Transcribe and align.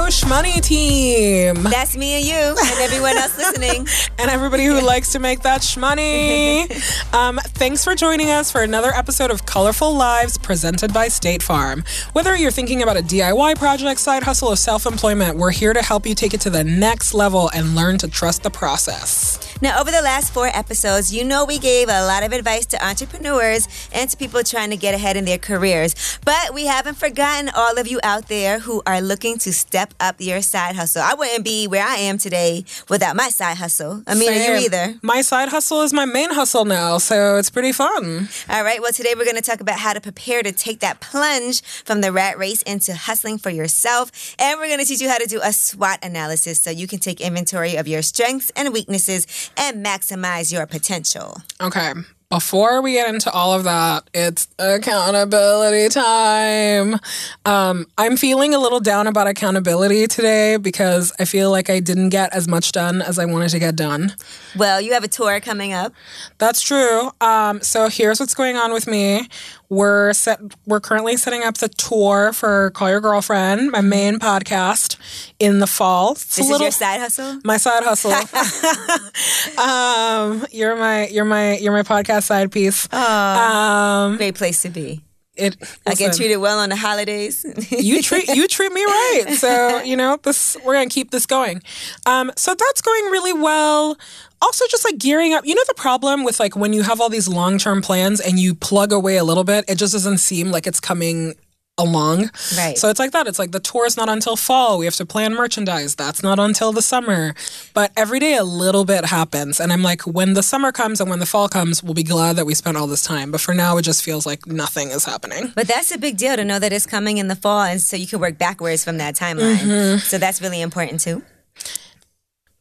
Hello, 0.00 0.08
Shmoney 0.08 0.62
team. 0.62 1.62
That's 1.64 1.94
me 1.94 2.14
and 2.14 2.24
you 2.24 2.32
and 2.34 2.80
everyone 2.80 3.18
else 3.18 3.36
listening. 3.36 3.86
and 4.18 4.30
everybody 4.30 4.64
who 4.64 4.80
likes 4.80 5.12
to 5.12 5.18
make 5.18 5.42
that 5.42 5.60
shmoney. 5.60 6.72
um, 7.14 7.36
thanks 7.36 7.84
for 7.84 7.94
joining 7.94 8.30
us 8.30 8.50
for 8.50 8.62
another 8.62 8.92
episode 8.94 9.30
of 9.30 9.44
Color 9.44 9.74
Full 9.74 9.94
Lives 9.94 10.38
presented 10.38 10.94
by 10.94 11.08
State 11.08 11.42
Farm. 11.42 11.84
Whether 12.14 12.34
you're 12.34 12.50
thinking 12.50 12.82
about 12.82 12.96
a 12.96 13.02
DIY 13.02 13.56
project, 13.56 14.00
side 14.00 14.22
hustle, 14.22 14.48
or 14.48 14.56
self 14.56 14.86
employment, 14.86 15.36
we're 15.36 15.50
here 15.50 15.74
to 15.74 15.82
help 15.82 16.06
you 16.06 16.14
take 16.14 16.32
it 16.32 16.40
to 16.40 16.50
the 16.50 16.64
next 16.64 17.12
level 17.12 17.50
and 17.50 17.74
learn 17.74 17.98
to 17.98 18.08
trust 18.08 18.42
the 18.42 18.50
process. 18.50 19.49
Now, 19.62 19.78
over 19.78 19.90
the 19.90 20.00
last 20.00 20.32
four 20.32 20.46
episodes, 20.46 21.14
you 21.14 21.22
know 21.22 21.44
we 21.44 21.58
gave 21.58 21.90
a 21.90 22.06
lot 22.06 22.22
of 22.22 22.32
advice 22.32 22.64
to 22.66 22.82
entrepreneurs 22.82 23.68
and 23.92 24.08
to 24.08 24.16
people 24.16 24.42
trying 24.42 24.70
to 24.70 24.76
get 24.78 24.94
ahead 24.94 25.18
in 25.18 25.26
their 25.26 25.36
careers. 25.36 26.18
But 26.24 26.54
we 26.54 26.64
haven't 26.64 26.94
forgotten 26.94 27.50
all 27.54 27.76
of 27.76 27.86
you 27.86 28.00
out 28.02 28.28
there 28.28 28.60
who 28.60 28.82
are 28.86 29.02
looking 29.02 29.36
to 29.40 29.52
step 29.52 29.92
up 30.00 30.16
your 30.18 30.40
side 30.40 30.76
hustle. 30.76 31.02
I 31.02 31.12
wouldn't 31.12 31.44
be 31.44 31.66
where 31.68 31.86
I 31.86 31.96
am 31.96 32.16
today 32.16 32.64
without 32.88 33.16
my 33.16 33.28
side 33.28 33.58
hustle. 33.58 34.02
I 34.06 34.14
mean, 34.14 34.28
Same. 34.28 34.50
you 34.50 34.64
either. 34.64 34.94
My 35.02 35.20
side 35.20 35.50
hustle 35.50 35.82
is 35.82 35.92
my 35.92 36.06
main 36.06 36.30
hustle 36.30 36.64
now, 36.64 36.96
so 36.96 37.36
it's 37.36 37.50
pretty 37.50 37.72
fun. 37.72 38.30
All 38.48 38.64
right, 38.64 38.80
well, 38.80 38.92
today 38.92 39.12
we're 39.14 39.26
going 39.26 39.36
to 39.36 39.42
talk 39.42 39.60
about 39.60 39.78
how 39.78 39.92
to 39.92 40.00
prepare 40.00 40.42
to 40.42 40.52
take 40.52 40.80
that 40.80 41.00
plunge 41.00 41.62
from 41.62 42.00
the 42.00 42.12
rat 42.12 42.38
race 42.38 42.62
into 42.62 42.94
hustling 42.94 43.36
for 43.36 43.50
yourself. 43.50 44.34
And 44.38 44.58
we're 44.58 44.68
going 44.68 44.80
to 44.80 44.86
teach 44.86 45.02
you 45.02 45.10
how 45.10 45.18
to 45.18 45.26
do 45.26 45.38
a 45.42 45.52
SWOT 45.52 45.98
analysis 46.02 46.62
so 46.62 46.70
you 46.70 46.86
can 46.86 46.98
take 46.98 47.20
inventory 47.20 47.76
of 47.76 47.86
your 47.86 48.00
strengths 48.00 48.50
and 48.56 48.72
weaknesses 48.72 49.49
and 49.56 49.84
maximize 49.84 50.52
your 50.52 50.66
potential. 50.66 51.42
Okay. 51.60 51.92
Before 52.30 52.80
we 52.80 52.92
get 52.92 53.12
into 53.12 53.28
all 53.32 53.54
of 53.54 53.64
that, 53.64 54.08
it's 54.14 54.46
accountability 54.56 55.88
time. 55.88 57.00
Um, 57.44 57.86
I'm 57.98 58.16
feeling 58.16 58.54
a 58.54 58.58
little 58.60 58.78
down 58.78 59.08
about 59.08 59.26
accountability 59.26 60.06
today 60.06 60.56
because 60.56 61.12
I 61.18 61.24
feel 61.24 61.50
like 61.50 61.68
I 61.68 61.80
didn't 61.80 62.10
get 62.10 62.32
as 62.32 62.46
much 62.46 62.70
done 62.70 63.02
as 63.02 63.18
I 63.18 63.24
wanted 63.24 63.48
to 63.48 63.58
get 63.58 63.74
done. 63.74 64.14
Well, 64.56 64.80
you 64.80 64.92
have 64.92 65.02
a 65.02 65.08
tour 65.08 65.40
coming 65.40 65.72
up. 65.72 65.92
That's 66.38 66.62
true. 66.62 67.10
Um, 67.20 67.62
so 67.62 67.88
here's 67.88 68.20
what's 68.20 68.34
going 68.34 68.56
on 68.56 68.72
with 68.72 68.86
me. 68.86 69.28
We're 69.70 70.12
set. 70.12 70.40
We're 70.66 70.80
currently 70.80 71.16
setting 71.16 71.44
up 71.44 71.58
the 71.58 71.68
tour 71.68 72.32
for 72.32 72.70
Call 72.72 72.90
Your 72.90 73.00
Girlfriend, 73.00 73.70
my 73.70 73.80
main 73.80 74.18
podcast, 74.18 74.96
in 75.38 75.60
the 75.60 75.66
fall. 75.68 76.12
It's 76.12 76.24
a 76.24 76.26
This 76.26 76.38
is 76.46 76.50
little- 76.50 76.64
your 76.64 76.72
side 76.72 77.00
hustle? 77.00 77.40
my 77.44 77.56
side 77.56 77.84
hustle. 77.84 78.10
um, 79.64 80.44
you're 80.50 80.76
my 80.76 81.06
you're 81.08 81.24
my 81.24 81.56
you're 81.58 81.72
my 81.72 81.82
podcast 81.82 82.24
side 82.24 82.50
piece. 82.50 82.92
Um, 82.92 84.16
Great 84.16 84.34
place 84.34 84.60
to 84.62 84.70
be. 84.70 85.02
It. 85.40 85.56
I 85.86 85.94
get 85.94 86.14
treated 86.14 86.36
well 86.38 86.58
on 86.58 86.68
the 86.68 86.76
holidays. 86.76 87.44
you 87.70 88.02
treat 88.02 88.28
you 88.28 88.46
treat 88.48 88.72
me 88.72 88.84
right. 88.84 89.24
So 89.36 89.82
you 89.82 89.96
know 89.96 90.18
this. 90.22 90.56
We're 90.64 90.74
gonna 90.74 90.88
keep 90.88 91.10
this 91.10 91.26
going. 91.26 91.62
Um, 92.06 92.30
so 92.36 92.54
that's 92.54 92.82
going 92.82 93.04
really 93.06 93.32
well. 93.32 93.96
Also, 94.42 94.64
just 94.70 94.84
like 94.84 94.98
gearing 94.98 95.34
up. 95.34 95.44
You 95.44 95.54
know 95.54 95.64
the 95.66 95.74
problem 95.74 96.24
with 96.24 96.40
like 96.40 96.56
when 96.56 96.72
you 96.72 96.82
have 96.82 97.00
all 97.00 97.08
these 97.08 97.28
long 97.28 97.58
term 97.58 97.82
plans 97.82 98.20
and 98.20 98.38
you 98.38 98.54
plug 98.54 98.92
away 98.92 99.16
a 99.16 99.24
little 99.24 99.44
bit, 99.44 99.64
it 99.68 99.76
just 99.76 99.92
doesn't 99.92 100.18
seem 100.18 100.50
like 100.50 100.66
it's 100.66 100.80
coming 100.80 101.34
along. 101.78 102.30
Right. 102.56 102.76
So 102.76 102.88
it's 102.88 102.98
like 102.98 103.12
that. 103.12 103.26
It's 103.26 103.38
like 103.38 103.52
the 103.52 103.60
tour 103.60 103.86
is 103.86 103.96
not 103.96 104.08
until 104.08 104.36
fall. 104.36 104.78
We 104.78 104.84
have 104.84 104.96
to 104.96 105.06
plan 105.06 105.34
merchandise. 105.34 105.94
That's 105.94 106.22
not 106.22 106.38
until 106.38 106.72
the 106.72 106.82
summer. 106.82 107.34
But 107.74 107.90
every 107.96 108.18
day 108.18 108.36
a 108.36 108.44
little 108.44 108.84
bit 108.84 109.06
happens. 109.06 109.60
And 109.60 109.72
I'm 109.72 109.82
like, 109.82 110.02
when 110.02 110.34
the 110.34 110.42
summer 110.42 110.72
comes 110.72 111.00
and 111.00 111.08
when 111.08 111.18
the 111.18 111.26
fall 111.26 111.48
comes, 111.48 111.82
we'll 111.82 111.94
be 111.94 112.02
glad 112.02 112.36
that 112.36 112.46
we 112.46 112.54
spent 112.54 112.76
all 112.76 112.86
this 112.86 113.02
time. 113.02 113.30
But 113.30 113.40
for 113.40 113.54
now, 113.54 113.78
it 113.78 113.82
just 113.82 114.04
feels 114.04 114.26
like 114.26 114.46
nothing 114.46 114.90
is 114.90 115.04
happening. 115.04 115.52
But 115.54 115.68
that's 115.68 115.90
a 115.90 115.98
big 115.98 116.16
deal 116.16 116.36
to 116.36 116.44
know 116.44 116.58
that 116.58 116.72
it's 116.72 116.86
coming 116.86 117.18
in 117.18 117.28
the 117.28 117.36
fall, 117.36 117.62
and 117.62 117.80
so 117.80 117.96
you 117.96 118.06
can 118.06 118.20
work 118.20 118.38
backwards 118.38 118.84
from 118.84 118.98
that 118.98 119.14
timeline. 119.14 119.56
Mm-hmm. 119.56 119.98
So 119.98 120.18
that's 120.18 120.42
really 120.42 120.60
important 120.60 121.00
too. 121.00 121.22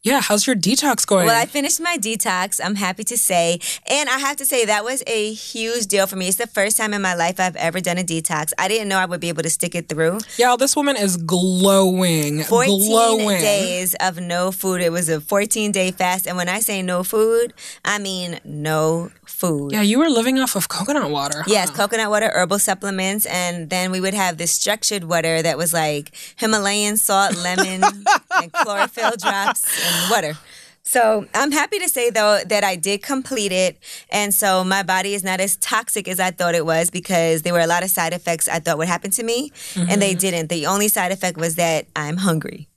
Yeah. 0.01 0.21
How's 0.21 0.47
your 0.47 0.55
detox 0.55 1.05
going? 1.05 1.25
Well, 1.25 1.41
I 1.41 1.45
finished 1.45 1.81
my 1.81 1.97
detox, 1.97 2.61
I'm 2.63 2.75
happy 2.75 3.03
to 3.03 3.17
say. 3.17 3.59
And 3.89 4.07
I 4.07 4.19
have 4.19 4.37
to 4.37 4.45
say, 4.45 4.63
that 4.65 4.85
was 4.85 5.03
a 5.05 5.33
huge 5.33 5.87
deal 5.87 6.07
for 6.07 6.15
me. 6.15 6.29
It's 6.29 6.37
the 6.37 6.47
first 6.47 6.77
time 6.77 6.93
in 6.93 7.01
my 7.01 7.15
life 7.15 7.37
I've 7.39 7.57
ever 7.57 7.81
done 7.81 7.97
a 7.97 8.03
detox. 8.03 8.53
I 8.57 8.69
didn't 8.69 8.88
know 8.88 8.97
I 8.97 9.05
would 9.05 9.19
be 9.19 9.27
able 9.27 9.43
to 9.43 9.49
stick 9.49 9.75
it 9.75 9.89
through. 9.89 10.19
Yeah, 10.38 10.55
this 10.57 10.75
woman 10.75 10.95
is 10.95 11.17
glowing. 11.17 12.43
14 12.43 12.79
glowing. 12.79 13.41
days 13.41 13.93
of 13.95 14.21
no 14.21 14.53
food. 14.53 14.79
It 14.81 14.91
was 14.91 15.09
a 15.09 15.19
14 15.19 15.73
day 15.73 15.91
fast. 15.91 16.27
And 16.27 16.38
when 16.38 16.47
I 16.47 16.59
say 16.59 16.81
no 16.81 17.03
food, 17.03 17.53
I 17.83 17.99
mean 17.99 18.39
no 18.45 19.11
food. 19.39 19.72
Yeah, 19.72 19.81
you 19.81 19.97
were 20.00 20.09
living 20.09 20.38
off 20.39 20.55
of 20.55 20.67
coconut 20.67 21.09
water. 21.09 21.39
huh? 21.39 21.47
Yes, 21.47 21.69
coconut 21.69 22.09
water, 22.09 22.29
herbal 22.33 22.59
supplements, 22.59 23.25
and 23.25 23.69
then 23.69 23.89
we 23.91 24.01
would 24.01 24.13
have 24.13 24.38
this 24.38 24.51
structured 24.51 25.05
water 25.05 25.41
that 25.41 25.57
was 25.57 25.73
like 25.73 26.11
Himalayan 26.38 26.97
salt, 26.97 27.35
lemon, 27.38 27.83
and 28.41 28.51
chlorophyll 28.51 29.16
drops 29.17 29.63
and 29.85 30.11
water. 30.11 30.38
So 30.83 31.27
I'm 31.35 31.51
happy 31.51 31.77
to 31.79 31.88
say 31.88 32.09
though 32.09 32.39
that 32.47 32.63
I 32.63 32.75
did 32.75 33.03
complete 33.03 33.51
it, 33.51 33.77
and 34.11 34.33
so 34.33 34.63
my 34.63 34.83
body 34.83 35.13
is 35.13 35.23
not 35.23 35.39
as 35.39 35.56
toxic 35.57 36.07
as 36.07 36.19
I 36.19 36.31
thought 36.31 36.56
it 36.56 36.66
was 36.66 36.89
because 36.89 37.44
there 37.44 37.53
were 37.53 37.59
a 37.59 37.67
lot 37.67 37.83
of 37.83 37.89
side 37.91 38.13
effects 38.13 38.47
I 38.47 38.59
thought 38.59 38.77
would 38.77 38.88
happen 38.88 39.11
to 39.11 39.23
me, 39.23 39.51
and 39.75 40.01
they 40.01 40.11
mm-hmm. 40.11 40.19
didn't. 40.19 40.50
The 40.50 40.66
only 40.66 40.88
side 40.88 41.11
effect 41.11 41.38
was 41.38 41.56
that 41.56 41.85
I'm 41.95 42.17
hungry. 42.17 42.69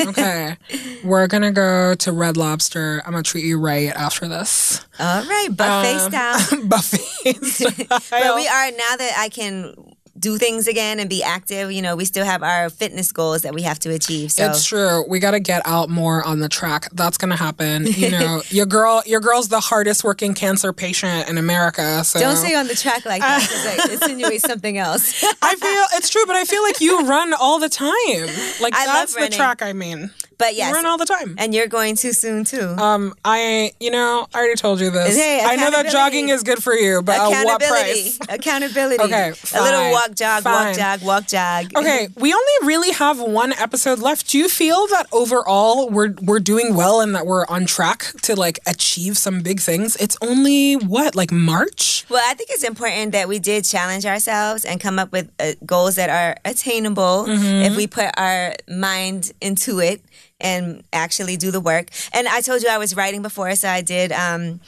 Okay. 0.00 0.56
We're 1.04 1.26
going 1.26 1.42
to 1.42 1.50
go 1.50 1.94
to 1.94 2.12
Red 2.12 2.36
Lobster. 2.36 3.02
I'm 3.06 3.12
going 3.12 3.22
to 3.22 3.30
treat 3.30 3.44
you 3.44 3.58
right 3.58 3.88
after 3.88 4.26
this. 4.28 4.84
All 4.98 5.22
right, 5.22 5.48
buffet 5.50 5.94
Um, 5.94 6.10
style. 6.10 6.62
Buffet. 6.66 7.04
But 8.10 8.34
we 8.34 8.48
are 8.48 8.70
now 8.70 8.96
that 8.96 9.14
I 9.18 9.28
can 9.28 9.74
do 10.18 10.38
things 10.38 10.66
again 10.66 11.00
and 11.00 11.08
be 11.08 11.22
active. 11.22 11.70
You 11.72 11.82
know, 11.82 11.96
we 11.96 12.04
still 12.04 12.24
have 12.24 12.42
our 12.42 12.70
fitness 12.70 13.12
goals 13.12 13.42
that 13.42 13.54
we 13.54 13.62
have 13.62 13.78
to 13.80 13.90
achieve. 13.90 14.32
So 14.32 14.48
It's 14.48 14.64
true. 14.64 15.04
We 15.08 15.20
got 15.20 15.32
to 15.32 15.40
get 15.40 15.62
out 15.64 15.88
more 15.88 16.24
on 16.24 16.40
the 16.40 16.48
track. 16.48 16.88
That's 16.92 17.18
going 17.18 17.30
to 17.30 17.36
happen. 17.36 17.86
You 17.86 18.10
know, 18.10 18.42
your 18.48 18.66
girl, 18.66 19.02
your 19.06 19.20
girl's 19.20 19.48
the 19.48 19.60
hardest 19.60 20.04
working 20.04 20.34
cancer 20.34 20.72
patient 20.72 21.28
in 21.28 21.38
America. 21.38 22.04
So 22.04 22.20
don't 22.20 22.36
say 22.36 22.54
on 22.54 22.66
the 22.66 22.74
track 22.74 23.04
like 23.04 23.20
that 23.22 23.40
because 23.42 23.86
it 23.90 23.92
insinuates 24.02 24.44
something 24.44 24.78
else. 24.78 25.22
I 25.42 25.54
feel 25.54 25.98
it's 25.98 26.10
true, 26.10 26.24
but 26.26 26.36
I 26.36 26.44
feel 26.44 26.62
like 26.62 26.80
you 26.80 27.06
run 27.06 27.32
all 27.34 27.58
the 27.58 27.68
time. 27.68 27.88
Like 28.60 28.74
I 28.74 28.86
love 28.86 29.12
that's 29.12 29.14
the 29.14 29.28
track 29.28 29.62
I 29.62 29.72
mean. 29.72 30.10
But 30.38 30.54
yes, 30.54 30.72
run 30.72 30.86
all 30.86 30.96
the 30.98 31.04
time. 31.04 31.34
and 31.38 31.52
you're 31.52 31.66
going 31.66 31.96
too 31.96 32.12
soon 32.12 32.44
too. 32.44 32.74
Um, 32.78 33.12
I, 33.24 33.72
you 33.80 33.90
know, 33.90 34.26
I 34.32 34.38
already 34.38 34.54
told 34.54 34.80
you 34.80 34.90
this. 34.90 35.16
Hey, 35.16 35.42
I 35.44 35.56
know 35.56 35.70
that 35.72 35.90
jogging 35.90 36.28
is 36.28 36.44
good 36.44 36.62
for 36.62 36.74
you, 36.74 37.02
but 37.02 37.16
at 37.16 37.44
what 37.44 37.60
price? 37.60 38.18
Accountability. 38.28 39.02
Okay, 39.02 39.32
A 39.54 39.62
little 39.62 39.90
walk, 39.90 40.14
jog, 40.14 40.44
fine. 40.44 40.66
walk, 40.68 40.76
jog, 40.76 41.02
walk, 41.02 41.26
jog. 41.26 41.66
Okay, 41.76 42.08
we 42.16 42.32
only 42.32 42.52
really 42.66 42.92
have 42.92 43.20
one 43.20 43.52
episode 43.54 43.98
left. 43.98 44.28
Do 44.28 44.38
you 44.38 44.48
feel 44.48 44.86
that 44.88 45.06
overall 45.12 45.90
we're 45.90 46.14
we're 46.22 46.38
doing 46.40 46.76
well 46.76 47.00
and 47.00 47.14
that 47.16 47.26
we're 47.26 47.44
on 47.46 47.66
track 47.66 48.04
to 48.22 48.36
like 48.36 48.60
achieve 48.66 49.18
some 49.18 49.40
big 49.42 49.60
things? 49.60 49.96
It's 49.96 50.16
only 50.22 50.74
what, 50.74 51.16
like 51.16 51.32
March? 51.32 52.04
Well, 52.08 52.22
I 52.24 52.34
think 52.34 52.50
it's 52.52 52.62
important 52.64 53.10
that 53.12 53.28
we 53.28 53.40
did 53.40 53.64
challenge 53.64 54.06
ourselves 54.06 54.64
and 54.64 54.80
come 54.80 54.98
up 55.00 55.10
with 55.10 55.30
uh, 55.40 55.52
goals 55.66 55.96
that 55.96 56.10
are 56.10 56.36
attainable 56.44 57.26
if 57.28 57.76
we 57.76 57.86
put 57.88 58.10
our 58.16 58.54
mind 58.68 59.32
into 59.40 59.80
it 59.80 60.00
and 60.40 60.82
actually 60.92 61.36
do 61.36 61.50
the 61.50 61.60
work. 61.60 61.88
And 62.12 62.28
I 62.28 62.40
told 62.40 62.62
you 62.62 62.68
I 62.68 62.78
was 62.78 62.94
writing 62.94 63.22
before, 63.22 63.54
so 63.56 63.68
I 63.68 63.80
did 63.80 64.12
um, 64.12 64.60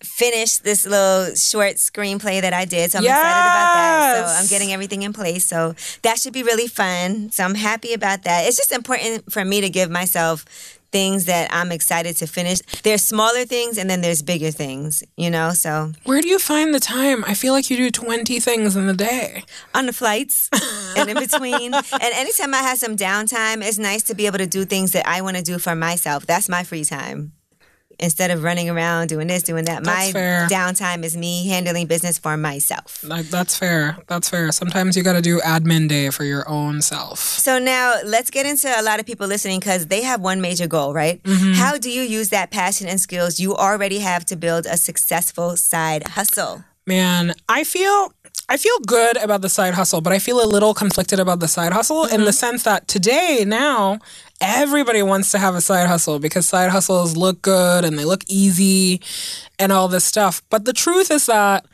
finish 0.00 0.58
this 0.58 0.86
little 0.86 1.34
short 1.34 1.76
screenplay 1.76 2.40
that 2.40 2.52
I 2.52 2.64
did. 2.64 2.92
So 2.92 2.98
I'm 2.98 3.04
excited 3.04 3.20
about 3.20 3.74
that. 3.74 4.28
So 4.28 4.42
I'm 4.42 4.46
getting 4.48 4.72
everything 4.72 5.02
in 5.02 5.12
place. 5.12 5.46
So 5.46 5.74
that 6.02 6.18
should 6.18 6.32
be 6.32 6.42
really 6.42 6.68
fun. 6.68 7.30
So 7.30 7.44
I'm 7.44 7.54
happy 7.54 7.92
about 7.92 8.22
that. 8.24 8.46
It's 8.46 8.56
just 8.56 8.72
important 8.72 9.32
for 9.32 9.44
me 9.44 9.60
to 9.60 9.68
give 9.68 9.90
myself 9.90 10.75
things 10.92 11.26
that 11.26 11.48
I'm 11.52 11.72
excited 11.72 12.16
to 12.18 12.26
finish. 12.26 12.60
There's 12.82 13.02
smaller 13.02 13.44
things 13.44 13.78
and 13.78 13.88
then 13.90 14.00
there's 14.00 14.22
bigger 14.22 14.50
things, 14.50 15.02
you 15.16 15.30
know? 15.30 15.50
So 15.52 15.92
Where 16.04 16.20
do 16.20 16.28
you 16.28 16.38
find 16.38 16.74
the 16.74 16.80
time? 16.80 17.24
I 17.26 17.34
feel 17.34 17.52
like 17.52 17.70
you 17.70 17.76
do 17.76 17.90
20 17.90 18.40
things 18.40 18.76
in 18.76 18.86
the 18.86 18.94
day. 18.94 19.44
on 19.74 19.86
the 19.86 19.92
flights 19.92 20.48
and 20.96 21.08
in 21.10 21.18
between. 21.18 21.74
and 21.74 21.84
anytime 22.02 22.54
I 22.54 22.58
have 22.58 22.78
some 22.78 22.96
downtime, 22.96 23.62
it's 23.66 23.78
nice 23.78 24.02
to 24.04 24.14
be 24.14 24.26
able 24.26 24.38
to 24.38 24.46
do 24.46 24.64
things 24.64 24.92
that 24.92 25.06
I 25.06 25.20
want 25.20 25.36
to 25.36 25.42
do 25.42 25.58
for 25.58 25.74
myself. 25.74 26.26
That's 26.26 26.48
my 26.48 26.62
free 26.64 26.84
time. 26.84 27.32
Instead 27.98 28.30
of 28.30 28.42
running 28.42 28.68
around 28.68 29.08
doing 29.08 29.26
this, 29.26 29.42
doing 29.42 29.64
that, 29.64 29.82
That's 29.82 29.86
my 29.86 30.12
fair. 30.12 30.46
downtime 30.48 31.02
is 31.02 31.16
me 31.16 31.48
handling 31.48 31.86
business 31.86 32.18
for 32.18 32.36
myself. 32.36 33.02
Like, 33.02 33.26
that's 33.26 33.56
fair. 33.56 33.96
That's 34.06 34.28
fair. 34.28 34.52
Sometimes 34.52 34.96
you 34.96 35.02
got 35.02 35.14
to 35.14 35.22
do 35.22 35.40
admin 35.40 35.88
day 35.88 36.10
for 36.10 36.24
your 36.24 36.48
own 36.48 36.82
self. 36.82 37.18
So 37.18 37.58
now 37.58 37.96
let's 38.04 38.30
get 38.30 38.44
into 38.44 38.68
a 38.68 38.82
lot 38.82 39.00
of 39.00 39.06
people 39.06 39.26
listening 39.26 39.60
because 39.60 39.86
they 39.86 40.02
have 40.02 40.20
one 40.20 40.40
major 40.40 40.66
goal, 40.66 40.92
right? 40.92 41.22
Mm-hmm. 41.22 41.52
How 41.54 41.78
do 41.78 41.90
you 41.90 42.02
use 42.02 42.28
that 42.30 42.50
passion 42.50 42.86
and 42.86 43.00
skills 43.00 43.40
you 43.40 43.56
already 43.56 44.00
have 44.00 44.24
to 44.26 44.36
build 44.36 44.66
a 44.66 44.76
successful 44.76 45.56
side 45.56 46.06
hustle? 46.08 46.64
Man, 46.86 47.34
I 47.48 47.64
feel 47.64 48.12
I 48.48 48.56
feel 48.58 48.78
good 48.86 49.16
about 49.16 49.42
the 49.42 49.48
side 49.48 49.74
hustle, 49.74 50.00
but 50.00 50.12
I 50.12 50.20
feel 50.20 50.40
a 50.40 50.46
little 50.46 50.72
conflicted 50.72 51.18
about 51.18 51.40
the 51.40 51.48
side 51.48 51.72
hustle 51.72 52.04
in 52.04 52.22
the 52.24 52.32
sense 52.32 52.62
that 52.62 52.86
today 52.86 53.42
now 53.44 53.98
everybody 54.40 55.02
wants 55.02 55.30
to 55.32 55.38
have 55.38 55.54
a 55.54 55.60
side 55.60 55.88
hustle 55.88 56.18
because 56.18 56.46
side 56.46 56.70
hustles 56.70 57.16
look 57.16 57.42
good 57.42 57.84
and 57.84 57.98
they 57.98 58.04
look 58.04 58.22
easy 58.28 59.00
and 59.58 59.72
all 59.72 59.88
this 59.88 60.04
stuff. 60.04 60.42
But 60.50 60.64
the 60.64 60.72
truth 60.72 61.10
is 61.10 61.26
that 61.26 61.66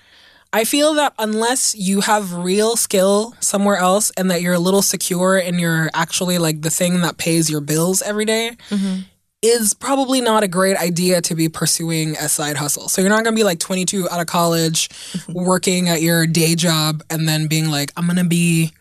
I 0.52 0.64
feel 0.64 0.94
that 0.94 1.14
unless 1.18 1.74
you 1.74 2.02
have 2.02 2.34
real 2.34 2.76
skill 2.76 3.34
somewhere 3.40 3.76
else 3.76 4.10
and 4.16 4.30
that 4.30 4.42
you're 4.42 4.54
a 4.54 4.58
little 4.58 4.82
secure 4.82 5.38
and 5.38 5.58
you're 5.58 5.90
actually 5.94 6.38
like 6.38 6.60
the 6.60 6.70
thing 6.70 7.00
that 7.00 7.16
pays 7.16 7.50
your 7.50 7.62
bills 7.62 8.02
every 8.02 8.26
day, 8.26 8.56
mm-hmm. 8.68 9.00
is 9.40 9.72
probably 9.72 10.20
not 10.20 10.42
a 10.42 10.48
great 10.48 10.76
idea 10.76 11.22
to 11.22 11.34
be 11.34 11.48
pursuing 11.48 12.16
a 12.18 12.28
side 12.28 12.58
hustle. 12.58 12.88
So 12.88 13.00
you're 13.00 13.08
not 13.08 13.24
going 13.24 13.34
to 13.34 13.40
be 13.40 13.44
like 13.44 13.60
22 13.60 14.10
out 14.10 14.20
of 14.20 14.26
college 14.26 14.90
working 15.28 15.88
at 15.88 16.02
your 16.02 16.26
day 16.26 16.54
job 16.54 17.02
and 17.08 17.26
then 17.26 17.46
being 17.46 17.70
like, 17.70 17.90
I'm 17.96 18.04
going 18.04 18.18
to 18.18 18.24
be 18.24 18.72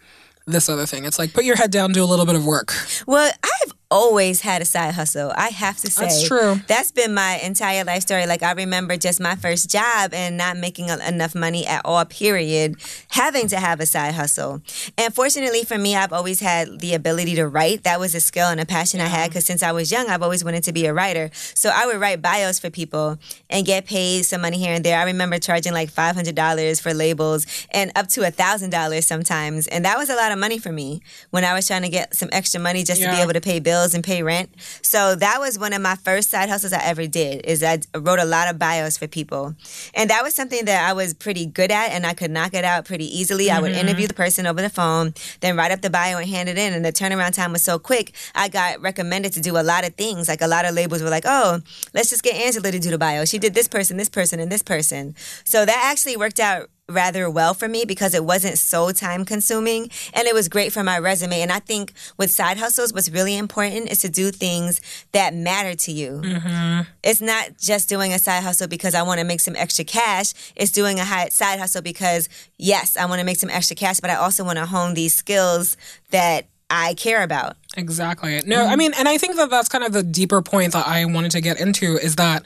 this 0.45 0.69
other 0.69 0.85
thing. 0.85 1.05
It's 1.05 1.19
like 1.19 1.33
put 1.33 1.45
your 1.45 1.55
head 1.55 1.71
down, 1.71 1.91
do 1.91 2.03
a 2.03 2.05
little 2.05 2.25
bit 2.25 2.35
of 2.35 2.45
work. 2.45 2.73
Well, 3.07 3.31
I've 3.43 3.73
always 3.91 4.41
had 4.41 4.61
a 4.61 4.65
side 4.65 4.95
hustle. 4.95 5.31
I 5.35 5.49
have 5.49 5.77
to 5.81 5.91
say. 5.91 6.05
That's 6.05 6.27
true. 6.27 6.61
That's 6.67 6.91
been 6.91 7.13
my 7.13 7.35
entire 7.43 7.83
life 7.83 8.01
story. 8.03 8.25
Like 8.25 8.41
I 8.41 8.53
remember 8.53 8.97
just 8.97 9.19
my 9.19 9.35
first 9.35 9.69
job 9.69 10.13
and 10.13 10.37
not 10.37 10.57
making 10.57 10.89
a- 10.89 10.97
enough 11.07 11.35
money 11.35 11.67
at 11.67 11.81
all, 11.85 12.03
period, 12.05 12.77
having 13.09 13.47
to 13.49 13.57
have 13.59 13.79
a 13.81 13.85
side 13.85 14.13
hustle. 14.15 14.61
And 14.97 15.13
fortunately 15.13 15.63
for 15.65 15.77
me, 15.77 15.95
I've 15.95 16.13
always 16.13 16.39
had 16.39 16.79
the 16.79 16.93
ability 16.93 17.35
to 17.35 17.45
write. 17.47 17.83
That 17.83 17.99
was 17.99 18.15
a 18.15 18.21
skill 18.21 18.47
and 18.47 18.59
a 18.59 18.65
passion 18.65 19.01
I 19.01 19.07
had 19.07 19.29
because 19.29 19.45
since 19.45 19.61
I 19.61 19.71
was 19.73 19.91
young, 19.91 20.07
I've 20.09 20.23
always 20.23 20.43
wanted 20.43 20.63
to 20.63 20.71
be 20.73 20.85
a 20.85 20.93
writer. 20.93 21.29
So 21.33 21.69
I 21.73 21.85
would 21.85 21.97
write 21.99 22.21
bios 22.21 22.57
for 22.59 22.69
people 22.69 23.19
and 23.49 23.65
get 23.65 23.85
paid 23.85 24.25
some 24.25 24.41
money 24.41 24.57
here 24.57 24.73
and 24.73 24.85
there. 24.85 24.97
I 24.97 25.03
remember 25.03 25.37
charging 25.37 25.73
like 25.73 25.91
$500 25.91 26.81
for 26.81 26.93
labels 26.93 27.45
and 27.71 27.91
up 27.95 28.07
to 28.09 28.21
a 28.25 28.31
$1,000 28.31 29.03
sometimes. 29.03 29.67
And 29.67 29.83
that 29.83 29.97
was 29.97 30.09
a 30.09 30.15
lot 30.15 30.31
of 30.31 30.39
money 30.39 30.57
for 30.57 30.71
me 30.71 31.01
when 31.31 31.43
I 31.43 31.53
was 31.53 31.67
trying 31.67 31.81
to 31.81 31.89
get 31.89 32.15
some 32.15 32.29
extra 32.31 32.59
money 32.61 32.83
just 32.83 33.01
to 33.01 33.07
be 33.17 33.21
able 33.21 33.33
to 33.33 33.41
pay 33.41 33.59
bills 33.59 33.80
and 33.93 34.03
pay 34.03 34.23
rent. 34.23 34.49
So 34.81 35.15
that 35.15 35.39
was 35.39 35.57
one 35.57 35.73
of 35.73 35.81
my 35.81 35.95
first 35.95 36.29
side 36.29 36.49
hustles 36.49 36.73
I 36.73 36.83
ever 36.83 37.07
did. 37.07 37.45
Is 37.45 37.63
I 37.63 37.79
wrote 37.95 38.19
a 38.19 38.25
lot 38.25 38.47
of 38.47 38.59
bios 38.59 38.97
for 38.97 39.07
people, 39.07 39.55
and 39.93 40.09
that 40.09 40.23
was 40.23 40.35
something 40.35 40.65
that 40.65 40.89
I 40.89 40.93
was 40.93 41.13
pretty 41.13 41.45
good 41.45 41.71
at, 41.71 41.91
and 41.91 42.05
I 42.05 42.13
could 42.13 42.31
knock 42.31 42.53
it 42.53 42.63
out 42.63 42.85
pretty 42.85 43.05
easily. 43.05 43.49
I 43.49 43.59
would 43.59 43.71
interview 43.71 44.05
mm-hmm. 44.05 44.07
the 44.07 44.13
person 44.13 44.45
over 44.45 44.61
the 44.61 44.69
phone, 44.69 45.13
then 45.39 45.57
write 45.57 45.71
up 45.71 45.81
the 45.81 45.89
bio 45.89 46.17
and 46.17 46.29
hand 46.29 46.49
it 46.49 46.57
in, 46.57 46.73
and 46.73 46.85
the 46.85 46.91
turnaround 46.91 47.33
time 47.33 47.51
was 47.51 47.63
so 47.63 47.79
quick. 47.79 48.13
I 48.35 48.49
got 48.49 48.81
recommended 48.81 49.33
to 49.33 49.41
do 49.41 49.57
a 49.57 49.63
lot 49.63 49.85
of 49.85 49.95
things. 49.95 50.27
Like 50.27 50.41
a 50.41 50.47
lot 50.47 50.65
of 50.65 50.75
labels 50.75 51.01
were 51.01 51.09
like, 51.09 51.25
"Oh, 51.25 51.61
let's 51.93 52.09
just 52.09 52.23
get 52.23 52.35
Angela 52.35 52.71
to 52.71 52.79
do 52.79 52.91
the 52.91 52.97
bio. 52.97 53.25
She 53.25 53.39
did 53.39 53.53
this 53.53 53.67
person, 53.67 53.97
this 53.97 54.09
person, 54.09 54.39
and 54.39 54.51
this 54.51 54.63
person." 54.63 55.15
So 55.43 55.65
that 55.65 55.89
actually 55.91 56.17
worked 56.17 56.39
out 56.39 56.69
rather 56.91 57.29
well 57.29 57.53
for 57.53 57.67
me 57.67 57.85
because 57.85 58.13
it 58.13 58.23
wasn't 58.23 58.57
so 58.57 58.91
time 58.91 59.25
consuming 59.25 59.89
and 60.13 60.27
it 60.27 60.33
was 60.33 60.47
great 60.49 60.71
for 60.71 60.83
my 60.83 60.99
resume. 60.99 61.41
And 61.41 61.51
I 61.51 61.59
think 61.59 61.93
with 62.17 62.31
side 62.31 62.57
hustles, 62.57 62.93
what's 62.93 63.09
really 63.09 63.37
important 63.37 63.89
is 63.89 63.99
to 63.99 64.09
do 64.09 64.31
things 64.31 64.81
that 65.11 65.33
matter 65.33 65.75
to 65.75 65.91
you. 65.91 66.21
Mm-hmm. 66.23 66.81
It's 67.03 67.21
not 67.21 67.57
just 67.57 67.89
doing 67.89 68.13
a 68.13 68.19
side 68.19 68.43
hustle 68.43 68.67
because 68.67 68.95
I 68.95 69.03
want 69.03 69.19
to 69.19 69.25
make 69.25 69.39
some 69.39 69.55
extra 69.55 69.85
cash. 69.85 70.33
It's 70.55 70.71
doing 70.71 70.99
a 70.99 71.31
side 71.31 71.59
hustle 71.59 71.81
because, 71.81 72.29
yes, 72.57 72.97
I 72.97 73.05
want 73.05 73.19
to 73.19 73.25
make 73.25 73.37
some 73.37 73.49
extra 73.49 73.75
cash, 73.75 73.99
but 73.99 74.09
I 74.09 74.15
also 74.15 74.43
want 74.43 74.57
to 74.57 74.65
hone 74.65 74.93
these 74.93 75.15
skills 75.15 75.77
that 76.11 76.47
I 76.69 76.93
care 76.93 77.21
about. 77.21 77.57
Exactly. 77.75 78.39
No, 78.45 78.63
I 78.63 78.69
mm-hmm. 78.69 78.79
mean, 78.79 78.93
and 78.97 79.07
I 79.07 79.17
think 79.17 79.35
that 79.35 79.49
that's 79.49 79.67
kind 79.67 79.83
of 79.83 79.91
the 79.91 80.03
deeper 80.03 80.41
point 80.41 80.73
that 80.73 80.87
I 80.87 81.05
wanted 81.05 81.31
to 81.31 81.41
get 81.41 81.59
into 81.59 81.97
is 81.97 82.15
that 82.15 82.45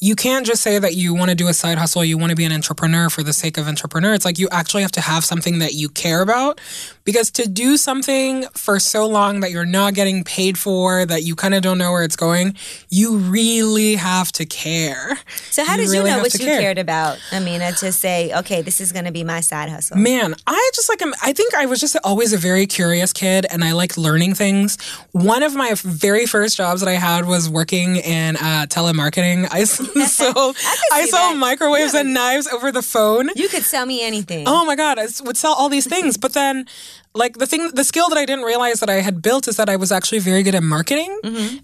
you 0.00 0.14
can't 0.14 0.46
just 0.46 0.62
say 0.62 0.78
that 0.78 0.94
you 0.94 1.12
want 1.12 1.28
to 1.30 1.34
do 1.34 1.48
a 1.48 1.54
side 1.54 1.76
hustle, 1.76 2.04
you 2.04 2.16
want 2.16 2.30
to 2.30 2.36
be 2.36 2.44
an 2.44 2.52
entrepreneur 2.52 3.10
for 3.10 3.24
the 3.24 3.32
sake 3.32 3.58
of 3.58 3.66
entrepreneur. 3.66 4.14
It's 4.14 4.24
like 4.24 4.38
you 4.38 4.48
actually 4.52 4.82
have 4.82 4.92
to 4.92 5.00
have 5.00 5.24
something 5.24 5.58
that 5.58 5.72
you 5.74 5.88
care 5.88 6.22
about 6.22 6.60
because 7.04 7.32
to 7.32 7.48
do 7.48 7.76
something 7.76 8.44
for 8.54 8.78
so 8.78 9.08
long 9.08 9.40
that 9.40 9.50
you're 9.50 9.66
not 9.66 9.94
getting 9.94 10.22
paid 10.22 10.56
for, 10.56 11.04
that 11.06 11.24
you 11.24 11.34
kind 11.34 11.52
of 11.54 11.62
don't 11.62 11.78
know 11.78 11.90
where 11.90 12.04
it's 12.04 12.14
going, 12.14 12.54
you 12.90 13.16
really 13.16 13.96
have 13.96 14.30
to 14.32 14.46
care. 14.46 15.18
So, 15.50 15.64
how 15.64 15.72
You 15.74 15.78
did 15.86 15.90
really 15.90 16.10
you 16.10 16.16
know 16.16 16.22
what 16.22 16.34
you 16.34 16.44
care. 16.44 16.60
cared 16.60 16.78
about? 16.78 17.18
Mean, 17.32 17.62
I 17.62 17.72
say, 17.72 18.32
okay, 18.38 18.62
this 18.62 18.80
is 18.80 18.92
going 18.92 19.06
to 19.06 19.12
be 19.12 19.24
my 19.24 19.40
side 19.40 19.68
hustle. 19.68 19.96
Man, 19.96 20.34
I 20.46 20.70
just 20.74 20.88
like 20.88 21.02
I 21.22 21.32
think 21.32 21.54
I 21.54 21.66
was 21.66 21.80
just 21.80 21.96
always 22.04 22.32
a 22.32 22.36
very 22.36 22.66
curious 22.66 23.12
kid 23.12 23.46
and 23.50 23.64
I 23.64 23.72
like 23.72 23.96
learning 23.96 24.34
things. 24.34 24.78
One 25.12 25.42
of 25.42 25.54
my 25.56 25.74
very 25.74 26.26
first 26.26 26.56
jobs 26.56 26.80
that 26.82 26.88
I 26.88 26.94
had 26.94 27.26
was 27.26 27.48
working 27.48 27.96
in 27.96 28.36
uh, 28.36 28.66
telemarketing. 28.68 29.48
I 29.50 29.64
so 30.06 30.32
I, 30.92 31.04
see 31.04 31.10
saw 31.10 31.30
that. 31.30 31.36
microwaves 31.36 31.94
and 31.94 32.14
knives 32.14 32.46
over 32.46 32.72
the 32.72 32.82
phone. 32.82 33.30
You 33.36 33.48
could 33.48 33.62
sell 33.62 33.86
me 33.86 34.02
anything. 34.02 34.44
Oh 34.46 34.64
my 34.64 34.76
god, 34.76 34.98
I 34.98 35.06
would 35.24 35.36
sell 35.36 35.52
all 35.54 35.68
these 35.68 35.86
things, 35.86 36.16
but 36.24 36.32
then 36.34 36.66
like 37.18 37.38
the 37.38 37.46
thing 37.46 37.70
the 37.74 37.84
skill 37.84 38.08
that 38.08 38.18
I 38.18 38.24
didn't 38.24 38.44
realize 38.44 38.80
that 38.80 38.88
I 38.88 39.00
had 39.08 39.20
built 39.20 39.48
is 39.48 39.56
that 39.56 39.68
I 39.68 39.76
was 39.76 39.90
actually 39.92 40.20
very 40.20 40.42
good 40.42 40.54
at 40.54 40.62
marketing. 40.62 41.10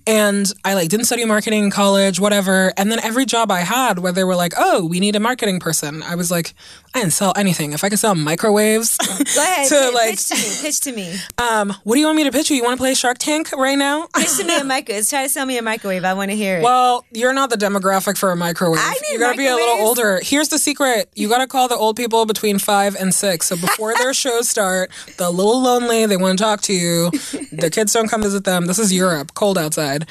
And 0.06 0.52
I 0.64 0.74
like 0.74 0.88
didn't 0.88 1.06
study 1.06 1.24
marketing 1.24 1.64
in 1.64 1.70
college, 1.70 2.20
whatever. 2.20 2.72
And 2.76 2.90
then 2.90 3.00
every 3.00 3.24
job 3.24 3.50
I 3.50 3.60
had 3.60 3.98
where 4.00 4.12
they 4.12 4.24
were 4.24 4.36
like, 4.36 4.52
"Oh, 4.56 4.84
we 4.84 5.00
need 5.00 5.16
a 5.16 5.20
marketing 5.20 5.60
person." 5.60 6.02
I 6.02 6.14
was 6.16 6.30
like, 6.30 6.54
I 6.94 7.00
didn't 7.00 7.12
sell 7.12 7.32
anything. 7.36 7.72
If 7.72 7.82
I 7.84 7.88
could 7.88 7.98
sell 7.98 8.14
microwaves 8.14 8.96
Go 9.34 9.42
ahead. 9.42 9.68
to, 9.68 9.90
like- 9.90 10.10
pitch 10.10 10.28
to 10.28 10.34
me. 10.36 10.56
Pitch 10.62 10.80
to 10.80 10.92
me. 10.92 11.14
um, 11.38 11.74
what 11.84 11.94
do 11.94 12.00
you 12.00 12.06
want 12.06 12.16
me 12.16 12.24
to 12.24 12.30
pitch 12.32 12.50
you? 12.50 12.56
You 12.56 12.62
want 12.64 12.74
to 12.76 12.80
play 12.82 12.94
Shark 12.94 13.18
Tank 13.18 13.50
right 13.52 13.78
now? 13.78 14.06
Pitch 14.14 14.36
to 14.38 14.44
me 14.44 14.56
a 14.58 14.64
microwave. 14.64 15.08
Try 15.08 15.22
to 15.24 15.28
sell 15.28 15.46
me 15.46 15.56
a 15.58 15.62
microwave. 15.62 16.04
I 16.04 16.14
want 16.14 16.30
to 16.30 16.36
hear 16.36 16.58
it. 16.58 16.62
Well, 16.62 17.04
you're 17.12 17.32
not 17.32 17.50
the 17.50 17.56
demographic 17.56 18.18
for 18.18 18.30
a 18.32 18.36
microwave. 18.36 18.80
I 18.82 18.92
need 18.92 19.12
you 19.14 19.18
gotta 19.18 19.36
be 19.36 19.46
a 19.46 19.54
little 19.54 19.86
older. 19.86 20.20
Here's 20.22 20.48
the 20.48 20.58
secret: 20.58 21.08
you 21.14 21.28
gotta 21.28 21.46
call 21.46 21.68
the 21.68 21.76
old 21.76 21.96
people 21.96 22.26
between 22.26 22.58
five 22.58 22.96
and 22.96 23.14
six. 23.14 23.46
So 23.46 23.56
before 23.56 23.94
their 23.94 24.14
shows 24.14 24.48
start, 24.48 24.90
they're 25.18 25.28
a 25.28 25.30
little 25.44 25.62
lonely. 25.62 26.06
They 26.06 26.16
want 26.16 26.38
to 26.38 26.44
talk 26.44 26.60
to 26.62 26.72
you. 26.72 27.10
the 27.52 27.70
kids 27.72 27.92
don't 27.92 28.08
come 28.08 28.22
visit 28.22 28.44
them. 28.44 28.66
This 28.66 28.78
is 28.78 28.92
Europe, 28.92 29.34
cold 29.34 29.58
outside. 29.58 30.06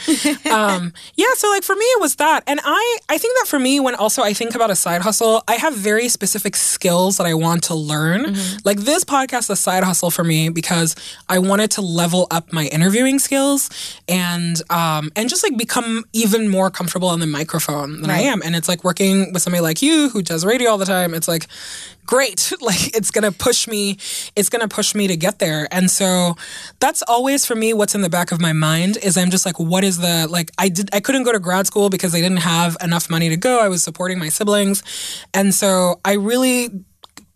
Um, 0.50 0.94
yeah. 1.15 1.33
So 1.35 1.50
like 1.50 1.63
for 1.63 1.75
me, 1.75 1.85
it 1.85 2.01
was 2.01 2.15
that, 2.15 2.44
and 2.47 2.59
I 2.63 2.97
I 3.09 3.18
think 3.18 3.38
that 3.39 3.47
for 3.47 3.59
me, 3.59 3.80
when 3.80 3.95
also 3.95 4.21
I 4.24 4.33
think 4.33 4.56
about 4.56 4.71
a 4.71 4.75
side 4.75 5.01
hustle, 5.01 5.44
I 5.47 5.56
have 5.56 5.75
very 5.75 6.09
specific 6.09 6.56
skills 6.56 7.18
that 7.18 7.27
I 7.27 7.33
want 7.33 7.63
to 7.63 7.75
learn. 7.75 8.35
Like 8.63 8.80
this 8.80 9.03
podcast, 9.03 9.44
is 9.44 9.50
a 9.50 9.56
side 9.56 9.83
hustle 9.83 10.12
for 10.12 10.24
me 10.24 10.50
because 10.50 10.95
I 11.30 11.39
wanted 11.39 11.71
to 11.71 11.81
level 11.81 12.27
up 12.31 12.51
my 12.53 12.65
interviewing 12.65 13.19
skills 13.19 13.69
and 14.07 14.62
um 14.69 15.12
and 15.15 15.29
just 15.29 15.44
like 15.44 15.57
become 15.57 16.06
even 16.13 16.50
more 16.50 16.69
comfortable 16.69 17.07
on 17.07 17.19
the 17.19 17.27
microphone 17.27 18.01
than 18.01 18.09
I 18.09 18.19
am. 18.19 18.41
And 18.44 18.56
it's 18.56 18.68
like 18.68 18.83
working 18.83 19.33
with 19.33 19.41
somebody 19.41 19.62
like 19.62 19.81
you 19.81 20.09
who 20.09 20.21
does 20.21 20.45
radio 20.45 20.71
all 20.71 20.77
the 20.77 20.86
time. 20.86 21.13
It's 21.13 21.27
like 21.27 21.47
great. 22.05 22.51
Like 22.63 22.95
it's 22.95 23.11
gonna 23.11 23.31
push 23.31 23.67
me. 23.67 23.97
It's 24.38 24.47
gonna 24.47 24.69
push 24.69 24.95
me 24.95 25.07
to 25.07 25.17
get 25.17 25.39
there. 25.39 25.67
And 25.69 25.91
so 25.91 26.35
that's 26.79 27.03
always 27.03 27.45
for 27.45 27.55
me 27.55 27.73
what's 27.73 27.94
in 27.94 28.01
the 28.01 28.09
back 28.09 28.31
of 28.31 28.39
my 28.39 28.53
mind 28.53 28.97
is 28.97 29.17
I'm 29.17 29.29
just 29.29 29.45
like, 29.45 29.59
what 29.59 29.83
is 29.83 29.97
the 29.97 30.27
like 30.29 30.50
I 30.57 30.69
did 30.69 30.89
I 30.94 31.01
couldn't 31.01 31.23
go 31.23 31.33
to 31.33 31.39
grad 31.39 31.67
school 31.67 31.89
because 31.89 32.13
they 32.13 32.21
didn't 32.21 32.38
have 32.38 32.77
enough 32.81 33.09
money 33.09 33.27
to 33.29 33.38
go. 33.38 33.59
I 33.59 33.67
was 33.67 33.83
supporting 33.83 34.17
my 34.17 34.29
siblings. 34.29 34.81
And 35.33 35.53
so 35.53 36.00
I 36.05 36.13
really 36.13 36.69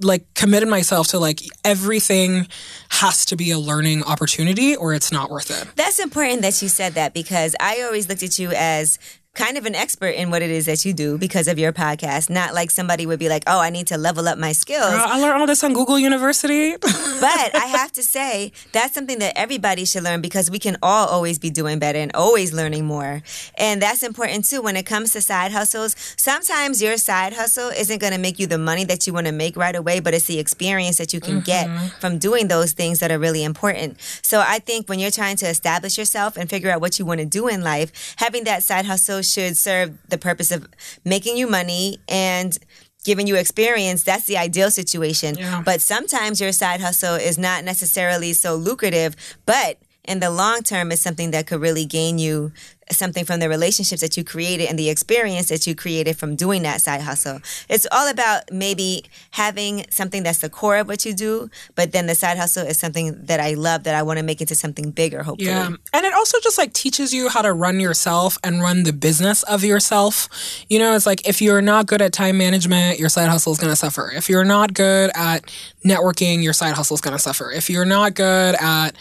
like 0.01 0.31
committed 0.35 0.69
myself 0.69 1.07
to 1.07 1.19
like 1.19 1.41
everything 1.63 2.47
has 2.89 3.25
to 3.25 3.35
be 3.35 3.51
a 3.51 3.59
learning 3.59 4.03
opportunity 4.03 4.75
or 4.75 4.93
it's 4.93 5.11
not 5.11 5.29
worth 5.29 5.49
it. 5.49 5.67
That's 5.75 5.99
important 5.99 6.41
that 6.43 6.61
you 6.61 6.69
said 6.69 6.93
that 6.93 7.13
because 7.13 7.55
I 7.59 7.81
always 7.81 8.07
looked 8.07 8.23
at 8.23 8.37
you 8.39 8.51
as 8.55 8.99
kind 9.37 9.55
of 9.55 9.65
an 9.67 9.75
expert 9.75 10.15
in 10.15 10.31
what 10.31 10.41
it 10.41 10.49
is 10.49 10.65
that 10.65 10.83
you 10.83 10.93
do 10.93 11.17
because 11.17 11.47
of 11.47 11.59
your 11.59 11.71
podcast. 11.71 12.29
Not 12.29 12.55
like 12.55 12.71
somebody 12.71 13.05
would 13.05 13.19
be 13.19 13.29
like, 13.29 13.43
oh, 13.45 13.59
I 13.59 13.69
need 13.69 13.87
to 13.87 13.97
level 13.97 14.27
up 14.27 14.37
my 14.39 14.51
skills. 14.51 14.83
Uh, 14.83 15.05
I 15.07 15.21
learned 15.21 15.39
all 15.39 15.47
this 15.47 15.63
on 15.63 15.73
Google 15.73 15.99
University. 15.99 16.75
But 17.19 17.55
I 17.55 17.65
have 17.65 17.91
to 17.93 18.03
say, 18.03 18.51
that's 18.73 18.93
something 18.93 19.17
that 19.19 19.33
everybody 19.35 19.85
should 19.85 20.03
learn 20.03 20.21
because 20.21 20.51
we 20.51 20.59
can 20.59 20.77
all 20.83 21.07
always 21.07 21.39
be 21.39 21.49
doing 21.49 21.79
better 21.79 21.97
and 21.97 22.11
always 22.13 22.53
learning 22.53 22.85
more. 22.85 23.23
And 23.57 23.81
that's 23.81 24.03
important 24.03 24.45
too 24.45 24.61
when 24.61 24.75
it 24.75 24.85
comes 24.85 25.13
to 25.13 25.21
side 25.21 25.51
hustles. 25.51 25.95
Sometimes 26.15 26.79
your 26.79 26.95
side 26.97 27.33
hustle 27.33 27.69
isn't 27.69 27.99
going 27.99 28.13
to 28.13 28.19
make 28.19 28.37
you 28.37 28.45
the 28.45 28.59
money 28.59 28.83
that 28.85 29.07
you 29.07 29.13
want 29.13 29.25
to 29.25 29.33
make 29.33 29.57
right 29.57 29.75
away, 29.75 29.99
but 29.99 30.13
it's 30.13 30.25
the 30.25 30.37
experience 30.37 30.97
that 30.97 31.11
you 31.11 31.19
can 31.19 31.39
get 31.39 31.67
from 31.99 32.19
doing 32.19 32.49
those 32.49 32.73
things 32.73 32.99
that 32.99 33.09
are 33.09 33.17
really 33.17 33.43
important. 33.43 33.99
So 34.21 34.43
I 34.45 34.59
think 34.59 34.87
when 34.87 34.99
you're 34.99 35.09
trying 35.09 35.37
to 35.37 35.47
establish 35.47 35.97
yourself 35.97 36.37
and 36.37 36.47
figure 36.47 36.69
out 36.69 36.81
what 36.81 36.99
you 36.99 37.05
want 37.05 37.19
to 37.19 37.25
do 37.25 37.47
in 37.47 37.63
life, 37.63 38.13
having 38.17 38.43
that 38.43 38.61
side 38.61 38.85
hustle 38.85 39.23
should 39.27 39.57
serve 39.57 39.97
the 40.09 40.17
purpose 40.17 40.51
of 40.51 40.67
making 41.03 41.37
you 41.37 41.47
money 41.47 41.99
and 42.07 42.57
giving 43.03 43.27
you 43.27 43.35
experience, 43.35 44.03
that's 44.03 44.25
the 44.25 44.37
ideal 44.37 44.69
situation. 44.69 45.37
Yeah. 45.37 45.61
But 45.63 45.81
sometimes 45.81 46.41
your 46.41 46.51
side 46.51 46.81
hustle 46.81 47.15
is 47.15 47.37
not 47.37 47.63
necessarily 47.63 48.33
so 48.33 48.55
lucrative, 48.55 49.15
but 49.45 49.77
in 50.03 50.19
the 50.19 50.29
long 50.29 50.61
term, 50.61 50.91
is 50.91 51.01
something 51.01 51.31
that 51.31 51.47
could 51.47 51.61
really 51.61 51.85
gain 51.85 52.17
you 52.17 52.51
something 52.91 53.25
from 53.25 53.39
the 53.39 53.49
relationships 53.49 54.01
that 54.01 54.17
you 54.17 54.23
created 54.23 54.67
and 54.69 54.77
the 54.77 54.89
experience 54.89 55.49
that 55.49 55.67
you 55.67 55.75
created 55.75 56.17
from 56.17 56.35
doing 56.35 56.63
that 56.63 56.81
side 56.81 57.01
hustle. 57.01 57.39
It's 57.69 57.87
all 57.91 58.09
about 58.09 58.51
maybe 58.51 59.05
having 59.31 59.85
something 59.89 60.23
that's 60.23 60.39
the 60.39 60.49
core 60.49 60.77
of 60.77 60.87
what 60.87 61.05
you 61.05 61.13
do, 61.13 61.49
but 61.75 61.91
then 61.91 62.07
the 62.07 62.15
side 62.15 62.37
hustle 62.37 62.65
is 62.65 62.77
something 62.77 63.25
that 63.25 63.39
I 63.39 63.53
love 63.53 63.83
that 63.83 63.95
I 63.95 64.03
want 64.03 64.19
to 64.19 64.23
make 64.23 64.41
into 64.41 64.55
something 64.55 64.91
bigger, 64.91 65.23
hopefully. 65.23 65.49
Yeah. 65.49 65.67
And 65.93 66.05
it 66.05 66.13
also 66.13 66.37
just 66.41 66.57
like 66.57 66.73
teaches 66.73 67.13
you 67.13 67.29
how 67.29 67.41
to 67.41 67.53
run 67.53 67.79
yourself 67.79 68.37
and 68.43 68.61
run 68.61 68.83
the 68.83 68.93
business 68.93 69.43
of 69.43 69.63
yourself. 69.63 70.29
You 70.69 70.79
know, 70.79 70.95
it's 70.95 71.05
like 71.05 71.27
if 71.27 71.41
you're 71.41 71.61
not 71.61 71.87
good 71.87 72.01
at 72.01 72.13
time 72.13 72.37
management, 72.37 72.99
your 72.99 73.09
side 73.09 73.29
hustle 73.29 73.51
is 73.51 73.59
going 73.59 73.71
to 73.71 73.75
suffer. 73.75 74.11
If 74.15 74.29
you're 74.29 74.45
not 74.45 74.73
good 74.73 75.11
at 75.15 75.51
networking, 75.85 76.43
your 76.43 76.53
side 76.53 76.73
hustle 76.75 76.95
is 76.95 77.01
going 77.01 77.15
to 77.15 77.21
suffer. 77.21 77.51
If 77.51 77.69
you're 77.69 77.85
not 77.85 78.13
good 78.13 78.55
at 78.59 78.95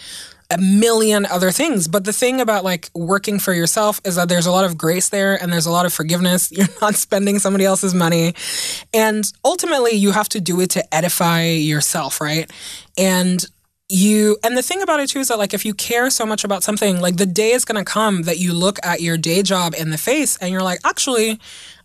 a 0.50 0.58
million 0.58 1.26
other 1.26 1.50
things. 1.50 1.88
But 1.88 2.04
the 2.04 2.12
thing 2.12 2.40
about 2.40 2.64
like 2.64 2.90
working 2.94 3.38
for 3.38 3.52
yourself 3.52 4.00
is 4.04 4.16
that 4.16 4.28
there's 4.28 4.46
a 4.46 4.52
lot 4.52 4.64
of 4.64 4.78
grace 4.78 5.08
there 5.08 5.40
and 5.40 5.52
there's 5.52 5.66
a 5.66 5.70
lot 5.70 5.86
of 5.86 5.92
forgiveness. 5.92 6.50
You're 6.56 6.68
not 6.80 6.94
spending 6.94 7.38
somebody 7.38 7.64
else's 7.64 7.94
money. 7.94 8.34
And 8.94 9.30
ultimately, 9.44 9.92
you 9.92 10.12
have 10.12 10.28
to 10.30 10.40
do 10.40 10.60
it 10.60 10.70
to 10.70 10.94
edify 10.94 11.44
yourself, 11.44 12.20
right? 12.20 12.50
And 12.96 13.44
you 13.88 14.36
and 14.42 14.56
the 14.56 14.62
thing 14.62 14.82
about 14.82 14.98
it 14.98 15.08
too 15.08 15.20
is 15.20 15.28
that 15.28 15.38
like 15.38 15.54
if 15.54 15.64
you 15.64 15.72
care 15.72 16.10
so 16.10 16.26
much 16.26 16.42
about 16.42 16.64
something 16.64 17.00
like 17.00 17.18
the 17.18 17.26
day 17.26 17.52
is 17.52 17.64
going 17.64 17.82
to 17.82 17.88
come 17.88 18.22
that 18.22 18.38
you 18.38 18.52
look 18.52 18.78
at 18.82 19.00
your 19.00 19.16
day 19.16 19.42
job 19.42 19.74
in 19.78 19.90
the 19.90 19.98
face 19.98 20.36
and 20.38 20.50
you're 20.50 20.62
like 20.62 20.80
actually 20.84 21.38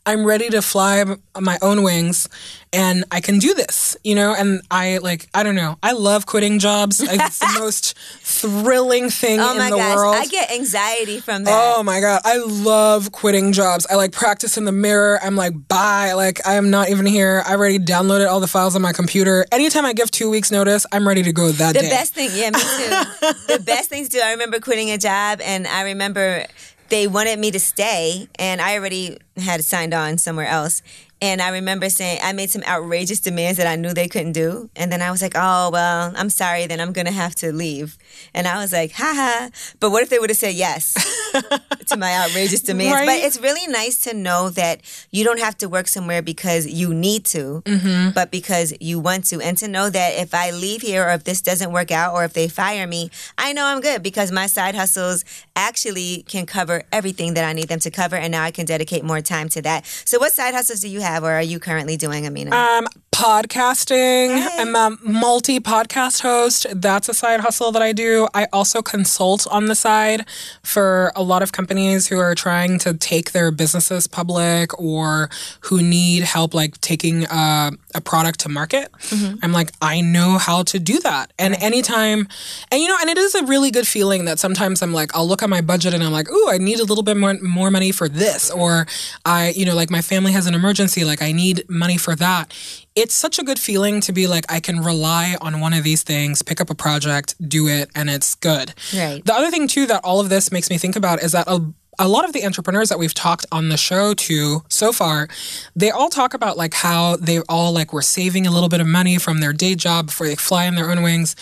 I'm 0.05 0.25
ready 0.25 0.49
to 0.49 0.61
fly 0.61 1.01
on 1.01 1.17
my 1.43 1.59
own 1.61 1.83
wings 1.83 2.27
and 2.73 3.03
I 3.11 3.21
can 3.21 3.37
do 3.37 3.53
this, 3.53 3.95
you 4.03 4.15
know? 4.15 4.33
And 4.33 4.61
I 4.71 4.97
like, 4.99 5.27
I 5.33 5.43
don't 5.43 5.55
know. 5.55 5.77
I 5.83 5.91
love 5.91 6.25
quitting 6.25 6.57
jobs. 6.57 6.99
It's 6.99 7.39
the 7.39 7.55
most 7.59 7.97
thrilling 8.21 9.09
thing 9.09 9.39
oh 9.39 9.51
in 9.51 9.57
my 9.57 9.69
the 9.69 9.75
gosh, 9.75 9.95
world. 9.95 10.15
I 10.15 10.25
get 10.25 10.51
anxiety 10.51 11.19
from 11.19 11.43
that. 11.43 11.51
Oh 11.53 11.83
my 11.83 11.99
god, 11.99 12.21
I 12.23 12.37
love 12.37 13.11
quitting 13.11 13.51
jobs. 13.51 13.85
I 13.89 13.95
like 13.95 14.11
practice 14.11 14.57
in 14.57 14.65
the 14.65 14.71
mirror. 14.71 15.19
I'm 15.21 15.35
like, 15.35 15.67
bye. 15.67 16.13
Like 16.13 16.45
I 16.47 16.55
am 16.55 16.69
not 16.69 16.89
even 16.89 17.05
here. 17.05 17.43
I 17.45 17.55
already 17.55 17.77
downloaded 17.77 18.27
all 18.27 18.39
the 18.39 18.47
files 18.47 18.75
on 18.75 18.81
my 18.81 18.93
computer. 18.93 19.45
Anytime 19.51 19.85
I 19.85 19.93
give 19.93 20.09
two 20.09 20.29
weeks 20.29 20.51
notice, 20.51 20.85
I'm 20.91 21.07
ready 21.07 21.23
to 21.23 21.33
go 21.33 21.51
that 21.51 21.73
the 21.73 21.81
day. 21.81 21.89
The 21.89 21.91
best 21.93 22.13
thing, 22.13 22.29
yeah, 22.33 22.49
me 22.49 22.59
too. 22.59 23.33
the 23.57 23.63
best 23.63 23.89
thing 23.89 24.05
to 24.05 24.09
do. 24.09 24.19
I 24.19 24.31
remember 24.31 24.59
quitting 24.59 24.89
a 24.89 24.97
job, 24.97 25.41
and 25.41 25.67
I 25.67 25.83
remember 25.83 26.45
they 26.91 27.07
wanted 27.07 27.39
me 27.39 27.49
to 27.51 27.59
stay, 27.59 28.27
and 28.37 28.61
I 28.61 28.75
already 28.75 29.17
had 29.37 29.63
signed 29.63 29.93
on 29.93 30.17
somewhere 30.17 30.45
else. 30.45 30.83
And 31.21 31.39
I 31.39 31.49
remember 31.49 31.87
saying 31.89 32.19
I 32.23 32.33
made 32.33 32.49
some 32.49 32.63
outrageous 32.63 33.19
demands 33.19 33.59
that 33.59 33.67
I 33.67 33.75
knew 33.75 33.93
they 33.93 34.07
couldn't 34.07 34.31
do. 34.31 34.71
And 34.75 34.91
then 34.91 35.03
I 35.03 35.11
was 35.11 35.21
like, 35.21 35.33
oh, 35.35 35.69
well, 35.69 36.11
I'm 36.15 36.31
sorry, 36.31 36.65
then 36.65 36.81
I'm 36.81 36.93
going 36.93 37.05
to 37.05 37.11
have 37.11 37.35
to 37.35 37.51
leave. 37.51 37.95
And 38.33 38.47
I 38.47 38.59
was 38.59 38.73
like, 38.73 38.93
haha. 38.93 39.49
But 39.79 39.91
what 39.91 40.01
if 40.01 40.09
they 40.09 40.17
would 40.17 40.31
have 40.31 40.37
said 40.37 40.55
yes 40.55 40.95
to 41.87 41.95
my 41.95 42.11
outrageous 42.15 42.61
demands? 42.61 42.93
Right? 42.93 43.05
But 43.05 43.19
it's 43.19 43.39
really 43.39 43.71
nice 43.71 43.99
to 43.99 44.15
know 44.15 44.49
that 44.49 44.81
you 45.11 45.23
don't 45.23 45.39
have 45.39 45.55
to 45.59 45.69
work 45.69 45.87
somewhere 45.87 46.23
because 46.23 46.65
you 46.65 46.91
need 46.91 47.25
to, 47.25 47.61
mm-hmm. 47.65 48.09
but 48.15 48.31
because 48.31 48.73
you 48.79 48.99
want 48.99 49.25
to. 49.25 49.39
And 49.41 49.55
to 49.59 49.67
know 49.67 49.91
that 49.91 50.13
if 50.17 50.33
I 50.33 50.49
leave 50.49 50.81
here 50.81 51.07
or 51.07 51.11
if 51.11 51.23
this 51.23 51.41
doesn't 51.41 51.71
work 51.71 51.91
out 51.91 52.15
or 52.15 52.23
if 52.23 52.33
they 52.33 52.47
fire 52.47 52.87
me, 52.87 53.11
I 53.37 53.53
know 53.53 53.65
I'm 53.65 53.79
good 53.79 54.01
because 54.01 54.31
my 54.31 54.47
side 54.47 54.73
hustles 54.73 55.23
actually 55.55 56.23
can 56.27 56.47
cover 56.47 56.81
everything 56.91 57.35
that 57.35 57.47
I 57.47 57.53
need 57.53 57.67
them 57.67 57.79
to 57.81 57.91
cover. 57.91 58.15
And 58.15 58.31
now 58.31 58.43
I 58.43 58.49
can 58.49 58.65
dedicate 58.65 59.03
more 59.03 59.21
time 59.21 59.49
to 59.49 59.61
that. 59.61 59.85
So, 59.85 60.17
what 60.17 60.31
side 60.31 60.55
hustles 60.55 60.79
do 60.79 60.89
you 60.89 61.01
have 61.01 61.10
or 61.19 61.31
are 61.31 61.41
you 61.41 61.59
currently 61.59 61.97
doing, 61.97 62.25
Amina? 62.25 62.55
Um, 62.55 62.87
podcasting. 63.21 64.47
I'm 64.57 64.75
a 64.75 64.97
multi 65.03 65.59
podcast 65.59 66.23
host. 66.23 66.65
That's 66.73 67.07
a 67.07 67.13
side 67.13 67.41
hustle 67.41 67.71
that 67.71 67.81
I 67.83 67.93
do. 67.93 68.27
I 68.33 68.47
also 68.51 68.81
consult 68.81 69.45
on 69.51 69.67
the 69.67 69.75
side 69.75 70.25
for 70.63 71.11
a 71.15 71.21
lot 71.21 71.43
of 71.43 71.51
companies 71.51 72.07
who 72.07 72.17
are 72.17 72.33
trying 72.33 72.79
to 72.79 72.95
take 72.95 73.31
their 73.31 73.51
businesses 73.51 74.07
public 74.07 74.77
or 74.79 75.29
who 75.65 75.83
need 75.83 76.23
help, 76.23 76.55
like 76.55 76.81
taking 76.81 77.25
a, 77.25 77.73
a 77.93 78.01
product 78.01 78.39
to 78.39 78.49
market. 78.49 78.91
Mm-hmm. 78.93 79.35
I'm 79.43 79.51
like, 79.51 79.71
I 79.83 80.01
know 80.01 80.39
how 80.39 80.63
to 80.63 80.79
do 80.79 80.99
that. 81.01 81.31
And 81.37 81.53
anytime, 81.61 82.27
and 82.71 82.81
you 82.81 82.87
know, 82.87 82.97
and 82.99 83.07
it 83.07 83.19
is 83.19 83.35
a 83.35 83.45
really 83.45 83.69
good 83.69 83.87
feeling 83.87 84.25
that 84.25 84.39
sometimes 84.39 84.81
I'm 84.81 84.93
like, 84.93 85.15
I'll 85.15 85.27
look 85.27 85.43
at 85.43 85.49
my 85.49 85.61
budget 85.61 85.93
and 85.93 86.03
I'm 86.03 86.11
like, 86.11 86.31
ooh, 86.31 86.49
I 86.49 86.57
need 86.57 86.79
a 86.79 86.85
little 86.85 87.03
bit 87.03 87.17
more, 87.17 87.35
more 87.35 87.69
money 87.69 87.91
for 87.91 88.09
this. 88.09 88.49
Or 88.49 88.87
I, 89.25 89.49
you 89.55 89.67
know, 89.67 89.75
like 89.75 89.91
my 89.91 90.01
family 90.01 90.31
has 90.31 90.47
an 90.47 90.55
emergency, 90.55 91.05
like 91.05 91.21
I 91.21 91.33
need 91.33 91.69
money 91.69 91.97
for 91.97 92.15
that 92.15 92.51
it's 92.95 93.13
such 93.13 93.39
a 93.39 93.43
good 93.43 93.59
feeling 93.59 94.01
to 94.01 94.11
be 94.11 94.27
like 94.27 94.45
I 94.51 94.59
can 94.59 94.81
rely 94.81 95.37
on 95.41 95.59
one 95.59 95.73
of 95.73 95.83
these 95.83 96.03
things, 96.03 96.41
pick 96.41 96.59
up 96.59 96.69
a 96.69 96.75
project, 96.75 97.35
do 97.47 97.67
it, 97.67 97.89
and 97.95 98.09
it's 98.09 98.35
good. 98.35 98.73
Right. 98.93 99.23
The 99.23 99.33
other 99.33 99.49
thing 99.49 99.67
too 99.67 99.85
that 99.87 100.01
all 100.03 100.19
of 100.19 100.29
this 100.29 100.51
makes 100.51 100.69
me 100.69 100.77
think 100.77 100.95
about 100.95 101.21
is 101.23 101.31
that 101.31 101.47
a, 101.47 101.61
a 101.99 102.07
lot 102.07 102.25
of 102.25 102.33
the 102.33 102.45
entrepreneurs 102.45 102.89
that 102.89 102.97
we've 102.97 103.13
talked 103.13 103.45
on 103.51 103.69
the 103.69 103.77
show 103.77 104.13
to 104.13 104.63
so 104.69 104.91
far, 104.91 105.27
they 105.75 105.91
all 105.91 106.09
talk 106.09 106.33
about 106.33 106.57
like 106.57 106.73
how 106.73 107.15
they 107.17 107.39
all 107.41 107.71
like 107.73 107.93
were 107.93 108.01
saving 108.01 108.47
a 108.47 108.51
little 108.51 108.69
bit 108.69 108.79
of 108.79 108.87
money 108.87 109.17
from 109.17 109.39
their 109.39 109.53
day 109.53 109.75
job 109.75 110.07
before 110.07 110.27
they 110.27 110.35
fly 110.35 110.65
in 110.65 110.75
their 110.75 110.89
own 110.89 111.01
wings. 111.01 111.35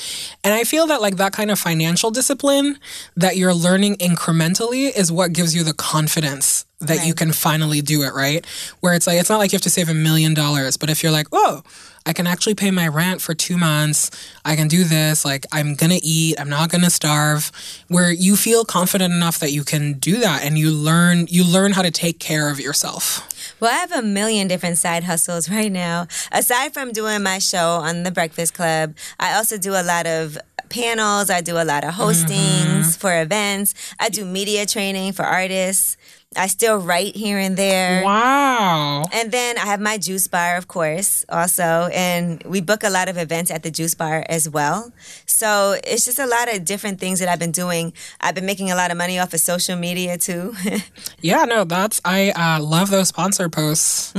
And 0.43 0.53
I 0.53 0.63
feel 0.63 0.87
that 0.87 1.01
like 1.01 1.17
that 1.17 1.33
kind 1.33 1.51
of 1.51 1.59
financial 1.59 2.11
discipline 2.11 2.79
that 3.15 3.37
you're 3.37 3.53
learning 3.53 3.97
incrementally 3.97 4.95
is 4.95 5.11
what 5.11 5.33
gives 5.33 5.55
you 5.55 5.63
the 5.63 5.73
confidence 5.73 6.65
that 6.79 7.05
you 7.05 7.13
can 7.13 7.31
finally 7.31 7.81
do 7.81 8.03
it, 8.03 8.13
right? 8.13 8.45
Where 8.79 8.93
it's 8.93 9.05
like, 9.05 9.19
it's 9.19 9.29
not 9.29 9.37
like 9.37 9.51
you 9.51 9.57
have 9.57 9.63
to 9.63 9.69
save 9.69 9.89
a 9.89 9.93
million 9.93 10.33
dollars, 10.33 10.77
but 10.77 10.89
if 10.89 11.03
you're 11.03 11.11
like, 11.11 11.27
oh, 11.31 11.61
I 12.05 12.13
can 12.13 12.27
actually 12.27 12.55
pay 12.55 12.71
my 12.71 12.87
rent 12.87 13.21
for 13.21 13.33
two 13.33 13.57
months, 13.57 14.09
I 14.45 14.55
can 14.55 14.67
do 14.67 14.83
this, 14.83 15.25
like, 15.25 15.45
I'm 15.51 15.75
gonna 15.75 15.99
eat, 16.01 16.39
I'm 16.39 16.49
not 16.49 16.69
gonna 16.69 16.89
starve, 16.89 17.51
where 17.87 18.11
you 18.11 18.35
feel 18.35 18.65
confident 18.65 19.13
enough 19.13 19.39
that 19.39 19.51
you 19.51 19.63
can 19.63 19.93
do 19.93 20.17
that 20.17 20.43
and 20.43 20.57
you 20.57 20.71
learn, 20.71 21.27
you 21.29 21.43
learn 21.43 21.73
how 21.73 21.81
to 21.81 21.91
take 21.91 22.19
care 22.19 22.49
of 22.49 22.59
yourself. 22.59 23.27
Well, 23.59 23.71
I 23.71 23.77
have 23.77 23.91
a 23.91 24.01
million 24.01 24.47
different 24.47 24.77
side 24.77 25.03
hustles 25.03 25.49
right 25.57 25.71
now. 25.71 26.07
Aside 26.31 26.73
from 26.73 26.91
doing 26.91 27.23
my 27.23 27.39
show 27.39 27.75
on 27.75 28.03
the 28.03 28.11
Breakfast 28.11 28.53
Club, 28.53 28.95
I 29.19 29.35
also 29.35 29.57
do 29.57 29.73
a 29.73 29.83
lot 29.83 30.07
of 30.07 30.37
panels. 30.69 31.29
I 31.29 31.41
do 31.41 31.57
a 31.57 31.65
lot 31.65 31.83
of 31.83 31.95
hostings 31.95 32.65
mm-hmm. 32.65 32.89
for 32.91 33.19
events. 33.19 33.73
I 33.99 34.09
do 34.09 34.23
media 34.25 34.65
training 34.65 35.13
for 35.13 35.23
artists. 35.23 35.97
I 36.37 36.45
still 36.45 36.77
write 36.77 37.15
here 37.15 37.39
and 37.39 37.57
there. 37.57 38.03
Wow. 38.03 39.03
And 39.11 39.31
then 39.31 39.57
I 39.57 39.65
have 39.65 39.79
my 39.79 39.97
juice 39.97 40.27
bar, 40.27 40.57
of 40.57 40.67
course, 40.67 41.25
also. 41.27 41.89
And 41.91 42.43
we 42.43 42.61
book 42.61 42.83
a 42.83 42.89
lot 42.91 43.09
of 43.09 43.17
events 43.17 43.49
at 43.49 43.63
the 43.63 43.71
juice 43.71 43.95
bar 43.95 44.23
as 44.29 44.47
well. 44.47 44.93
So 45.25 45.79
it's 45.83 46.05
just 46.05 46.19
a 46.19 46.27
lot 46.27 46.53
of 46.53 46.65
different 46.65 46.99
things 46.99 47.19
that 47.19 47.29
I've 47.29 47.39
been 47.39 47.51
doing. 47.51 47.93
I've 48.21 48.35
been 48.35 48.45
making 48.45 48.69
a 48.69 48.75
lot 48.75 48.91
of 48.91 48.97
money 48.97 49.17
off 49.17 49.33
of 49.33 49.39
social 49.39 49.75
media 49.75 50.17
too. 50.17 50.53
Yeah, 51.21 51.43
no, 51.45 51.65
that's, 51.65 51.99
I 52.05 52.29
uh, 52.31 52.63
love 52.63 52.89
those 52.91 53.09
sponsor 53.09 53.49
posts. 53.49 54.13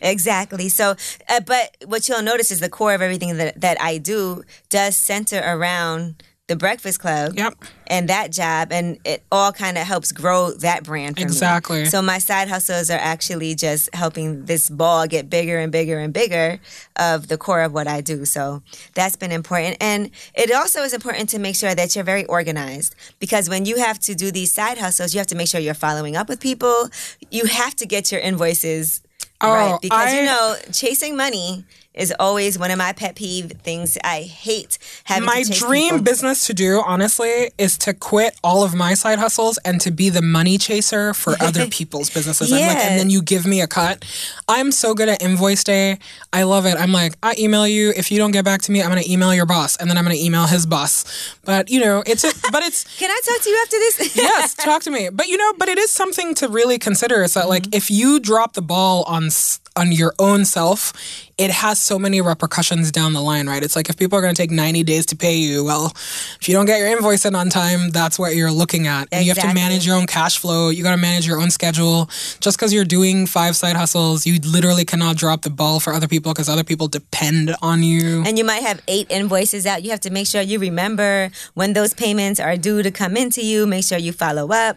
exactly. 0.00 0.68
So, 0.68 0.94
uh, 1.28 1.40
but 1.40 1.76
what 1.84 2.08
you'll 2.08 2.22
notice 2.22 2.50
is 2.50 2.60
the 2.60 2.70
core 2.70 2.94
of 2.94 3.02
everything 3.02 3.36
that, 3.36 3.60
that 3.60 3.80
I 3.80 3.98
do 3.98 4.42
does 4.70 4.96
center 4.96 5.42
around 5.44 6.22
the 6.52 6.56
Breakfast 6.56 7.00
Club 7.00 7.32
Yep. 7.34 7.54
and 7.86 8.08
that 8.10 8.30
job. 8.30 8.72
And 8.72 8.98
it 9.04 9.22
all 9.32 9.52
kind 9.52 9.78
of 9.78 9.84
helps 9.86 10.12
grow 10.12 10.50
that 10.60 10.84
brand 10.84 11.16
for 11.16 11.20
me. 11.20 11.24
Exactly. 11.24 11.86
So 11.86 12.02
my 12.02 12.18
side 12.18 12.48
hustles 12.48 12.90
are 12.90 12.98
actually 12.98 13.54
just 13.54 13.88
helping 13.94 14.44
this 14.44 14.68
ball 14.68 15.06
get 15.06 15.30
bigger 15.30 15.58
and 15.58 15.72
bigger 15.72 15.98
and 15.98 16.12
bigger 16.12 16.60
of 16.96 17.28
the 17.28 17.38
core 17.38 17.62
of 17.62 17.72
what 17.72 17.86
I 17.88 18.02
do. 18.02 18.26
So 18.26 18.62
that's 18.94 19.16
been 19.16 19.32
important. 19.32 19.78
And 19.80 20.10
it 20.34 20.52
also 20.52 20.82
is 20.82 20.92
important 20.92 21.30
to 21.30 21.38
make 21.38 21.56
sure 21.56 21.74
that 21.74 21.94
you're 21.96 22.04
very 22.04 22.26
organized 22.26 22.94
because 23.18 23.48
when 23.48 23.64
you 23.64 23.76
have 23.78 23.98
to 24.00 24.14
do 24.14 24.30
these 24.30 24.52
side 24.52 24.76
hustles, 24.76 25.14
you 25.14 25.18
have 25.18 25.26
to 25.28 25.34
make 25.36 25.48
sure 25.48 25.58
you're 25.60 25.72
following 25.88 26.16
up 26.16 26.28
with 26.28 26.38
people. 26.40 26.90
You 27.30 27.46
have 27.46 27.74
to 27.76 27.86
get 27.86 28.12
your 28.12 28.20
invoices 28.20 29.00
oh, 29.40 29.52
right 29.54 29.72
Oh, 29.72 29.78
because 29.80 30.08
I- 30.12 30.18
you 30.20 30.26
know 30.26 30.54
chasing 30.72 31.16
money 31.16 31.64
is 31.94 32.12
always 32.18 32.58
one 32.58 32.70
of 32.70 32.78
my 32.78 32.92
pet 32.92 33.14
peeve 33.16 33.52
things. 33.62 33.98
I 34.02 34.22
hate 34.22 34.78
having 35.04 35.26
My 35.26 35.44
dream 35.50 35.90
people. 35.90 36.04
business 36.04 36.46
to 36.46 36.54
do, 36.54 36.82
honestly, 36.84 37.50
is 37.58 37.76
to 37.78 37.92
quit 37.94 38.34
all 38.42 38.62
of 38.64 38.74
my 38.74 38.94
side 38.94 39.18
hustles 39.18 39.58
and 39.64 39.80
to 39.82 39.90
be 39.90 40.08
the 40.08 40.22
money 40.22 40.56
chaser 40.58 41.12
for 41.14 41.34
other 41.40 41.66
people's 41.66 42.08
businesses. 42.10 42.50
I'm 42.52 42.60
like, 42.60 42.68
Yeah. 42.76 42.88
and 42.88 42.98
then 43.00 43.10
you 43.10 43.22
give 43.22 43.46
me 43.46 43.60
a 43.60 43.66
cut. 43.66 44.04
I'm 44.48 44.72
so 44.72 44.94
good 44.94 45.08
at 45.08 45.22
invoice 45.22 45.64
day. 45.64 45.98
I 46.32 46.44
love 46.44 46.64
it. 46.66 46.76
I'm 46.78 46.92
like, 46.92 47.14
I 47.22 47.34
email 47.38 47.66
you. 47.68 47.92
If 47.96 48.10
you 48.10 48.18
don't 48.18 48.30
get 48.32 48.44
back 48.44 48.62
to 48.62 48.72
me, 48.72 48.82
I'm 48.82 48.88
gonna 48.88 49.02
email 49.06 49.34
your 49.34 49.46
boss, 49.46 49.76
and 49.76 49.88
then 49.90 49.98
I'm 49.98 50.04
gonna 50.04 50.14
email 50.16 50.46
his 50.46 50.66
boss. 50.66 51.04
But 51.44 51.70
you 51.70 51.80
know, 51.80 52.02
it's 52.06 52.24
a, 52.24 52.32
but 52.50 52.62
it's 52.62 52.84
Can 52.98 53.10
I 53.10 53.20
talk 53.26 53.42
to 53.42 53.50
you 53.50 53.58
after 53.62 53.76
this? 53.78 54.16
yes, 54.16 54.54
talk 54.54 54.82
to 54.84 54.90
me. 54.90 55.08
But 55.10 55.28
you 55.28 55.36
know, 55.36 55.52
but 55.58 55.68
it 55.68 55.78
is 55.78 55.90
something 55.90 56.34
to 56.36 56.48
really 56.48 56.78
consider. 56.78 57.22
Is 57.22 57.34
that 57.34 57.48
like 57.48 57.62
Mm-hmm. 57.62 57.74
if 57.76 57.90
you 57.90 58.18
drop 58.18 58.54
the 58.54 58.62
ball 58.62 59.04
on 59.06 59.26
s- 59.26 59.60
on 59.76 59.92
your 59.92 60.14
own 60.18 60.44
self, 60.44 60.92
it 61.38 61.50
has 61.50 61.80
so 61.80 61.98
many 61.98 62.20
repercussions 62.20 62.92
down 62.92 63.14
the 63.14 63.20
line, 63.20 63.48
right? 63.48 63.62
It's 63.62 63.74
like 63.74 63.88
if 63.88 63.96
people 63.96 64.18
are 64.18 64.22
going 64.22 64.34
to 64.34 64.40
take 64.40 64.50
90 64.50 64.82
days 64.84 65.06
to 65.06 65.16
pay 65.16 65.36
you, 65.36 65.64
well, 65.64 65.92
if 66.40 66.48
you 66.48 66.54
don't 66.54 66.66
get 66.66 66.78
your 66.78 66.88
invoice 66.88 67.24
in 67.24 67.34
on 67.34 67.48
time, 67.48 67.90
that's 67.90 68.18
what 68.18 68.36
you're 68.36 68.50
looking 68.52 68.86
at. 68.86 69.08
And 69.10 69.24
you 69.24 69.32
have 69.32 69.42
to 69.42 69.54
manage 69.54 69.86
your 69.86 69.96
own 69.96 70.06
cash 70.06 70.38
flow. 70.38 70.68
You 70.68 70.82
got 70.82 70.92
to 70.92 71.00
manage 71.00 71.26
your 71.26 71.40
own 71.40 71.50
schedule. 71.50 72.08
Just 72.40 72.58
because 72.58 72.72
you're 72.72 72.84
doing 72.84 73.26
five 73.26 73.56
side 73.56 73.76
hustles, 73.76 74.26
you 74.26 74.38
literally 74.40 74.84
cannot 74.84 75.16
drop 75.16 75.42
the 75.42 75.50
ball 75.50 75.80
for 75.80 75.92
other 75.92 76.06
people 76.08 76.32
because 76.32 76.48
other 76.48 76.64
people 76.64 76.86
depend 76.88 77.54
on 77.62 77.82
you. 77.82 78.22
and 78.26 78.38
you 78.38 78.44
might 78.44 78.62
have 78.62 78.80
eight 78.88 79.06
invoices 79.10 79.66
out. 79.66 79.82
You 79.82 79.90
have 79.90 80.00
to 80.00 80.10
make 80.10 80.26
sure 80.26 80.42
you 80.42 80.58
remember 80.58 81.30
when 81.54 81.72
those 81.72 81.94
payments 81.94 82.38
are 82.40 82.56
due 82.56 82.82
to 82.82 82.90
come 82.90 83.16
into 83.16 83.44
you. 83.44 83.66
Make 83.66 83.84
sure 83.84 83.98
you 83.98 84.12
follow 84.12 84.52
up. 84.52 84.76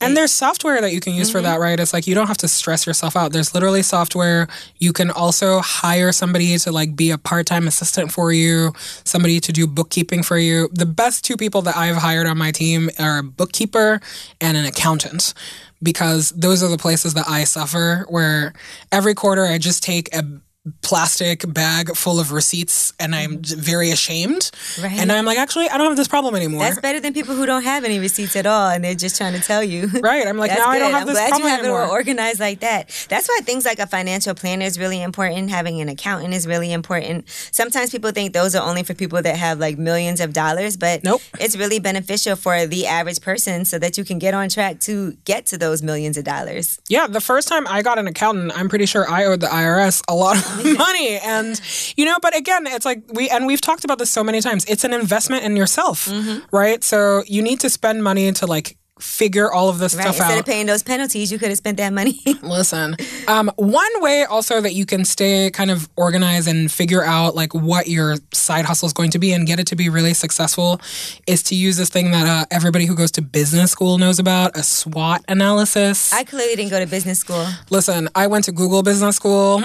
And 0.00 0.16
there's 0.16 0.32
software 0.32 0.80
that 0.80 0.92
you 0.92 1.00
can 1.00 1.14
use 1.14 1.30
for 1.30 1.38
mm-hmm. 1.38 1.46
that, 1.46 1.60
right? 1.60 1.80
It's 1.80 1.92
like 1.92 2.06
you 2.06 2.14
don't 2.14 2.26
have 2.26 2.36
to 2.38 2.48
stress 2.48 2.86
yourself 2.86 3.16
out. 3.16 3.32
There's 3.32 3.54
literally 3.54 3.82
software. 3.82 4.46
You 4.78 4.92
can 4.92 5.10
also 5.10 5.60
hire 5.60 6.12
somebody 6.12 6.56
to 6.58 6.70
like 6.72 6.94
be 6.94 7.10
a 7.10 7.18
part-time 7.18 7.66
assistant 7.66 8.12
for 8.12 8.30
you, 8.32 8.72
somebody 9.04 9.40
to 9.40 9.52
do 9.52 9.66
bookkeeping 9.66 10.22
for 10.22 10.38
you. 10.38 10.68
The 10.72 10.86
best 10.86 11.24
two 11.24 11.36
people 11.36 11.62
that 11.62 11.76
I've 11.76 11.96
hired 11.96 12.26
on 12.26 12.36
my 12.36 12.50
team 12.50 12.90
are 12.98 13.18
a 13.18 13.22
bookkeeper 13.22 14.00
and 14.40 14.56
an 14.56 14.66
accountant 14.66 15.32
because 15.82 16.30
those 16.30 16.62
are 16.62 16.68
the 16.68 16.78
places 16.78 17.14
that 17.14 17.28
I 17.28 17.44
suffer 17.44 18.06
where 18.08 18.52
every 18.92 19.14
quarter 19.14 19.44
I 19.46 19.58
just 19.58 19.82
take 19.82 20.14
a 20.14 20.24
plastic 20.82 21.44
bag 21.52 21.94
full 21.96 22.18
of 22.18 22.32
receipts 22.32 22.92
and 22.98 23.14
I'm 23.14 23.38
mm-hmm. 23.38 23.60
very 23.60 23.90
ashamed. 23.90 24.50
Right. 24.80 24.98
And 24.98 25.12
I'm 25.12 25.24
like, 25.24 25.38
actually, 25.38 25.68
I 25.68 25.78
don't 25.78 25.88
have 25.88 25.96
this 25.96 26.08
problem 26.08 26.34
anymore. 26.34 26.60
That's 26.60 26.80
better 26.80 27.00
than 27.00 27.12
people 27.12 27.34
who 27.34 27.46
don't 27.46 27.62
have 27.62 27.84
any 27.84 27.98
receipts 27.98 28.36
at 28.36 28.46
all 28.46 28.70
and 28.70 28.82
they're 28.82 28.94
just 28.94 29.16
trying 29.16 29.34
to 29.34 29.40
tell 29.40 29.62
you. 29.62 29.86
right. 30.02 30.26
I'm 30.26 30.38
like, 30.38 30.50
That's 30.50 30.60
now 30.60 30.70
I 30.70 30.78
don't 30.78 30.92
have 30.92 31.02
I'm 31.02 31.06
this 31.06 31.16
glad 31.16 31.28
problem 31.28 31.42
you 31.42 31.48
have 31.50 31.60
anymore. 31.60 31.84
it 31.84 31.90
organized 31.90 32.40
like 32.40 32.60
that. 32.60 33.06
That's 33.08 33.28
why 33.28 33.40
things 33.42 33.64
like 33.64 33.78
a 33.78 33.86
financial 33.86 34.34
planner 34.34 34.64
is 34.64 34.78
really 34.78 35.02
important. 35.02 35.50
Having 35.50 35.80
an 35.80 35.88
accountant 35.88 36.34
is 36.34 36.46
really 36.46 36.72
important. 36.72 37.28
Sometimes 37.28 37.90
people 37.90 38.10
think 38.10 38.32
those 38.32 38.54
are 38.54 38.66
only 38.66 38.82
for 38.82 38.94
people 38.94 39.22
that 39.22 39.36
have 39.36 39.58
like 39.58 39.78
millions 39.78 40.20
of 40.20 40.32
dollars, 40.32 40.76
but 40.76 41.04
Nope. 41.04 41.20
it's 41.40 41.56
really 41.56 41.78
beneficial 41.78 42.36
for 42.36 42.66
the 42.66 42.86
average 42.86 43.20
person 43.20 43.64
so 43.64 43.78
that 43.78 43.96
you 43.98 44.04
can 44.04 44.18
get 44.18 44.34
on 44.34 44.48
track 44.48 44.80
to 44.80 45.12
get 45.24 45.46
to 45.46 45.58
those 45.58 45.82
millions 45.82 46.16
of 46.16 46.24
dollars. 46.24 46.80
Yeah, 46.88 47.06
the 47.06 47.20
first 47.20 47.48
time 47.48 47.66
I 47.66 47.82
got 47.82 47.98
an 47.98 48.06
accountant, 48.06 48.52
I'm 48.56 48.68
pretty 48.68 48.86
sure 48.86 49.08
I 49.08 49.24
owed 49.24 49.40
the 49.40 49.46
IRS 49.46 50.02
a 50.08 50.14
lot 50.14 50.36
of 50.36 50.55
money. 50.78 51.18
And, 51.18 51.60
you 51.96 52.04
know, 52.04 52.16
but 52.22 52.36
again, 52.36 52.66
it's 52.66 52.84
like 52.84 53.02
we, 53.12 53.28
and 53.30 53.46
we've 53.46 53.60
talked 53.60 53.84
about 53.84 53.98
this 53.98 54.10
so 54.10 54.22
many 54.24 54.40
times, 54.40 54.64
it's 54.66 54.84
an 54.84 54.92
investment 54.92 55.44
in 55.44 55.56
yourself, 55.56 56.06
Mm-hmm. 56.06 56.44
right? 56.56 56.82
So 56.84 57.22
you 57.26 57.42
need 57.42 57.60
to 57.60 57.70
spend 57.70 58.02
money 58.02 58.32
to 58.32 58.46
like 58.46 58.76
figure 58.98 59.52
all 59.52 59.68
of 59.68 59.78
this 59.78 59.94
Right. 59.94 60.02
stuff 60.02 60.14
Instead 60.14 60.24
out. 60.24 60.30
Instead 60.30 60.40
of 60.40 60.46
paying 60.46 60.66
those 60.66 60.82
penalties, 60.82 61.30
you 61.30 61.38
could 61.38 61.48
have 61.50 61.58
spent 61.58 61.76
that 61.76 61.92
money. 61.92 62.20
Listen, 62.42 62.96
um, 63.28 63.50
one 63.56 63.90
way 64.02 64.24
also 64.24 64.60
that 64.60 64.72
you 64.74 64.86
can 64.86 65.04
stay 65.04 65.50
kind 65.50 65.70
of 65.70 65.88
organized 65.96 66.48
and 66.48 66.72
figure 66.72 67.02
out 67.04 67.34
like 67.34 67.52
what 67.54 67.88
your 67.88 68.16
side 68.32 68.64
hustle 68.64 68.86
is 68.86 68.92
going 68.92 69.10
to 69.10 69.18
be 69.18 69.32
and 69.32 69.46
get 69.46 69.60
it 69.60 69.66
to 69.68 69.76
be 69.76 69.88
really 69.88 70.14
successful 70.14 70.80
is 71.26 71.42
to 71.44 71.54
use 71.54 71.76
this 71.76 71.90
thing 71.90 72.10
that 72.12 72.26
uh, 72.26 72.46
everybody 72.50 72.86
who 72.86 72.94
goes 72.94 73.10
to 73.12 73.22
business 73.22 73.70
school 73.70 73.98
knows 73.98 74.18
about 74.18 74.56
a 74.56 74.62
SWOT 74.62 75.22
analysis. 75.28 76.12
I 76.12 76.24
clearly 76.24 76.56
didn't 76.56 76.70
go 76.70 76.80
to 76.80 76.86
business 76.86 77.18
school. 77.18 77.46
Listen, 77.70 78.08
I 78.14 78.26
went 78.28 78.44
to 78.46 78.52
Google 78.52 78.82
Business 78.82 79.16
School. 79.16 79.62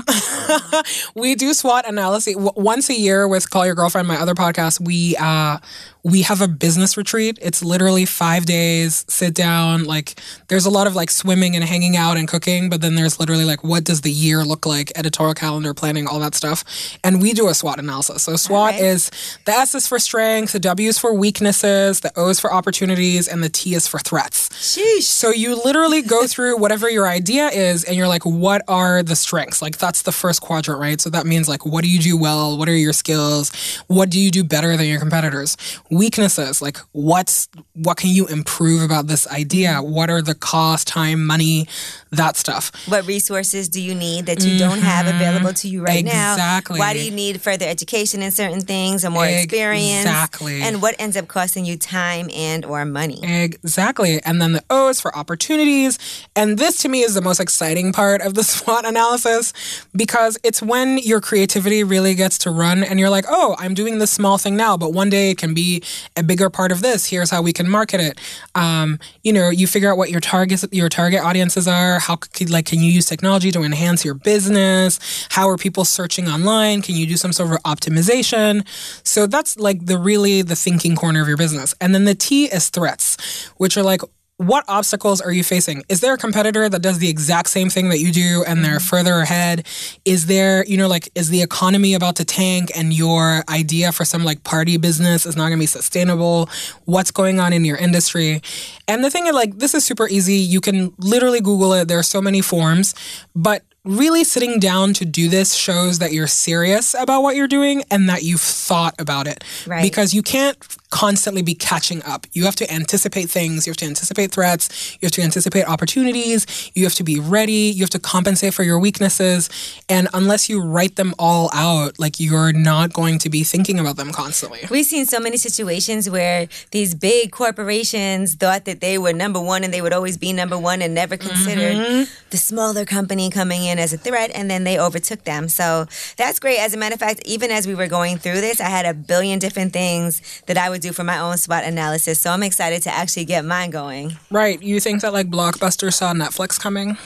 we 1.15 1.35
do 1.35 1.53
SWOT 1.53 1.87
analysis 1.87 2.35
once 2.37 2.89
a 2.89 2.93
year 2.97 3.27
with 3.27 3.49
Call 3.49 3.65
Your 3.65 3.75
Girlfriend, 3.75 4.07
my 4.07 4.17
other 4.17 4.33
podcast. 4.35 4.79
We 4.85 5.15
uh, 5.19 5.57
we 6.03 6.23
have 6.23 6.41
a 6.41 6.47
business 6.47 6.97
retreat. 6.97 7.37
It's 7.41 7.63
literally 7.63 8.05
five 8.05 8.45
days, 8.45 9.05
sit 9.07 9.35
down. 9.35 9.83
Like, 9.83 10.19
there's 10.47 10.65
a 10.65 10.69
lot 10.69 10.87
of 10.87 10.95
like 10.95 11.11
swimming 11.11 11.55
and 11.55 11.63
hanging 11.63 11.95
out 11.95 12.17
and 12.17 12.27
cooking, 12.27 12.69
but 12.69 12.81
then 12.81 12.95
there's 12.95 13.19
literally 13.19 13.45
like, 13.45 13.63
what 13.63 13.83
does 13.83 14.01
the 14.01 14.11
year 14.11 14.43
look 14.43 14.65
like? 14.65 14.91
Editorial 14.95 15.35
calendar, 15.35 15.73
planning, 15.73 16.07
all 16.07 16.19
that 16.19 16.33
stuff. 16.33 16.63
And 17.03 17.21
we 17.21 17.33
do 17.33 17.49
a 17.49 17.53
SWOT 17.53 17.79
analysis. 17.79 18.23
So 18.23 18.35
SWOT 18.35 18.71
right. 18.71 18.81
is 18.81 19.11
the 19.45 19.51
S 19.51 19.75
is 19.75 19.87
for 19.87 19.99
strengths, 19.99 20.53
the 20.53 20.59
W 20.59 20.89
is 20.89 20.97
for 20.97 21.13
weaknesses, 21.13 21.99
the 21.99 22.11
O 22.15 22.29
is 22.29 22.39
for 22.39 22.51
opportunities, 22.51 23.27
and 23.27 23.43
the 23.43 23.49
T 23.49 23.75
is 23.75 23.87
for 23.87 23.99
threats. 23.99 24.49
Sheesh. 24.49 25.03
So 25.03 25.29
you 25.29 25.61
literally 25.63 26.01
go 26.01 26.25
through 26.31 26.57
whatever 26.57 26.89
your 26.89 27.07
idea 27.07 27.47
is 27.49 27.83
and 27.83 27.95
you're 27.95 28.07
like, 28.07 28.25
what 28.25 28.63
are 28.67 29.03
the 29.03 29.15
strengths? 29.15 29.61
Like 29.61 29.77
that's 29.77 30.01
the 30.01 30.11
first 30.11 30.41
quadrant, 30.41 30.79
right? 30.79 30.99
So 30.99 31.09
that 31.11 31.25
means 31.25 31.47
like, 31.47 31.65
what 31.65 31.83
do 31.83 31.89
you 31.89 31.99
do 31.99 32.17
well? 32.17 32.57
What 32.57 32.67
are 32.69 32.75
your 32.75 32.93
skills? 32.93 33.51
What 33.87 34.09
do 34.09 34.19
you 34.19 34.31
do 34.31 34.43
better 34.43 34.75
than 34.77 34.87
your 34.87 34.99
competitors? 34.99 35.57
Weaknesses, 35.91 36.61
like 36.61 36.77
what's, 36.93 37.49
what 37.73 37.97
can 37.97 38.11
you 38.11 38.25
improve 38.27 38.81
about 38.81 39.07
this 39.07 39.27
idea? 39.27 39.79
What 39.79 40.09
are 40.09 40.21
the 40.21 40.33
cost, 40.33 40.87
time, 40.87 41.25
money, 41.25 41.67
that 42.11 42.37
stuff? 42.37 42.71
What 42.87 43.05
resources 43.05 43.67
do 43.67 43.81
you 43.81 43.93
need 43.93 44.25
that 44.27 44.41
you 44.43 44.57
don't 44.57 44.79
have 44.79 45.07
available 45.07 45.53
to 45.53 45.67
you 45.67 45.83
right 45.83 46.03
now? 46.03 46.11
Mm-hmm. 46.11 46.39
Exactly. 46.39 46.79
Why 46.79 46.93
do 46.93 47.03
you 47.03 47.11
need 47.11 47.41
further 47.41 47.65
education 47.65 48.21
in 48.21 48.31
certain 48.31 48.61
things 48.61 49.03
or 49.03 49.09
more 49.09 49.25
experience? 49.25 50.05
Exactly. 50.05 50.61
And 50.61 50.81
what 50.81 50.95
ends 50.97 51.17
up 51.17 51.27
costing 51.27 51.65
you 51.65 51.77
time 51.77 52.29
and 52.33 52.65
or 52.65 52.85
money? 52.85 53.19
Exactly. 53.23 54.21
And 54.23 54.41
then 54.41 54.53
the 54.53 54.63
O 54.69 54.89
is 54.89 55.01
for 55.01 55.15
opportunities. 55.15 55.99
And 56.35 56.57
this 56.57 56.77
to 56.79 56.89
me 56.89 57.01
is 57.01 57.13
the 57.13 57.21
most 57.21 57.39
exciting 57.39 57.91
part 57.91 58.21
of 58.21 58.33
the 58.33 58.43
SWOT 58.51 58.85
analysis 58.85 59.53
because 59.95 60.37
it's 60.43 60.61
when 60.61 60.99
your 60.99 61.19
creativity 61.19 61.83
really 61.83 62.15
gets 62.15 62.37
to 62.39 62.51
run 62.51 62.83
and 62.83 62.99
you're 62.99 63.09
like, 63.09 63.25
oh, 63.27 63.55
I'm 63.59 63.73
doing 63.73 63.99
this 63.99 64.11
small 64.11 64.37
thing 64.37 64.55
now, 64.55 64.77
but 64.77 64.93
one 64.93 65.09
day 65.09 65.31
it 65.31 65.37
can 65.37 65.53
be 65.53 65.80
a 66.15 66.23
bigger 66.23 66.49
part 66.49 66.71
of 66.71 66.81
this. 66.81 67.05
Here's 67.07 67.29
how 67.29 67.41
we 67.41 67.53
can 67.53 67.69
market 67.69 67.99
it. 67.99 68.19
Um, 68.55 68.99
you 69.23 69.33
know, 69.33 69.49
you 69.49 69.67
figure 69.67 69.91
out 69.91 69.97
what 69.97 70.09
your 70.09 70.21
targets, 70.21 70.65
your 70.71 70.89
target 70.89 71.21
audiences 71.21 71.67
are. 71.67 71.99
How 71.99 72.15
could, 72.15 72.49
like, 72.49 72.65
can 72.65 72.79
you 72.79 72.91
use 72.91 73.05
technology 73.05 73.51
to 73.51 73.61
enhance 73.63 74.05
your 74.05 74.15
business? 74.15 74.99
How 75.29 75.49
are 75.49 75.57
people 75.57 75.85
searching 75.85 76.27
online? 76.27 76.81
Can 76.81 76.95
you 76.95 77.05
do 77.05 77.17
some 77.17 77.33
sort 77.33 77.51
of 77.51 77.57
optimization? 77.63 78.65
So 79.03 79.27
that's 79.27 79.57
like 79.57 79.85
the 79.85 79.97
really 79.97 80.41
the 80.41 80.55
thinking 80.55 80.95
corner 80.95 81.21
of 81.21 81.27
your 81.27 81.37
business. 81.37 81.73
And 81.81 81.93
then 81.93 82.05
the 82.05 82.15
T 82.15 82.45
is 82.45 82.69
threats, 82.69 83.17
which 83.57 83.77
are 83.77 83.83
like, 83.83 84.01
what 84.41 84.65
obstacles 84.67 85.21
are 85.21 85.31
you 85.31 85.43
facing? 85.43 85.83
Is 85.87 85.99
there 85.99 86.15
a 86.15 86.17
competitor 86.17 86.67
that 86.67 86.81
does 86.81 86.97
the 86.97 87.09
exact 87.09 87.49
same 87.49 87.69
thing 87.69 87.89
that 87.89 87.99
you 87.99 88.11
do 88.11 88.43
and 88.47 88.65
they're 88.65 88.77
mm-hmm. 88.77 88.87
further 88.87 89.19
ahead? 89.19 89.67
Is 90.03 90.25
there, 90.25 90.65
you 90.65 90.77
know, 90.77 90.87
like, 90.87 91.09
is 91.13 91.29
the 91.29 91.43
economy 91.43 91.93
about 91.93 92.15
to 92.15 92.25
tank 92.25 92.71
and 92.75 92.91
your 92.91 93.43
idea 93.47 93.91
for 93.91 94.03
some 94.03 94.23
like 94.23 94.43
party 94.43 94.77
business 94.77 95.27
is 95.27 95.35
not 95.35 95.49
going 95.49 95.59
to 95.59 95.61
be 95.61 95.67
sustainable? 95.67 96.49
What's 96.85 97.11
going 97.11 97.39
on 97.39 97.53
in 97.53 97.63
your 97.65 97.77
industry? 97.77 98.41
And 98.87 99.03
the 99.03 99.11
thing 99.11 99.27
is, 99.27 99.35
like, 99.35 99.59
this 99.59 99.75
is 99.75 99.85
super 99.85 100.07
easy. 100.07 100.37
You 100.37 100.59
can 100.59 100.91
literally 100.97 101.39
Google 101.39 101.73
it. 101.73 101.87
There 101.87 101.99
are 101.99 102.03
so 102.03 102.19
many 102.19 102.41
forms, 102.41 102.95
but 103.35 103.61
really 103.83 104.23
sitting 104.23 104.59
down 104.59 104.93
to 104.93 105.05
do 105.05 105.27
this 105.27 105.53
shows 105.53 105.99
that 105.99 106.11
you're 106.11 106.27
serious 106.27 106.93
about 106.93 107.21
what 107.23 107.35
you're 107.35 107.47
doing 107.47 107.83
and 107.89 108.07
that 108.09 108.23
you've 108.23 108.41
thought 108.41 108.93
about 108.99 109.27
it. 109.27 109.43
Right. 109.65 109.81
Because 109.81 110.13
you 110.13 110.21
can't 110.21 110.57
constantly 110.91 111.41
be 111.41 111.55
catching 111.55 112.03
up. 112.03 112.27
You 112.33 112.45
have 112.45 112.55
to 112.57 112.71
anticipate 112.71 113.29
things, 113.31 113.65
you 113.65 113.71
have 113.71 113.77
to 113.77 113.85
anticipate 113.85 114.31
threats, 114.31 114.93
you 115.01 115.07
have 115.07 115.11
to 115.13 115.21
anticipate 115.23 115.63
opportunities, 115.65 116.45
you 116.75 116.83
have 116.83 116.93
to 116.95 117.03
be 117.03 117.19
ready, 117.19 117.71
you 117.73 117.81
have 117.81 117.89
to 117.91 117.99
compensate 117.99 118.53
for 118.53 118.63
your 118.63 118.77
weaknesses. 118.77 119.49
And 119.89 120.07
unless 120.13 120.49
you 120.49 120.61
write 120.61 120.97
them 120.97 121.15
all 121.17 121.49
out, 121.53 121.97
like 121.97 122.19
you're 122.19 122.53
not 122.53 122.93
going 122.93 123.17
to 123.19 123.29
be 123.29 123.43
thinking 123.43 123.79
about 123.79 123.95
them 123.95 124.11
constantly. 124.11 124.59
We've 124.69 124.85
seen 124.85 125.05
so 125.05 125.19
many 125.19 125.37
situations 125.37 126.09
where 126.09 126.47
these 126.71 126.93
big 126.93 127.31
corporations 127.31 128.35
thought 128.35 128.65
that 128.65 128.81
they 128.81 128.97
were 128.97 129.13
number 129.13 129.39
one 129.41 129.63
and 129.63 129.73
they 129.73 129.81
would 129.81 129.93
always 129.93 130.17
be 130.17 130.33
number 130.33 130.57
one 130.57 130.81
and 130.81 130.93
never 130.93 131.17
considered 131.17 131.71
Mm-hmm. 131.71 132.03
the 132.31 132.37
smaller 132.37 132.85
company 132.85 133.29
coming 133.29 133.63
in 133.63 133.79
as 133.79 133.93
a 133.93 133.97
threat 133.97 134.29
and 134.35 134.49
then 134.51 134.63
they 134.63 134.77
overtook 134.79 135.23
them. 135.23 135.47
So 135.47 135.85
that's 136.17 136.39
great. 136.39 136.59
As 136.59 136.73
a 136.73 136.77
matter 136.77 136.93
of 136.95 136.99
fact, 136.99 137.21
even 137.25 137.49
as 137.49 137.65
we 137.65 137.75
were 137.75 137.87
going 137.87 138.17
through 138.17 138.41
this, 138.41 138.59
I 138.59 138.65
had 138.69 138.85
a 138.85 138.93
billion 138.93 139.39
different 139.39 139.71
things 139.73 140.21
that 140.47 140.57
I 140.57 140.69
would 140.69 140.80
do 140.81 140.93
for 140.93 141.03
my 141.03 141.19
own 141.19 141.37
SWOT 141.37 141.63
analysis. 141.63 142.19
So 142.19 142.31
I'm 142.31 142.43
excited 142.43 142.83
to 142.83 142.91
actually 142.93 143.25
get 143.25 143.45
mine 143.45 143.69
going. 143.69 144.17
Right. 144.29 144.61
You 144.61 144.79
think 144.79 145.01
that 145.01 145.13
like 145.13 145.27
Blockbuster 145.27 145.93
saw 145.93 146.13
Netflix 146.13 146.59
coming? 146.59 146.97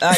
Uh, 0.00 0.14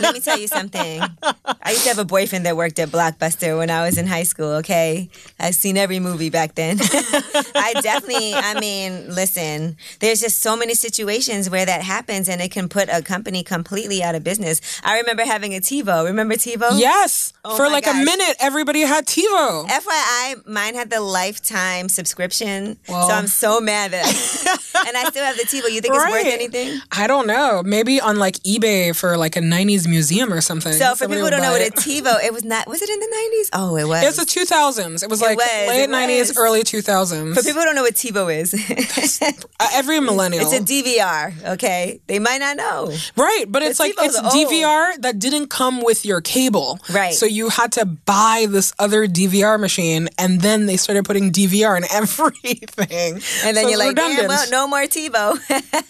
let 0.00 0.14
me 0.14 0.20
tell 0.20 0.38
you 0.38 0.46
something. 0.46 1.00
I 1.22 1.70
used 1.70 1.82
to 1.82 1.88
have 1.88 1.98
a 1.98 2.04
boyfriend 2.04 2.46
that 2.46 2.56
worked 2.56 2.78
at 2.78 2.88
Blockbuster 2.88 3.56
when 3.56 3.70
I 3.70 3.84
was 3.84 3.98
in 3.98 4.06
high 4.06 4.22
school, 4.22 4.52
okay? 4.56 5.08
I've 5.38 5.54
seen 5.54 5.76
every 5.76 5.98
movie 5.98 6.30
back 6.30 6.54
then. 6.54 6.78
I 6.82 7.74
definitely, 7.82 8.34
I 8.34 8.58
mean, 8.60 9.14
listen, 9.14 9.76
there's 10.00 10.20
just 10.20 10.38
so 10.40 10.56
many 10.56 10.74
situations 10.74 11.50
where 11.50 11.66
that 11.66 11.82
happens 11.82 12.28
and 12.28 12.40
it 12.40 12.50
can 12.50 12.68
put 12.68 12.88
a 12.90 13.02
company 13.02 13.42
completely 13.42 14.02
out 14.02 14.14
of 14.14 14.24
business. 14.24 14.80
I 14.84 14.98
remember 14.98 15.24
having 15.24 15.54
a 15.54 15.60
TiVo. 15.60 16.04
Remember 16.04 16.34
TiVo? 16.34 16.78
Yes. 16.78 17.32
Oh 17.44 17.56
For 17.56 17.68
like 17.68 17.86
a 17.86 17.94
minute, 17.94 18.36
everybody 18.40 18.80
had 18.80 19.06
TiVo. 19.06 19.68
FYI, 19.68 20.46
mine 20.46 20.74
had 20.74 20.90
the 20.90 21.00
lifetime 21.00 21.88
subscription. 21.88 22.78
Well. 22.88 23.08
so 23.08 23.14
I'm 23.14 23.26
so 23.26 23.60
mad 23.60 23.92
that 23.92 24.04
and 24.86 24.96
I 24.96 25.04
still 25.10 25.24
have 25.24 25.36
the 25.36 25.44
TiVo. 25.44 25.70
You 25.72 25.80
think 25.80 25.94
it's 25.94 26.10
worth 26.10 26.26
anything? 26.26 26.80
I 26.92 27.06
don't 27.06 27.26
know. 27.26 27.62
Maybe 27.64 28.00
on 28.00 28.18
like 28.18 28.34
eBay 28.40 28.94
for 28.98 29.16
like 29.16 29.36
a 29.36 29.40
90s 29.40 29.86
museum 29.88 30.32
or 30.32 30.40
something. 30.40 30.72
So 30.72 30.90
for 30.92 31.04
Somebody 31.04 31.20
people 31.22 31.26
who 31.26 31.30
don't 31.30 31.42
know 31.42 31.52
what 31.52 31.62
a. 31.66 31.70
TiVo, 31.72 32.22
it 32.24 32.32
was 32.32 32.44
not 32.44 32.66
was 32.68 32.82
it 32.82 32.90
in 32.90 32.98
the 32.98 33.06
90s? 33.06 33.48
Oh, 33.52 33.76
it 33.76 33.84
was. 33.86 34.02
It's 34.04 34.16
the 34.34 34.40
2000s. 34.40 35.02
It 35.02 35.08
was 35.10 35.20
like 35.22 35.38
was, 35.38 35.46
late 35.46 35.84
it 35.84 35.90
90s, 35.90 36.18
was. 36.20 36.38
early 36.38 36.62
2000s. 36.62 37.34
For 37.34 37.42
people 37.42 37.60
who 37.60 37.66
don't 37.66 37.74
know 37.76 37.82
what 37.82 37.94
TiVo 37.94 38.34
is, 38.36 39.22
Uh, 39.60 39.68
Every 39.72 40.00
millennial. 40.08 40.42
It's 40.50 40.52
a 40.52 40.60
DVR. 40.62 41.52
Okay, 41.54 42.00
they 42.06 42.18
might 42.18 42.38
not 42.38 42.56
know. 42.56 42.92
right, 43.16 43.44
but 43.48 43.62
it's 43.62 43.78
like 43.80 43.94
TiVo's 43.96 44.16
it's 44.16 44.34
old. 44.34 44.48
DVR 44.50 45.00
that 45.02 45.18
didn't 45.18 45.48
come 45.48 45.82
with 45.82 46.04
your 46.04 46.20
cable. 46.20 46.78
Right. 46.92 47.14
So 47.14 47.26
you 47.26 47.48
had 47.50 47.72
to 47.72 47.84
buy 47.86 48.46
this 48.48 48.72
other 48.78 49.06
DVR 49.06 49.58
machine 49.60 50.08
and 50.18 50.40
then 50.40 50.66
they 50.66 50.76
started 50.76 51.04
putting 51.04 51.30
DVR 51.32 51.76
in 51.76 51.84
everything. 51.92 53.14
And 53.44 53.56
then 53.56 53.64
So 53.64 53.68
you're 53.68 53.78
like, 53.78 53.96
damn, 53.96 54.26
well, 54.28 54.50
no 54.50 54.66
more 54.66 54.82
TiVo. 54.82 55.38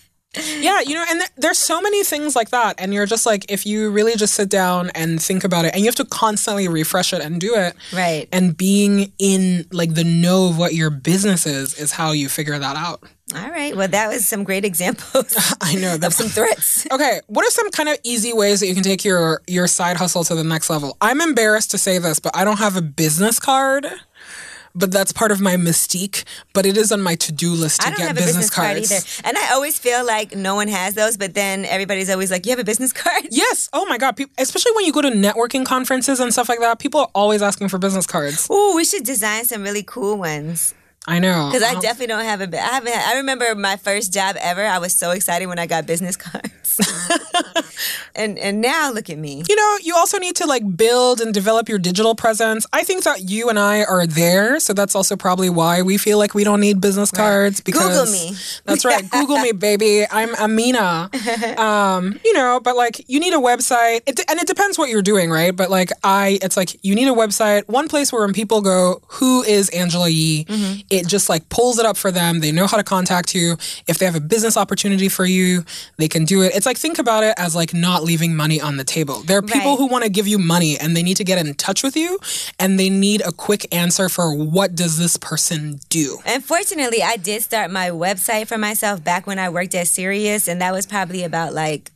Yeah, 0.35 0.81
you 0.81 0.95
know, 0.95 1.05
and 1.09 1.21
th- 1.21 1.31
there's 1.37 1.59
so 1.59 1.81
many 1.81 2.05
things 2.05 2.37
like 2.37 2.51
that. 2.51 2.77
And 2.79 2.93
you're 2.93 3.07
just 3.07 3.25
like, 3.25 3.51
if 3.51 3.65
you 3.65 3.91
really 3.91 4.15
just 4.15 4.35
sit 4.35 4.49
down 4.51 4.91
and 4.91 5.21
think 5.21 5.43
about 5.43 5.65
it, 5.65 5.73
and 5.75 5.81
you 5.81 5.87
have 5.87 5.95
to 5.97 6.05
constantly 6.05 6.69
refresh 6.69 7.13
it 7.13 7.23
and 7.23 7.41
do 7.41 7.55
it. 7.55 7.75
Right. 7.93 8.29
And 8.31 8.57
being 8.57 9.13
in 9.19 9.67
like 9.73 9.95
the 9.95 10.05
know 10.05 10.49
of 10.49 10.59
what 10.59 10.75
your 10.75 10.91
business 10.91 11.47
is, 11.47 11.75
is 11.79 11.93
how 11.93 12.13
you 12.13 12.29
figure 12.29 12.59
that 12.59 12.77
out. 12.77 13.03
All 13.35 13.51
right. 13.51 13.77
Well, 13.77 13.89
that 13.89 14.09
was 14.09 14.27
some 14.27 14.43
great 14.43 14.65
examples 14.65 15.35
I 15.61 15.75
know 15.75 15.97
of 16.01 16.15
some 16.15 16.29
threats. 16.29 16.87
Okay, 16.93 17.21
what 17.27 17.45
are 17.47 17.51
some 17.51 17.71
kind 17.71 17.89
of 17.89 17.99
easy 18.03 18.33
ways 18.33 18.61
that 18.61 18.67
you 18.67 18.75
can 18.75 18.83
take 18.83 19.05
your 19.05 19.43
your 19.47 19.67
side 19.67 19.97
hustle 19.99 20.25
to 20.25 20.35
the 20.35 20.45
next 20.45 20.71
level? 20.71 20.97
I'm 21.01 21.21
embarrassed 21.21 21.71
to 21.73 21.79
say 21.79 21.99
this, 21.99 22.19
but 22.19 22.35
I 22.35 22.45
don't 22.45 22.59
have 22.59 22.77
a 22.77 22.83
business 22.83 23.39
card. 23.39 23.87
But 24.79 24.91
that's 24.93 25.13
part 25.13 25.33
of 25.33 25.41
my 25.41 25.57
mystique. 25.57 26.25
But 26.53 26.67
it 26.67 26.77
is 26.77 26.93
on 26.93 27.01
my 27.03 27.17
to 27.17 27.33
do 27.33 27.53
list 27.53 27.81
to 27.81 27.87
I 27.87 27.91
don't 27.91 27.99
get 27.99 28.09
have 28.09 28.17
a 28.17 28.21
business, 28.21 28.37
business 28.37 28.51
card 28.51 28.77
cards. 28.77 29.21
either. 29.21 29.29
And 29.29 29.37
I 29.39 29.53
always 29.53 29.79
feel 29.79 30.05
like 30.07 30.35
no 30.35 30.55
one 30.55 30.69
has 30.69 30.95
those, 30.95 31.17
but 31.17 31.35
then 31.35 31.65
everybody's 31.65 32.11
always 32.11 32.31
like, 32.31 32.47
You 32.47 32.51
have 32.51 32.59
a 32.59 32.65
business 32.65 32.93
card? 32.93 33.27
Yes. 33.31 33.69
Oh 33.73 33.87
my 33.87 33.99
God. 33.99 34.17
Peop 34.17 34.31
especially 34.39 34.73
when 34.75 34.85
you 34.85 34.93
go 34.93 35.03
to 35.03 35.11
networking 35.11 35.65
conferences 35.65 36.19
and 36.21 36.33
stuff 36.33 36.49
like 36.49 36.61
that, 36.61 36.79
people 36.79 37.01
are 37.01 37.11
always 37.15 37.43
asking 37.43 37.69
for 37.69 37.79
business 37.79 38.07
cards. 38.07 38.49
Ooh, 38.51 38.75
we 38.75 38.85
should 38.85 39.05
design 39.05 39.45
some 39.45 39.63
really 39.63 39.83
cool 39.83 40.17
ones. 40.19 40.75
I 41.09 41.19
know. 41.19 41.49
Because 41.51 41.63
I 41.69 41.75
Um, 41.75 41.81
definitely 41.81 42.09
don't 42.09 42.25
have 42.25 42.41
a. 42.41 42.49
I 42.59 42.67
haven't. 42.75 42.93
I 42.97 43.15
remember 43.17 43.55
my 43.55 43.77
first 43.77 44.13
job 44.13 44.37
ever. 44.41 44.65
I 44.65 44.79
was 44.79 44.93
so 44.95 45.11
excited 45.13 45.47
when 45.47 45.59
I 45.59 45.67
got 45.67 45.87
business 45.87 46.17
cards. 46.27 46.79
and 48.15 48.39
and 48.39 48.61
now 48.61 48.93
look 48.93 49.09
at 49.11 49.19
me. 49.19 49.43
you 49.49 49.57
know, 49.57 49.77
you 49.83 49.95
also 49.97 50.19
need 50.19 50.37
to 50.37 50.47
like 50.47 50.63
build 50.77 51.21
and 51.21 51.33
develop 51.33 51.69
your 51.69 51.79
digital 51.79 52.15
presence. 52.15 52.67
I 52.73 52.85
think 52.85 53.05
that 53.05 53.29
you 53.31 53.49
and 53.49 53.59
I 53.59 53.85
are 53.85 54.07
there, 54.07 54.61
so 54.61 54.73
that's 54.73 54.95
also 54.95 55.17
probably 55.17 55.51
why 55.51 55.83
we 55.83 55.97
feel 55.99 56.19
like 56.19 56.35
we 56.35 56.45
don't 56.45 56.61
need 56.61 56.81
business 56.81 57.11
cards 57.11 57.61
because 57.61 57.89
Google 57.89 58.07
me. 58.13 58.37
That's 58.65 58.85
right. 58.85 59.09
Google 59.19 59.39
me, 59.39 59.53
baby. 59.53 60.07
I'm 60.11 60.35
Amina. 60.37 61.11
Um, 61.57 62.19
you 62.25 62.33
know, 62.35 62.61
but 62.61 62.77
like 62.77 63.05
you 63.09 63.19
need 63.21 63.33
a 63.33 63.39
website, 63.39 64.03
it, 64.07 64.21
and 64.29 64.39
it 64.41 64.47
depends 64.47 64.79
what 64.79 64.89
you're 64.91 65.03
doing, 65.03 65.31
right? 65.31 65.55
But 65.57 65.71
like 65.71 65.91
I, 66.05 66.39
it's 66.43 66.57
like 66.57 66.77
you 66.85 66.95
need 66.95 67.09
a 67.09 67.15
website, 67.15 67.67
one 67.69 67.89
place 67.89 68.13
where 68.13 68.25
when 68.25 68.35
people 68.35 68.61
go, 68.61 69.01
"Who 69.19 69.43
is 69.43 69.69
Angela 69.71 70.09
Yee?" 70.09 70.47
It 70.99 71.07
just 71.07 71.29
like 71.29 71.49
pulls 71.49 71.79
it 71.79 71.87
up 71.87 71.97
for 71.97 72.11
them. 72.11 72.41
They 72.41 72.53
know 72.53 72.67
how 72.67 72.77
to 72.77 72.83
contact 72.85 73.35
you. 73.35 73.57
If 73.87 73.99
they 73.99 74.07
have 74.07 74.15
a 74.15 74.21
business 74.21 74.57
opportunity 74.57 75.09
for 75.09 75.25
you, 75.25 75.65
they 75.97 76.09
can 76.09 76.25
do 76.25 76.43
it. 76.43 76.55
It's 76.55 76.67
like 76.67 76.77
think 76.77 76.99
about 76.99 77.25
it 77.25 77.35
as 77.39 77.55
like 77.57 77.73
not 77.73 78.03
leaving 78.05 78.35
money 78.37 78.61
on 78.61 78.77
the 78.77 78.85
table. 78.85 79.23
There 79.23 79.39
are 79.39 79.43
people 79.43 79.71
Right. 79.73 79.79
who 79.79 79.87
want 79.87 80.05
to 80.05 80.11
give 80.11 80.27
you 80.29 80.39
money 80.39 80.79
and 80.79 80.97
they 80.97 81.03
need 81.03 81.17
to 81.19 81.25
get 81.25 81.39
in 81.45 81.55
touch 81.55 81.83
with 81.83 81.97
you, 81.97 82.19
and 82.59 82.79
they 82.79 82.91
need 82.91 83.23
a 83.25 83.33
quick 83.33 83.67
answer 83.75 84.09
for 84.09 84.35
what 84.35 84.75
does 84.75 84.99
this 84.99 85.17
person 85.17 85.81
do. 85.89 86.19
Unfortunately, 86.27 87.03
I 87.03 87.17
did 87.17 87.43
start 87.43 87.71
my 87.71 87.91
website 87.91 88.47
for 88.49 88.59
myself 88.59 89.03
back 89.05 89.27
when 89.27 89.39
I 89.39 89.49
worked 89.49 89.75
at 89.75 89.89
Sirius, 89.89 90.49
and 90.49 90.61
that 90.61 90.73
was 90.73 90.87
probably 90.87 91.23
about 91.25 91.53
like 91.55 91.91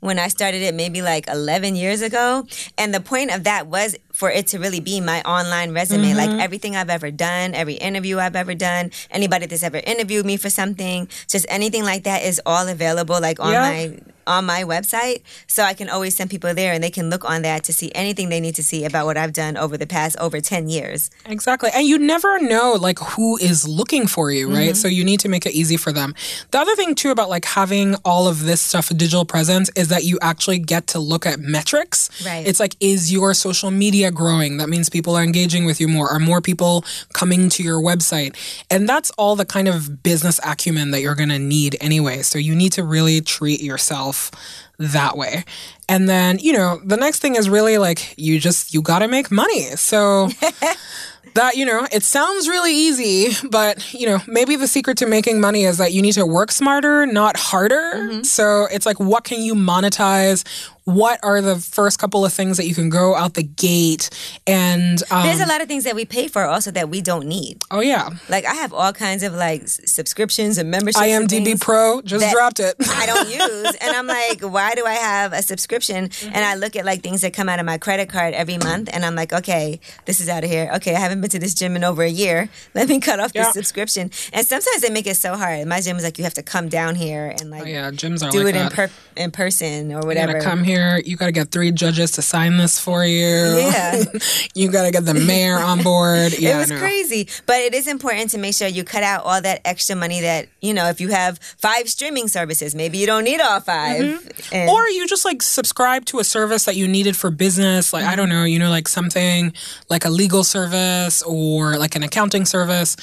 when 0.00 0.18
I 0.18 0.28
started 0.28 0.62
it, 0.62 0.74
maybe 0.74 1.02
like 1.02 1.28
11 1.28 1.76
years 1.76 2.02
ago. 2.02 2.46
And 2.76 2.92
the 2.94 3.00
point 3.00 3.32
of 3.32 3.44
that 3.44 3.66
was 3.68 3.96
for 4.18 4.32
it 4.32 4.48
to 4.48 4.58
really 4.58 4.80
be 4.80 5.00
my 5.00 5.22
online 5.22 5.72
resume, 5.72 6.12
like 6.14 6.28
mm-hmm. 6.28 6.40
everything 6.40 6.74
I've 6.74 6.90
ever 6.90 7.12
done, 7.12 7.54
every 7.54 7.74
interview 7.74 8.18
I've 8.18 8.34
ever 8.34 8.52
done, 8.52 8.90
anybody 9.12 9.46
that's 9.46 9.62
ever 9.62 9.76
interviewed 9.76 10.26
me 10.26 10.36
for 10.36 10.50
something, 10.50 11.06
just 11.28 11.46
anything 11.48 11.84
like 11.84 12.02
that 12.02 12.24
is 12.24 12.42
all 12.44 12.66
available, 12.66 13.20
like 13.20 13.38
on 13.38 13.52
Yeah. 13.52 13.60
my 13.62 13.98
on 14.28 14.44
my 14.44 14.62
website. 14.62 15.22
So 15.46 15.62
I 15.62 15.74
can 15.74 15.88
always 15.88 16.14
send 16.14 16.30
people 16.30 16.54
there, 16.54 16.72
and 16.72 16.84
they 16.84 16.90
can 16.90 17.10
look 17.10 17.24
on 17.24 17.42
that 17.42 17.64
to 17.64 17.72
see 17.72 17.90
anything 17.94 18.28
they 18.28 18.40
need 18.40 18.54
to 18.56 18.62
see 18.62 18.84
about 18.84 19.06
what 19.06 19.16
I've 19.16 19.32
done 19.32 19.56
over 19.56 19.76
the 19.76 19.86
past 19.86 20.16
over 20.18 20.40
10 20.40 20.68
years. 20.68 21.10
Exactly. 21.26 21.70
And 21.74 21.86
you 21.86 21.98
never 21.98 22.38
know 22.38 22.76
like 22.78 22.98
who 22.98 23.38
is 23.38 23.66
looking 23.66 24.06
for 24.06 24.30
you, 24.30 24.48
right? 24.48 24.70
Mm-hmm. 24.70 24.74
So 24.74 24.86
you 24.86 25.04
need 25.04 25.20
to 25.20 25.28
make 25.28 25.46
it 25.46 25.54
easy 25.54 25.76
for 25.76 25.92
them. 25.92 26.14
The 26.50 26.58
other 26.58 26.76
thing 26.76 26.94
too 26.94 27.10
about 27.10 27.30
like 27.30 27.46
having 27.46 27.96
all 28.04 28.28
of 28.28 28.44
this 28.44 28.60
stuff 28.60 28.90
a 28.90 28.94
digital 28.94 29.24
presence 29.24 29.70
is 29.74 29.88
that 29.88 30.04
you 30.04 30.18
actually 30.20 30.58
get 30.58 30.88
to 30.88 30.98
look 30.98 31.24
at 31.24 31.40
metrics. 31.40 32.10
Right. 32.24 32.46
It's 32.46 32.60
like 32.60 32.76
is 32.80 33.10
your 33.10 33.32
social 33.32 33.70
media 33.70 34.07
growing? 34.14 34.56
That 34.58 34.68
means 34.68 34.88
people 34.88 35.16
are 35.16 35.22
engaging 35.22 35.64
with 35.64 35.80
you 35.80 35.88
more. 35.88 36.08
Are 36.08 36.18
more 36.18 36.40
people 36.40 36.84
coming 37.12 37.48
to 37.50 37.62
your 37.62 37.80
website? 37.80 38.36
And 38.70 38.88
that's 38.88 39.10
all 39.12 39.36
the 39.36 39.46
kind 39.46 39.68
of 39.68 40.02
business 40.02 40.40
acumen 40.44 40.90
that 40.92 41.00
you're 41.00 41.14
going 41.14 41.28
to 41.28 41.38
need 41.38 41.76
anyway. 41.80 42.22
So 42.22 42.38
you 42.38 42.54
need 42.54 42.72
to 42.72 42.84
really 42.84 43.20
treat 43.20 43.60
yourself 43.60 44.30
that 44.78 45.16
way. 45.16 45.44
And 45.88 46.08
then, 46.08 46.38
you 46.38 46.52
know, 46.52 46.80
the 46.84 46.96
next 46.96 47.20
thing 47.20 47.34
is 47.34 47.48
really 47.48 47.78
like 47.78 48.14
you 48.16 48.38
just 48.38 48.72
you 48.72 48.82
got 48.82 49.00
to 49.00 49.08
make 49.08 49.30
money. 49.30 49.62
So 49.76 50.28
that 51.34 51.56
you 51.56 51.64
know 51.64 51.86
it 51.92 52.02
sounds 52.02 52.48
really 52.48 52.74
easy 52.74 53.28
but 53.48 53.92
you 53.94 54.06
know 54.06 54.18
maybe 54.26 54.56
the 54.56 54.66
secret 54.66 54.96
to 54.98 55.06
making 55.06 55.40
money 55.40 55.64
is 55.64 55.78
that 55.78 55.92
you 55.92 56.02
need 56.02 56.12
to 56.12 56.26
work 56.26 56.50
smarter 56.50 57.06
not 57.06 57.36
harder 57.36 57.92
mm-hmm. 57.94 58.22
so 58.22 58.66
it's 58.72 58.86
like 58.86 58.98
what 58.98 59.24
can 59.24 59.40
you 59.40 59.54
monetize 59.54 60.44
what 60.88 61.20
are 61.22 61.40
the 61.42 61.56
first 61.56 61.98
couple 61.98 62.24
of 62.24 62.32
things 62.32 62.56
that 62.56 62.66
you 62.66 62.74
can 62.74 62.88
go 62.88 63.14
out 63.14 63.34
the 63.34 63.42
gate 63.42 64.08
and 64.46 65.02
um, 65.10 65.22
There's 65.24 65.40
a 65.40 65.46
lot 65.46 65.60
of 65.60 65.68
things 65.68 65.84
that 65.84 65.94
we 65.94 66.04
pay 66.06 66.28
for 66.28 66.44
also 66.44 66.70
that 66.70 66.88
we 66.88 67.00
don't 67.02 67.26
need. 67.26 67.60
oh 67.70 67.80
yeah 67.80 68.08
Like 68.28 68.44
I 68.46 68.54
have 68.54 68.72
all 68.72 68.92
kinds 68.92 69.22
of 69.22 69.32
like 69.34 69.68
subscriptions 69.68 70.56
and 70.58 70.70
memberships. 70.70 71.04
imdb 71.04 71.60
pro 71.60 72.00
just 72.02 72.32
dropped 72.32 72.60
it 72.60 72.74
I 72.80 73.04
don't 73.06 73.28
use, 73.44 73.74
and 73.82 73.90
I'm 73.96 74.06
like, 74.06 74.40
why 74.42 74.74
do 74.74 74.84
I 74.86 74.94
have 74.94 75.32
a 75.32 75.42
subscription? 75.42 76.08
Mm-hmm. 76.08 76.34
And 76.34 76.44
I 76.44 76.54
look 76.54 76.74
at 76.76 76.84
like 76.84 77.02
things 77.02 77.20
that 77.22 77.32
come 77.34 77.48
out 77.48 77.58
of 77.58 77.66
my 77.66 77.78
credit 77.78 78.08
card 78.08 78.32
every 78.34 78.58
month, 78.58 78.88
and 78.92 79.04
I'm 79.04 79.14
like, 79.14 79.32
okay, 79.32 79.80
this 80.06 80.20
is 80.20 80.28
out 80.28 80.44
of 80.44 80.50
here. 80.50 80.70
Okay, 80.76 80.94
I 80.94 80.98
haven't 81.00 81.20
been 81.20 81.30
to 81.30 81.38
this 81.38 81.54
gym 81.54 81.76
in 81.76 81.84
over 81.84 82.02
a 82.02 82.08
year. 82.08 82.48
Let 82.74 82.88
me 82.88 82.98
cut 83.00 83.20
off 83.20 83.32
Yeah. 83.34 83.44
this 83.44 83.52
subscription. 83.54 84.10
And 84.32 84.46
sometimes 84.46 84.80
they 84.82 84.90
make 84.90 85.06
it 85.06 85.16
so 85.16 85.36
hard. 85.36 85.66
My 85.66 85.80
gym 85.80 85.96
is 85.96 86.04
like, 86.04 86.18
you 86.18 86.24
have 86.24 86.34
to 86.34 86.42
come 86.42 86.68
down 86.68 86.94
here 86.94 87.34
and 87.40 87.50
like 87.50 87.62
oh 87.62 87.66
yeah 87.66 87.90
gyms 87.90 88.26
are 88.26 88.30
do 88.30 88.42
like 88.44 88.54
it 88.54 88.58
in 88.60 88.68
per- 88.70 88.90
in 89.16 89.30
person 89.30 89.92
or 89.92 90.00
whatever. 90.06 90.40
come 90.40 90.64
here 90.64 90.77
you 91.04 91.16
gotta 91.16 91.32
get 91.32 91.50
three 91.50 91.70
judges 91.72 92.10
to 92.12 92.22
sign 92.22 92.56
this 92.56 92.78
for 92.78 93.04
you 93.04 93.26
Yeah. 93.58 94.04
you 94.54 94.70
gotta 94.70 94.90
get 94.90 95.04
the 95.04 95.14
mayor 95.14 95.56
on 95.58 95.82
board 95.82 96.32
yeah 96.38 96.56
it 96.56 96.60
was 96.60 96.70
no. 96.70 96.78
crazy. 96.78 97.28
But 97.46 97.56
it 97.66 97.74
is 97.74 97.86
important 97.86 98.30
to 98.30 98.38
make 98.38 98.54
sure 98.54 98.68
you 98.68 98.84
cut 98.84 99.02
out 99.02 99.24
all 99.24 99.40
that 99.42 99.60
extra 99.64 99.96
money 99.96 100.20
that, 100.22 100.48
you 100.60 100.72
know, 100.74 100.86
if 100.88 101.00
you 101.00 101.08
have 101.08 101.38
five 101.38 101.88
streaming 101.88 102.28
services, 102.28 102.74
maybe 102.74 102.98
you 102.98 103.06
don't 103.06 103.24
need 103.24 103.40
all 103.40 103.60
5 103.60 104.00
Mm-hmm. 104.02 104.54
And- 104.54 104.70
or 104.70 104.86
you 104.88 105.06
just 105.06 105.24
like 105.24 105.42
subscribe 105.42 106.04
to 106.06 106.18
a 106.18 106.24
service 106.24 106.64
that 106.64 106.76
you 106.76 106.86
needed 106.88 107.16
for 107.16 107.30
business 107.30 107.92
like 107.92 108.04
i 108.04 108.14
don't 108.16 108.28
know 108.28 108.44
you 108.44 108.58
know 108.58 108.70
like 108.70 108.86
something 108.88 109.52
like 109.90 110.04
a 110.04 110.10
legal 110.10 110.44
service 110.44 111.22
or 111.22 111.76
like 111.78 111.94
an 111.96 112.02
accounting 112.02 112.44
service 112.44 112.96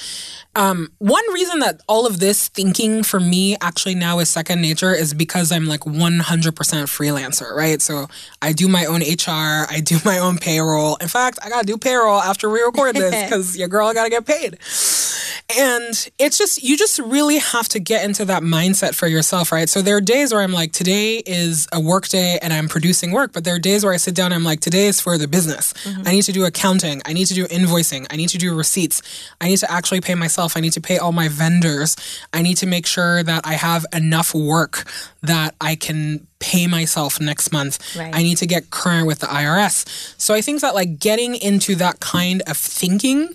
um, 0.54 0.90
one 0.98 1.22
reason 1.34 1.58
that 1.58 1.82
all 1.86 2.06
of 2.06 2.18
this 2.18 2.48
thinking 2.48 3.02
for 3.02 3.20
me 3.20 3.56
actually 3.60 3.94
now 3.94 4.18
is 4.20 4.30
second 4.30 4.60
nature 4.62 4.92
is 4.94 5.12
because 5.12 5.52
i'm 5.52 5.66
like 5.66 5.80
100% 5.80 6.52
freelancer 6.86 7.50
right 7.54 7.65
so 7.82 8.06
i 8.40 8.52
do 8.52 8.68
my 8.68 8.84
own 8.86 9.00
hr 9.00 9.66
i 9.70 9.80
do 9.82 9.98
my 10.04 10.18
own 10.18 10.38
payroll 10.38 10.96
in 10.96 11.08
fact 11.08 11.38
i 11.42 11.48
gotta 11.48 11.66
do 11.66 11.76
payroll 11.76 12.20
after 12.20 12.48
we 12.50 12.60
record 12.60 12.94
this 12.94 13.22
because 13.24 13.56
your 13.56 13.68
girl 13.68 13.92
gotta 13.92 14.10
get 14.10 14.26
paid 14.26 14.58
and 15.54 16.10
it's 16.18 16.38
just, 16.38 16.62
you 16.62 16.76
just 16.76 16.98
really 16.98 17.38
have 17.38 17.68
to 17.68 17.78
get 17.78 18.04
into 18.04 18.24
that 18.24 18.42
mindset 18.42 18.96
for 18.96 19.06
yourself, 19.06 19.52
right? 19.52 19.68
So 19.68 19.80
there 19.80 19.96
are 19.96 20.00
days 20.00 20.32
where 20.32 20.42
I'm 20.42 20.52
like, 20.52 20.72
today 20.72 21.18
is 21.18 21.68
a 21.72 21.80
work 21.80 22.08
day 22.08 22.40
and 22.42 22.52
I'm 22.52 22.68
producing 22.68 23.12
work, 23.12 23.32
but 23.32 23.44
there 23.44 23.54
are 23.54 23.60
days 23.60 23.84
where 23.84 23.92
I 23.92 23.96
sit 23.96 24.14
down 24.14 24.26
and 24.26 24.34
I'm 24.34 24.44
like, 24.44 24.58
today 24.58 24.86
is 24.86 25.00
for 25.00 25.16
the 25.16 25.28
business. 25.28 25.72
Mm-hmm. 25.84 26.02
I 26.04 26.10
need 26.12 26.22
to 26.22 26.32
do 26.32 26.44
accounting. 26.44 27.00
I 27.04 27.12
need 27.12 27.26
to 27.26 27.34
do 27.34 27.44
invoicing. 27.44 28.06
I 28.10 28.16
need 28.16 28.30
to 28.30 28.38
do 28.38 28.56
receipts. 28.56 29.02
I 29.40 29.46
need 29.46 29.58
to 29.58 29.70
actually 29.70 30.00
pay 30.00 30.16
myself. 30.16 30.56
I 30.56 30.60
need 30.60 30.72
to 30.72 30.80
pay 30.80 30.98
all 30.98 31.12
my 31.12 31.28
vendors. 31.28 31.96
I 32.32 32.42
need 32.42 32.56
to 32.56 32.66
make 32.66 32.86
sure 32.86 33.22
that 33.22 33.46
I 33.46 33.54
have 33.54 33.86
enough 33.92 34.34
work 34.34 34.84
that 35.22 35.54
I 35.60 35.76
can 35.76 36.26
pay 36.38 36.66
myself 36.66 37.20
next 37.20 37.52
month. 37.52 37.96
Right. 37.96 38.14
I 38.14 38.22
need 38.22 38.36
to 38.38 38.46
get 38.46 38.70
current 38.70 39.06
with 39.06 39.20
the 39.20 39.26
IRS. 39.26 39.86
So 40.20 40.34
I 40.34 40.40
think 40.40 40.60
that 40.60 40.74
like 40.74 40.98
getting 40.98 41.34
into 41.34 41.74
that 41.76 42.00
kind 42.00 42.42
of 42.46 42.56
thinking 42.56 43.30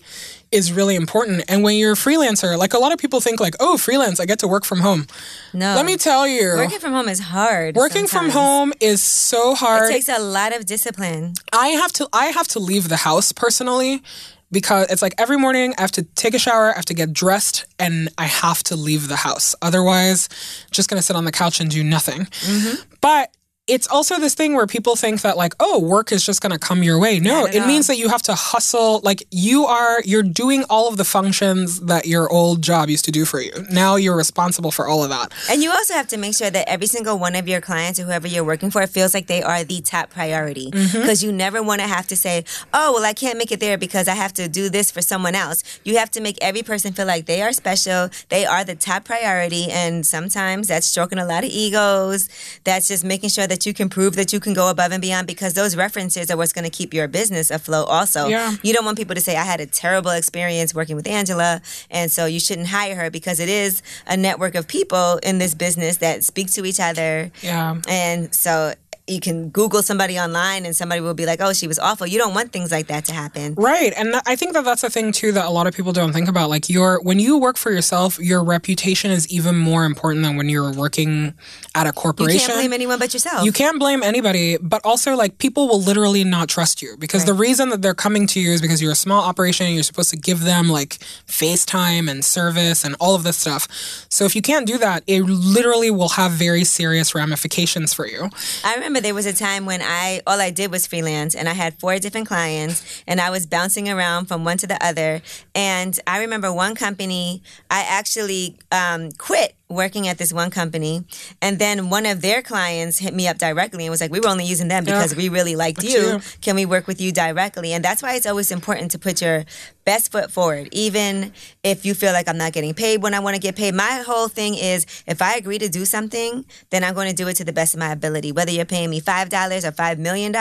is 0.51 0.73
really 0.73 0.95
important. 0.95 1.43
And 1.47 1.63
when 1.63 1.77
you're 1.77 1.93
a 1.93 1.95
freelancer, 1.95 2.57
like 2.57 2.73
a 2.73 2.77
lot 2.77 2.91
of 2.91 2.99
people 2.99 3.21
think 3.21 3.39
like, 3.39 3.55
oh, 3.61 3.77
freelance, 3.77 4.19
I 4.19 4.25
get 4.25 4.39
to 4.39 4.47
work 4.49 4.65
from 4.65 4.81
home. 4.81 5.07
no. 5.53 5.75
Let 5.75 5.85
me 5.85 5.95
tell 5.95 6.27
you, 6.27 6.55
Working 6.57 6.79
from 6.79 6.91
home 6.91 7.07
is 7.07 7.19
hard. 7.19 7.75
working 7.75 8.05
from 8.05 8.29
home 8.29 8.73
is 8.81 9.01
so 9.01 9.55
hard. 9.55 9.89
It 9.89 9.93
takes 9.93 10.09
a 10.09 10.19
lot 10.19 10.53
of 10.55 10.65
discipline. 10.65 11.33
I 11.53 11.69
have 11.69 11.93
to 11.93 12.07
I 12.11 12.25
have 12.27 12.47
to 12.49 12.59
leave 12.59 12.89
the 12.89 12.97
house 12.97 13.31
personally 13.31 14.03
because 14.51 14.89
it's 14.91 15.01
like 15.01 15.15
every 15.17 15.37
morning 15.37 15.73
I 15.77 15.81
have 15.81 15.91
to 15.93 16.03
take 16.03 16.33
a 16.33 16.39
shower, 16.39 16.71
I 16.71 16.75
have 16.75 16.85
to 16.85 16.93
get 16.93 17.13
dressed, 17.13 17.65
and 17.79 18.09
I 18.17 18.25
have 18.25 18.63
to 18.63 18.75
leave 18.75 19.07
the 19.07 19.15
house. 19.17 19.55
Otherwise, 19.61 20.29
just 20.71 20.89
gonna 20.89 21.01
sit 21.01 21.15
on 21.15 21.25
the 21.25 21.31
couch 21.31 21.59
and 21.59 21.69
do 21.69 21.83
nothing. 21.83 22.21
Mm-hmm. 22.21 22.81
But 23.01 23.35
it's 23.75 23.87
also 23.87 24.13
this 24.19 24.35
thing 24.35 24.51
where 24.57 24.67
people 24.67 24.95
think 24.95 25.21
that 25.21 25.35
like 25.43 25.53
oh 25.59 25.77
work 25.95 26.11
is 26.11 26.21
just 26.29 26.39
going 26.43 26.51
to 26.57 26.59
come 26.67 26.83
your 26.83 26.99
way 26.99 27.19
no 27.19 27.45
it 27.45 27.61
all. 27.61 27.67
means 27.67 27.85
that 27.87 27.97
you 27.97 28.07
have 28.15 28.21
to 28.21 28.35
hustle 28.35 28.99
like 29.09 29.23
you 29.31 29.65
are 29.65 30.01
you're 30.11 30.29
doing 30.43 30.61
all 30.69 30.87
of 30.91 30.95
the 30.97 31.05
functions 31.17 31.79
that 31.91 32.05
your 32.05 32.25
old 32.31 32.61
job 32.61 32.89
used 32.89 33.05
to 33.05 33.11
do 33.11 33.23
for 33.25 33.39
you 33.41 33.53
now 33.71 33.95
you're 33.95 34.17
responsible 34.25 34.71
for 34.71 34.87
all 34.87 35.03
of 35.03 35.09
that 35.09 35.31
And 35.49 35.61
you 35.63 35.71
also 35.71 35.93
have 35.93 36.07
to 36.09 36.17
make 36.17 36.35
sure 36.35 36.49
that 36.49 36.67
every 36.67 36.87
single 36.87 37.17
one 37.17 37.35
of 37.35 37.47
your 37.47 37.61
clients 37.61 37.99
or 37.99 38.03
whoever 38.03 38.27
you're 38.27 38.43
working 38.43 38.71
for 38.71 38.85
feels 38.87 39.13
like 39.13 39.27
they 39.27 39.41
are 39.43 39.63
the 39.63 39.81
top 39.81 40.09
priority. 40.09 40.71
Mm-hmm. 40.71 41.01
Because 41.01 41.23
you 41.23 41.31
never 41.31 41.61
want 41.63 41.81
to 41.81 41.87
have 41.87 42.07
to 42.07 42.17
say, 42.17 42.43
oh, 42.73 42.93
well, 42.93 43.05
I 43.05 43.13
can't 43.13 43.37
make 43.37 43.51
it 43.51 43.59
there 43.59 43.77
because 43.77 44.07
I 44.07 44.15
have 44.15 44.33
to 44.33 44.47
do 44.47 44.69
this 44.69 44.91
for 44.91 45.01
someone 45.01 45.35
else. 45.35 45.63
You 45.83 45.97
have 45.97 46.11
to 46.11 46.21
make 46.21 46.37
every 46.41 46.63
person 46.63 46.93
feel 46.93 47.05
like 47.05 47.25
they 47.25 47.41
are 47.41 47.53
special, 47.53 48.09
they 48.29 48.45
are 48.45 48.63
the 48.63 48.75
top 48.75 49.05
priority. 49.05 49.69
And 49.71 50.05
sometimes 50.05 50.67
that's 50.67 50.87
stroking 50.87 51.19
a 51.19 51.25
lot 51.25 51.43
of 51.43 51.49
egos. 51.49 52.29
That's 52.63 52.87
just 52.87 53.03
making 53.03 53.29
sure 53.29 53.47
that 53.47 53.60
you 53.65 53.73
can 53.73 53.89
prove 53.89 54.15
that 54.15 54.33
you 54.33 54.39
can 54.39 54.53
go 54.53 54.69
above 54.69 54.91
and 54.91 55.01
beyond 55.01 55.27
because 55.27 55.53
those 55.53 55.75
references 55.75 56.29
are 56.29 56.37
what's 56.37 56.53
going 56.53 56.63
to 56.63 56.69
keep 56.69 56.93
your 56.93 57.07
business 57.07 57.51
afloat 57.51 57.87
also. 57.87 58.27
Yeah. 58.27 58.55
You 58.63 58.73
don't 58.73 58.85
want 58.85 58.97
people 58.97 59.15
to 59.15 59.21
say, 59.21 59.35
I 59.35 59.43
had 59.43 59.59
a 59.59 59.65
terrible 59.65 60.11
experience 60.11 60.73
working 60.73 60.95
with 60.95 61.07
Angela, 61.07 61.61
and 61.89 62.11
so 62.11 62.25
you 62.25 62.39
shouldn't 62.39 62.67
hire 62.67 62.95
her 62.95 63.09
because 63.09 63.39
it 63.39 63.49
is 63.49 63.81
a 64.07 64.17
network 64.17 64.55
of 64.55 64.67
people 64.67 65.19
in 65.23 65.37
this 65.37 65.53
business 65.53 65.97
that 65.97 66.23
speak 66.23 66.51
to 66.51 66.65
each 66.65 66.79
other. 66.79 67.31
yeah 67.41 67.79
And 67.87 68.33
so 68.33 68.73
you 69.07 69.19
can 69.19 69.49
Google 69.49 69.81
somebody 69.81 70.19
online 70.19 70.65
and 70.65 70.75
somebody 70.75 71.01
will 71.01 71.13
be 71.13 71.25
like, 71.25 71.41
"Oh, 71.41 71.53
she 71.53 71.67
was 71.67 71.79
awful." 71.79 72.07
You 72.07 72.17
don't 72.17 72.33
want 72.33 72.51
things 72.51 72.71
like 72.71 72.87
that 72.87 73.05
to 73.05 73.13
happen. 73.13 73.55
Right. 73.55 73.93
And 73.97 74.15
I 74.25 74.35
think 74.35 74.53
that 74.53 74.63
that's 74.63 74.83
a 74.83 74.89
thing 74.89 75.11
too 75.11 75.31
that 75.33 75.45
a 75.45 75.49
lot 75.49 75.67
of 75.67 75.75
people 75.75 75.93
don't 75.93 76.13
think 76.13 76.29
about. 76.29 76.49
Like 76.49 76.69
your 76.69 77.01
when 77.01 77.19
you 77.19 77.37
work 77.37 77.57
for 77.57 77.71
yourself, 77.71 78.19
your 78.19 78.43
reputation 78.43 79.11
is 79.11 79.27
even 79.31 79.57
more 79.57 79.85
important 79.85 80.23
than 80.23 80.37
when 80.37 80.49
you're 80.49 80.71
working 80.71 81.33
at 81.75 81.87
a 81.87 81.91
corporation. 81.91 82.39
You 82.39 82.47
can't 82.47 82.57
blame 82.57 82.73
anyone 82.73 82.99
but 82.99 83.13
yourself. 83.13 83.45
You 83.45 83.51
can't 83.51 83.79
blame 83.79 84.03
anybody, 84.03 84.57
but 84.61 84.81
also 84.83 85.15
like 85.15 85.37
people 85.37 85.67
will 85.67 85.81
literally 85.81 86.23
not 86.23 86.49
trust 86.49 86.81
you 86.81 86.95
because 86.97 87.25
the 87.25 87.33
reason 87.33 87.69
that 87.69 87.81
they're 87.81 87.93
coming 87.93 88.27
to 88.27 88.39
you 88.39 88.51
is 88.51 88.61
because 88.61 88.81
you're 88.81 88.91
a 88.91 88.95
small 88.95 89.23
operation 89.23 89.65
and 89.65 89.75
you're 89.75 89.83
supposed 89.83 90.09
to 90.11 90.17
give 90.17 90.41
them 90.41 90.69
like 90.69 90.99
FaceTime 91.27 92.09
and 92.09 92.23
service 92.23 92.83
and 92.83 92.95
all 92.99 93.15
of 93.15 93.23
this 93.23 93.37
stuff. 93.37 93.67
So 94.09 94.25
if 94.25 94.35
you 94.35 94.41
can't 94.41 94.67
do 94.67 94.77
that, 94.77 95.03
it 95.07 95.21
literally 95.23 95.91
will 95.91 96.09
have 96.09 96.31
very 96.31 96.63
serious 96.63 97.15
ramifications 97.15 97.93
for 97.93 98.05
you. 98.05 98.29
I 98.63 98.75
remember 98.75 98.90
there 98.99 99.13
was 99.13 99.25
a 99.25 99.33
time 99.33 99.65
when 99.65 99.81
I 99.81 100.21
all 100.27 100.41
I 100.41 100.49
did 100.49 100.71
was 100.71 100.85
freelance 100.85 101.35
and 101.35 101.47
I 101.47 101.53
had 101.53 101.79
four 101.79 101.97
different 101.99 102.27
clients 102.27 103.03
and 103.07 103.21
I 103.21 103.29
was 103.29 103.45
bouncing 103.45 103.89
around 103.89 104.25
from 104.25 104.43
one 104.43 104.57
to 104.57 104.67
the 104.67 104.83
other. 104.85 105.21
And 105.55 105.97
I 106.05 106.19
remember 106.19 106.51
one 106.51 106.75
company 106.75 107.41
I 107.69 107.85
actually 107.87 108.57
um, 108.71 109.11
quit 109.13 109.55
working 109.71 110.07
at 110.07 110.17
this 110.17 110.31
one 110.33 110.49
company 110.51 111.03
and 111.41 111.57
then 111.59 111.89
one 111.89 112.05
of 112.05 112.21
their 112.21 112.41
clients 112.41 112.99
hit 112.99 113.13
me 113.13 113.27
up 113.27 113.37
directly 113.37 113.85
and 113.85 113.91
was 113.91 114.01
like 114.01 114.11
we 114.11 114.19
were 114.19 114.27
only 114.27 114.45
using 114.45 114.67
them 114.67 114.83
because 114.83 115.13
Yeah. 115.13 115.17
we 115.17 115.29
really 115.29 115.55
liked 115.55 115.83
you 115.83 115.89
you. 115.91 116.19
can 116.41 116.55
we 116.55 116.65
work 116.65 116.87
with 116.87 116.99
you 117.01 117.11
directly 117.11 117.73
and 117.73 117.83
that's 117.83 118.01
why 118.03 118.15
it's 118.15 118.25
always 118.25 118.51
important 118.51 118.91
to 118.91 118.99
put 118.99 119.21
your 119.21 119.45
best 119.85 120.11
foot 120.11 120.31
forward 120.31 120.69
even 120.71 121.31
if 121.63 121.85
you 121.85 121.93
feel 121.93 122.13
like 122.13 122.27
i'm 122.29 122.37
not 122.37 122.53
getting 122.53 122.73
paid 122.73 123.01
when 123.01 123.13
i 123.13 123.19
want 123.19 123.35
to 123.35 123.41
get 123.41 123.55
paid 123.55 123.73
my 123.73 124.03
whole 124.05 124.27
thing 124.27 124.55
is 124.55 124.85
if 125.07 125.21
i 125.21 125.35
agree 125.35 125.57
to 125.57 125.69
do 125.69 125.85
something 125.85 126.45
then 126.69 126.83
i'm 126.83 126.93
going 126.93 127.09
to 127.09 127.15
do 127.15 127.27
it 127.27 127.35
to 127.35 127.43
the 127.43 127.53
best 127.53 127.73
of 127.73 127.79
my 127.79 127.91
ability 127.91 128.31
whether 128.31 128.51
you're 128.51 128.65
paying 128.65 128.89
me 128.89 129.01
$5 129.01 129.27
or 129.67 129.71
$5 129.71 129.97
million 129.97 130.31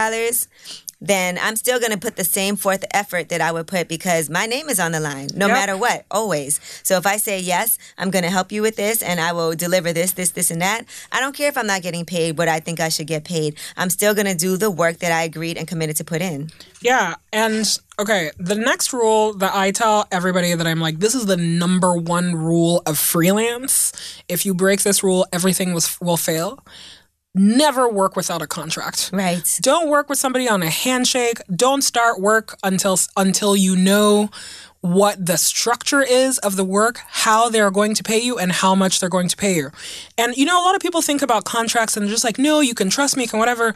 then 1.00 1.38
I'm 1.40 1.56
still 1.56 1.78
going 1.80 1.92
to 1.92 1.98
put 1.98 2.16
the 2.16 2.24
same 2.24 2.56
forth 2.56 2.84
effort 2.92 3.30
that 3.30 3.40
I 3.40 3.52
would 3.52 3.66
put 3.66 3.88
because 3.88 4.28
my 4.28 4.46
name 4.46 4.68
is 4.68 4.78
on 4.78 4.92
the 4.92 5.00
line, 5.00 5.28
no 5.34 5.46
Yep. 5.46 5.56
matter 5.56 5.76
what, 5.76 6.04
always. 6.10 6.60
So 6.82 6.96
if 6.98 7.06
I 7.06 7.16
say 7.16 7.40
yes, 7.40 7.78
I'm 7.96 8.10
going 8.10 8.24
to 8.24 8.30
help 8.30 8.52
you 8.52 8.60
with 8.62 8.76
this 8.76 9.02
and 9.02 9.18
I 9.18 9.32
will 9.32 9.54
deliver 9.54 9.92
this, 9.92 10.12
this, 10.12 10.30
this, 10.30 10.50
and 10.50 10.60
that, 10.60 10.84
I 11.10 11.20
don't 11.20 11.34
care 11.34 11.48
if 11.48 11.56
I'm 11.56 11.66
not 11.66 11.82
getting 11.82 12.04
paid 12.04 12.36
what 12.36 12.48
I 12.48 12.60
think 12.60 12.80
I 12.80 12.90
should 12.90 13.06
get 13.06 13.24
paid. 13.24 13.56
I'm 13.76 13.88
still 13.90 14.14
going 14.14 14.26
to 14.26 14.34
do 14.34 14.56
the 14.56 14.70
work 14.70 14.98
that 14.98 15.10
I 15.12 15.22
agreed 15.22 15.56
and 15.56 15.66
committed 15.66 15.96
to 15.96 16.04
put 16.04 16.20
in. 16.20 16.50
Yeah, 16.82 17.14
and 17.32 17.64
okay, 17.98 18.30
the 18.38 18.54
next 18.54 18.92
rule 18.92 19.32
that 19.34 19.54
I 19.54 19.70
tell 19.70 20.06
everybody 20.12 20.54
that 20.54 20.66
I'm 20.66 20.80
like, 20.80 20.98
this 20.98 21.14
is 21.14 21.26
the 21.26 21.36
number 21.36 21.94
one 21.96 22.34
rule 22.36 22.82
of 22.86 22.98
freelance. 22.98 23.92
If 24.28 24.44
you 24.44 24.52
break 24.54 24.82
this 24.82 25.02
rule, 25.02 25.26
everything 25.32 25.72
was, 25.72 25.98
will 26.00 26.16
fail. 26.16 26.62
Never 27.34 27.88
work 27.88 28.16
without 28.16 28.42
a 28.42 28.46
contract. 28.48 29.10
Right. 29.12 29.42
Don't 29.60 29.88
work 29.88 30.08
with 30.08 30.18
somebody 30.18 30.48
on 30.48 30.62
a 30.62 30.70
handshake. 30.70 31.40
Don't 31.54 31.82
start 31.82 32.20
work 32.20 32.58
until 32.64 32.98
until 33.16 33.56
you 33.56 33.76
know 33.76 34.30
what 34.80 35.24
the 35.24 35.36
structure 35.36 36.02
is 36.02 36.38
of 36.38 36.56
the 36.56 36.64
work, 36.64 36.98
how 37.06 37.48
they're 37.48 37.70
going 37.70 37.94
to 37.94 38.02
pay 38.02 38.18
you, 38.18 38.38
and 38.38 38.50
how 38.50 38.74
much 38.74 38.98
they're 38.98 39.10
going 39.10 39.28
to 39.28 39.36
pay 39.36 39.54
you. 39.54 39.70
And 40.18 40.36
you 40.36 40.44
know, 40.44 40.60
a 40.60 40.64
lot 40.64 40.74
of 40.74 40.82
people 40.82 41.02
think 41.02 41.22
about 41.22 41.44
contracts 41.44 41.96
and 41.96 42.04
they're 42.04 42.12
just 42.12 42.24
like, 42.24 42.38
no, 42.38 42.60
you 42.60 42.74
can 42.74 42.90
trust 42.90 43.16
me, 43.16 43.26
can 43.26 43.38
whatever. 43.38 43.74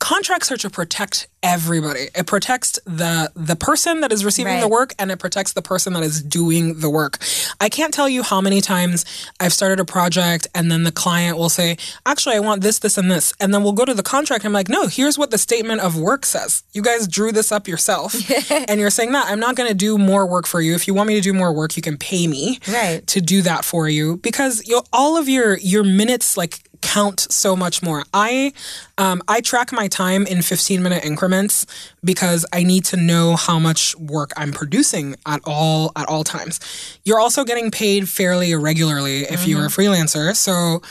Contracts 0.00 0.50
are 0.50 0.56
to 0.56 0.70
protect 0.70 1.28
everybody. 1.42 2.08
It 2.14 2.26
protects 2.26 2.78
the 2.84 3.30
the 3.36 3.54
person 3.54 4.00
that 4.00 4.10
is 4.12 4.24
receiving 4.24 4.58
the 4.60 4.66
work 4.68 4.94
and 4.98 5.10
it 5.10 5.18
protects 5.18 5.52
the 5.52 5.60
person 5.62 5.92
that 5.92 6.02
is 6.02 6.22
doing 6.22 6.80
the 6.80 6.88
work. 6.90 7.18
I 7.60 7.68
can't 7.68 7.92
tell 7.94 8.08
you 8.08 8.22
how 8.22 8.40
many 8.40 8.60
times 8.62 9.04
I've 9.40 9.52
started 9.52 9.78
a 9.78 9.84
project 9.84 10.48
and 10.54 10.70
then 10.72 10.84
the 10.84 10.90
client 10.92 11.36
will 11.36 11.50
say, 11.50 11.76
"Actually, 12.06 12.36
I 12.36 12.40
want 12.40 12.62
this, 12.62 12.78
this 12.78 12.96
and 12.98 13.10
this." 13.10 13.34
And 13.40 13.52
then 13.54 13.62
we'll 13.62 13.72
go 13.74 13.84
to 13.84 13.92
the 13.94 14.02
contract 14.02 14.42
and 14.44 14.48
I'm 14.50 14.54
like, 14.54 14.70
"No, 14.70 14.86
here's 14.86 15.18
what 15.18 15.30
the 15.30 15.38
statement 15.38 15.82
of 15.82 15.96
work 15.98 16.24
says. 16.24 16.62
You 16.72 16.80
guys 16.82 17.06
drew 17.06 17.30
this 17.30 17.52
up 17.52 17.68
yourself." 17.68 18.14
and 18.68 18.80
you're 18.80 18.90
saying 18.90 19.12
that 19.12 19.26
I'm 19.28 19.38
not 19.40 19.54
going 19.54 19.68
to 19.68 19.74
do 19.74 19.98
more 19.98 20.26
work 20.26 20.46
for 20.46 20.62
you. 20.62 20.74
If 20.74 20.88
you 20.88 20.94
want 20.94 21.08
me 21.08 21.14
to 21.16 21.20
do 21.20 21.34
more 21.34 21.52
work, 21.52 21.76
you 21.76 21.82
can 21.82 21.98
pay 21.98 22.26
me 22.26 22.58
Right. 22.66 23.06
to 23.06 23.20
do 23.20 23.42
that 23.42 23.64
for 23.66 23.86
you 23.88 24.16
because 24.16 24.66
you 24.66 24.80
all 24.94 25.18
of 25.18 25.28
your 25.28 25.58
your 25.58 25.84
minutes 25.84 26.36
like 26.38 26.60
count 26.80 27.26
so 27.30 27.54
much 27.56 27.82
more. 27.82 28.04
I 28.12 28.52
um, 28.98 29.22
I 29.28 29.40
track 29.40 29.72
my 29.72 29.88
time 29.88 30.26
in 30.26 30.42
15 30.42 30.82
minute 30.82 31.04
increments 31.04 31.66
because 32.04 32.44
I 32.52 32.62
need 32.62 32.84
to 32.86 32.96
know 32.96 33.36
how 33.36 33.58
much 33.58 33.96
work 33.96 34.32
I'm 34.36 34.52
producing 34.52 35.16
at 35.26 35.40
all 35.44 35.92
at 35.96 36.08
all 36.08 36.24
times. 36.24 36.60
You're 37.04 37.20
also 37.20 37.44
getting 37.44 37.70
paid 37.70 38.08
fairly 38.08 38.52
irregularly 38.52 39.22
if 39.22 39.46
you're 39.46 39.66
a 39.66 39.68
freelancer. 39.68 40.36
So 40.36 40.82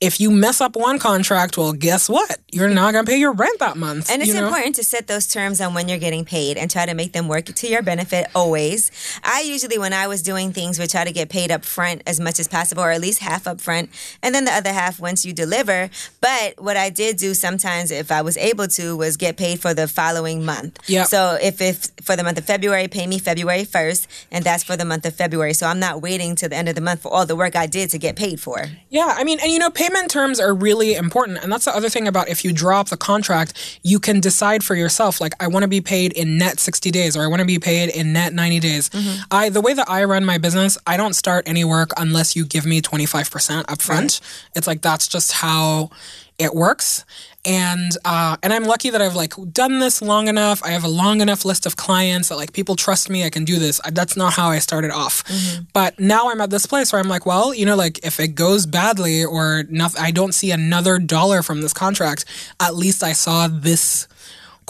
if 0.00 0.20
you 0.20 0.30
mess 0.30 0.60
up 0.60 0.76
one 0.76 1.00
contract, 1.00 1.58
well, 1.58 1.72
guess 1.72 2.08
what? 2.08 2.38
You're 2.52 2.68
not 2.68 2.92
gonna 2.92 3.04
pay 3.04 3.18
your 3.18 3.32
rent 3.32 3.58
that 3.58 3.76
month. 3.76 4.08
And 4.10 4.22
it's 4.22 4.32
know? 4.32 4.44
important 4.44 4.76
to 4.76 4.84
set 4.84 5.08
those 5.08 5.26
terms 5.26 5.60
on 5.60 5.74
when 5.74 5.88
you're 5.88 5.98
getting 5.98 6.24
paid 6.24 6.56
and 6.56 6.70
try 6.70 6.86
to 6.86 6.94
make 6.94 7.12
them 7.12 7.26
work 7.26 7.46
to 7.46 7.68
your 7.68 7.82
benefit 7.82 8.26
always. 8.32 8.92
I 9.24 9.40
usually, 9.40 9.76
when 9.76 9.92
I 9.92 10.06
was 10.06 10.22
doing 10.22 10.52
things, 10.52 10.78
would 10.78 10.90
try 10.90 11.04
to 11.04 11.10
get 11.10 11.30
paid 11.30 11.50
up 11.50 11.64
front 11.64 12.02
as 12.06 12.20
much 12.20 12.38
as 12.38 12.46
possible, 12.46 12.82
or 12.82 12.92
at 12.92 13.00
least 13.00 13.18
half 13.20 13.48
up 13.48 13.60
front, 13.60 13.90
and 14.22 14.34
then 14.34 14.44
the 14.44 14.52
other 14.52 14.72
half 14.72 15.00
once 15.00 15.24
you 15.24 15.32
deliver. 15.32 15.90
But 16.20 16.62
what 16.62 16.76
I 16.76 16.90
did 16.90 17.16
do 17.16 17.34
sometimes, 17.34 17.90
if 17.90 18.12
I 18.12 18.22
was 18.22 18.36
able 18.36 18.68
to, 18.68 18.96
was 18.96 19.16
get 19.16 19.36
paid 19.36 19.58
for 19.60 19.74
the 19.74 19.88
following 19.88 20.44
month. 20.44 20.78
Yeah. 20.86 21.04
So 21.04 21.36
if, 21.42 21.60
if 21.60 21.88
for 22.02 22.14
the 22.14 22.22
month 22.22 22.38
of 22.38 22.44
February, 22.44 22.86
pay 22.86 23.08
me 23.08 23.18
February 23.18 23.64
1st, 23.64 24.06
and 24.30 24.44
that's 24.44 24.62
for 24.62 24.76
the 24.76 24.84
month 24.84 25.04
of 25.06 25.14
February. 25.16 25.54
So 25.54 25.66
I'm 25.66 25.80
not 25.80 26.00
waiting 26.00 26.36
to 26.36 26.48
the 26.48 26.54
end 26.54 26.68
of 26.68 26.76
the 26.76 26.80
month 26.80 27.02
for 27.02 27.12
all 27.12 27.26
the 27.26 27.36
work 27.36 27.56
I 27.56 27.66
did 27.66 27.90
to 27.90 27.98
get 27.98 28.14
paid 28.14 28.38
for. 28.38 28.66
Yeah, 28.90 29.12
I 29.16 29.24
mean, 29.24 29.40
and 29.42 29.50
you 29.50 29.58
know, 29.58 29.70
payment 29.88 30.10
terms 30.10 30.38
are 30.38 30.54
really 30.54 30.94
important. 30.94 31.42
And 31.42 31.50
that's 31.50 31.64
the 31.64 31.74
other 31.74 31.88
thing 31.88 32.06
about 32.06 32.28
if 32.28 32.44
you 32.44 32.52
draw 32.52 32.80
up 32.80 32.88
the 32.88 32.96
contract, 32.96 33.78
you 33.82 33.98
can 33.98 34.20
decide 34.20 34.62
for 34.62 34.74
yourself, 34.74 35.20
like, 35.20 35.32
I 35.40 35.46
want 35.48 35.62
to 35.62 35.68
be 35.68 35.80
paid 35.80 36.12
in 36.12 36.36
net 36.38 36.60
60 36.60 36.90
days 36.90 37.16
or 37.16 37.22
I 37.22 37.26
want 37.26 37.40
to 37.40 37.46
be 37.46 37.58
paid 37.58 37.88
in 37.90 38.12
net 38.12 38.32
90 38.34 38.60
days. 38.60 38.88
Mm-hmm. 38.90 39.22
I 39.30 39.48
The 39.48 39.60
way 39.60 39.72
that 39.74 39.88
I 39.88 40.04
run 40.04 40.24
my 40.24 40.38
business, 40.38 40.76
I 40.86 40.96
don't 40.96 41.14
start 41.14 41.48
any 41.48 41.64
work 41.64 41.90
unless 41.96 42.36
you 42.36 42.44
give 42.44 42.66
me 42.66 42.80
25% 42.82 43.64
upfront. 43.64 44.20
It's 44.54 44.66
like, 44.66 44.82
that's 44.82 45.08
just 45.08 45.32
how 45.32 45.90
it 46.38 46.54
works. 46.54 47.04
And 47.44 47.92
uh, 48.04 48.36
and 48.42 48.52
I'm 48.52 48.64
lucky 48.64 48.90
that 48.90 49.00
I've 49.00 49.14
like 49.14 49.32
done 49.52 49.78
this 49.78 50.02
long 50.02 50.28
enough. 50.28 50.62
I 50.62 50.68
have 50.68 50.84
a 50.84 50.88
long 50.88 51.20
enough 51.20 51.44
list 51.44 51.66
of 51.66 51.76
clients 51.76 52.28
that 52.28 52.36
like 52.36 52.52
people 52.52 52.76
trust 52.76 53.08
me. 53.08 53.24
I 53.24 53.30
can 53.30 53.44
do 53.44 53.58
this. 53.58 53.80
I, 53.84 53.90
that's 53.90 54.16
not 54.16 54.34
how 54.34 54.48
I 54.48 54.58
started 54.58 54.90
off. 54.90 55.24
But 55.72 55.98
now 55.98 56.30
I'm 56.30 56.40
at 56.40 56.50
this 56.50 56.66
place 56.66 56.92
where 56.92 57.00
I'm 57.00 57.08
like, 57.08 57.26
well, 57.26 57.54
you 57.54 57.64
know, 57.64 57.76
like 57.76 58.04
if 58.04 58.20
it 58.20 58.34
goes 58.34 58.66
badly 58.66 59.24
or 59.24 59.64
nothing, 59.68 60.02
I 60.02 60.10
don't 60.10 60.32
see 60.32 60.50
another 60.50 60.98
dollar 60.98 61.42
from 61.42 61.62
this 61.62 61.72
contract. 61.72 62.24
At 62.60 62.74
least 62.74 63.02
I 63.02 63.12
saw 63.12 63.48
this 63.48 64.06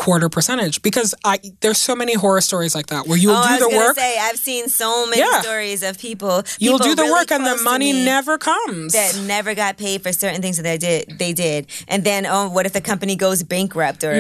quarter 0.05 0.29
percentage 0.29 0.81
because 0.83 1.15
I 1.25 1.39
there's 1.61 1.79
so 1.79 1.95
many 2.03 2.15
horror 2.15 2.41
stories 2.41 2.73
like 2.79 2.87
that 2.87 3.07
where 3.09 3.19
you'll 3.19 3.35
oh, 3.35 3.43
I 3.55 3.59
do 3.59 3.65
was 3.67 3.73
the 3.75 3.79
work. 3.79 3.97
say 3.99 4.17
I've 4.27 4.39
seen 4.39 4.69
so 4.69 5.07
many 5.11 5.21
Yeah. 5.23 5.41
stories 5.43 5.83
of 5.83 5.99
people. 5.99 6.43
You'll 6.59 6.79
people 6.79 6.89
do 6.91 6.95
the 6.95 7.03
really 7.03 7.13
work 7.21 7.31
and 7.33 7.45
the 7.45 7.57
money 7.63 7.93
never 7.93 8.39
comes. 8.39 8.93
that 8.93 9.13
never 9.27 9.55
got 9.55 9.77
paid 9.77 10.03
for 10.05 10.13
certain 10.13 10.41
things 10.41 10.57
that 10.59 10.63
they 10.63 10.79
did. 10.79 11.19
They 11.19 11.33
did, 11.33 11.67
and 11.89 12.05
then 12.05 12.27
oh, 12.27 12.49
what 12.49 12.65
if 12.67 12.73
the 12.73 12.81
company 12.81 13.17
goes 13.17 13.43
bankrupt 13.43 14.05
or 14.05 14.15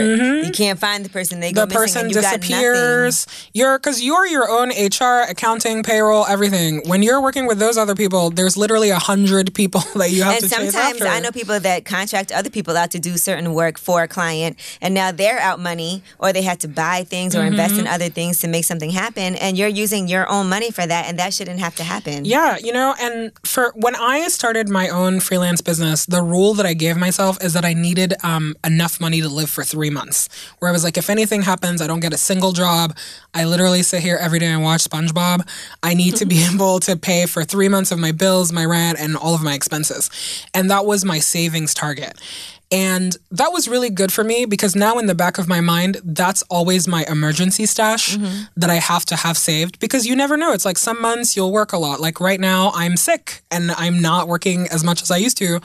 you 0.44 0.50
can't 0.52 0.78
find 0.80 1.04
the 1.04 1.10
person? 1.10 1.38
They 1.40 1.52
go 1.52 1.62
Mm-hmm. 1.62 1.68
the 1.70 1.74
person 1.74 2.02
and 2.06 2.12
disappears. 2.12 3.26
You're 3.54 3.78
because 3.78 4.02
you're 4.02 4.26
your 4.26 4.48
own 4.50 4.70
HR, 4.70 5.28
accounting, 5.30 5.82
payroll, 5.82 6.26
everything. 6.26 6.82
When 6.86 7.02
you're 7.02 7.20
working 7.22 7.46
with 7.46 7.58
those 7.58 7.76
other 7.78 7.94
people, 7.94 8.30
there's 8.30 8.56
literally 8.56 8.90
a 8.90 8.98
hundred 8.98 9.54
people 9.60 9.82
that 9.96 10.10
you 10.10 10.22
have 10.24 10.34
And 10.34 10.42
to 10.44 10.48
chase 10.50 10.72
sometimes. 10.72 11.02
I 11.02 11.20
know 11.20 11.30
people 11.30 11.58
that 11.60 11.84
contract 11.84 12.32
other 12.32 12.50
people 12.50 12.76
out 12.76 12.90
to 12.92 12.98
do 12.98 13.16
certain 13.16 13.54
work 13.54 13.78
for 13.78 14.02
a 14.02 14.08
client, 14.08 14.58
and 14.80 14.94
now 14.94 15.12
they're 15.12 15.38
out 15.38 15.60
money, 15.70 15.92
or 16.22 16.28
they 16.32 16.42
had 16.50 16.58
to 16.64 16.68
buy 16.82 16.98
things 17.14 17.30
or 17.36 17.42
invest 17.44 17.68
Mm-hmm. 17.68 17.80
in 17.80 17.96
other 17.96 18.08
things 18.18 18.34
to 18.42 18.46
make 18.54 18.64
something 18.70 18.92
happen, 19.04 19.28
and 19.44 19.52
you're 19.58 19.74
using 19.84 20.02
your 20.14 20.24
own 20.34 20.46
money 20.48 20.70
for 20.76 20.84
that, 20.92 21.02
and 21.08 21.14
that 21.20 21.30
shouldn't 21.36 21.60
have 21.66 21.74
to 21.80 21.84
happen. 21.92 22.24
Yeah, 22.24 22.56
you 22.66 22.72
know, 22.78 22.94
and 23.04 23.16
for 23.52 23.64
when 23.84 23.94
I 24.14 24.16
started 24.28 24.66
my 24.80 24.86
own 25.00 25.20
freelance 25.20 25.60
business, 25.70 26.06
the 26.16 26.22
rule 26.34 26.52
that 26.58 26.66
I 26.72 26.74
gave 26.84 26.96
myself 26.96 27.34
is 27.46 27.52
that 27.56 27.64
I 27.64 27.74
needed 27.74 28.10
um, 28.30 28.54
enough 28.64 28.94
money 29.06 29.20
to 29.20 29.28
live 29.40 29.50
for 29.56 29.64
three 29.64 29.90
months. 29.90 30.28
Where 30.58 30.68
I 30.70 30.72
was 30.72 30.84
like, 30.84 30.96
if 30.96 31.10
anything 31.10 31.42
happens, 31.42 31.78
I 31.82 31.86
don't 31.90 32.00
get 32.06 32.14
a 32.14 32.22
single 32.30 32.52
job. 32.52 32.96
I 33.34 33.44
literally 33.44 33.82
sit 33.82 34.00
here 34.08 34.18
every 34.26 34.38
day 34.38 34.50
and 34.56 34.62
watch 34.62 34.82
SpongeBob. 34.88 35.38
I 35.82 35.92
need 35.94 36.14
to 36.16 36.26
be 36.34 36.38
able 36.54 36.80
to 36.88 36.96
pay 36.96 37.26
for 37.26 37.44
three 37.44 37.68
months 37.68 37.90
of 37.92 37.98
my 37.98 38.12
bills, 38.12 38.46
my 38.60 38.64
rent, 38.64 38.96
and 38.98 39.16
all 39.16 39.34
of 39.34 39.42
my 39.42 39.54
expenses. 39.54 40.02
And 40.54 40.70
that 40.70 40.84
was 40.90 41.04
my 41.04 41.18
savings 41.20 41.74
target. 41.74 42.14
And 42.70 43.16
that 43.30 43.52
was 43.52 43.66
really 43.66 43.88
good 43.88 44.12
for 44.12 44.22
me 44.22 44.44
because 44.44 44.76
now 44.76 44.98
in 44.98 45.06
the 45.06 45.14
back 45.14 45.38
of 45.38 45.48
my 45.48 45.60
mind, 45.60 45.98
that's 46.04 46.42
always 46.50 46.86
my 46.86 47.04
emergency 47.08 47.64
stash 47.64 48.16
mm-hmm. 48.16 48.42
that 48.56 48.68
I 48.68 48.74
have 48.74 49.06
to 49.06 49.16
have 49.16 49.38
saved 49.38 49.78
because 49.78 50.06
you 50.06 50.14
never 50.14 50.36
know. 50.36 50.52
It's 50.52 50.66
like 50.66 50.76
some 50.76 51.00
months 51.00 51.34
you'll 51.34 51.52
work 51.52 51.72
a 51.72 51.78
lot. 51.78 51.98
Like 51.98 52.20
right 52.20 52.40
now, 52.40 52.70
I'm 52.74 52.96
sick 52.96 53.42
and 53.50 53.70
I'm 53.70 54.00
not 54.00 54.28
working 54.28 54.66
as 54.70 54.84
much 54.84 55.00
as 55.02 55.10
I 55.10 55.16
used 55.16 55.38
to. 55.38 55.60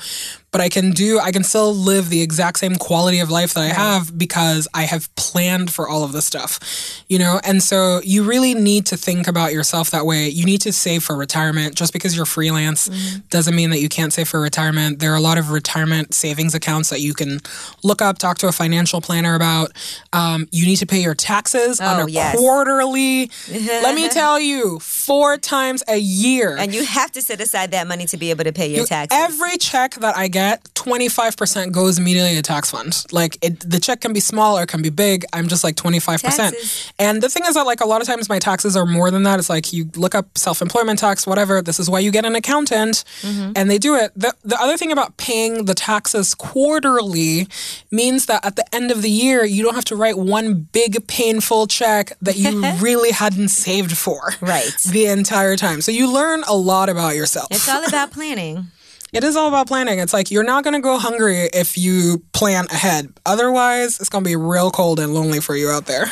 But 0.54 0.62
I 0.62 0.70
can 0.70 0.92
do, 0.92 1.20
I 1.20 1.32
can 1.32 1.44
still 1.44 1.74
live 1.74 2.10
the 2.10 2.22
exact 2.22 2.60
same 2.60 2.76
quality 2.76 3.20
of 3.20 3.32
life 3.32 3.56
that 3.56 3.63
I 3.63 3.74
have 3.74 4.16
because 4.16 4.68
I 4.72 4.84
have 4.84 5.13
planned 5.16 5.74
for 5.74 5.89
all 5.89 6.04
of 6.04 6.12
this 6.12 6.26
stuff, 6.26 7.04
you 7.10 7.18
know? 7.18 7.42
And 7.44 7.62
so 7.62 8.02
you 8.04 8.24
really 8.24 8.54
need 8.54 8.86
to 8.86 8.96
think 8.96 9.28
about 9.28 9.52
yourself 9.52 9.89
that 9.89 10.06
way. 10.06 10.30
You 10.30 10.46
need 10.46 10.62
to 10.62 10.72
save 10.72 11.04
for 11.04 11.18
retirement. 11.18 11.74
Just 11.74 11.92
because 11.92 12.16
you're 12.16 12.28
freelance 12.28 12.88
mm-hmm. 12.88 13.22
doesn't 13.32 13.56
mean 13.56 13.72
that 13.72 13.80
you 13.80 13.89
can't 13.89 14.13
save 14.13 14.30
for 14.30 14.39
retirement. 14.39 15.00
There 15.00 15.12
are 15.12 15.16
a 15.16 15.22
lot 15.22 15.39
of 15.39 15.50
retirement 15.50 16.13
savings 16.13 16.54
accounts 16.54 16.92
that 16.92 17.00
you 17.00 17.16
can 17.16 17.39
look 17.84 18.04
up, 18.04 18.20
talk 18.20 18.38
to 18.38 18.48
a 18.48 18.52
financial 18.52 19.02
planner 19.02 19.34
about. 19.34 19.72
Um, 20.13 20.48
you 20.52 20.68
need 20.68 20.78
to 20.78 20.86
pay 20.86 21.02
your 21.02 21.16
taxes 21.16 21.82
oh, 21.82 21.86
on 21.86 22.08
a 22.08 22.12
yes. 22.12 22.38
quarterly. 22.38 23.32
Let 23.50 23.96
me 23.96 24.08
tell 24.10 24.39
you, 24.39 24.78
four 24.78 25.38
times 25.38 25.82
a 25.88 25.98
year. 25.98 26.56
And 26.58 26.76
you 26.76 26.86
have 26.86 27.12
to 27.13 27.24
set 27.24 27.42
aside 27.42 27.72
that 27.72 27.88
money 27.88 28.06
to 28.06 28.18
be 28.18 28.30
able 28.30 28.44
to 28.44 28.54
pay 28.54 28.68
your 28.68 28.82
you, 28.82 28.86
taxes. 28.86 29.18
Every 29.20 29.58
check 29.58 29.96
that 29.96 30.16
I 30.16 30.28
get, 30.28 30.42
25% 30.51 31.71
goes 31.71 31.97
immediately 31.97 32.36
to 32.36 32.41
tax 32.41 32.71
fund. 32.71 33.06
Like 33.12 33.38
it, 33.41 33.60
the 33.60 33.79
check 33.79 34.01
can 34.01 34.13
be 34.13 34.19
small 34.19 34.58
or 34.58 34.63
it 34.63 34.67
can 34.67 34.82
be 34.82 34.89
big. 34.89 35.25
I'm 35.34 35.47
just 35.47 35.63
like 35.63 35.75
25%. 35.75 36.21
Taxes. 36.21 36.93
And 36.99 37.21
the 37.21 37.29
thing 37.29 37.43
is 37.45 37.56
that 37.56 37.65
like 37.65 37.82
a 37.82 37.86
lot 37.86 38.01
of 38.01 38.08
times 38.08 38.29
my 38.29 38.39
taxes 38.39 38.75
are 38.75 38.86
more 38.86 39.12
than 39.12 39.23
that. 39.23 39.39
It's 39.39 39.49
like 39.49 39.73
you 39.73 39.89
look 39.95 40.15
up 40.15 40.38
self-employment 40.38 40.99
tax, 40.99 41.25
whatever. 41.25 41.62
This 41.62 41.79
is 41.79 41.89
why 41.89 41.99
you 41.99 42.12
get 42.12 42.25
an 42.25 42.36
accountant 42.36 43.03
mm-hmm. 43.21 43.53
and 43.56 43.69
they 43.69 43.77
do 43.77 43.95
it. 43.95 44.12
The, 44.15 44.34
the 44.43 44.60
other 44.60 44.77
thing 44.77 44.91
about 44.91 45.17
paying 45.17 45.65
the 45.65 45.73
taxes 45.73 46.36
quarterly 46.36 47.47
means 47.91 48.25
that 48.25 48.45
at 48.45 48.56
the 48.56 48.75
end 48.75 48.91
of 48.91 49.01
the 49.01 49.12
year, 49.12 49.45
you 49.45 49.63
don't 49.63 49.75
have 49.75 49.86
to 49.86 49.95
write 49.95 50.17
one 50.17 50.67
big 50.71 51.08
painful 51.08 51.67
check 51.67 52.13
that 52.21 52.36
you 52.36 52.62
really 52.79 53.12
hadn't 53.12 53.49
saved 53.49 53.97
for. 53.97 54.34
Right. 54.41 54.71
The 54.89 55.06
entire 55.06 55.56
time. 55.56 55.82
So 55.82 55.91
you 55.91 56.12
learn 56.12 56.43
a 56.47 56.56
lot 56.56 56.89
about 56.89 57.15
yourself. 57.15 57.47
It's 57.51 57.69
all 57.69 57.86
about 57.86 58.12
planning. 58.13 58.67
It 59.13 59.23
is 59.23 59.36
all 59.36 59.47
about 59.47 59.67
planning. 59.67 59.99
It's 59.99 60.12
like 60.12 60.32
you're 60.32 60.43
not 60.43 60.63
going 60.63 60.73
to 60.73 60.80
go 60.80 60.97
hungry 60.97 61.47
if 61.54 61.78
you 61.78 62.23
plan 62.34 62.65
ahead. 62.71 63.13
Otherwise, 63.28 63.99
it's 63.99 64.10
going 64.10 64.23
to 64.23 64.28
be 64.28 64.36
real 64.36 64.71
cold 64.71 64.99
and 64.99 65.13
lonely 65.13 65.39
for 65.39 65.56
you 65.56 65.69
out 65.69 65.86
there. 65.86 66.08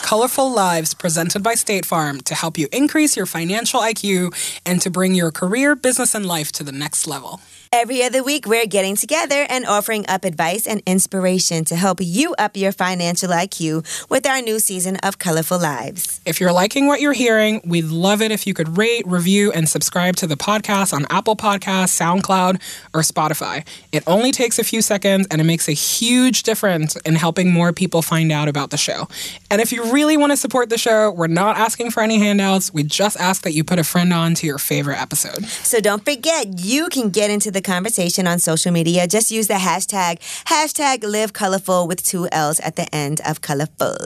Color 0.00 0.28
Full 0.28 0.50
Lives 0.50 0.94
presented 0.94 1.42
by 1.42 1.54
State 1.54 1.84
Farm 1.84 2.22
to 2.22 2.34
help 2.34 2.56
you 2.56 2.68
increase 2.72 3.18
your 3.18 3.26
financial 3.26 3.80
IQ 3.80 4.60
and 4.64 4.80
to 4.80 4.88
bring 4.88 5.14
your 5.14 5.30
career, 5.30 5.76
business, 5.76 6.14
and 6.14 6.24
life 6.24 6.50
to 6.52 6.64
the 6.64 6.72
next 6.72 7.06
level. 7.06 7.42
Every 7.76 8.04
other 8.04 8.22
week, 8.22 8.46
we're 8.46 8.66
getting 8.66 8.94
together 8.94 9.46
and 9.50 9.66
offering 9.66 10.06
up 10.06 10.24
advice 10.24 10.64
and 10.64 10.80
inspiration 10.86 11.64
to 11.64 11.74
help 11.74 11.98
you 12.00 12.32
up 12.38 12.56
your 12.56 12.70
financial 12.70 13.30
IQ 13.30 14.08
with 14.08 14.28
our 14.28 14.40
new 14.40 14.60
season 14.60 14.96
of 14.98 15.18
Color 15.18 15.42
Full 15.42 15.58
Lives. 15.58 16.20
If 16.24 16.40
you're 16.40 16.52
liking 16.52 16.86
what 16.86 17.00
you're 17.00 17.14
hearing, 17.14 17.60
we'd 17.64 17.86
love 17.86 18.22
it 18.22 18.30
if 18.30 18.46
you 18.46 18.54
could 18.54 18.78
rate, 18.78 19.04
review, 19.08 19.50
and 19.50 19.68
subscribe 19.68 20.14
to 20.18 20.28
the 20.28 20.36
podcast 20.36 20.92
on 20.92 21.04
Apple 21.10 21.34
Podcasts, 21.34 22.00
SoundCloud, 22.00 22.62
or 22.94 23.00
Spotify. 23.00 23.66
It 23.90 24.04
only 24.06 24.30
takes 24.30 24.60
a 24.60 24.64
few 24.64 24.80
seconds 24.80 25.26
and 25.28 25.40
it 25.40 25.44
makes 25.44 25.68
a 25.68 25.72
huge 25.72 26.44
difference 26.44 26.94
in 26.98 27.16
helping 27.16 27.52
more 27.52 27.72
people 27.72 28.02
find 28.02 28.30
out 28.30 28.46
about 28.46 28.70
the 28.70 28.76
show. 28.76 29.08
And 29.50 29.60
if 29.60 29.72
you 29.72 29.92
really 29.92 30.16
want 30.16 30.30
to 30.30 30.36
support 30.36 30.70
the 30.70 30.78
show, 30.78 31.10
we're 31.10 31.26
not 31.26 31.56
asking 31.56 31.90
for 31.90 32.04
any 32.04 32.20
handouts. 32.20 32.72
We 32.72 32.84
just 32.84 33.18
ask 33.18 33.42
that 33.42 33.52
you 33.52 33.64
put 33.64 33.80
a 33.80 33.84
friend 33.84 34.12
on 34.12 34.34
to 34.34 34.46
your 34.46 34.58
favorite 34.58 35.02
episode. 35.02 35.44
So 35.46 35.80
don't 35.80 36.04
forget, 36.04 36.60
you 36.60 36.88
can 36.88 37.10
get 37.10 37.32
into 37.32 37.50
the 37.50 37.63
conversation 37.64 38.26
on 38.26 38.38
social 38.38 38.70
media, 38.70 39.06
just 39.08 39.30
use 39.30 39.48
the 39.48 39.54
hashtag, 39.54 40.18
hashtag 40.44 41.02
live 41.02 41.32
colorful 41.32 41.88
with 41.88 42.04
two 42.04 42.28
L's 42.30 42.60
at 42.60 42.76
the 42.76 42.94
end 42.94 43.20
of 43.26 43.40
colorful. 43.40 43.96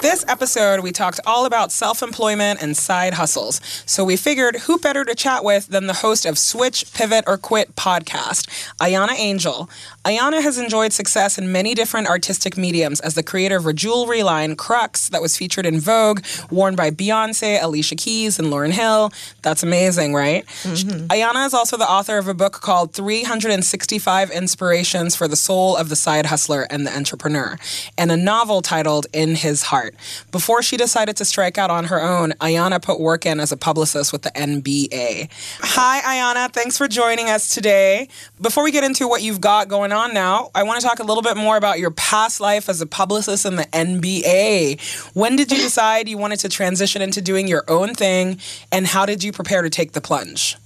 This 0.00 0.24
episode, 0.28 0.84
we 0.84 0.92
talked 0.92 1.18
all 1.26 1.44
about 1.44 1.72
self 1.72 2.04
employment 2.04 2.62
and 2.62 2.76
side 2.76 3.14
hustles. 3.14 3.60
So 3.84 4.04
we 4.04 4.16
figured 4.16 4.54
who 4.60 4.78
better 4.78 5.04
to 5.04 5.12
chat 5.12 5.42
with 5.42 5.66
than 5.66 5.88
the 5.88 5.92
host 5.92 6.24
of 6.24 6.38
Switch, 6.38 6.92
Pivot, 6.94 7.24
or 7.26 7.36
Quit 7.36 7.74
podcast, 7.74 8.48
Ahyiana 8.80 9.18
Angel. 9.18 9.68
Ahyiana 10.04 10.40
has 10.40 10.56
enjoyed 10.56 10.92
success 10.92 11.36
in 11.36 11.50
many 11.50 11.74
different 11.74 12.06
artistic 12.06 12.56
mediums 12.56 13.00
as 13.00 13.16
the 13.16 13.24
creator 13.24 13.56
of 13.56 13.64
her 13.64 13.72
jewelry 13.72 14.22
line, 14.22 14.54
Crux, 14.54 15.08
that 15.08 15.20
was 15.20 15.36
featured 15.36 15.66
in 15.66 15.80
Vogue, 15.80 16.24
worn 16.48 16.76
by 16.76 16.92
Beyonce, 16.92 17.60
Alicia 17.60 17.96
Keys, 17.96 18.38
and 18.38 18.52
Lauryn 18.52 18.70
Hill. 18.70 19.10
That's 19.42 19.64
amazing, 19.64 20.14
right? 20.14 20.46
Mm-hmm. 20.62 21.08
Ahyiana 21.08 21.44
is 21.44 21.54
also 21.54 21.76
the 21.76 21.90
author 21.90 22.18
of 22.18 22.28
a 22.28 22.34
book 22.34 22.52
called 22.68 22.92
365 22.92 24.30
Inspirations 24.30 25.16
for 25.16 25.26
the 25.26 25.36
Soul 25.36 25.74
of 25.74 25.88
the 25.88 25.96
Side 25.96 26.26
Hustler 26.26 26.66
and 26.68 26.86
the 26.86 26.94
Entrepreneur, 26.94 27.56
and 27.96 28.12
a 28.12 28.16
novel 28.16 28.60
titled 28.60 29.06
In 29.14 29.36
His 29.36 29.62
Heart. 29.62 29.94
Before 30.30 30.62
she 30.62 30.76
decided 30.76 31.16
to 31.16 31.24
strike 31.24 31.56
out 31.56 31.70
on 31.70 31.86
her 31.86 31.98
own, 31.98 32.32
Ahyiana 32.32 32.82
put 32.82 33.00
work 33.00 33.24
in 33.24 33.40
as 33.40 33.52
a 33.52 33.56
publicist 33.56 34.12
with 34.12 34.20
the 34.20 34.30
NBA. 34.32 35.30
Hi, 35.60 36.00
Ahyiana. 36.02 36.52
Thanks 36.52 36.76
for 36.76 36.86
joining 36.88 37.30
us 37.30 37.54
today. 37.54 38.06
Before 38.38 38.62
we 38.62 38.70
get 38.70 38.84
into 38.84 39.08
what 39.08 39.22
you've 39.22 39.40
got 39.40 39.68
going 39.68 39.92
on 39.92 40.12
now, 40.12 40.50
I 40.54 40.62
want 40.64 40.78
to 40.78 40.86
talk 40.86 40.98
a 40.98 41.04
little 41.04 41.22
bit 41.22 41.38
more 41.38 41.56
about 41.56 41.78
your 41.78 41.92
past 41.92 42.38
life 42.38 42.68
as 42.68 42.82
a 42.82 42.86
publicist 42.86 43.46
in 43.46 43.56
the 43.56 43.64
NBA. 43.64 45.14
When 45.14 45.36
did 45.36 45.50
you 45.50 45.56
decide 45.56 46.06
you 46.06 46.18
wanted 46.18 46.40
to 46.40 46.50
transition 46.50 47.00
into 47.00 47.22
doing 47.22 47.48
your 47.48 47.64
own 47.66 47.94
thing, 47.94 48.38
and 48.70 48.86
how 48.86 49.06
did 49.06 49.24
you 49.24 49.32
prepare 49.32 49.62
to 49.62 49.70
take 49.70 49.92
the 49.92 50.02
plunge? 50.02 50.58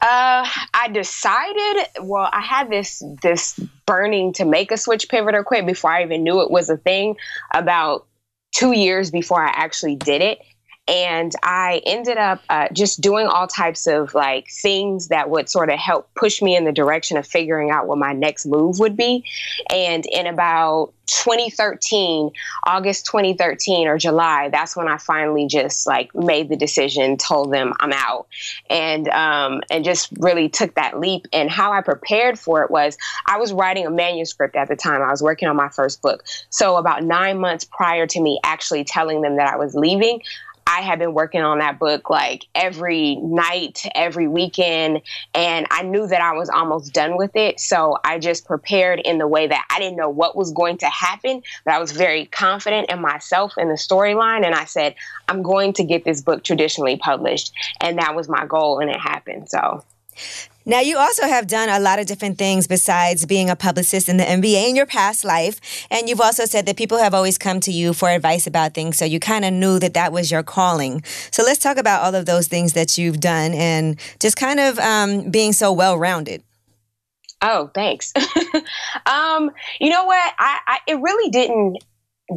Uh, 0.00 0.46
I 0.74 0.88
decided. 0.92 1.86
Well, 2.02 2.28
I 2.30 2.42
had 2.42 2.70
this 2.70 3.02
this 3.22 3.58
burning 3.86 4.34
to 4.34 4.44
make 4.44 4.70
a 4.70 4.76
switch, 4.76 5.08
pivot, 5.08 5.34
or 5.34 5.44
quit 5.44 5.66
before 5.66 5.92
I 5.92 6.02
even 6.02 6.22
knew 6.22 6.42
it 6.42 6.50
was 6.50 6.68
a 6.68 6.76
thing. 6.76 7.16
About 7.52 8.06
two 8.54 8.72
years 8.72 9.10
before 9.10 9.42
I 9.42 9.50
actually 9.50 9.96
did 9.96 10.20
it, 10.20 10.38
and 10.86 11.32
I 11.42 11.80
ended 11.86 12.18
up 12.18 12.42
uh, 12.50 12.68
just 12.72 13.00
doing 13.00 13.26
all 13.26 13.46
types 13.46 13.86
of 13.86 14.14
like 14.14 14.48
things 14.50 15.08
that 15.08 15.30
would 15.30 15.48
sort 15.48 15.70
of 15.70 15.78
help 15.78 16.12
push 16.14 16.42
me 16.42 16.56
in 16.56 16.64
the 16.64 16.72
direction 16.72 17.16
of 17.16 17.26
figuring 17.26 17.70
out 17.70 17.86
what 17.86 17.96
my 17.96 18.12
next 18.12 18.44
move 18.44 18.78
would 18.80 18.96
be. 18.96 19.24
And 19.70 20.04
in 20.04 20.26
about 20.26 20.92
2013, 21.06 22.30
August 22.64 23.06
2013 23.06 23.88
or 23.88 23.96
July, 23.96 24.50
that's 24.50 24.76
when 24.76 24.88
I 24.88 24.98
finally 24.98 25.46
just 25.46 25.86
like 25.86 26.14
made 26.14 26.50
the 26.50 26.56
decision, 26.56 27.16
told 27.16 27.52
them 27.52 27.72
I'm 27.80 27.92
out, 27.92 28.26
and 28.68 29.08
um, 29.08 29.62
and 29.70 29.84
just 29.84 30.10
really 30.18 30.50
took 30.50 30.74
that 30.74 31.00
leap. 31.00 31.26
And 31.32 31.50
how 31.50 31.72
I 31.72 31.80
prepared 31.80 32.38
for 32.38 32.62
it 32.62 32.70
was 32.70 32.98
I 33.26 33.38
was 33.38 33.54
writing 33.54 33.86
a 33.86 33.90
manuscript 33.90 34.54
at 34.54 34.68
the 34.68 34.76
time. 34.76 35.00
I 35.00 35.10
was 35.10 35.22
working 35.22 35.48
on 35.48 35.56
my 35.56 35.70
first 35.70 36.02
book. 36.02 36.24
So 36.50 36.76
about 36.76 37.04
nine 37.04 37.38
months 37.38 37.64
prior 37.64 38.06
to 38.06 38.20
me 38.20 38.38
actually 38.44 38.84
telling 38.84 39.22
them 39.22 39.36
that 39.36 39.52
I 39.52 39.56
was 39.56 39.74
leaving, 39.74 40.20
I 40.66 40.80
had 40.80 40.98
been 40.98 41.14
working 41.14 41.42
on 41.42 41.58
that 41.58 41.78
book 41.78 42.08
like 42.08 42.46
every 42.54 43.16
night, 43.16 43.82
every 43.94 44.28
weekend, 44.28 45.02
and 45.34 45.66
I 45.70 45.82
knew 45.82 46.06
that 46.06 46.20
I 46.20 46.32
was 46.32 46.48
almost 46.48 46.92
done 46.92 47.16
with 47.16 47.36
it. 47.36 47.60
So 47.60 47.98
I 48.04 48.18
just 48.18 48.46
prepared 48.46 49.00
in 49.00 49.18
the 49.18 49.28
way 49.28 49.46
that 49.46 49.66
I 49.70 49.78
didn't 49.78 49.96
know 49.96 50.08
what 50.08 50.36
was 50.36 50.52
going 50.52 50.78
to 50.78 50.86
happen, 50.86 51.42
but 51.64 51.74
I 51.74 51.78
was 51.78 51.92
very 51.92 52.26
confident 52.26 52.90
in 52.90 53.00
myself 53.00 53.54
and 53.56 53.70
the 53.70 53.74
storyline. 53.74 54.44
And 54.44 54.54
I 54.54 54.64
said, 54.64 54.94
I'm 55.28 55.42
going 55.42 55.74
to 55.74 55.84
get 55.84 56.04
this 56.04 56.22
book 56.22 56.42
traditionally 56.42 56.96
published. 56.96 57.52
And 57.80 57.98
that 57.98 58.14
was 58.14 58.28
my 58.28 58.46
goal, 58.46 58.80
and 58.80 58.90
it 58.90 58.98
happened. 58.98 59.48
So. 59.50 59.84
Now, 60.66 60.80
you 60.80 60.96
also 60.96 61.26
have 61.26 61.46
done 61.46 61.68
a 61.68 61.78
lot 61.78 61.98
of 61.98 62.06
different 62.06 62.38
things 62.38 62.66
besides 62.66 63.26
being 63.26 63.50
a 63.50 63.56
publicist 63.56 64.08
in 64.08 64.16
the 64.16 64.24
NBA 64.24 64.68
in 64.70 64.76
your 64.76 64.86
past 64.86 65.24
life. 65.24 65.86
And 65.90 66.08
you've 66.08 66.20
also 66.20 66.46
said 66.46 66.64
that 66.66 66.76
people 66.76 66.98
have 66.98 67.12
always 67.12 67.36
come 67.36 67.60
to 67.60 67.70
you 67.70 67.92
for 67.92 68.08
advice 68.08 68.46
about 68.46 68.72
things. 68.72 68.96
So 68.96 69.04
you 69.04 69.20
kind 69.20 69.44
of 69.44 69.52
knew 69.52 69.78
that 69.78 69.92
that 69.94 70.10
was 70.10 70.30
your 70.30 70.42
calling. 70.42 71.02
So 71.30 71.42
let's 71.42 71.60
talk 71.60 71.76
about 71.76 72.02
all 72.02 72.14
of 72.14 72.24
those 72.24 72.48
things 72.48 72.72
that 72.72 72.96
you've 72.96 73.20
done 73.20 73.52
and 73.52 74.00
just 74.20 74.36
kind 74.36 74.58
of 74.58 74.78
um, 74.78 75.30
being 75.30 75.52
so 75.52 75.70
well 75.70 75.98
rounded. 75.98 76.42
Oh, 77.42 77.70
thanks. 77.74 78.12
um, 79.06 79.50
you 79.78 79.90
know 79.90 80.04
what? 80.04 80.34
I, 80.38 80.60
I 80.66 80.78
it 80.86 80.98
really 80.98 81.28
didn't 81.30 81.84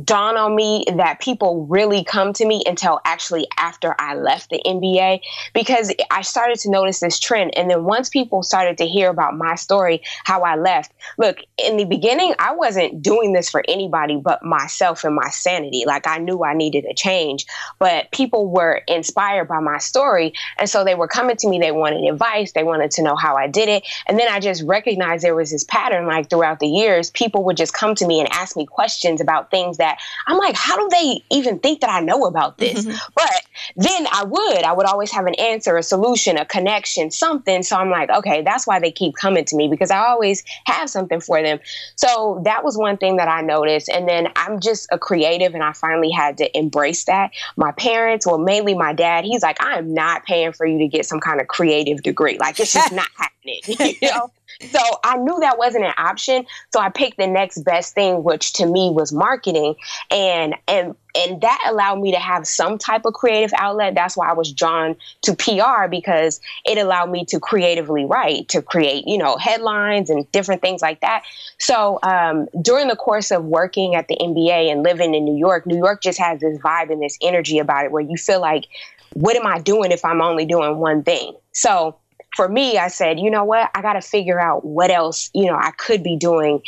dawn 0.03 0.35
on 0.35 0.53
me 0.53 0.83
that 0.97 1.21
people 1.21 1.65
really 1.67 2.03
come 2.03 2.33
to 2.33 2.45
me 2.45 2.61
until 2.65 2.99
actually 3.05 3.47
after 3.57 3.95
I 3.97 4.15
left 4.15 4.49
the 4.49 4.61
NBA 4.65 5.21
because 5.53 5.93
I 6.11 6.23
started 6.23 6.59
to 6.59 6.69
notice 6.69 6.99
this 6.99 7.19
trend. 7.19 7.55
And 7.57 7.69
then 7.69 7.85
once 7.85 8.09
people 8.09 8.43
started 8.43 8.77
to 8.79 8.85
hear 8.85 9.09
about 9.09 9.37
my 9.37 9.55
story, 9.55 10.01
how 10.25 10.41
I 10.41 10.55
left, 10.55 10.91
look, 11.17 11.37
in 11.57 11.77
the 11.77 11.85
beginning, 11.85 12.35
I 12.37 12.53
wasn't 12.53 13.01
doing 13.01 13.31
this 13.31 13.49
for 13.49 13.63
anybody 13.67 14.19
but 14.21 14.43
myself 14.43 15.05
and 15.05 15.15
my 15.15 15.29
sanity. 15.29 15.83
Like 15.87 16.05
I 16.05 16.17
knew 16.17 16.43
I 16.43 16.53
needed 16.53 16.83
a 16.85 16.93
change, 16.93 17.45
but 17.79 18.11
people 18.11 18.49
were 18.49 18.81
inspired 18.89 19.47
by 19.47 19.61
my 19.61 19.77
story. 19.77 20.33
And 20.57 20.69
so 20.69 20.83
they 20.83 20.95
were 20.95 21.07
coming 21.07 21.37
to 21.37 21.49
me, 21.49 21.59
they 21.59 21.71
wanted 21.71 22.03
advice, 22.03 22.51
they 22.51 22.63
wanted 22.63 22.91
to 22.91 23.03
know 23.03 23.15
how 23.15 23.35
I 23.35 23.47
did 23.47 23.69
it. 23.69 23.87
And 24.05 24.19
then 24.19 24.27
I 24.27 24.41
just 24.41 24.63
recognized 24.63 25.23
there 25.23 25.33
was 25.33 25.51
this 25.51 25.63
pattern 25.63 26.07
like 26.07 26.29
throughout 26.29 26.59
the 26.59 26.67
years, 26.67 27.09
people 27.11 27.45
would 27.45 27.55
just 27.55 27.73
come 27.73 27.95
to 27.95 28.05
me 28.05 28.19
and 28.19 28.27
ask 28.33 28.57
me 28.57 28.65
questions 28.65 29.21
about 29.21 29.49
things 29.49 29.77
that 29.77 29.86
that. 29.87 29.99
I'm 30.27 30.37
like, 30.37 30.55
how 30.55 30.75
do 30.77 30.87
they 30.89 31.23
even 31.31 31.59
think 31.59 31.81
that 31.81 31.89
I 31.89 31.99
know 32.01 32.25
about 32.25 32.57
this? 32.57 32.85
Mm-hmm. 32.85 32.97
But 33.15 33.41
then 33.75 34.07
I 34.11 34.23
would, 34.23 34.63
I 34.63 34.73
would 34.73 34.85
always 34.85 35.11
have 35.11 35.25
an 35.25 35.35
answer, 35.35 35.77
a 35.77 35.83
solution, 35.83 36.37
a 36.37 36.45
connection, 36.45 37.11
something. 37.11 37.63
So 37.63 37.75
I'm 37.77 37.89
like, 37.89 38.09
okay, 38.09 38.41
that's 38.41 38.67
why 38.67 38.79
they 38.79 38.91
keep 38.91 39.15
coming 39.15 39.45
to 39.45 39.55
me 39.55 39.67
because 39.67 39.91
I 39.91 39.99
always 39.99 40.43
have 40.65 40.89
something 40.89 41.19
for 41.19 41.41
them. 41.41 41.59
So 41.95 42.41
that 42.43 42.63
was 42.63 42.77
one 42.77 42.97
thing 42.97 43.17
that 43.17 43.27
I 43.27 43.41
noticed. 43.41 43.89
And 43.89 44.07
then 44.07 44.31
I'm 44.35 44.59
just 44.59 44.87
a 44.91 44.99
creative 44.99 45.53
and 45.53 45.63
I 45.63 45.73
finally 45.73 46.11
had 46.11 46.37
to 46.37 46.57
embrace 46.57 47.05
that. 47.05 47.31
My 47.55 47.71
parents, 47.71 48.25
well, 48.25 48.37
mainly 48.37 48.73
my 48.75 48.93
dad, 48.93 49.25
he's 49.25 49.43
like, 49.43 49.61
I 49.61 49.77
am 49.77 49.93
not 49.93 50.25
paying 50.25 50.53
for 50.53 50.65
you 50.65 50.77
to 50.79 50.87
get 50.87 51.05
some 51.05 51.19
kind 51.19 51.39
of 51.41 51.47
creative 51.47 52.03
degree. 52.03 52.37
Like 52.39 52.59
it's 52.59 52.73
just 52.73 52.91
not 52.93 53.09
happening. 53.15 53.61
you 54.01 54.09
know? 54.09 54.31
So 54.61 54.79
I 55.03 55.17
knew 55.17 55.37
that 55.39 55.57
wasn't 55.57 55.85
an 55.85 55.93
option. 55.97 56.45
So 56.73 56.79
I 56.79 56.89
picked 56.89 57.17
the 57.17 57.27
next 57.27 57.63
best 57.63 57.93
thing, 57.93 58.23
which 58.23 58.53
to 58.53 58.65
me 58.65 58.89
was 58.91 59.13
marketing. 59.13 59.75
And 60.09 60.55
and 60.67 60.95
and 61.15 61.41
that 61.41 61.63
allowed 61.67 61.99
me 61.99 62.11
to 62.11 62.19
have 62.19 62.45
some 62.45 62.77
type 62.77 63.05
of 63.05 63.13
creative 63.13 63.51
outlet. 63.57 63.95
That's 63.95 64.15
why 64.15 64.29
I 64.29 64.33
was 64.33 64.51
drawn 64.51 64.95
to 65.23 65.35
PR 65.35 65.87
because 65.89 66.39
it 66.63 66.77
allowed 66.77 67.09
me 67.09 67.25
to 67.25 67.39
creatively 67.39 68.05
write, 68.05 68.49
to 68.49 68.61
create, 68.61 69.07
you 69.07 69.17
know, 69.17 69.35
headlines 69.37 70.09
and 70.09 70.31
different 70.31 70.61
things 70.61 70.81
like 70.81 71.01
that. 71.01 71.23
So 71.57 71.99
um, 72.03 72.47
during 72.61 72.87
the 72.87 72.95
course 72.95 73.31
of 73.31 73.45
working 73.45 73.95
at 73.95 74.07
the 74.07 74.17
NBA 74.17 74.71
and 74.71 74.83
living 74.83 75.15
in 75.15 75.25
New 75.25 75.37
York, 75.37 75.65
New 75.65 75.77
York 75.77 76.03
just 76.03 76.19
has 76.19 76.39
this 76.39 76.59
vibe 76.59 76.91
and 76.91 77.01
this 77.01 77.17
energy 77.21 77.57
about 77.57 77.85
it 77.85 77.91
where 77.91 78.03
you 78.03 78.17
feel 78.17 78.39
like, 78.39 78.65
what 79.13 79.35
am 79.35 79.47
I 79.47 79.59
doing 79.59 79.91
if 79.91 80.05
I'm 80.05 80.21
only 80.21 80.45
doing 80.45 80.77
one 80.77 81.01
thing? 81.03 81.35
So 81.51 81.97
for 82.37 82.47
me, 82.47 82.77
I 82.77 82.87
said, 82.87 83.19
you 83.19 83.31
know 83.31 83.43
what? 83.43 83.71
I 83.73 83.81
got 83.81 83.93
to 83.93 84.01
figure 84.01 84.39
out 84.39 84.63
what 84.63 84.91
else, 84.91 85.31
you 85.33 85.47
know, 85.47 85.57
I 85.57 85.71
could 85.71 86.03
be 86.03 86.15
doing 86.15 86.61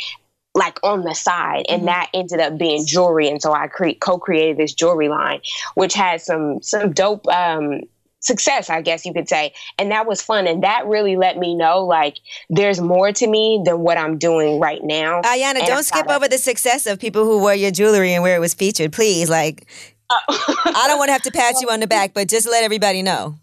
like 0.52 0.80
on 0.82 1.04
the 1.04 1.14
side. 1.14 1.64
And 1.68 1.82
mm-hmm. 1.82 1.86
that 1.86 2.10
ended 2.12 2.40
up 2.40 2.58
being 2.58 2.84
jewelry. 2.84 3.28
And 3.28 3.40
so 3.40 3.52
i 3.52 3.68
cre- 3.68 3.98
co-created 4.00 4.56
this 4.56 4.74
jewelry 4.74 5.08
line 5.08 5.40
which 5.76 5.94
had 5.94 6.20
some 6.20 6.60
some 6.60 6.92
dope 6.92 7.26
um 7.28 7.82
success 8.22 8.68
i 8.68 8.82
guess 8.82 9.06
you 9.06 9.14
could 9.14 9.28
say. 9.28 9.54
And 9.78 9.92
that 9.92 10.08
was 10.08 10.20
fun. 10.20 10.48
And 10.48 10.64
that 10.64 10.86
really 10.86 11.16
let 11.16 11.38
me 11.38 11.54
know 11.54 11.86
like 11.86 12.18
there's 12.50 12.80
more 12.80 13.12
to 13.12 13.26
me 13.28 13.62
than 13.64 13.78
what 13.78 13.96
i'm 13.96 14.18
doing 14.18 14.58
right 14.58 14.82
now. 14.82 15.22
Ahyiana 15.22 15.58
and 15.58 15.66
don't 15.66 15.84
skip 15.84 16.10
over 16.10 16.26
the 16.26 16.38
success 16.38 16.86
of 16.86 16.98
people 16.98 17.24
who 17.24 17.38
wore 17.38 17.54
your 17.54 17.70
jewelry 17.70 18.12
and 18.12 18.24
where 18.24 18.34
it 18.34 18.40
was 18.40 18.54
featured 18.54 18.92
please. 18.92 19.30
Like 19.30 19.68
uh, 20.10 20.18
i 20.28 20.84
don't 20.88 20.98
want 20.98 21.10
to 21.10 21.12
have 21.12 21.22
to 21.22 21.30
pat 21.40 21.54
you 21.60 21.70
on 21.70 21.78
the 21.78 21.86
back 21.86 22.12
but 22.12 22.28
just 22.28 22.48
let 22.48 22.64
everybody 22.64 23.02
know 23.02 23.36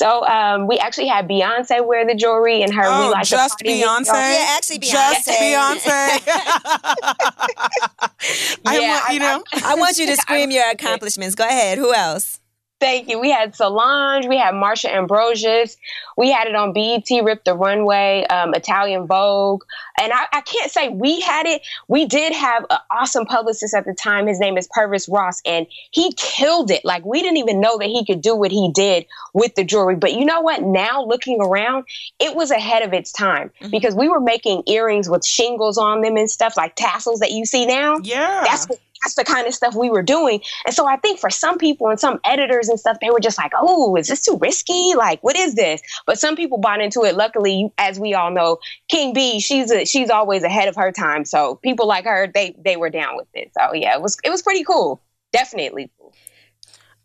so 0.00 0.26
um, 0.26 0.66
we 0.66 0.78
actually 0.78 1.08
had 1.08 1.28
Beyonce 1.28 1.86
wear 1.86 2.06
the 2.06 2.14
jewelry, 2.14 2.62
and 2.62 2.72
her 2.72 2.84
oh, 2.86 3.08
we 3.08 3.12
like 3.12 3.26
just 3.26 3.58
Beyonce. 3.58 4.06
Yeah, 4.06 4.56
actually 4.56 4.78
Beyonce. 4.78 4.92
Just 4.92 5.28
Beyonce. 5.28 5.84
yeah, 8.80 9.04
I, 9.06 9.12
you 9.12 9.18
know, 9.18 9.44
I, 9.52 9.72
I, 9.72 9.74
want 9.74 9.98
you 9.98 10.06
to 10.06 10.16
scream 10.16 10.50
your 10.50 10.64
accomplishments. 10.70 11.34
Go 11.34 11.44
ahead. 11.44 11.76
Who 11.76 11.92
else? 11.92 12.40
Thank 12.80 13.08
you. 13.08 13.20
We 13.20 13.30
had 13.30 13.54
Solange, 13.54 14.26
we 14.26 14.38
had 14.38 14.54
Marsha 14.54 14.88
Ambrosius, 14.88 15.76
we 16.16 16.30
had 16.30 16.48
it 16.48 16.54
on 16.54 16.72
BET, 16.72 17.08
Rip 17.22 17.44
the 17.44 17.54
Runway, 17.54 18.24
um, 18.30 18.54
Italian 18.54 19.06
Vogue. 19.06 19.62
And 20.00 20.12
I, 20.14 20.26
I, 20.32 20.40
can't 20.40 20.70
say 20.70 20.88
we 20.88 21.20
had 21.20 21.44
it. 21.44 21.60
We 21.88 22.06
did 22.06 22.32
have 22.32 22.64
an 22.70 22.78
awesome 22.90 23.26
publicist 23.26 23.74
at 23.74 23.84
the 23.84 23.92
time. 23.92 24.26
His 24.26 24.40
name 24.40 24.56
is 24.56 24.66
Purvis 24.72 25.08
Ross, 25.10 25.42
and 25.44 25.66
he 25.90 26.12
killed 26.16 26.70
it. 26.70 26.82
Like, 26.84 27.04
we 27.04 27.20
didn't 27.20 27.36
even 27.36 27.60
know 27.60 27.76
that 27.76 27.88
he 27.88 28.04
could 28.04 28.22
do 28.22 28.34
what 28.34 28.50
he 28.50 28.70
did 28.74 29.04
with 29.34 29.54
the 29.56 29.64
jewelry. 29.64 29.96
But 29.96 30.14
you 30.14 30.24
know 30.24 30.40
what? 30.40 30.62
Now 30.62 31.04
looking 31.04 31.40
around, 31.40 31.84
it 32.18 32.34
was 32.34 32.50
ahead 32.50 32.82
of 32.82 32.94
its 32.94 33.12
time 33.12 33.50
mm-hmm. 33.60 33.70
because 33.70 33.94
we 33.94 34.08
were 34.08 34.20
making 34.20 34.62
earrings 34.66 35.08
with 35.08 35.24
shingles 35.24 35.76
on 35.76 36.00
them 36.00 36.16
and 36.16 36.30
stuff 36.30 36.56
like 36.56 36.76
tassels 36.76 37.20
that 37.20 37.32
you 37.32 37.44
see 37.44 37.66
now. 37.66 37.98
Yeah. 38.02 38.42
That's 38.44 38.66
what 38.66 38.78
that's 39.02 39.14
the 39.14 39.24
kind 39.24 39.46
of 39.46 39.54
stuff 39.54 39.74
we 39.74 39.90
were 39.90 40.02
doing. 40.02 40.40
And 40.66 40.74
so 40.74 40.86
I 40.86 40.96
think 40.96 41.18
for 41.18 41.30
some 41.30 41.58
people 41.58 41.88
and 41.88 41.98
some 41.98 42.20
editors 42.24 42.68
and 42.68 42.78
stuff, 42.78 42.98
they 43.00 43.10
were 43.10 43.20
just 43.20 43.38
like, 43.38 43.52
oh, 43.56 43.96
is 43.96 44.08
this 44.08 44.22
too 44.22 44.38
risky? 44.40 44.92
Like, 44.96 45.22
what 45.22 45.36
is 45.36 45.54
this? 45.54 45.80
But 46.06 46.18
some 46.18 46.36
people 46.36 46.58
bought 46.58 46.80
into 46.80 47.04
it. 47.04 47.14
Luckily, 47.14 47.72
as 47.78 47.98
we 47.98 48.14
all 48.14 48.30
know, 48.30 48.58
King 48.88 49.12
B, 49.12 49.40
she's 49.40 49.70
a, 49.70 49.84
she's 49.84 50.10
always 50.10 50.42
ahead 50.42 50.68
of 50.68 50.76
her 50.76 50.92
time. 50.92 51.24
So 51.24 51.56
people 51.56 51.86
like 51.86 52.04
her, 52.04 52.30
they 52.32 52.54
they 52.62 52.76
were 52.76 52.90
down 52.90 53.16
with 53.16 53.28
it. 53.34 53.52
So 53.58 53.74
yeah, 53.74 53.94
it 53.94 54.02
was 54.02 54.18
it 54.24 54.30
was 54.30 54.42
pretty 54.42 54.64
cool. 54.64 55.00
Definitely 55.32 55.90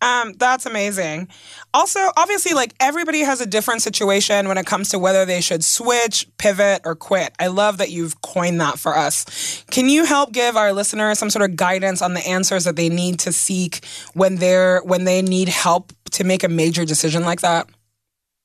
um, 0.01 0.33
that's 0.33 0.65
amazing. 0.65 1.27
Also, 1.73 1.99
obviously, 2.17 2.53
like 2.53 2.73
everybody 2.79 3.21
has 3.21 3.41
a 3.41 3.45
different 3.45 3.81
situation 3.81 4.47
when 4.47 4.57
it 4.57 4.65
comes 4.65 4.89
to 4.89 4.99
whether 4.99 5.25
they 5.25 5.41
should 5.41 5.63
switch, 5.63 6.27
pivot, 6.37 6.81
or 6.85 6.95
quit. 6.95 7.33
I 7.39 7.47
love 7.47 7.77
that 7.77 7.91
you've 7.91 8.21
coined 8.21 8.59
that 8.61 8.77
for 8.77 8.95
us. 8.95 9.63
Can 9.71 9.89
you 9.89 10.05
help 10.05 10.31
give 10.31 10.57
our 10.57 10.73
listeners 10.73 11.17
some 11.17 11.29
sort 11.29 11.49
of 11.49 11.55
guidance 11.55 12.01
on 12.01 12.13
the 12.13 12.25
answers 12.27 12.65
that 12.65 12.75
they 12.75 12.89
need 12.89 13.19
to 13.19 13.31
seek 13.31 13.85
when 14.13 14.35
they're 14.35 14.81
when 14.81 15.05
they 15.05 15.21
need 15.21 15.49
help 15.49 15.93
to 16.11 16.23
make 16.23 16.43
a 16.43 16.49
major 16.49 16.85
decision 16.85 17.23
like 17.23 17.41
that? 17.41 17.67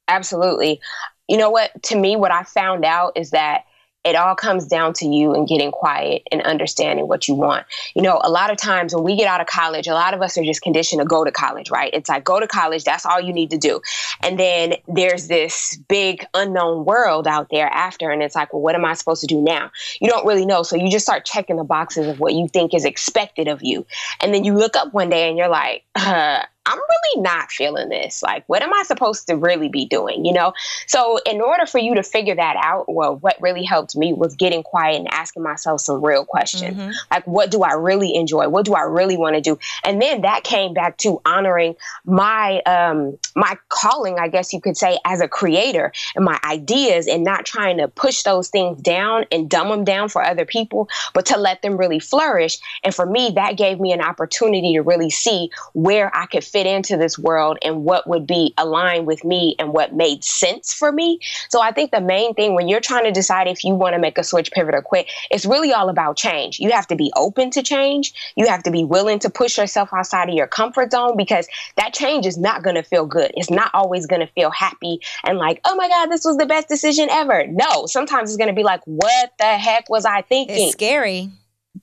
Absolutely. 0.08 0.80
You 1.28 1.36
know 1.36 1.50
what? 1.50 1.70
To 1.84 1.98
me, 1.98 2.16
what 2.16 2.32
I 2.32 2.42
found 2.44 2.84
out 2.84 3.12
is 3.16 3.30
that 3.30 3.64
it 4.04 4.16
all 4.16 4.34
comes 4.34 4.66
down 4.66 4.94
to 4.94 5.06
you 5.06 5.34
and 5.34 5.46
getting 5.46 5.70
quiet 5.70 6.22
and 6.32 6.40
understanding 6.42 7.06
what 7.06 7.28
you 7.28 7.34
want. 7.34 7.66
You 7.94 8.02
know, 8.02 8.18
a 8.22 8.30
lot 8.30 8.50
of 8.50 8.56
times 8.56 8.94
when 8.94 9.04
we 9.04 9.14
get 9.14 9.26
out 9.26 9.40
of 9.40 9.46
college, 9.46 9.86
a 9.86 9.92
lot 9.92 10.14
of 10.14 10.22
us 10.22 10.38
are 10.38 10.44
just 10.44 10.62
conditioned 10.62 11.00
to 11.00 11.06
go 11.06 11.24
to 11.24 11.30
college, 11.30 11.70
right? 11.70 11.90
It's 11.92 12.08
like 12.08 12.24
go 12.24 12.40
to 12.40 12.46
college, 12.46 12.84
that's 12.84 13.04
all 13.04 13.20
you 13.20 13.32
need 13.32 13.50
to 13.50 13.58
do. 13.58 13.80
And 14.22 14.38
then 14.38 14.74
there's 14.88 15.28
this 15.28 15.76
big 15.88 16.24
unknown 16.32 16.86
world 16.86 17.26
out 17.26 17.48
there 17.50 17.66
after, 17.66 18.10
and 18.10 18.22
it's 18.22 18.34
like, 18.34 18.52
well, 18.52 18.62
what 18.62 18.74
am 18.74 18.86
I 18.86 18.94
supposed 18.94 19.20
to 19.20 19.26
do 19.26 19.40
now? 19.42 19.70
You 20.00 20.08
don't 20.08 20.26
really 20.26 20.46
know. 20.46 20.62
So 20.62 20.76
you 20.76 20.90
just 20.90 21.04
start 21.04 21.26
checking 21.26 21.56
the 21.56 21.64
boxes 21.64 22.06
of 22.06 22.20
what 22.20 22.34
you 22.34 22.48
think 22.48 22.72
is 22.72 22.86
expected 22.86 23.48
of 23.48 23.62
you. 23.62 23.86
And 24.22 24.32
then 24.32 24.44
you 24.44 24.54
look 24.54 24.76
up 24.76 24.94
one 24.94 25.10
day 25.10 25.28
and 25.28 25.36
you're 25.36 25.48
like, 25.48 25.84
uh, 25.94 26.42
I'm 26.70 26.78
really 26.78 27.22
not 27.22 27.50
feeling 27.50 27.88
this. 27.88 28.22
Like, 28.22 28.44
what 28.46 28.62
am 28.62 28.72
I 28.72 28.84
supposed 28.84 29.26
to 29.26 29.36
really 29.36 29.68
be 29.68 29.84
doing? 29.84 30.24
You 30.24 30.32
know? 30.32 30.52
So, 30.86 31.18
in 31.26 31.40
order 31.40 31.66
for 31.66 31.78
you 31.78 31.96
to 31.96 32.02
figure 32.02 32.36
that 32.36 32.56
out, 32.62 32.92
well, 32.92 33.16
what 33.16 33.36
really 33.40 33.64
helped 33.64 33.96
me 33.96 34.12
was 34.12 34.36
getting 34.36 34.62
quiet 34.62 34.98
and 34.98 35.12
asking 35.12 35.42
myself 35.42 35.80
some 35.80 36.04
real 36.04 36.24
questions. 36.24 36.76
Mm-hmm. 36.76 36.90
Like, 37.10 37.26
what 37.26 37.50
do 37.50 37.62
I 37.62 37.72
really 37.72 38.14
enjoy? 38.14 38.48
What 38.48 38.66
do 38.66 38.74
I 38.74 38.82
really 38.82 39.16
want 39.16 39.34
to 39.34 39.40
do? 39.40 39.58
And 39.82 40.00
then 40.00 40.20
that 40.22 40.44
came 40.44 40.72
back 40.72 40.96
to 40.98 41.20
honoring 41.26 41.74
my 42.04 42.60
um 42.62 43.18
my 43.34 43.56
calling, 43.68 44.18
I 44.18 44.28
guess 44.28 44.52
you 44.52 44.60
could 44.60 44.76
say, 44.76 44.98
as 45.04 45.20
a 45.20 45.28
creator 45.28 45.92
and 46.14 46.24
my 46.24 46.38
ideas 46.44 47.06
and 47.08 47.24
not 47.24 47.44
trying 47.44 47.78
to 47.78 47.88
push 47.88 48.22
those 48.22 48.48
things 48.48 48.80
down 48.80 49.24
and 49.32 49.48
dumb 49.48 49.68
them 49.68 49.84
down 49.84 50.08
for 50.08 50.22
other 50.22 50.44
people, 50.44 50.88
but 51.14 51.26
to 51.26 51.36
let 51.36 51.62
them 51.62 51.76
really 51.76 51.98
flourish. 51.98 52.58
And 52.84 52.94
for 52.94 53.06
me, 53.06 53.32
that 53.34 53.56
gave 53.56 53.80
me 53.80 53.92
an 53.92 54.00
opportunity 54.00 54.74
to 54.74 54.82
really 54.82 55.10
see 55.10 55.50
where 55.72 56.14
I 56.14 56.26
could 56.26 56.44
fit 56.44 56.59
into 56.66 56.96
this 56.96 57.18
world 57.18 57.58
and 57.62 57.84
what 57.84 58.08
would 58.08 58.26
be 58.26 58.54
aligned 58.56 59.06
with 59.06 59.24
me 59.24 59.54
and 59.58 59.72
what 59.72 59.94
made 59.94 60.24
sense 60.24 60.72
for 60.72 60.92
me. 60.92 61.18
So 61.48 61.60
I 61.60 61.72
think 61.72 61.90
the 61.90 62.00
main 62.00 62.34
thing 62.34 62.54
when 62.54 62.68
you're 62.68 62.80
trying 62.80 63.04
to 63.04 63.12
decide 63.12 63.46
if 63.46 63.64
you 63.64 63.74
want 63.74 63.94
to 63.94 64.00
make 64.00 64.18
a 64.18 64.24
switch, 64.24 64.50
pivot, 64.52 64.74
or 64.74 64.82
quit, 64.82 65.10
it's 65.30 65.46
really 65.46 65.72
all 65.72 65.88
about 65.88 66.16
change. 66.16 66.58
You 66.58 66.70
have 66.70 66.86
to 66.88 66.96
be 66.96 67.12
open 67.16 67.50
to 67.50 67.62
change. 67.62 68.12
You 68.36 68.46
have 68.46 68.62
to 68.64 68.70
be 68.70 68.84
willing 68.84 69.18
to 69.20 69.30
push 69.30 69.58
yourself 69.58 69.90
outside 69.92 70.28
of 70.28 70.34
your 70.34 70.46
comfort 70.46 70.92
zone 70.92 71.16
because 71.16 71.48
that 71.76 71.94
change 71.94 72.26
is 72.26 72.38
not 72.38 72.62
going 72.62 72.76
to 72.76 72.82
feel 72.82 73.06
good. 73.06 73.32
It's 73.36 73.50
not 73.50 73.70
always 73.74 74.06
going 74.06 74.20
to 74.20 74.32
feel 74.32 74.50
happy 74.50 75.00
and 75.24 75.38
like, 75.38 75.60
oh 75.64 75.74
my 75.76 75.88
God, 75.88 76.06
this 76.06 76.24
was 76.24 76.36
the 76.36 76.46
best 76.46 76.68
decision 76.68 77.08
ever. 77.10 77.46
No, 77.46 77.86
sometimes 77.86 78.30
it's 78.30 78.36
going 78.36 78.48
to 78.48 78.54
be 78.54 78.64
like, 78.64 78.82
what 78.84 79.32
the 79.38 79.44
heck 79.44 79.88
was 79.88 80.04
I 80.04 80.22
thinking? 80.22 80.68
It's 80.68 80.72
scary. 80.72 81.30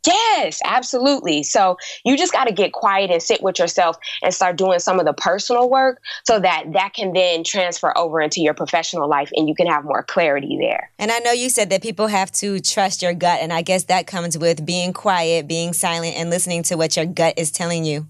Yes, 0.06 0.60
absolutely. 0.66 1.44
So 1.44 1.78
you 2.04 2.18
just 2.18 2.34
got 2.34 2.46
to 2.46 2.54
get 2.54 2.74
quiet 2.74 3.10
and 3.10 3.22
sit 3.22 3.42
with 3.42 3.60
yourself 3.60 3.98
and 4.22 4.34
start 4.34 4.58
doing 4.58 4.80
some 4.80 5.00
of 5.00 5.06
the 5.06 5.14
personal 5.14 5.70
work 5.70 6.02
so 6.26 6.40
that 6.40 6.66
that 6.74 6.94
can 6.94 7.14
then 7.14 7.44
transfer 7.44 7.98
over 7.98 8.22
into 8.22 8.42
your 8.42 8.54
professional 8.54 9.10
life 9.10 9.32
and 9.36 9.48
you 9.48 9.56
can 9.56 9.68
have 9.68 9.86
more 9.86 10.04
clarity 10.04 10.58
there. 10.60 10.92
And 11.00 11.12
I 11.12 11.20
know 11.20 11.32
you 11.32 11.50
said 11.50 11.70
that 11.70 11.82
people 11.82 12.08
have 12.08 12.32
to 12.34 12.60
trust 12.60 13.02
your 13.02 13.14
gut. 13.14 13.40
And 13.42 13.54
I 13.54 13.62
guess 13.62 13.86
that 13.86 14.08
comes 14.08 14.38
with 14.38 14.66
being 14.66 14.94
quiet, 14.94 15.48
being 15.48 15.74
silent, 15.74 16.16
and 16.16 16.30
listening 16.30 16.64
to 16.64 16.76
what 16.76 16.96
your 16.96 17.06
gut 17.06 17.36
is 17.38 17.52
telling 17.52 17.86
you. 17.86 18.08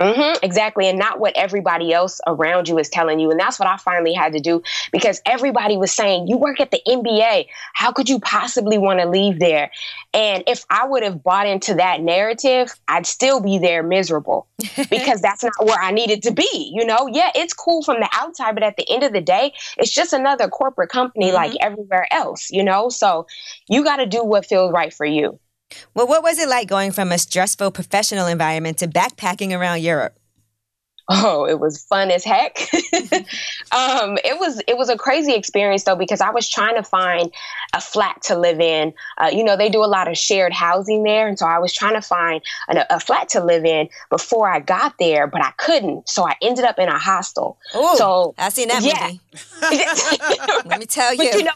Mm-hmm, 0.00 0.44
exactly. 0.44 0.88
And 0.88 0.98
not 0.98 1.20
what 1.20 1.36
everybody 1.36 1.92
else 1.92 2.20
around 2.26 2.68
you 2.68 2.78
is 2.78 2.88
telling 2.88 3.20
you. 3.20 3.30
And 3.30 3.38
that's 3.38 3.60
what 3.60 3.68
I 3.68 3.76
finally 3.76 4.12
had 4.12 4.32
to 4.32 4.40
do 4.40 4.60
because 4.90 5.22
everybody 5.24 5.76
was 5.76 5.92
saying, 5.92 6.26
You 6.26 6.36
work 6.36 6.58
at 6.58 6.72
the 6.72 6.80
NBA. 6.86 7.46
How 7.74 7.92
could 7.92 8.08
you 8.08 8.18
possibly 8.18 8.76
want 8.76 8.98
to 8.98 9.08
leave 9.08 9.38
there? 9.38 9.70
And 10.12 10.42
if 10.48 10.64
I 10.68 10.84
would 10.84 11.04
have 11.04 11.22
bought 11.22 11.46
into 11.46 11.74
that 11.74 12.00
narrative, 12.00 12.74
I'd 12.88 13.06
still 13.06 13.40
be 13.40 13.58
there 13.58 13.84
miserable 13.84 14.48
because 14.90 15.20
that's 15.20 15.44
not 15.44 15.52
where 15.64 15.80
I 15.80 15.92
needed 15.92 16.24
to 16.24 16.32
be. 16.32 16.72
You 16.74 16.84
know, 16.84 17.08
yeah, 17.12 17.30
it's 17.36 17.54
cool 17.54 17.82
from 17.84 18.00
the 18.00 18.08
outside, 18.12 18.54
but 18.54 18.64
at 18.64 18.76
the 18.76 18.90
end 18.90 19.04
of 19.04 19.12
the 19.12 19.20
day, 19.20 19.52
it's 19.78 19.92
just 19.92 20.12
another 20.12 20.48
corporate 20.48 20.90
company 20.90 21.26
mm-hmm. 21.26 21.36
like 21.36 21.52
everywhere 21.60 22.08
else, 22.10 22.50
you 22.50 22.64
know? 22.64 22.88
So 22.88 23.28
you 23.68 23.84
got 23.84 23.96
to 23.96 24.06
do 24.06 24.24
what 24.24 24.44
feels 24.44 24.72
right 24.72 24.92
for 24.92 25.06
you. 25.06 25.38
Well, 25.94 26.06
what 26.06 26.22
was 26.22 26.38
it 26.38 26.48
like 26.48 26.68
going 26.68 26.92
from 26.92 27.12
a 27.12 27.18
stressful 27.18 27.70
professional 27.70 28.26
environment 28.26 28.78
to 28.78 28.88
backpacking 28.88 29.56
around 29.56 29.82
Europe? 29.82 30.18
Oh, 31.08 31.44
it 31.44 31.60
was 31.60 31.84
fun 31.84 32.10
as 32.10 32.24
heck. 32.24 32.56
um, 33.72 34.16
it 34.24 34.38
was 34.38 34.62
it 34.66 34.78
was 34.78 34.88
a 34.88 34.96
crazy 34.96 35.34
experience 35.34 35.84
though 35.84 35.96
because 35.96 36.22
I 36.22 36.30
was 36.30 36.48
trying 36.48 36.76
to 36.76 36.82
find 36.82 37.30
a 37.74 37.80
flat 37.80 38.22
to 38.22 38.38
live 38.38 38.58
in. 38.58 38.94
Uh, 39.18 39.30
you 39.30 39.44
know, 39.44 39.56
they 39.56 39.68
do 39.68 39.84
a 39.84 39.86
lot 39.86 40.08
of 40.08 40.16
shared 40.16 40.54
housing 40.54 41.02
there, 41.02 41.28
and 41.28 41.38
so 41.38 41.46
I 41.46 41.58
was 41.58 41.74
trying 41.74 41.94
to 41.94 42.00
find 42.00 42.40
a, 42.70 42.94
a 42.94 43.00
flat 43.00 43.28
to 43.30 43.44
live 43.44 43.66
in 43.66 43.88
before 44.08 44.50
I 44.50 44.60
got 44.60 44.94
there, 44.98 45.26
but 45.26 45.44
I 45.44 45.50
couldn't. 45.58 46.08
So 46.08 46.26
I 46.26 46.36
ended 46.40 46.64
up 46.64 46.78
in 46.78 46.88
a 46.88 46.98
hostel. 46.98 47.58
Ooh, 47.76 47.96
so 47.96 48.34
I 48.38 48.48
seen 48.48 48.68
that 48.68 48.82
yeah. 48.82 49.08
movie. 49.08 49.20
Let 50.68 50.80
me 50.80 50.86
tell 50.86 51.12
you. 51.12 51.30
But 51.30 51.34
you 51.34 51.44
know, 51.44 51.52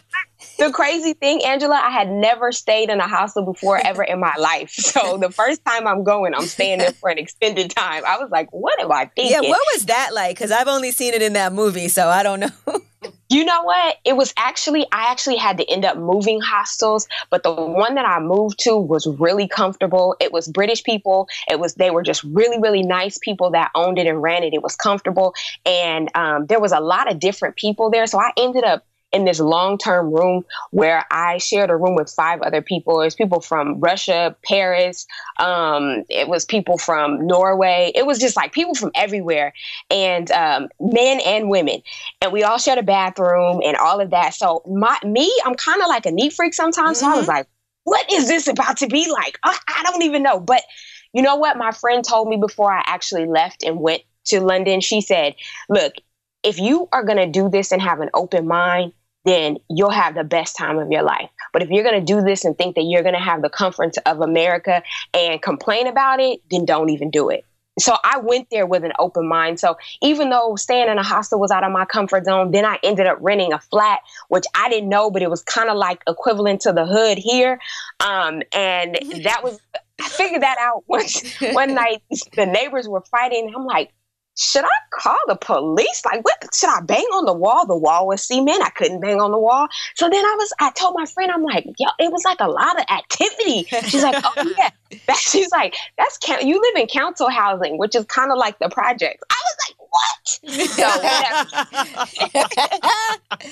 the 0.59 0.71
crazy 0.71 1.13
thing, 1.13 1.43
Angela, 1.45 1.75
I 1.75 1.89
had 1.89 2.09
never 2.09 2.51
stayed 2.51 2.89
in 2.89 2.99
a 2.99 3.07
hostel 3.07 3.45
before 3.45 3.77
ever 3.77 4.03
in 4.03 4.19
my 4.19 4.35
life. 4.37 4.75
So 4.99 5.17
the 5.17 5.29
first 5.29 5.63
time 5.65 5.87
I'm 5.87 6.03
going, 6.03 6.33
I'm 6.33 6.45
staying 6.45 6.79
there 6.79 6.91
for 6.91 7.09
an 7.09 7.19
extended 7.19 7.69
time. 7.69 8.03
I 8.05 8.17
was 8.17 8.29
like, 8.31 8.49
what 8.51 8.79
am 8.79 8.91
I 8.91 9.05
thinking? 9.15 9.31
Yeah, 9.31 9.47
what 9.47 9.61
was 9.73 9.85
that 9.85 10.09
like? 10.13 10.35
Because 10.35 10.51
I've 10.51 10.67
only 10.67 10.91
seen 10.91 11.13
it 11.13 11.21
in 11.21 11.33
that 11.33 11.53
movie, 11.53 11.87
so 11.87 12.07
I 12.07 12.23
don't 12.23 12.39
know. 12.39 12.49
You 13.29 13.45
know 13.45 13.61
what? 13.61 13.97
It 14.03 14.17
was 14.17 14.33
actually, 14.37 14.87
I 14.91 15.11
actually 15.11 15.35
had 15.35 15.57
to 15.59 15.69
end 15.69 15.85
up 15.85 15.97
moving 15.97 16.41
hostels, 16.41 17.07
but 17.29 17.43
the 17.43 17.53
one 17.53 17.93
that 17.93 18.05
I 18.05 18.19
moved 18.19 18.57
to 18.61 18.75
was 18.75 19.05
really 19.05 19.47
comfortable. 19.47 20.15
It 20.19 20.33
was 20.33 20.47
British 20.47 20.83
people. 20.83 21.27
It 21.49 21.59
was, 21.59 21.75
they 21.75 21.91
were 21.91 22.01
just 22.01 22.23
really, 22.23 22.59
really 22.59 22.81
nice 22.81 23.19
people 23.19 23.51
that 23.51 23.69
owned 23.75 23.99
it 23.99 24.07
and 24.07 24.21
ran 24.21 24.43
it. 24.43 24.55
It 24.55 24.63
was 24.63 24.75
comfortable. 24.75 25.35
And 25.63 26.09
um, 26.15 26.47
there 26.47 26.59
was 26.59 26.71
a 26.71 26.79
lot 26.79 27.09
of 27.09 27.19
different 27.19 27.55
people 27.55 27.91
there. 27.91 28.07
So 28.07 28.19
I 28.19 28.31
ended 28.35 28.63
up 28.63 28.83
in 29.11 29.25
this 29.25 29.39
long 29.39 29.77
term 29.77 30.11
room 30.11 30.45
where 30.71 31.05
I 31.11 31.37
shared 31.37 31.69
a 31.69 31.75
room 31.75 31.95
with 31.95 32.11
five 32.11 32.41
other 32.41 32.61
people. 32.61 33.01
It 33.01 33.05
was 33.05 33.15
people 33.15 33.41
from 33.41 33.79
Russia, 33.79 34.35
Paris, 34.45 35.07
um, 35.39 36.03
it 36.09 36.27
was 36.27 36.45
people 36.45 36.77
from 36.77 37.25
Norway. 37.25 37.91
It 37.95 38.05
was 38.05 38.19
just 38.19 38.35
like 38.35 38.51
people 38.51 38.75
from 38.75 38.91
everywhere, 38.95 39.53
and 39.89 40.29
um, 40.31 40.69
men 40.79 41.19
and 41.25 41.49
women. 41.49 41.81
And 42.21 42.31
we 42.31 42.43
all 42.43 42.57
shared 42.57 42.79
a 42.79 42.83
bathroom 42.83 43.61
and 43.63 43.75
all 43.77 43.99
of 43.99 44.11
that. 44.11 44.33
So, 44.33 44.61
my 44.67 44.97
me, 45.03 45.31
I'm 45.45 45.55
kind 45.55 45.81
of 45.81 45.87
like 45.87 46.05
a 46.05 46.11
neat 46.11 46.33
freak 46.33 46.53
sometimes. 46.53 46.97
Mm-hmm. 46.97 47.07
So 47.07 47.13
I 47.13 47.15
was 47.15 47.27
mm-hmm. 47.27 47.37
like, 47.37 47.47
what 47.83 48.11
is 48.11 48.27
this 48.27 48.47
about 48.47 48.77
to 48.77 48.87
be 48.87 49.09
like? 49.09 49.39
I, 49.43 49.57
I 49.67 49.83
don't 49.83 50.03
even 50.03 50.23
know. 50.23 50.39
But 50.39 50.63
you 51.13 51.23
know 51.23 51.35
what? 51.35 51.57
My 51.57 51.71
friend 51.71 52.03
told 52.03 52.27
me 52.27 52.37
before 52.37 52.71
I 52.71 52.83
actually 52.85 53.25
left 53.25 53.63
and 53.63 53.79
went 53.79 54.03
to 54.25 54.41
London, 54.41 54.81
she 54.81 55.01
said, 55.01 55.35
look, 55.67 55.93
if 56.43 56.59
you 56.59 56.87
are 56.91 57.03
going 57.03 57.17
to 57.17 57.27
do 57.27 57.49
this 57.49 57.71
and 57.71 57.81
have 57.81 57.99
an 57.99 58.09
open 58.13 58.47
mind, 58.47 58.93
then 59.29 59.57
you'll 59.69 59.91
have 59.91 60.15
the 60.15 60.23
best 60.23 60.57
time 60.57 60.79
of 60.79 60.89
your 60.91 61.03
life. 61.03 61.29
But 61.53 61.61
if 61.61 61.69
you're 61.69 61.83
going 61.83 62.03
to 62.03 62.13
do 62.13 62.21
this 62.21 62.45
and 62.45 62.57
think 62.57 62.75
that 62.75 62.83
you're 62.83 63.03
going 63.03 63.13
to 63.13 63.21
have 63.21 63.41
the 63.41 63.49
comforts 63.49 63.97
of 64.05 64.21
America 64.21 64.81
and 65.13 65.41
complain 65.41 65.87
about 65.87 66.19
it, 66.19 66.41
then 66.49 66.65
don't 66.65 66.89
even 66.89 67.11
do 67.11 67.29
it. 67.29 67.45
So 67.79 67.95
I 68.03 68.19
went 68.19 68.49
there 68.49 68.65
with 68.65 68.83
an 68.83 68.91
open 68.99 69.27
mind. 69.27 69.59
So 69.59 69.77
even 70.01 70.29
though 70.29 70.55
staying 70.55 70.89
in 70.89 70.97
a 70.97 71.03
hostel 71.03 71.39
was 71.39 71.51
out 71.51 71.63
of 71.63 71.71
my 71.71 71.85
comfort 71.85 72.25
zone, 72.25 72.51
then 72.51 72.65
I 72.65 72.77
ended 72.83 73.07
up 73.07 73.17
renting 73.21 73.53
a 73.53 73.59
flat, 73.59 73.99
which 74.27 74.45
I 74.55 74.67
didn't 74.69 74.89
know, 74.89 75.09
but 75.11 75.21
it 75.21 75.29
was 75.29 75.43
kind 75.43 75.69
of 75.69 75.77
like 75.77 76.01
equivalent 76.07 76.61
to 76.61 76.73
the 76.73 76.85
hood 76.85 77.17
here. 77.17 77.59
Um, 77.99 78.41
and 78.51 78.97
that 79.23 79.41
was, 79.43 79.59
I 80.01 80.09
figured 80.09 80.41
that 80.41 80.57
out 80.59 80.83
once 80.87 81.39
one 81.53 81.73
night. 81.75 82.01
The 82.35 82.45
neighbors 82.45 82.87
were 82.87 83.03
fighting. 83.09 83.53
I'm 83.55 83.65
like, 83.65 83.93
should 84.39 84.63
I 84.63 84.69
call 84.91 85.17
the 85.27 85.35
police? 85.35 86.01
Like, 86.05 86.23
what 86.23 86.55
should 86.55 86.69
I 86.69 86.79
bang 86.81 87.03
on 87.11 87.25
the 87.25 87.33
wall? 87.33 87.65
The 87.67 87.75
wall 87.75 88.07
was 88.07 88.23
cement. 88.23 88.63
I 88.63 88.69
couldn't 88.69 89.01
bang 89.01 89.19
on 89.19 89.31
the 89.31 89.37
wall. 89.37 89.67
So 89.95 90.09
then 90.09 90.23
I 90.23 90.35
was, 90.39 90.53
I 90.61 90.71
told 90.71 90.95
my 90.97 91.05
friend, 91.05 91.29
I'm 91.29 91.43
like, 91.43 91.65
yo, 91.77 91.89
it 91.99 92.09
was 92.09 92.23
like 92.23 92.39
a 92.39 92.47
lot 92.47 92.79
of 92.79 92.85
activity. 92.89 93.65
She's 93.89 94.01
like, 94.01 94.23
oh 94.23 94.53
yeah. 94.57 94.69
That, 95.05 95.17
she's 95.17 95.51
like, 95.51 95.75
that's 95.99 96.17
you 96.43 96.59
live 96.59 96.75
in 96.81 96.87
council 96.87 97.29
housing, 97.29 97.77
which 97.77 97.95
is 97.95 98.05
kind 98.05 98.31
of 98.31 98.39
like 98.39 98.57
the 98.57 98.69
project. 98.69 99.23
I 99.29 99.35
was 99.35 99.55
like, 99.67 99.75
what? 99.91 100.39
So 100.71 100.87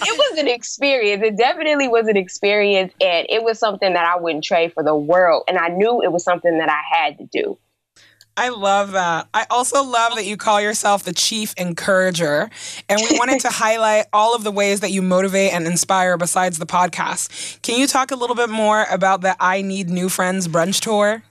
it 0.08 0.18
was 0.18 0.40
an 0.40 0.48
experience. 0.48 1.22
It 1.24 1.38
definitely 1.38 1.88
was 1.88 2.08
an 2.08 2.18
experience, 2.18 2.92
and 3.00 3.28
it 3.30 3.44
was 3.44 3.60
something 3.60 3.94
that 3.94 4.04
I 4.04 4.16
wouldn't 4.20 4.46
trade 4.46 4.74
for 4.74 4.82
the 4.82 4.96
world. 4.96 5.44
And 5.48 5.60
I 5.60 5.68
knew 5.68 6.02
it 6.02 6.12
was 6.12 6.24
something 6.24 6.58
that 6.58 6.70
I 6.70 6.82
had 6.92 7.20
to 7.20 7.26
do. 7.26 7.60
I 8.38 8.50
love 8.50 8.92
that. 8.92 9.28
I 9.34 9.48
also 9.50 9.84
love 9.84 10.16
that 10.16 10.26
you 10.26 10.38
call 10.38 10.62
yourself 10.62 11.04
the 11.04 11.12
chief 11.12 11.56
encourager. 11.58 12.52
And 12.88 13.02
we 13.02 13.18
wanted 13.18 13.42
to 13.42 13.50
highlight 13.52 14.06
all 14.14 14.36
of 14.36 14.44
the 14.44 14.52
ways 14.52 14.82
that 14.82 14.92
you 14.92 15.02
motivate 15.02 15.54
and 15.54 15.66
inspire 15.66 16.18
besides 16.18 16.60
the 16.60 16.68
podcast. 16.68 17.62
Can 17.64 17.80
you 17.80 17.88
talk 17.88 18.12
a 18.12 18.16
little 18.16 18.36
bit 18.36 18.50
more 18.50 18.86
about 18.92 19.22
the 19.22 19.36
I 19.40 19.64
Need 19.64 19.90
New 19.90 20.08
Friends 20.08 20.48
brunch 20.48 20.82
tour? 20.82 21.24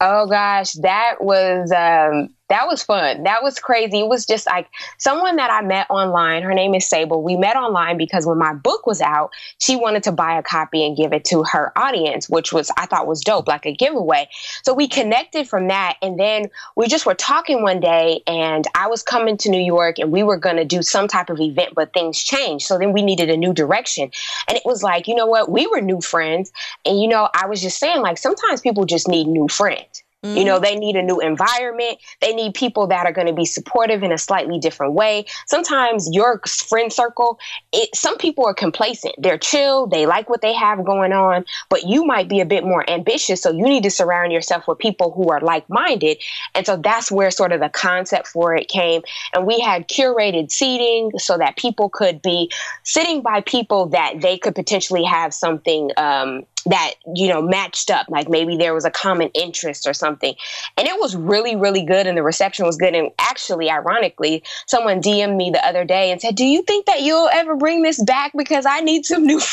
Oh 0.00 0.26
gosh, 0.26 0.72
that 0.82 1.16
was 1.20 1.72
um 1.72 2.34
that 2.52 2.66
was 2.66 2.82
fun. 2.82 3.22
That 3.22 3.42
was 3.42 3.58
crazy. 3.58 4.00
It 4.00 4.08
was 4.08 4.26
just 4.26 4.46
like 4.46 4.68
someone 4.98 5.36
that 5.36 5.50
I 5.50 5.62
met 5.62 5.86
online. 5.88 6.42
Her 6.42 6.52
name 6.52 6.74
is 6.74 6.86
Sable. 6.86 7.22
We 7.22 7.34
met 7.34 7.56
online 7.56 7.96
because 7.96 8.26
when 8.26 8.36
my 8.36 8.52
book 8.52 8.86
was 8.86 9.00
out, 9.00 9.30
she 9.58 9.74
wanted 9.74 10.02
to 10.02 10.12
buy 10.12 10.38
a 10.38 10.42
copy 10.42 10.86
and 10.86 10.94
give 10.94 11.14
it 11.14 11.24
to 11.26 11.44
her 11.44 11.72
audience, 11.76 12.28
which 12.28 12.52
was 12.52 12.70
I 12.76 12.84
thought 12.84 13.06
was 13.06 13.22
dope, 13.22 13.48
like 13.48 13.64
a 13.64 13.72
giveaway. 13.72 14.28
So 14.64 14.74
we 14.74 14.86
connected 14.86 15.48
from 15.48 15.68
that, 15.68 15.96
and 16.02 16.20
then 16.20 16.50
we 16.76 16.88
just 16.88 17.06
were 17.06 17.14
talking 17.14 17.62
one 17.62 17.80
day, 17.80 18.22
and 18.26 18.66
I 18.74 18.86
was 18.86 19.02
coming 19.02 19.38
to 19.38 19.50
New 19.50 19.62
York, 19.62 19.98
and 19.98 20.12
we 20.12 20.22
were 20.22 20.36
going 20.36 20.56
to 20.56 20.66
do 20.66 20.82
some 20.82 21.08
type 21.08 21.30
of 21.30 21.40
event, 21.40 21.72
but 21.74 21.94
things 21.94 22.22
changed. 22.22 22.66
So 22.66 22.76
then 22.76 22.92
we 22.92 23.00
needed 23.00 23.30
a 23.30 23.36
new 23.36 23.54
direction, 23.54 24.10
and 24.46 24.58
it 24.58 24.62
was 24.66 24.82
like, 24.82 25.08
you 25.08 25.14
know 25.14 25.26
what? 25.26 25.50
We 25.50 25.66
were 25.68 25.80
new 25.80 26.02
friends, 26.02 26.52
and 26.84 27.00
you 27.00 27.08
know, 27.08 27.30
I 27.32 27.46
was 27.46 27.62
just 27.62 27.78
saying 27.78 28.02
like 28.02 28.18
sometimes 28.18 28.60
people 28.60 28.84
just 28.84 29.08
need 29.08 29.26
new 29.26 29.48
friends. 29.48 30.02
Mm-hmm. 30.24 30.36
You 30.36 30.44
know, 30.44 30.54
mm-hmm. 30.54 30.64
they 30.64 30.76
need 30.76 30.96
a 30.96 31.02
new 31.02 31.18
environment. 31.18 31.98
They 32.20 32.32
need 32.32 32.54
people 32.54 32.86
that 32.86 33.06
are 33.06 33.12
going 33.12 33.26
to 33.26 33.32
be 33.32 33.44
supportive 33.44 34.04
in 34.04 34.12
a 34.12 34.18
slightly 34.18 34.58
different 34.58 34.92
way. 34.92 35.26
Sometimes 35.46 36.08
your 36.12 36.40
friend 36.46 36.92
circle, 36.92 37.40
it, 37.72 37.94
some 37.94 38.16
people 38.18 38.46
are 38.46 38.54
complacent. 38.54 39.14
They're 39.18 39.38
chill. 39.38 39.88
They 39.88 40.06
like 40.06 40.30
what 40.30 40.40
they 40.40 40.52
have 40.52 40.84
going 40.84 41.12
on, 41.12 41.44
but 41.68 41.88
you 41.88 42.04
might 42.04 42.28
be 42.28 42.40
a 42.40 42.46
bit 42.46 42.62
more 42.62 42.88
ambitious. 42.88 43.42
So 43.42 43.50
you 43.50 43.64
need 43.64 43.82
to 43.82 43.90
surround 43.90 44.32
yourself 44.32 44.68
with 44.68 44.78
people 44.78 45.10
who 45.10 45.28
are 45.30 45.40
like 45.40 45.68
minded. 45.68 46.18
And 46.54 46.64
so 46.64 46.76
that's 46.76 47.10
where 47.10 47.32
sort 47.32 47.50
of 47.50 47.60
the 47.60 47.68
concept 47.68 48.28
for 48.28 48.54
it 48.54 48.68
came. 48.68 49.02
And 49.34 49.44
we 49.44 49.58
had 49.58 49.88
curated 49.88 50.52
seating 50.52 51.10
so 51.18 51.36
that 51.38 51.56
people 51.56 51.88
could 51.88 52.22
be 52.22 52.48
sitting 52.84 53.22
by 53.22 53.40
people 53.40 53.86
that 53.86 54.20
they 54.20 54.38
could 54.38 54.54
potentially 54.54 55.02
have 55.02 55.34
something 55.34 55.90
um, 55.96 56.44
that 56.66 56.94
you 57.14 57.28
know 57.28 57.42
matched 57.42 57.90
up 57.90 58.06
like 58.08 58.28
maybe 58.28 58.56
there 58.56 58.74
was 58.74 58.84
a 58.84 58.90
common 58.90 59.28
interest 59.34 59.86
or 59.86 59.94
something. 59.94 60.34
And 60.76 60.86
it 60.86 60.98
was 60.98 61.16
really 61.16 61.56
really 61.56 61.84
good 61.84 62.06
and 62.06 62.16
the 62.16 62.22
reception 62.22 62.66
was 62.66 62.76
good. 62.76 62.94
And 62.94 63.10
actually 63.18 63.70
ironically 63.70 64.42
someone 64.66 65.00
dm'd 65.00 65.36
me 65.36 65.50
the 65.50 65.64
other 65.66 65.84
day 65.84 66.10
and 66.10 66.20
said 66.20 66.34
do 66.34 66.44
you 66.44 66.62
think 66.62 66.86
that 66.86 67.02
you'll 67.02 67.28
ever 67.32 67.56
bring 67.56 67.82
this 67.82 68.02
back? 68.02 68.32
Because 68.36 68.66
i 68.66 68.80
need 68.80 69.04
some 69.04 69.24
new 69.26 69.40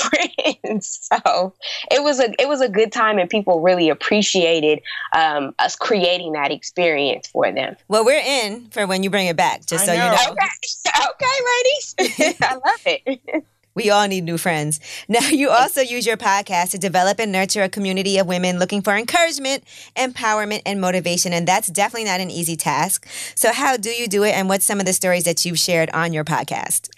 friends. 0.65 0.99
So 1.09 1.53
it 1.91 2.03
was 2.03 2.19
a 2.19 2.29
it 2.39 2.47
was 2.47 2.61
a 2.61 2.69
good 2.69 2.91
time 2.91 3.17
and 3.17 3.29
people 3.29 3.61
really 3.61 3.89
appreciated 3.89 4.79
um, 5.13 5.55
us 5.59 5.75
creating 5.75 6.33
that 6.33 6.51
experience 6.51 7.27
for 7.27 7.51
them. 7.51 7.75
Well 7.87 8.05
we're 8.05 8.21
in 8.23 8.67
for 8.69 8.85
when 8.85 9.03
you 9.03 9.09
bring 9.09 9.27
it 9.27 9.35
back 9.35 9.65
just 9.65 9.83
I 9.83 9.85
so 9.87 9.93
know. 9.93 10.05
you 10.05 10.11
know. 10.11 10.31
Okay. 10.31 10.49
Okay 11.09 12.05
ladies. 12.05 12.35
I 12.41 12.53
love 12.55 12.81
it 12.85 13.45
we 13.79 13.89
all 13.89 14.07
need 14.07 14.25
new 14.25 14.37
friends. 14.37 14.79
Now, 15.07 15.27
you 15.27 15.49
also 15.49 15.81
use 15.81 16.05
your 16.05 16.17
podcast 16.17 16.71
to 16.71 16.77
develop 16.77 17.19
and 17.19 17.31
nurture 17.31 17.63
a 17.63 17.69
community 17.69 18.17
of 18.19 18.27
women 18.27 18.59
looking 18.59 18.81
for 18.81 18.95
encouragement, 18.95 19.63
empowerment, 19.95 20.61
and 20.65 20.79
motivation. 20.79 21.33
And 21.33 21.47
that's 21.47 21.67
definitely 21.67 22.05
not 22.05 22.19
an 22.19 22.29
easy 22.29 22.55
task. 22.55 23.07
So, 23.33 23.51
how 23.51 23.77
do 23.77 23.89
you 23.89 24.07
do 24.07 24.23
it? 24.23 24.31
And 24.31 24.49
what's 24.49 24.65
some 24.65 24.79
of 24.79 24.85
the 24.85 24.93
stories 24.93 25.23
that 25.23 25.45
you've 25.45 25.57
shared 25.57 25.89
on 25.91 26.13
your 26.13 26.23
podcast? 26.23 26.89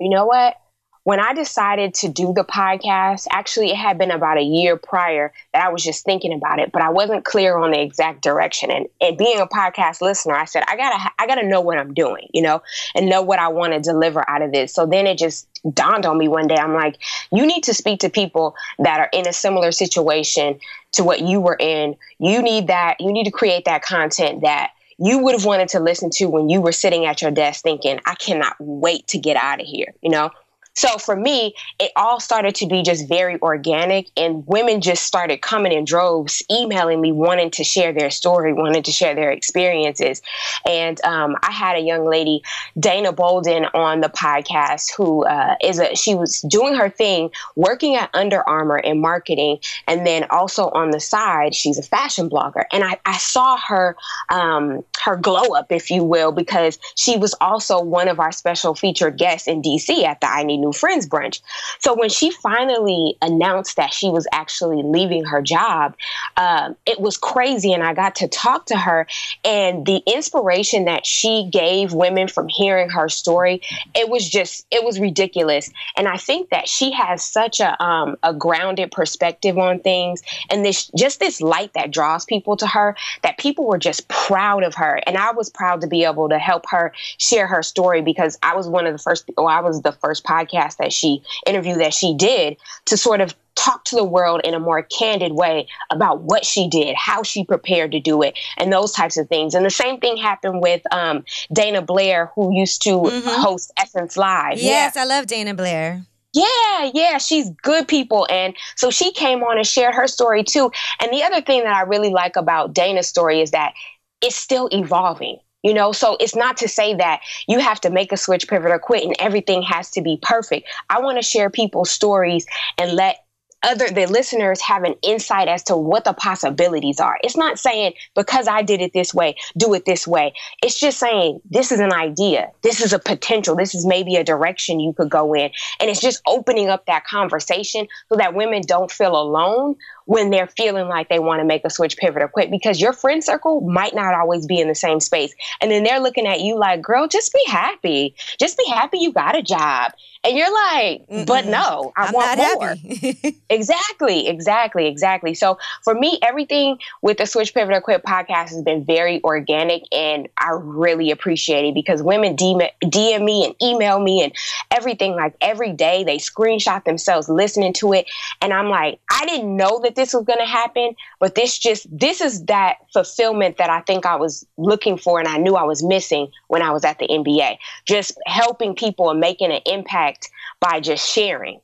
You 0.00 0.10
know 0.10 0.26
what? 0.26 0.56
When 1.04 1.20
I 1.20 1.32
decided 1.32 1.94
to 1.94 2.08
do 2.08 2.32
the 2.32 2.44
podcast, 2.44 3.26
actually, 3.30 3.70
it 3.70 3.76
had 3.76 3.98
been 3.98 4.10
about 4.10 4.38
a 4.38 4.42
year 4.42 4.76
prior 4.76 5.32
that 5.52 5.64
I 5.64 5.70
was 5.70 5.82
just 5.82 6.04
thinking 6.04 6.32
about 6.32 6.58
it, 6.58 6.72
but 6.72 6.82
I 6.82 6.90
wasn't 6.90 7.24
clear 7.24 7.56
on 7.56 7.70
the 7.70 7.80
exact 7.80 8.22
direction. 8.22 8.70
And, 8.70 8.86
and 9.00 9.16
being 9.16 9.40
a 9.40 9.46
podcast 9.46 10.00
listener, 10.00 10.34
I 10.34 10.44
said, 10.44 10.64
I 10.68 10.76
gotta, 10.76 11.12
I 11.18 11.26
gotta 11.26 11.46
know 11.46 11.60
what 11.60 11.78
I'm 11.78 11.94
doing, 11.94 12.28
you 12.32 12.42
know, 12.42 12.62
and 12.94 13.08
know 13.08 13.22
what 13.22 13.38
I 13.38 13.48
want 13.48 13.72
to 13.72 13.80
deliver 13.80 14.28
out 14.28 14.42
of 14.42 14.52
this. 14.52 14.74
So 14.74 14.86
then 14.86 15.06
it 15.06 15.18
just 15.18 15.48
dawned 15.72 16.06
on 16.06 16.18
me 16.18 16.28
one 16.28 16.46
day. 16.46 16.56
I'm 16.56 16.74
like, 16.74 16.96
you 17.32 17.46
need 17.46 17.64
to 17.64 17.74
speak 17.74 18.00
to 18.00 18.10
people 18.10 18.54
that 18.78 19.00
are 19.00 19.08
in 19.12 19.26
a 19.26 19.32
similar 19.32 19.72
situation 19.72 20.60
to 20.92 21.04
what 21.04 21.20
you 21.20 21.40
were 21.40 21.56
in. 21.58 21.96
You 22.18 22.42
need 22.42 22.68
that. 22.68 22.96
You 23.00 23.12
need 23.12 23.24
to 23.24 23.30
create 23.30 23.64
that 23.64 23.82
content 23.82 24.42
that 24.42 24.72
you 24.98 25.18
would 25.18 25.34
have 25.34 25.44
wanted 25.44 25.68
to 25.68 25.80
listen 25.80 26.10
to 26.10 26.26
when 26.26 26.48
you 26.48 26.60
were 26.60 26.72
sitting 26.72 27.06
at 27.06 27.22
your 27.22 27.30
desk 27.30 27.62
thinking, 27.62 28.00
I 28.04 28.16
cannot 28.16 28.56
wait 28.58 29.06
to 29.08 29.18
get 29.18 29.36
out 29.36 29.60
of 29.60 29.66
here, 29.66 29.94
you 30.02 30.10
know? 30.10 30.30
So 30.78 30.96
for 30.96 31.16
me, 31.16 31.56
it 31.80 31.90
all 31.96 32.20
started 32.20 32.54
to 32.56 32.66
be 32.66 32.84
just 32.84 33.08
very 33.08 33.36
organic, 33.42 34.12
and 34.16 34.46
women 34.46 34.80
just 34.80 35.04
started 35.04 35.42
coming 35.42 35.72
in 35.72 35.84
droves, 35.84 36.40
emailing 36.52 37.00
me, 37.00 37.10
wanting 37.10 37.50
to 37.50 37.64
share 37.64 37.92
their 37.92 38.10
story, 38.10 38.52
wanting 38.52 38.84
to 38.84 38.92
share 38.92 39.12
their 39.16 39.32
experiences. 39.32 40.22
And 40.64 41.04
um, 41.04 41.34
I 41.42 41.50
had 41.50 41.74
a 41.74 41.80
young 41.80 42.06
lady, 42.06 42.42
Dana 42.78 43.12
Bolden, 43.12 43.64
on 43.74 44.02
the 44.02 44.08
podcast 44.08 44.94
who 44.96 45.26
uh, 45.26 45.56
is 45.60 45.80
a 45.80 45.96
she 45.96 46.14
was 46.14 46.42
doing 46.42 46.76
her 46.76 46.88
thing, 46.88 47.30
working 47.56 47.96
at 47.96 48.08
Under 48.14 48.48
Armour 48.48 48.78
in 48.78 49.00
marketing, 49.00 49.58
and 49.88 50.06
then 50.06 50.26
also 50.30 50.68
on 50.70 50.90
the 50.90 51.00
side, 51.00 51.56
she's 51.56 51.78
a 51.78 51.82
fashion 51.82 52.30
blogger. 52.30 52.62
And 52.72 52.84
I, 52.84 53.00
I 53.04 53.16
saw 53.18 53.56
her 53.66 53.96
um, 54.30 54.84
her 55.04 55.16
glow 55.16 55.56
up, 55.56 55.72
if 55.72 55.90
you 55.90 56.04
will, 56.04 56.30
because 56.30 56.78
she 56.94 57.16
was 57.16 57.34
also 57.40 57.82
one 57.82 58.06
of 58.06 58.20
our 58.20 58.30
special 58.30 58.76
featured 58.76 59.18
guests 59.18 59.48
in 59.48 59.60
DC 59.60 60.04
at 60.04 60.20
the 60.20 60.30
I 60.30 60.44
Need 60.44 60.58
New 60.58 60.67
Friends 60.72 61.08
brunch. 61.08 61.40
So 61.80 61.94
when 61.94 62.08
she 62.08 62.30
finally 62.30 63.16
announced 63.22 63.76
that 63.76 63.92
she 63.92 64.08
was 64.08 64.26
actually 64.32 64.82
leaving 64.82 65.24
her 65.24 65.42
job, 65.42 65.94
um, 66.36 66.76
it 66.86 67.00
was 67.00 67.16
crazy. 67.16 67.72
And 67.72 67.82
I 67.82 67.94
got 67.94 68.14
to 68.16 68.28
talk 68.28 68.66
to 68.66 68.76
her, 68.76 69.06
and 69.44 69.86
the 69.86 70.02
inspiration 70.06 70.84
that 70.84 71.06
she 71.06 71.48
gave 71.50 71.92
women 71.92 72.28
from 72.28 72.48
hearing 72.48 72.90
her 72.90 73.08
story, 73.08 73.62
it 73.94 74.08
was 74.08 74.28
just, 74.28 74.66
it 74.70 74.84
was 74.84 75.00
ridiculous. 75.00 75.70
And 75.96 76.08
I 76.08 76.16
think 76.16 76.50
that 76.50 76.68
she 76.68 76.92
has 76.92 77.22
such 77.22 77.60
a, 77.60 77.80
um, 77.82 78.16
a 78.22 78.34
grounded 78.34 78.90
perspective 78.90 79.58
on 79.58 79.80
things 79.80 80.22
and 80.50 80.64
this, 80.64 80.90
just 80.96 81.20
this 81.20 81.40
light 81.40 81.72
that 81.74 81.90
draws 81.90 82.24
people 82.24 82.56
to 82.56 82.66
her 82.66 82.96
that 83.22 83.38
people 83.38 83.66
were 83.66 83.78
just 83.78 84.08
proud 84.08 84.62
of 84.62 84.74
her. 84.74 85.00
And 85.06 85.16
I 85.16 85.32
was 85.32 85.50
proud 85.50 85.80
to 85.80 85.86
be 85.86 86.04
able 86.04 86.28
to 86.28 86.38
help 86.38 86.64
her 86.70 86.92
share 87.18 87.46
her 87.46 87.62
story 87.62 88.02
because 88.02 88.38
I 88.42 88.54
was 88.54 88.68
one 88.68 88.86
of 88.86 88.92
the 88.92 88.98
first, 88.98 89.30
or 89.36 89.50
I 89.50 89.60
was 89.60 89.82
the 89.82 89.92
first 89.92 90.24
podcast 90.24 90.57
that 90.78 90.92
she 90.92 91.22
interview 91.46 91.76
that 91.76 91.94
she 91.94 92.14
did 92.14 92.56
to 92.86 92.96
sort 92.96 93.20
of 93.20 93.34
talk 93.58 93.84
to 93.84 93.96
the 93.96 94.04
world 94.04 94.40
in 94.44 94.54
a 94.54 94.60
more 94.60 94.82
candid 94.82 95.32
way 95.32 95.66
about 95.90 96.22
what 96.22 96.44
she 96.44 96.68
did, 96.68 96.94
how 96.96 97.22
she 97.22 97.44
prepared 97.44 97.92
to 97.92 98.00
do 98.00 98.22
it, 98.22 98.38
and 98.56 98.72
those 98.72 98.92
types 98.92 99.16
of 99.16 99.28
things. 99.28 99.54
And 99.54 99.66
the 99.66 99.70
same 99.70 99.98
thing 99.98 100.16
happened 100.16 100.60
with 100.62 100.80
um, 100.92 101.24
Dana 101.52 101.82
Blair, 101.82 102.30
who 102.34 102.54
used 102.54 102.82
to 102.82 102.90
mm-hmm. 102.90 103.28
host 103.28 103.72
Essence 103.76 104.16
Live. 104.16 104.58
Yes, 104.58 104.92
yeah. 104.94 105.02
I 105.02 105.04
love 105.04 105.26
Dana 105.26 105.54
Blair. 105.54 106.04
Yeah, 106.34 106.90
yeah, 106.94 107.18
she's 107.18 107.50
good 107.62 107.88
people. 107.88 108.26
And 108.30 108.54
so 108.76 108.90
she 108.90 109.12
came 109.12 109.42
on 109.42 109.56
and 109.56 109.66
shared 109.66 109.94
her 109.94 110.06
story 110.06 110.44
too. 110.44 110.70
And 111.00 111.12
the 111.12 111.22
other 111.22 111.40
thing 111.40 111.64
that 111.64 111.74
I 111.74 111.82
really 111.82 112.10
like 112.10 112.36
about 112.36 112.74
Dana's 112.74 113.08
story 113.08 113.40
is 113.40 113.50
that 113.50 113.72
it's 114.20 114.36
still 114.36 114.68
evolving. 114.70 115.38
You 115.62 115.74
know, 115.74 115.92
so 115.92 116.16
it's 116.20 116.36
not 116.36 116.56
to 116.58 116.68
say 116.68 116.94
that 116.94 117.20
you 117.48 117.58
have 117.58 117.80
to 117.80 117.90
make 117.90 118.12
a 118.12 118.16
switch, 118.16 118.48
pivot, 118.48 118.70
or 118.70 118.78
quit 118.78 119.04
and 119.04 119.16
everything 119.18 119.62
has 119.62 119.90
to 119.92 120.02
be 120.02 120.18
perfect. 120.22 120.68
I 120.88 121.00
want 121.00 121.18
to 121.18 121.22
share 121.22 121.50
people's 121.50 121.90
stories 121.90 122.46
and 122.78 122.92
let 122.92 123.18
other 123.62 123.88
the 123.88 124.06
listeners 124.06 124.60
have 124.60 124.84
an 124.84 124.94
insight 125.02 125.48
as 125.48 125.62
to 125.64 125.76
what 125.76 126.04
the 126.04 126.12
possibilities 126.12 127.00
are. 127.00 127.18
It's 127.22 127.36
not 127.36 127.58
saying 127.58 127.94
because 128.14 128.46
I 128.46 128.62
did 128.62 128.80
it 128.80 128.92
this 128.92 129.12
way, 129.12 129.36
do 129.56 129.74
it 129.74 129.84
this 129.84 130.06
way. 130.06 130.32
It's 130.62 130.78
just 130.78 130.98
saying 130.98 131.40
this 131.50 131.72
is 131.72 131.80
an 131.80 131.92
idea. 131.92 132.50
This 132.62 132.80
is 132.80 132.92
a 132.92 132.98
potential. 132.98 133.56
This 133.56 133.74
is 133.74 133.84
maybe 133.84 134.16
a 134.16 134.24
direction 134.24 134.80
you 134.80 134.92
could 134.92 135.10
go 135.10 135.34
in. 135.34 135.50
And 135.80 135.90
it's 135.90 136.00
just 136.00 136.22
opening 136.26 136.68
up 136.68 136.86
that 136.86 137.04
conversation 137.04 137.88
so 138.08 138.16
that 138.16 138.34
women 138.34 138.62
don't 138.66 138.90
feel 138.90 139.16
alone 139.16 139.74
when 140.08 140.30
they're 140.30 140.46
feeling 140.46 140.88
like 140.88 141.10
they 141.10 141.18
want 141.18 141.38
to 141.38 141.44
make 141.44 141.66
a 141.66 141.70
switch, 141.70 141.98
pivot, 141.98 142.22
or 142.22 142.28
quit 142.28 142.50
because 142.50 142.80
your 142.80 142.94
friend 142.94 143.22
circle 143.22 143.60
might 143.60 143.94
not 143.94 144.14
always 144.14 144.46
be 144.46 144.58
in 144.58 144.66
the 144.66 144.74
same 144.74 145.00
space. 145.00 145.34
And 145.60 145.70
then 145.70 145.84
they're 145.84 146.00
looking 146.00 146.26
at 146.26 146.40
you 146.40 146.58
like, 146.58 146.80
girl, 146.80 147.06
just 147.08 147.30
be 147.30 147.42
happy. 147.46 148.14
Just 148.40 148.56
be 148.56 148.64
happy 148.70 149.00
you 149.00 149.12
got 149.12 149.36
a 149.36 149.42
job. 149.42 149.92
And 150.24 150.36
you're 150.36 150.52
like, 150.52 151.26
but 151.26 151.44
Mm-mm. 151.44 151.50
no, 151.50 151.92
I 151.96 152.06
I'm 152.06 152.12
want 152.12 152.38
more. 152.38 153.32
exactly, 153.50 154.26
exactly, 154.26 154.86
exactly. 154.86 155.34
So 155.34 155.58
for 155.84 155.94
me, 155.94 156.18
everything 156.22 156.78
with 157.02 157.18
the 157.18 157.26
Switch 157.26 157.54
Pivot 157.54 157.74
or 157.74 157.80
Quit 157.80 158.02
podcast 158.02 158.48
has 158.48 158.62
been 158.62 158.84
very 158.84 159.22
organic, 159.22 159.82
and 159.92 160.28
I 160.36 160.50
really 160.60 161.10
appreciate 161.12 161.66
it 161.66 161.74
because 161.74 162.02
women 162.02 162.36
DM, 162.36 162.68
DM 162.82 163.24
me 163.24 163.44
and 163.46 163.54
email 163.62 164.00
me 164.00 164.22
and 164.24 164.32
everything 164.70 165.14
like 165.14 165.36
every 165.40 165.72
day. 165.72 166.02
They 166.02 166.16
screenshot 166.16 166.84
themselves 166.84 167.28
listening 167.28 167.72
to 167.74 167.92
it, 167.92 168.06
and 168.42 168.52
I'm 168.52 168.68
like, 168.68 168.98
I 169.10 169.24
didn't 169.24 169.56
know 169.56 169.80
that 169.84 169.94
this 169.98 170.14
was 170.14 170.24
going 170.24 170.38
to 170.38 170.46
happen, 170.46 170.94
but 171.20 171.34
this 171.34 171.58
just 171.58 171.86
this 171.90 172.20
is 172.20 172.44
that 172.46 172.76
fulfillment 172.92 173.58
that 173.58 173.68
I 173.68 173.80
think 173.80 174.06
I 174.06 174.16
was 174.16 174.46
looking 174.56 174.96
for, 174.96 175.18
and 175.18 175.28
I 175.28 175.36
knew 175.36 175.56
I 175.56 175.64
was 175.64 175.82
missing 175.82 176.28
when 176.46 176.62
I 176.62 176.70
was 176.70 176.84
at 176.84 176.98
the 176.98 177.08
NBA. 177.08 177.58
Just 177.84 178.18
helping 178.26 178.74
people 178.74 179.10
and 179.10 179.20
making 179.20 179.52
an 179.52 179.60
impact 179.66 180.30
by 180.60 180.80
just 180.80 181.06
sharing. 181.06 181.60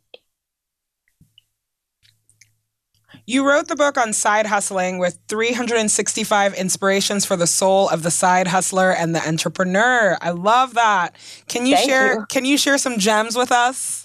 You 3.26 3.48
wrote 3.48 3.68
the 3.68 3.76
book 3.76 3.96
on 3.96 4.12
side 4.12 4.46
hustling 4.46 4.98
with 4.98 5.18
365 5.28 6.54
inspirations 6.54 7.24
for 7.24 7.36
the 7.36 7.46
soul 7.46 7.88
of 7.88 8.02
the 8.02 8.10
side 8.10 8.48
hustler 8.48 8.92
and 8.92 9.14
the 9.14 9.26
entrepreneur. 9.26 10.18
I 10.20 10.30
love 10.30 10.74
that. 10.74 11.16
Can 11.48 11.64
you 11.64 11.74
Thank 11.76 11.88
share 11.88 12.14
you. 12.14 12.26
can 12.28 12.44
you 12.44 12.58
share 12.58 12.76
some 12.76 12.98
gems 12.98 13.34
with 13.34 13.50
us? 13.50 14.03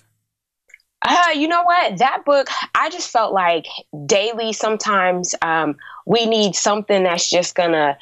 Uh, 1.02 1.32
you 1.34 1.48
know 1.48 1.64
what? 1.64 1.98
That 1.98 2.26
book, 2.26 2.48
I 2.76 2.90
just 2.90 3.10
felt 3.10 3.34
like 3.34 3.68
daily 4.06 4.52
sometimes 4.52 5.34
um, 5.42 5.78
we 6.06 6.26
need 6.26 6.56
something 6.56 7.04
that's 7.04 7.30
just 7.30 7.56
gonna 7.56 7.98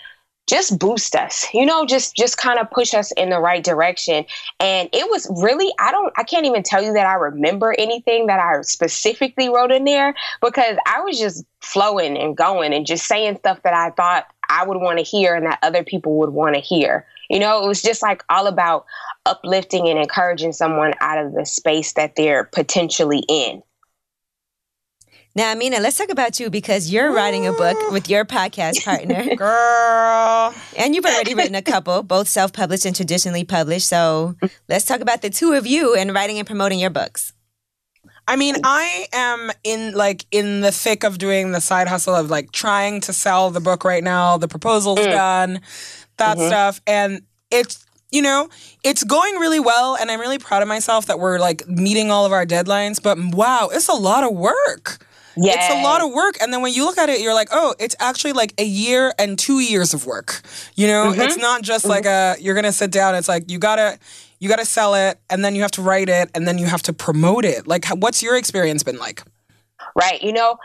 just 0.48 0.80
boost 0.80 1.14
us 1.14 1.46
you 1.54 1.66
know 1.66 1.86
just 1.86 2.16
just 2.16 2.38
kind 2.38 2.58
of 2.58 2.72
push 2.72 2.94
us 2.94 3.12
in 3.12 3.30
the 3.30 3.40
right 3.40 3.64
direction 3.64 4.26
and 4.60 4.90
it 4.94 5.10
was 5.10 5.28
really 5.44 5.72
i 5.80 5.92
don't 5.92 6.14
i 6.18 6.24
can't 6.24 6.46
even 6.46 6.64
tell 6.64 6.82
you 6.82 6.94
that 6.94 7.06
i 7.06 7.14
remember 7.14 7.76
anything 7.78 8.28
that 8.28 8.40
i 8.40 8.62
specifically 8.62 9.50
wrote 9.50 9.72
in 9.72 9.84
there 9.84 10.16
because 10.42 10.78
i 10.88 11.02
was 11.02 11.20
just 11.20 11.44
flowing 11.62 12.18
and 12.18 12.38
going 12.38 12.74
and 12.74 12.86
just 12.86 13.06
saying 13.06 13.36
stuff 13.36 13.62
that 13.64 13.74
i 13.74 13.90
thought 13.92 14.26
i 14.50 14.66
would 14.66 14.78
want 14.78 14.98
to 14.98 15.04
hear 15.04 15.36
and 15.36 15.46
that 15.46 15.60
other 15.62 15.84
people 15.84 16.18
would 16.18 16.30
want 16.30 16.56
to 16.56 16.62
hear 16.62 17.06
you 17.30 17.40
know 17.40 17.64
it 17.64 17.68
was 17.68 17.82
just 17.82 18.02
like 18.02 18.24
all 18.30 18.48
about 18.48 18.86
uplifting 19.26 19.88
and 19.88 20.00
encouraging 20.00 20.54
someone 20.54 20.94
out 21.02 21.24
of 21.24 21.34
the 21.34 21.46
space 21.46 21.94
that 21.94 22.16
they're 22.16 22.46
potentially 22.46 23.24
in 23.28 23.62
now, 25.38 25.52
Amina, 25.52 25.80
let's 25.82 25.96
talk 25.96 26.10
about 26.10 26.40
you 26.40 26.50
because 26.50 26.92
you're 26.92 27.14
writing 27.14 27.46
a 27.46 27.52
book 27.54 27.92
with 27.92 28.10
your 28.10 28.26
podcast 28.26 28.84
partner. 28.84 29.36
Girl. 29.36 30.52
And 30.76 30.96
you've 30.96 31.06
already 31.06 31.36
written 31.36 31.54
a 31.54 31.62
couple, 31.62 32.02
both 32.02 32.28
self 32.28 32.54
published 32.54 32.88
and 32.88 32.96
traditionally 32.96 33.44
published. 33.44 33.88
So 33.88 34.36
let's 34.68 34.86
talk 34.86 35.00
about 35.00 35.22
the 35.22 35.30
two 35.30 35.54
of 35.54 35.68
you 35.68 35.94
and 35.94 36.12
writing 36.12 36.40
and 36.40 36.48
promoting 36.48 36.80
your 36.80 36.90
books. 36.90 37.34
I 38.28 38.36
mean, 38.36 38.56
I 38.64 39.06
am 39.14 39.52
in 39.64 39.94
like 39.94 40.26
in 40.32 40.62
the 40.62 40.72
thick 40.72 41.04
of 41.04 41.20
doing 41.20 41.52
the 41.52 41.62
side 41.62 41.88
hustle 41.88 42.16
of 42.16 42.32
like 42.32 42.52
trying 42.52 43.00
to 43.02 43.14
sell 43.14 43.52
the 43.52 43.62
book 43.62 43.86
right 43.86 44.04
now. 44.04 44.38
The 44.38 44.48
proposal's 44.48 44.98
mm. 44.98 45.12
done, 45.12 45.62
that 46.18 46.38
mm-hmm. 46.38 46.48
stuff. 46.48 46.82
And 46.86 47.22
it's 47.52 47.86
you 48.12 48.22
know, 48.22 48.48
it's 48.84 49.04
going 49.04 49.36
really 49.36 49.60
well 49.60 49.98
and 49.98 50.10
I'm 50.10 50.20
really 50.20 50.40
proud 50.40 50.62
of 50.62 50.68
myself 50.68 51.08
that 51.08 51.20
we're 51.20 51.40
like 51.40 51.68
meeting 51.68 52.10
all 52.10 52.26
of 52.26 52.32
our 52.32 52.46
deadlines, 52.46 53.04
but 53.04 53.18
wow, 53.36 53.70
it's 53.72 53.90
a 53.90 53.94
lot 53.94 54.24
of 54.24 54.34
work. 54.34 55.06
Yes. 55.36 55.70
It's 55.70 55.80
a 55.80 55.84
lot 55.84 56.02
of 56.02 56.12
work. 56.14 56.38
And 56.42 56.52
then 56.52 56.62
when 56.62 56.74
you 56.74 56.86
look 56.86 56.98
at 56.98 57.10
it, 57.10 57.22
you're 57.22 57.34
like, 57.34 57.50
oh, 57.52 57.76
it's 57.80 57.96
actually 58.00 58.34
like 58.34 58.54
a 58.58 58.64
year 58.64 59.14
and 59.20 59.38
two 59.38 59.60
years 59.60 59.94
of 59.94 60.06
work. 60.06 60.42
You 60.76 60.88
know, 60.88 61.12
mm-hmm. 61.12 61.22
it's 61.22 61.38
not 61.38 61.62
just 61.62 61.84
mm-hmm. 61.84 61.92
like 61.92 62.06
a, 62.06 62.36
you're 62.40 62.56
going 62.56 62.64
to 62.64 62.72
sit 62.72 62.92
down. 62.92 63.14
It's 63.14 63.28
like, 63.28 63.52
you 63.52 63.60
got 63.60 63.76
to, 63.76 64.00
you 64.40 64.50
got 64.50 64.60
to 64.60 64.66
sell 64.66 64.96
it 64.96 65.20
and 65.30 65.46
then 65.46 65.54
you 65.56 65.62
have 65.62 65.72
to 65.72 65.82
write 65.82 66.10
it 66.10 66.32
and 66.34 66.48
then 66.48 66.58
you 66.58 66.66
have 66.66 66.82
to 66.84 66.94
promote 66.94 67.46
it. 67.46 67.68
Like, 67.68 67.86
what's 67.90 68.24
your 68.24 68.36
experience 68.36 68.84
been 68.84 68.98
like? 68.98 69.22
Right? 69.96 70.22
You 70.22 70.34
know, 70.34 70.58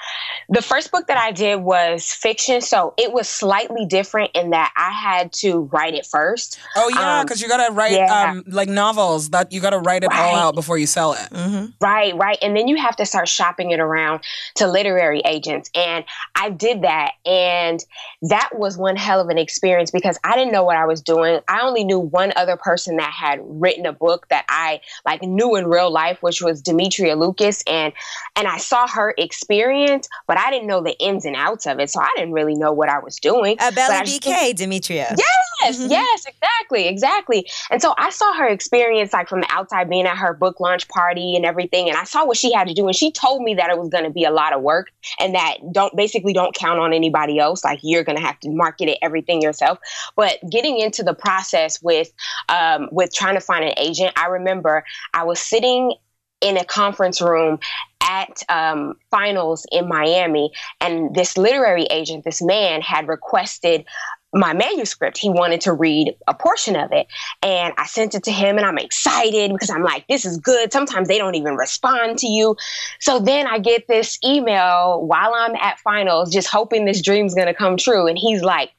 the 0.48 0.62
first 0.62 0.90
book 0.90 1.06
that 1.06 1.16
I 1.16 1.32
did 1.32 1.56
was 1.56 2.10
fiction, 2.10 2.60
so 2.60 2.94
it 2.96 3.12
was 3.12 3.28
slightly 3.28 3.86
different 3.86 4.30
in 4.34 4.50
that 4.50 4.72
I 4.76 4.90
had 4.90 5.32
to 5.34 5.68
write 5.72 5.94
it 5.94 6.06
first. 6.06 6.58
Oh 6.76 6.88
yeah, 6.88 7.22
because 7.22 7.42
um, 7.42 7.44
you 7.44 7.48
gotta 7.48 7.72
write 7.72 7.92
yeah. 7.92 8.30
um, 8.30 8.44
like 8.46 8.68
novels 8.68 9.30
that 9.30 9.52
you 9.52 9.60
gotta 9.60 9.78
write 9.78 10.04
it 10.04 10.08
right. 10.08 10.20
all 10.20 10.36
out 10.36 10.54
before 10.54 10.78
you 10.78 10.86
sell 10.86 11.12
it. 11.12 11.28
Mm-hmm. 11.30 11.66
Right, 11.80 12.14
right, 12.16 12.38
and 12.42 12.56
then 12.56 12.68
you 12.68 12.76
have 12.76 12.96
to 12.96 13.06
start 13.06 13.28
shopping 13.28 13.70
it 13.70 13.80
around 13.80 14.20
to 14.56 14.66
literary 14.66 15.22
agents, 15.24 15.70
and 15.74 16.04
I 16.34 16.50
did 16.50 16.82
that, 16.82 17.12
and 17.24 17.84
that 18.22 18.50
was 18.54 18.76
one 18.76 18.96
hell 18.96 19.20
of 19.20 19.28
an 19.28 19.38
experience 19.38 19.90
because 19.90 20.18
I 20.24 20.36
didn't 20.36 20.52
know 20.52 20.64
what 20.64 20.76
I 20.76 20.86
was 20.86 21.00
doing. 21.00 21.40
I 21.48 21.60
only 21.62 21.84
knew 21.84 21.98
one 21.98 22.32
other 22.36 22.56
person 22.56 22.96
that 22.96 23.12
had 23.12 23.40
written 23.42 23.86
a 23.86 23.92
book 23.92 24.28
that 24.28 24.44
I 24.48 24.80
like 25.04 25.22
knew 25.22 25.56
in 25.56 25.66
real 25.66 25.90
life, 25.90 26.22
which 26.22 26.42
was 26.42 26.62
Demetria 26.62 27.16
Lucas, 27.16 27.62
and 27.66 27.92
and 28.36 28.48
I 28.48 28.58
saw 28.58 28.86
her 28.88 29.11
experience, 29.18 30.08
but 30.26 30.38
I 30.38 30.50
didn't 30.50 30.66
know 30.66 30.82
the 30.82 30.98
ins 30.98 31.24
and 31.24 31.36
outs 31.36 31.66
of 31.66 31.78
it. 31.78 31.90
So 31.90 32.00
I 32.00 32.10
didn't 32.16 32.32
really 32.32 32.54
know 32.54 32.72
what 32.72 32.88
I 32.88 32.98
was 32.98 33.18
doing. 33.18 33.56
A 33.60 33.72
Belly 33.72 34.18
BK, 34.18 34.54
Demetria. 34.54 35.14
Yes, 35.16 35.78
mm-hmm. 35.78 35.90
yes, 35.90 36.26
exactly, 36.26 36.88
exactly. 36.88 37.48
And 37.70 37.80
so 37.80 37.94
I 37.98 38.10
saw 38.10 38.32
her 38.34 38.48
experience 38.48 39.12
like 39.12 39.28
from 39.28 39.40
the 39.40 39.48
outside 39.50 39.88
being 39.88 40.06
at 40.06 40.16
her 40.16 40.34
book 40.34 40.60
launch 40.60 40.88
party 40.88 41.36
and 41.36 41.44
everything. 41.44 41.88
And 41.88 41.96
I 41.96 42.04
saw 42.04 42.24
what 42.26 42.36
she 42.36 42.52
had 42.52 42.68
to 42.68 42.74
do. 42.74 42.86
And 42.86 42.96
she 42.96 43.10
told 43.12 43.42
me 43.42 43.54
that 43.54 43.70
it 43.70 43.78
was 43.78 43.88
going 43.88 44.04
to 44.04 44.10
be 44.10 44.24
a 44.24 44.30
lot 44.30 44.52
of 44.52 44.62
work 44.62 44.90
and 45.20 45.34
that 45.34 45.58
don't 45.72 45.94
basically 45.96 46.32
don't 46.32 46.54
count 46.54 46.80
on 46.80 46.92
anybody 46.92 47.38
else. 47.38 47.64
Like 47.64 47.80
you're 47.82 48.04
going 48.04 48.18
to 48.18 48.24
have 48.24 48.38
to 48.40 48.50
market 48.50 48.88
it, 48.88 48.98
everything 49.02 49.42
yourself. 49.42 49.78
But 50.16 50.38
getting 50.50 50.78
into 50.78 51.02
the 51.02 51.14
process 51.14 51.82
with, 51.82 52.12
um, 52.48 52.88
with 52.92 53.14
trying 53.14 53.34
to 53.34 53.40
find 53.40 53.64
an 53.64 53.74
agent, 53.76 54.12
I 54.16 54.26
remember 54.26 54.84
I 55.14 55.24
was 55.24 55.40
sitting 55.40 55.94
in 56.42 56.56
a 56.56 56.64
conference 56.64 57.20
room 57.20 57.58
at 58.02 58.42
um, 58.48 58.94
finals 59.10 59.64
in 59.70 59.88
Miami, 59.88 60.50
and 60.80 61.14
this 61.14 61.38
literary 61.38 61.84
agent, 61.84 62.24
this 62.24 62.42
man, 62.42 62.82
had 62.82 63.08
requested 63.08 63.86
my 64.34 64.54
manuscript. 64.54 65.18
He 65.18 65.28
wanted 65.28 65.60
to 65.62 65.72
read 65.72 66.14
a 66.26 66.34
portion 66.34 66.74
of 66.74 66.90
it. 66.92 67.06
And 67.42 67.74
I 67.76 67.86
sent 67.86 68.14
it 68.14 68.24
to 68.24 68.32
him 68.32 68.56
and 68.56 68.66
I'm 68.66 68.78
excited 68.78 69.52
because 69.52 69.68
I'm 69.68 69.82
like, 69.82 70.06
this 70.08 70.24
is 70.24 70.38
good. 70.38 70.72
Sometimes 70.72 71.08
they 71.08 71.18
don't 71.18 71.34
even 71.34 71.54
respond 71.54 72.18
to 72.18 72.26
you. 72.26 72.56
So 72.98 73.18
then 73.18 73.46
I 73.46 73.58
get 73.58 73.88
this 73.88 74.18
email 74.24 75.02
while 75.06 75.34
I'm 75.34 75.54
at 75.56 75.78
finals, 75.80 76.32
just 76.32 76.48
hoping 76.48 76.86
this 76.86 77.02
dream's 77.02 77.34
to 77.34 77.54
come 77.54 77.76
true. 77.76 78.06
And 78.06 78.16
he's 78.16 78.42
like, 78.42 78.70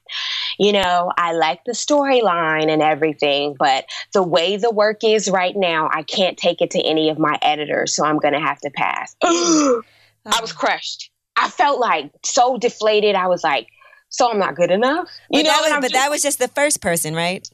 you 0.57 0.71
know, 0.71 1.11
I 1.17 1.33
like 1.33 1.63
the 1.65 1.73
storyline 1.73 2.71
and 2.71 2.81
everything, 2.81 3.55
but 3.57 3.85
the 4.13 4.23
way 4.23 4.57
the 4.57 4.71
work 4.71 5.03
is 5.03 5.29
right 5.29 5.55
now, 5.55 5.89
I 5.91 6.03
can't 6.03 6.37
take 6.37 6.61
it 6.61 6.71
to 6.71 6.81
any 6.81 7.09
of 7.09 7.19
my 7.19 7.37
editors. 7.41 7.95
So 7.95 8.05
I'm 8.05 8.17
going 8.19 8.33
to 8.33 8.39
have 8.39 8.59
to 8.61 8.69
pass. 8.69 9.15
I 9.23 10.39
was 10.41 10.53
crushed. 10.53 11.09
I 11.35 11.49
felt 11.49 11.79
like 11.79 12.11
so 12.23 12.57
deflated. 12.57 13.15
I 13.15 13.27
was 13.27 13.43
like, 13.43 13.67
so 14.09 14.29
I'm 14.29 14.39
not 14.39 14.55
good 14.55 14.71
enough. 14.71 15.09
You 15.31 15.39
but 15.39 15.43
know, 15.43 15.49
that 15.49 15.61
was, 15.61 15.71
but 15.71 15.81
just, 15.81 15.93
that 15.93 16.11
was 16.11 16.21
just 16.21 16.39
the 16.39 16.47
first 16.47 16.81
person, 16.81 17.15
right? 17.15 17.47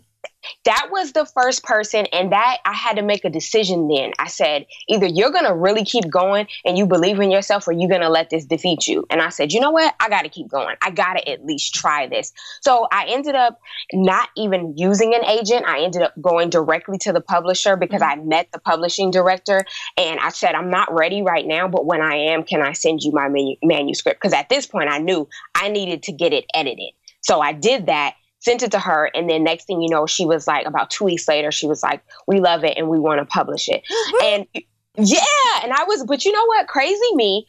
That 0.66 0.88
was 0.92 1.12
the 1.12 1.26
first 1.26 1.64
person 1.64 2.06
and 2.14 2.32
that 2.32 2.58
i 2.66 2.74
had 2.74 2.96
to 2.98 3.02
make 3.02 3.26
a 3.26 3.30
decision 3.30 3.88
then. 3.88 4.12
I 4.20 4.28
said 4.28 4.66
either 4.88 5.06
you're 5.06 5.32
gonna 5.32 5.56
really 5.56 5.84
keep 5.84 6.10
going 6.10 6.48
and 6.66 6.78
you 6.78 6.86
believe 6.86 7.20
in 7.20 7.32
yourself 7.32 7.68
or 7.68 7.72
you're 7.72 7.90
gonna 7.90 8.10
let 8.10 8.30
this 8.30 8.46
defeat 8.46 8.88
you. 8.88 9.06
And 9.10 9.22
i 9.22 9.30
said 9.30 9.52
you 9.52 9.60
know 9.60 9.72
what? 9.72 9.94
I 10.00 10.10
gotta 10.10 10.30
keep 10.30 10.48
going. 10.48 10.76
I 10.82 10.92
gotta 10.92 11.28
at 11.28 11.46
least 11.46 11.74
try 11.74 12.08
this. 12.08 12.32
So 12.62 12.88
i 12.92 13.06
ended 13.08 13.36
up 13.36 13.60
not 13.94 14.30
even 14.38 14.76
using 14.78 15.14
an 15.14 15.26
agent. 15.26 15.66
I 15.66 15.82
ended 15.82 16.02
up 16.02 16.14
going 16.22 16.50
directly 16.50 16.98
to 17.00 17.14
the 17.14 17.22
publisher 17.22 17.76
because 17.76 18.02
mm-hmm. 18.02 18.22
i 18.22 18.24
met 18.24 18.52
the 18.52 18.60
publishing 18.60 19.12
director 19.12 19.66
and 19.98 20.20
i 20.20 20.30
said 20.30 20.56
i'm 20.56 20.70
not 20.70 20.94
ready 20.94 21.22
right 21.22 21.46
now 21.46 21.68
but 21.68 21.86
when 21.86 22.02
i 22.02 22.16
am 22.16 22.44
can 22.44 22.62
i 22.62 22.74
send 22.74 23.02
you 23.02 23.12
my 23.12 23.28
manu- 23.28 23.56
manuscript? 23.64 24.22
Because 24.22 24.34
at 24.34 24.50
this 24.50 24.66
point 24.66 24.90
i 24.90 24.98
knew 24.98 25.28
i 25.56 25.70
needed 25.70 26.04
to 26.04 26.12
get 26.12 26.34
it 26.34 26.46
edited. 26.54 26.94
So 27.22 27.42
i 27.42 27.54
did 27.54 27.88
that 27.88 28.16
sent 28.40 28.64
it 28.64 28.72
to 28.72 28.80
her 28.80 29.10
and 29.14 29.30
then 29.30 29.44
next 29.44 29.66
thing 29.66 29.82
you 29.82 29.90
know 29.90 30.06
she 30.06 30.26
was 30.26 30.48
like 30.48 30.66
about 30.66 30.90
two 30.90 31.06
weeks 31.06 31.28
later 31.28 31.52
she 31.52 31.68
was 31.68 31.84
like 31.84 32.02
we 32.28 32.40
love 32.40 32.64
it 32.64 32.78
and 32.78 32.88
we 32.88 33.00
want 33.00 33.20
to 33.20 33.26
publish 33.26 33.70
it 33.70 33.84
and 34.24 34.48
yeah 34.96 35.20
and 35.64 35.74
i 35.74 35.84
was 35.84 36.04
but 36.06 36.26
you 36.26 36.32
know 36.32 36.46
what 36.46 36.68
crazy 36.68 37.16
me 37.16 37.46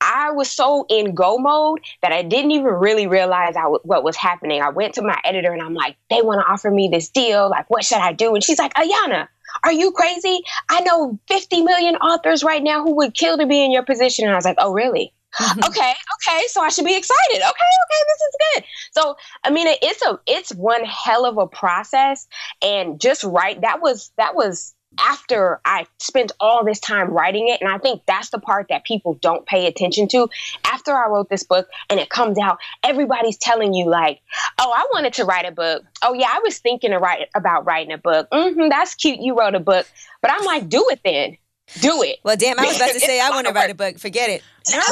I 0.00 0.32
was 0.32 0.50
so 0.50 0.84
in 0.90 1.14
go 1.14 1.38
mode 1.38 1.80
that 2.02 2.12
I 2.12 2.22
didn't 2.22 2.50
even 2.50 2.66
really 2.66 3.06
realize 3.06 3.54
what 3.84 4.04
was 4.04 4.16
happening. 4.16 4.60
I 4.60 4.68
went 4.68 4.94
to 4.94 5.02
my 5.02 5.18
editor 5.24 5.50
and 5.50 5.62
I'm 5.62 5.72
like, 5.72 5.96
they 6.10 6.20
want 6.20 6.44
to 6.44 6.52
offer 6.52 6.70
me 6.70 6.88
this 6.88 7.08
deal. 7.08 7.48
Like, 7.48 7.70
what 7.70 7.84
should 7.84 7.98
I 7.98 8.12
do? 8.12 8.34
And 8.34 8.44
she's 8.44 8.58
like, 8.58 8.74
Ahyiana, 8.74 9.28
are 9.62 9.72
you 9.72 9.92
crazy? 9.92 10.42
I 10.68 10.80
know 10.80 11.18
50 11.28 11.62
million 11.62 11.96
authors 11.96 12.44
right 12.44 12.62
now 12.62 12.82
who 12.82 12.96
would 12.96 13.14
kill 13.14 13.38
to 13.38 13.46
be 13.46 13.64
in 13.64 13.70
your 13.70 13.84
position. 13.84 14.26
And 14.26 14.34
I 14.34 14.36
was 14.36 14.44
like, 14.44 14.58
oh, 14.58 14.72
really? 14.72 15.14
okay, 15.66 15.92
okay, 16.14 16.42
so 16.48 16.60
I 16.62 16.68
should 16.68 16.84
be 16.84 16.96
excited. 16.96 17.36
Okay, 17.36 17.42
okay, 17.42 18.02
this 18.08 18.20
is 18.20 18.36
good. 18.54 18.64
So, 18.92 19.16
I 19.44 19.50
mean, 19.50 19.66
it's 19.68 20.02
a 20.02 20.18
it's 20.26 20.54
one 20.54 20.84
hell 20.84 21.26
of 21.26 21.38
a 21.38 21.46
process, 21.46 22.26
and 22.62 23.00
just 23.00 23.24
right 23.24 23.60
that 23.60 23.80
was 23.80 24.12
that 24.16 24.34
was 24.34 24.74
after 24.98 25.60
I 25.64 25.86
spent 25.98 26.32
all 26.40 26.64
this 26.64 26.80
time 26.80 27.10
writing 27.10 27.48
it. 27.48 27.60
And 27.60 27.70
I 27.70 27.78
think 27.78 28.02
that's 28.06 28.30
the 28.30 28.38
part 28.38 28.66
that 28.68 28.84
people 28.84 29.14
don't 29.14 29.46
pay 29.46 29.66
attention 29.66 30.08
to. 30.08 30.28
After 30.64 30.92
I 30.92 31.08
wrote 31.08 31.28
this 31.28 31.42
book 31.42 31.68
and 31.90 31.98
it 31.98 32.10
comes 32.10 32.38
out, 32.38 32.58
everybody's 32.82 33.36
telling 33.36 33.74
you, 33.74 33.88
like, 33.88 34.20
oh, 34.58 34.72
I 34.74 34.86
wanted 34.92 35.14
to 35.14 35.24
write 35.24 35.46
a 35.46 35.52
book. 35.52 35.84
Oh, 36.02 36.14
yeah, 36.14 36.28
I 36.30 36.40
was 36.44 36.58
thinking 36.58 36.90
to 36.90 36.98
write, 36.98 37.28
about 37.34 37.64
writing 37.64 37.92
a 37.92 37.98
book. 37.98 38.28
Mm-hmm, 38.30 38.68
that's 38.68 38.94
cute. 38.94 39.20
You 39.20 39.36
wrote 39.38 39.54
a 39.54 39.60
book. 39.60 39.86
But 40.22 40.30
I'm 40.30 40.44
like, 40.44 40.68
do 40.68 40.84
it 40.90 41.00
then 41.04 41.36
do 41.80 42.02
it. 42.02 42.18
Well, 42.22 42.36
damn, 42.36 42.58
I 42.58 42.66
was 42.66 42.76
about 42.76 42.92
to 42.92 43.00
say 43.00 43.20
I 43.20 43.30
want 43.30 43.46
to 43.46 43.52
write 43.52 43.70
a 43.70 43.74
book. 43.74 43.98
Forget 43.98 44.30
it. 44.30 44.42
No, 44.70 44.80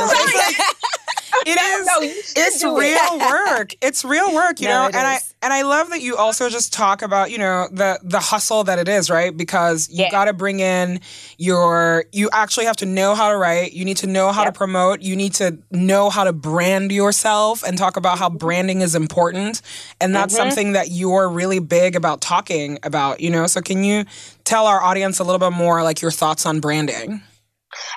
it 1.47 1.59
is. 1.59 1.87
No, 1.87 2.43
it's 2.43 2.65
real 2.65 3.19
work. 3.19 3.75
It's 3.81 4.05
real 4.05 4.35
work, 4.35 4.61
you 4.61 4.69
no, 4.69 4.83
know. 4.83 4.87
And 4.87 5.07
I 5.07 5.19
and 5.41 5.53
I 5.53 5.63
love 5.63 5.91
that 5.91 6.01
you 6.03 6.17
also 6.17 6.49
just 6.49 6.73
talk 6.73 7.03
about 7.03 7.31
you 7.31 7.39
know 7.39 7.69
the 7.73 7.99
the 8.03 8.21
hustle 8.21 8.65
that 8.65 8.79
it 8.79 8.89
is, 8.89 9.11
right? 9.11 9.37
Because 9.37 9.89
you 9.91 10.05
yeah. 10.05 10.11
got 10.11 10.27
to 10.27 10.33
bring 10.33 10.61
in 10.61 11.01
your. 11.39 12.05
You 12.13 12.29
actually 12.33 12.67
have 12.67 12.77
to 12.77 12.87
know 12.87 13.15
how 13.15 13.31
to 13.31 13.37
write. 13.37 13.73
You 13.73 13.85
need 13.85 13.97
to 13.99 14.07
know 14.07 14.31
how 14.31 14.45
yep. 14.45 14.55
to 14.55 14.59
promote. 14.59 15.01
You 15.01 15.17
need 15.17 15.35
to 15.35 15.59
know 15.71 16.11
how 16.11 16.25
to 16.25 16.33
brand 16.33 16.93
yourself 16.93 17.63
and 17.63 17.79
talk 17.79 17.97
about 17.97 18.19
how 18.19 18.29
branding 18.29 18.81
is 18.81 18.95
important. 18.95 19.63
And 20.01 20.15
that's 20.15 20.35
mm-hmm. 20.35 20.49
something 20.49 20.73
that 20.73 20.91
you're 20.91 21.29
really 21.29 21.61
big 21.61 21.97
about 21.97 22.21
talking 22.21 22.79
about. 22.83 23.21
You 23.21 23.31
know. 23.31 23.47
So 23.47 23.61
can 23.61 23.85
you 23.85 24.05
tell 24.45 24.67
our 24.67 24.83
audience 24.83 25.19
a 25.19 25.25
little 25.25 25.39
bit 25.39 25.57
more, 25.57 25.83
like 25.83 26.01
your 26.01 26.11
thoughts 26.11 26.47
on 26.47 26.61
branding? 26.61 27.23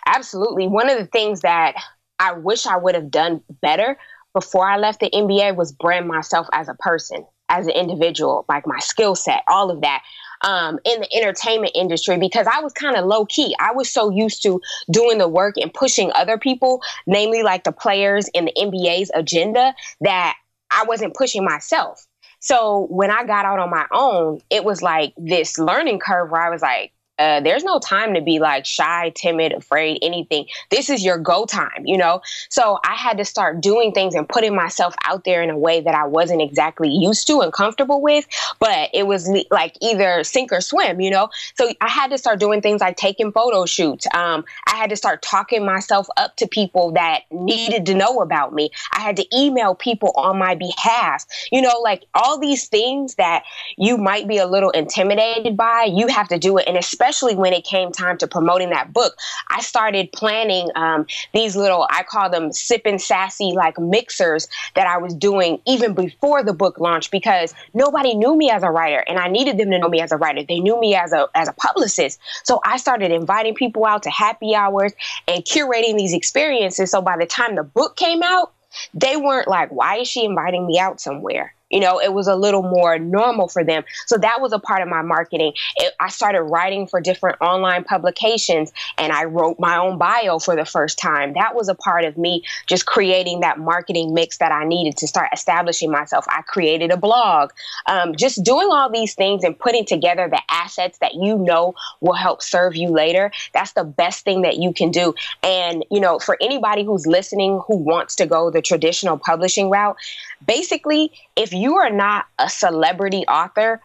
Absolutely. 0.05 0.67
One 0.67 0.89
of 0.89 0.97
the 0.97 1.05
things 1.05 1.41
that 1.41 1.75
I 2.19 2.33
wish 2.33 2.65
I 2.65 2.77
would 2.77 2.95
have 2.95 3.11
done 3.11 3.41
better 3.61 3.97
before 4.33 4.67
I 4.67 4.77
left 4.77 4.99
the 4.99 5.09
NBA 5.09 5.55
was 5.55 5.71
brand 5.71 6.07
myself 6.07 6.47
as 6.53 6.67
a 6.69 6.73
person, 6.75 7.25
as 7.49 7.67
an 7.67 7.73
individual, 7.73 8.45
like 8.49 8.67
my 8.67 8.79
skill 8.79 9.15
set, 9.15 9.43
all 9.47 9.71
of 9.71 9.81
that. 9.81 10.03
Um, 10.41 10.79
in 10.83 10.99
the 10.99 11.15
entertainment 11.15 11.71
industry 11.73 12.17
because 12.17 12.45
I 12.45 12.59
was 12.59 12.73
kind 12.73 12.97
of 12.97 13.05
low 13.05 13.25
key. 13.25 13.55
I 13.57 13.71
was 13.71 13.89
so 13.89 14.11
used 14.11 14.43
to 14.43 14.61
doing 14.91 15.17
the 15.17 15.29
work 15.29 15.55
and 15.57 15.73
pushing 15.73 16.11
other 16.13 16.37
people, 16.37 16.81
namely 17.07 17.41
like 17.41 17.63
the 17.63 17.71
players 17.71 18.27
in 18.33 18.45
the 18.45 18.53
NBA's 18.55 19.09
agenda, 19.15 19.73
that 20.01 20.35
I 20.69 20.83
wasn't 20.83 21.15
pushing 21.15 21.43
myself. 21.43 22.05
So 22.45 22.85
when 22.91 23.09
I 23.09 23.25
got 23.25 23.45
out 23.45 23.57
on 23.57 23.71
my 23.71 23.87
own, 23.91 24.39
it 24.51 24.63
was 24.63 24.83
like 24.83 25.15
this 25.17 25.57
learning 25.57 25.97
curve 25.97 26.29
where 26.29 26.43
I 26.43 26.51
was 26.51 26.61
like, 26.61 26.93
uh, 27.17 27.39
there's 27.41 27.63
no 27.63 27.79
time 27.79 28.13
to 28.13 28.21
be 28.21 28.39
like 28.39 28.65
shy, 28.65 29.11
timid, 29.15 29.53
afraid, 29.53 29.99
anything. 30.01 30.45
This 30.69 30.89
is 30.89 31.03
your 31.03 31.17
go 31.17 31.45
time, 31.45 31.85
you 31.85 31.97
know? 31.97 32.21
So 32.49 32.79
I 32.83 32.95
had 32.95 33.17
to 33.19 33.25
start 33.25 33.61
doing 33.61 33.93
things 33.93 34.15
and 34.15 34.27
putting 34.27 34.53
myself 34.53 34.95
out 35.05 35.23
there 35.23 35.41
in 35.41 35.49
a 35.49 35.57
way 35.57 35.79
that 35.79 35.95
I 35.95 36.05
wasn't 36.05 36.41
exactly 36.41 36.89
used 36.89 37.25
to 37.27 37.39
and 37.39 37.53
comfortable 37.53 38.01
with, 38.01 38.27
but 38.59 38.89
it 38.93 39.07
was 39.07 39.27
le- 39.29 39.45
like 39.49 39.77
either 39.81 40.23
sink 40.23 40.51
or 40.51 40.59
swim, 40.59 40.99
you 40.99 41.09
know? 41.09 41.29
So 41.55 41.71
I 41.79 41.89
had 41.89 42.11
to 42.11 42.17
start 42.17 42.39
doing 42.39 42.61
things 42.61 42.81
like 42.81 42.97
taking 42.97 43.31
photo 43.31 43.65
shoots. 43.65 44.07
Um, 44.13 44.43
I 44.67 44.75
had 44.75 44.89
to 44.89 44.97
start 44.97 45.21
talking 45.21 45.65
myself 45.65 46.07
up 46.17 46.35
to 46.37 46.47
people 46.47 46.91
that 46.93 47.21
needed 47.31 47.85
to 47.85 47.93
know 47.93 48.19
about 48.19 48.53
me. 48.53 48.71
I 48.91 48.99
had 48.99 49.15
to 49.17 49.25
email 49.37 49.73
people 49.73 50.11
on 50.15 50.37
my 50.37 50.55
behalf, 50.55 51.25
you 51.51 51.61
know, 51.61 51.79
like 51.81 52.03
all 52.13 52.37
these 52.37 52.67
things 52.67 53.15
that 53.15 53.43
you 53.77 53.97
might 53.97 54.27
be 54.27 54.37
a 54.37 54.47
little 54.47 54.71
intimidated 54.71 55.55
by, 55.55 55.83
you 55.83 56.07
have 56.07 56.27
to 56.27 56.37
do 56.37 56.57
it. 56.57 56.67
And 56.67 56.75
especially 56.75 57.04
especially 57.05 57.35
when 57.35 57.53
it 57.53 57.63
came 57.63 57.91
time 57.91 58.17
to 58.17 58.25
promoting 58.25 58.71
that 58.71 58.91
book, 58.91 59.15
I 59.49 59.61
started 59.61 60.11
planning 60.11 60.69
um, 60.75 61.05
these 61.33 61.55
little, 61.55 61.87
I 61.91 62.01
call 62.01 62.31
them 62.31 62.51
sipping 62.51 62.97
sassy 62.97 63.53
like 63.55 63.77
mixers 63.79 64.47
that 64.73 64.87
I 64.87 64.97
was 64.97 65.13
doing 65.13 65.61
even 65.67 65.93
before 65.93 66.43
the 66.43 66.53
book 66.53 66.79
launched 66.79 67.11
because 67.11 67.53
nobody 67.75 68.15
knew 68.15 68.35
me 68.35 68.49
as 68.49 68.63
a 68.63 68.71
writer 68.71 69.03
and 69.07 69.19
I 69.19 69.27
needed 69.27 69.59
them 69.59 69.69
to 69.69 69.77
know 69.77 69.87
me 69.87 70.01
as 70.01 70.11
a 70.11 70.17
writer. 70.17 70.43
They 70.43 70.59
knew 70.59 70.79
me 70.79 70.95
as 70.95 71.13
a, 71.13 71.27
as 71.35 71.47
a 71.47 71.53
publicist. 71.53 72.19
So 72.43 72.59
I 72.65 72.77
started 72.77 73.11
inviting 73.11 73.53
people 73.53 73.85
out 73.85 74.01
to 74.03 74.09
happy 74.09 74.55
hours 74.55 74.91
and 75.27 75.43
curating 75.43 75.97
these 75.97 76.13
experiences. 76.13 76.89
So 76.89 77.03
by 77.03 77.17
the 77.17 77.27
time 77.27 77.53
the 77.55 77.63
book 77.63 77.95
came 77.97 78.23
out, 78.23 78.51
they 78.95 79.15
weren't 79.15 79.47
like, 79.47 79.71
why 79.71 79.99
is 79.99 80.07
she 80.07 80.25
inviting 80.25 80.65
me 80.65 80.79
out 80.79 80.99
somewhere? 80.99 81.53
You 81.75 81.81
know, 81.81 81.99
it 81.99 82.13
was 82.13 82.29
a 82.29 82.37
little 82.37 82.63
more 82.63 82.97
normal 82.97 83.49
for 83.49 83.61
them. 83.61 83.83
So 84.05 84.17
that 84.19 84.39
was 84.39 84.53
a 84.53 84.59
part 84.59 84.81
of 84.81 84.87
my 84.87 85.01
marketing. 85.01 85.51
It, 85.75 85.93
I 85.99 86.07
started 86.07 86.43
writing 86.43 86.87
for 86.87 87.01
different 87.01 87.35
online 87.41 87.83
publications 87.83 88.71
and 88.97 89.11
I 89.11 89.25
wrote 89.25 89.59
my 89.59 89.75
own 89.75 89.97
bio 89.97 90.39
for 90.39 90.55
the 90.55 90.63
first 90.63 90.97
time. 90.97 91.33
That 91.33 91.53
was 91.53 91.67
a 91.67 91.75
part 91.75 92.05
of 92.05 92.17
me 92.17 92.43
just 92.65 92.85
creating 92.85 93.41
that 93.41 93.59
marketing 93.59 94.13
mix 94.13 94.37
that 94.37 94.53
I 94.53 94.63
needed 94.63 94.95
to 94.99 95.07
start 95.07 95.27
establishing 95.33 95.91
myself. 95.91 96.23
I 96.29 96.43
created 96.43 96.91
a 96.91 96.97
blog, 96.97 97.51
um, 97.87 98.15
just 98.15 98.41
doing 98.41 98.69
all 98.71 98.89
these 98.89 99.13
things 99.13 99.43
and 99.43 99.59
putting 99.59 99.83
together 99.83 100.29
the 100.29 100.41
assets 100.49 100.99
that 100.99 101.15
you 101.15 101.37
know 101.37 101.75
will 101.99 102.13
help 102.13 102.41
serve 102.41 102.77
you 102.77 102.87
later. 102.87 103.33
That's 103.53 103.73
the 103.73 103.83
best 103.83 104.23
thing 104.23 104.43
that 104.43 104.55
you 104.55 104.71
can 104.71 104.91
do. 104.91 105.13
And, 105.43 105.83
you 105.91 105.99
know, 105.99 106.19
for 106.19 106.37
anybody 106.39 106.85
who's 106.85 107.05
listening 107.05 107.59
who 107.67 107.75
wants 107.75 108.15
to 108.15 108.25
go 108.25 108.49
the 108.49 108.61
traditional 108.61 109.17
publishing 109.17 109.69
route, 109.69 109.97
basically, 110.45 111.11
if 111.35 111.53
you 111.53 111.75
are 111.75 111.89
not 111.89 112.25
a 112.39 112.49
celebrity 112.49 113.25
author, 113.27 113.81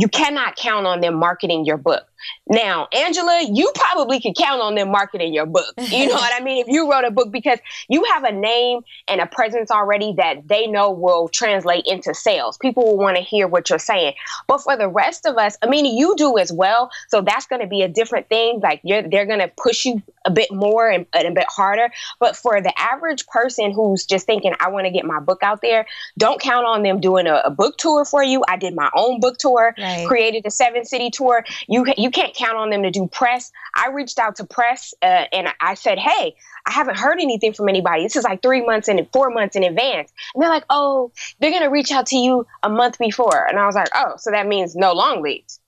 you 0.00 0.08
cannot 0.08 0.56
count 0.56 0.86
on 0.86 1.00
them 1.00 1.14
marketing 1.14 1.64
your 1.64 1.76
book. 1.76 2.04
Now, 2.46 2.88
Angela, 2.92 3.46
you 3.50 3.70
probably 3.74 4.20
could 4.20 4.36
count 4.36 4.60
on 4.60 4.74
them 4.74 4.90
marketing 4.90 5.32
your 5.32 5.46
book. 5.46 5.72
You 5.78 6.08
know 6.08 6.14
what 6.14 6.32
I 6.34 6.42
mean? 6.42 6.60
If 6.60 6.68
you 6.68 6.90
wrote 6.90 7.04
a 7.04 7.10
book 7.10 7.30
because 7.30 7.58
you 7.88 8.04
have 8.04 8.24
a 8.24 8.32
name 8.32 8.80
and 9.08 9.20
a 9.20 9.26
presence 9.26 9.70
already 9.70 10.14
that 10.16 10.46
they 10.48 10.66
know 10.66 10.90
will 10.90 11.28
translate 11.28 11.84
into 11.86 12.14
sales. 12.14 12.58
People 12.58 12.84
will 12.84 12.96
want 12.96 13.16
to 13.16 13.22
hear 13.22 13.46
what 13.46 13.70
you're 13.70 13.78
saying. 13.78 14.14
But 14.46 14.58
for 14.58 14.76
the 14.76 14.88
rest 14.88 15.26
of 15.26 15.36
us, 15.36 15.56
I 15.62 15.68
mean, 15.68 15.86
you 15.86 16.14
do 16.16 16.38
as 16.38 16.52
well. 16.52 16.90
So 17.08 17.20
that's 17.20 17.46
going 17.46 17.60
to 17.60 17.66
be 17.66 17.82
a 17.82 17.88
different 17.88 18.28
thing. 18.28 18.60
Like 18.60 18.80
they're 18.82 19.26
going 19.26 19.40
to 19.40 19.50
push 19.56 19.84
you 19.84 20.02
a 20.24 20.30
bit 20.30 20.52
more 20.52 20.88
and, 20.88 21.06
and, 21.12 21.28
a 21.28 21.30
bit 21.30 21.46
harder. 21.48 21.90
But 22.18 22.36
for 22.36 22.60
the 22.60 22.72
average 22.78 23.26
person 23.26 23.72
who's 23.72 24.04
just 24.04 24.26
thinking, 24.26 24.54
I 24.58 24.70
want 24.70 24.86
to 24.86 24.90
get 24.90 25.04
my 25.04 25.20
book 25.20 25.42
out 25.42 25.60
there, 25.60 25.86
don't 26.18 26.40
count 26.40 26.66
on 26.66 26.82
them 26.82 27.00
doing 27.00 27.26
a, 27.26 27.42
a 27.44 27.50
book 27.50 27.76
tour 27.76 28.04
for 28.04 28.22
you. 28.22 28.42
I 28.48 28.56
did 28.56 28.74
my 28.74 28.90
own 28.94 29.20
book 29.20 29.36
tour, 29.38 29.74
right. 29.78 30.06
created 30.06 30.46
a 30.46 30.50
seven 30.50 30.84
city 30.84 31.10
tour. 31.10 31.44
You 31.68 31.86
you 31.96 32.10
can't 32.14 32.34
count 32.34 32.56
on 32.56 32.70
them 32.70 32.82
to 32.82 32.90
do 32.90 33.06
press. 33.06 33.50
I 33.74 33.88
reached 33.90 34.18
out 34.18 34.36
to 34.36 34.44
press 34.44 34.94
uh, 35.02 35.24
and 35.32 35.48
I 35.60 35.74
said, 35.74 35.98
hey, 35.98 36.34
I 36.66 36.72
haven't 36.72 36.96
heard 36.96 37.20
anything 37.20 37.52
from 37.52 37.68
anybody. 37.68 38.04
This 38.04 38.16
is 38.16 38.24
like 38.24 38.40
three 38.40 38.64
months 38.64 38.88
and 38.88 39.06
four 39.12 39.30
months 39.30 39.56
in 39.56 39.64
advance. 39.64 40.12
And 40.34 40.42
they're 40.42 40.50
like, 40.50 40.64
oh, 40.70 41.12
they're 41.40 41.50
going 41.50 41.62
to 41.62 41.68
reach 41.68 41.90
out 41.90 42.06
to 42.06 42.16
you 42.16 42.46
a 42.62 42.70
month 42.70 42.98
before. 42.98 43.46
And 43.46 43.58
I 43.58 43.66
was 43.66 43.74
like, 43.74 43.88
oh, 43.94 44.14
so 44.16 44.30
that 44.30 44.46
means 44.46 44.74
no 44.74 44.92
long 44.92 45.22
leads 45.22 45.60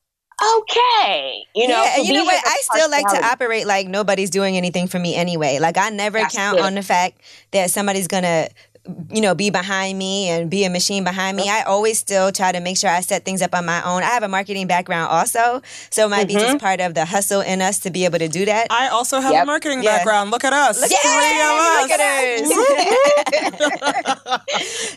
okay. 0.43 1.45
You 1.55 1.69
know, 1.69 1.83
yeah, 1.83 1.97
so 1.97 2.03
you 2.03 2.13
know 2.13 2.25
what? 2.25 2.43
I 2.47 2.59
still 2.63 2.91
like 2.91 3.07
to 3.09 3.25
operate 3.25 3.67
like 3.67 3.89
nobody's 3.89 4.31
doing 4.31 4.57
anything 4.57 4.87
for 4.87 4.99
me 4.99 5.15
anyway. 5.15 5.59
Like 5.59 5.79
I 5.79 5.91
never 5.91 6.19
That's 6.19 6.35
count 6.35 6.61
on 6.61 6.75
the 6.75 6.83
fact 6.83 7.21
that 7.53 7.71
somebody's 7.71 8.07
gonna 8.07 8.49
you 9.11 9.21
know, 9.21 9.35
be 9.35 9.51
behind 9.51 9.99
me 9.99 10.29
and 10.29 10.51
be 10.51 10.65
a 10.65 10.71
machine 10.71 11.05
behind 11.05 11.37
me. 11.37 11.49
I 11.49 11.63
always 11.63 11.99
still 11.99 12.33
try 12.33 12.53
to 12.53 12.61
make 12.61 12.77
sure 12.77 12.91
I 12.91 13.01
set 13.01 13.25
things 13.25 13.43
up 13.43 13.55
on 13.55 13.67
my 13.67 13.83
own. 13.83 14.03
I 14.03 14.07
have 14.07 14.23
a 14.23 14.29
marketing 14.29 14.67
background 14.67 15.11
also, 15.11 15.63
so 15.91 16.07
it 16.07 16.09
might 16.09 16.29
mm-hmm. 16.29 16.39
be 16.39 16.43
just 16.43 16.59
part 16.59 16.81
of 16.81 16.95
the 16.95 17.05
hustle 17.05 17.41
in 17.41 17.63
us 17.63 17.79
to 17.81 17.91
be 17.91 18.05
able 18.05 18.19
to 18.19 18.29
do 18.29 18.45
that. 18.45 18.69
I 18.71 18.89
also 18.89 19.21
have 19.21 19.33
yep. 19.33 19.45
a 19.45 19.47
marketing 19.47 19.83
yeah. 19.83 19.97
background. 19.97 20.31
Look 20.31 20.45
at 20.45 20.53
us. 20.53 20.81
Look, 20.81 20.91
Three 20.91 21.41
of 21.41 21.57
us. 21.57 21.83
Look 21.83 21.91
at 21.91 22.01
us. 22.01 22.47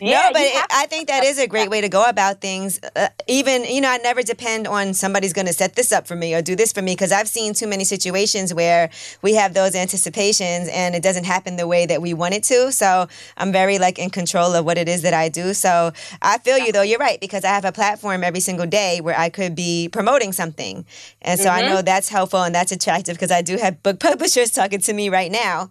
yeah, 0.00 0.22
no, 0.22 0.30
but 0.32 0.42
it, 0.42 0.66
I 0.70 0.86
think 0.86 1.08
that 1.08 1.24
is 1.24 1.38
a 1.38 1.46
great 1.46 1.70
way 1.70 1.80
to 1.80 1.88
go 1.88 2.08
about 2.08 2.40
things. 2.40 2.80
Uh, 2.94 3.08
even, 3.26 3.64
you 3.64 3.80
know, 3.80 3.90
I 3.90 3.98
never 3.98 4.22
depend 4.22 4.66
on 4.66 4.94
somebody's 4.94 5.32
going 5.32 5.46
to 5.46 5.52
set 5.52 5.74
this 5.74 5.92
up 5.92 6.06
for 6.06 6.16
me 6.16 6.34
or 6.34 6.42
do 6.42 6.54
this 6.54 6.72
for 6.72 6.82
me 6.82 6.92
because 6.92 7.12
I've 7.12 7.28
seen 7.28 7.54
too 7.54 7.66
many 7.66 7.84
situations 7.84 8.54
where 8.54 8.90
we 9.22 9.34
have 9.34 9.54
those 9.54 9.74
anticipations 9.74 10.68
and 10.68 10.94
it 10.94 11.02
doesn't 11.02 11.24
happen 11.24 11.56
the 11.56 11.66
way 11.66 11.86
that 11.86 12.00
we 12.00 12.14
want 12.14 12.34
it 12.34 12.42
to. 12.44 12.72
So 12.72 13.08
I'm 13.36 13.52
very 13.52 13.78
like 13.80 13.98
in 13.98 14.10
control 14.10 14.54
of 14.54 14.64
what 14.64 14.78
it 14.78 14.88
is 14.88 15.02
that 15.02 15.14
I 15.14 15.28
do. 15.28 15.54
So 15.54 15.92
I 16.22 16.38
feel 16.38 16.58
you 16.58 16.72
though. 16.72 16.82
You're 16.82 16.98
right 16.98 17.20
because 17.20 17.44
I 17.44 17.48
have 17.48 17.64
a 17.64 17.72
platform 17.72 18.22
every 18.22 18.40
single 18.40 18.66
day 18.66 19.00
where 19.00 19.18
I 19.18 19.30
could 19.30 19.54
be 19.54 19.88
promoting 19.90 20.32
something, 20.32 20.84
and 21.22 21.40
so 21.40 21.48
mm-hmm. 21.48 21.64
I 21.64 21.68
know 21.68 21.82
that's 21.82 22.08
helpful 22.08 22.42
and 22.42 22.54
that's 22.54 22.72
attractive 22.72 23.16
because 23.16 23.30
I 23.30 23.42
do 23.42 23.56
have 23.56 23.82
book 23.82 23.98
publishers 24.10 24.52
talking 24.52 24.80
to 24.80 24.92
me 24.92 25.08
right 25.08 25.32
now. 25.32 25.70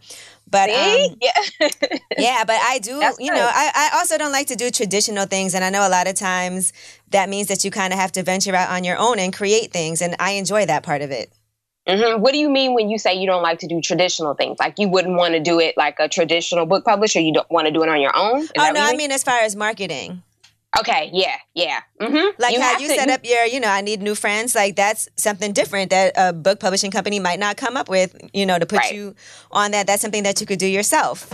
But 0.51 0.69
um, 0.69 1.15
yeah, 1.21 1.69
yeah, 2.17 2.43
but 2.43 2.57
I 2.59 2.79
do, 2.79 2.99
That's 2.99 3.19
you 3.19 3.31
know, 3.31 3.49
I, 3.51 3.71
I 3.93 3.97
also 3.99 4.17
don't 4.17 4.31
like 4.31 4.47
to 4.47 4.55
do 4.55 4.71
traditional 4.71 5.25
things, 5.25 5.53
and 5.53 5.63
I 5.63 5.69
know 5.69 5.87
a 5.87 5.89
lot 5.89 6.07
of 6.07 6.15
times 6.15 6.73
that 7.11 7.29
means 7.29 7.47
that 7.49 7.63
you 7.63 7.71
kind 7.71 7.93
of 7.93 7.99
have 7.99 8.11
to 8.13 8.23
venture 8.23 8.55
out 8.55 8.71
on 8.71 8.83
your 8.83 8.97
own 8.97 9.19
and 9.19 9.31
create 9.31 9.71
things, 9.71 10.01
and 10.01 10.15
I 10.19 10.31
enjoy 10.31 10.65
that 10.65 10.81
part 10.81 11.01
of 11.01 11.11
it. 11.11 11.31
Mm-hmm. 11.87 12.21
What 12.21 12.33
do 12.33 12.37
you 12.37 12.49
mean 12.49 12.73
when 12.73 12.89
you 12.89 12.97
say 12.99 13.15
you 13.15 13.25
don't 13.25 13.41
like 13.41 13.59
to 13.59 13.67
do 13.67 13.81
traditional 13.81 14.35
things? 14.35 14.59
Like 14.59 14.75
you 14.77 14.89
wouldn't 14.89 15.17
want 15.17 15.33
to 15.33 15.39
do 15.39 15.59
it 15.59 15.75
like 15.77 15.95
a 15.99 16.07
traditional 16.07 16.65
book 16.65 16.85
publisher? 16.85 17.19
You 17.19 17.33
don't 17.33 17.49
want 17.49 17.67
to 17.67 17.71
do 17.71 17.81
it 17.83 17.89
on 17.89 17.99
your 17.99 18.15
own? 18.15 18.41
Is 18.41 18.51
oh 18.57 18.71
no, 18.71 18.81
I 18.81 18.95
mean 18.95 19.11
as 19.11 19.23
far 19.23 19.39
as 19.39 19.55
marketing. 19.55 20.21
Okay, 20.77 21.09
yeah, 21.11 21.35
yeah. 21.55 21.79
Mm-hmm. 21.99 22.39
Like 22.39 22.53
you 22.53 22.61
how 22.61 22.77
you 22.77 22.87
to, 22.89 22.93
set 22.93 23.09
up 23.09 23.21
your, 23.23 23.43
you 23.45 23.59
know, 23.59 23.69
I 23.69 23.81
need 23.81 24.03
new 24.03 24.13
friends. 24.13 24.53
Like 24.53 24.75
that's 24.75 25.09
something 25.15 25.51
different 25.51 25.89
that 25.89 26.13
a 26.15 26.31
book 26.31 26.59
publishing 26.59 26.91
company 26.91 27.19
might 27.19 27.39
not 27.39 27.57
come 27.57 27.75
up 27.75 27.89
with. 27.89 28.15
You 28.33 28.45
know, 28.45 28.59
to 28.59 28.67
put 28.67 28.79
right. 28.79 28.93
you 28.93 29.15
on 29.51 29.71
that. 29.71 29.87
That's 29.87 30.01
something 30.01 30.23
that 30.23 30.39
you 30.39 30.45
could 30.45 30.59
do 30.59 30.67
yourself. 30.67 31.33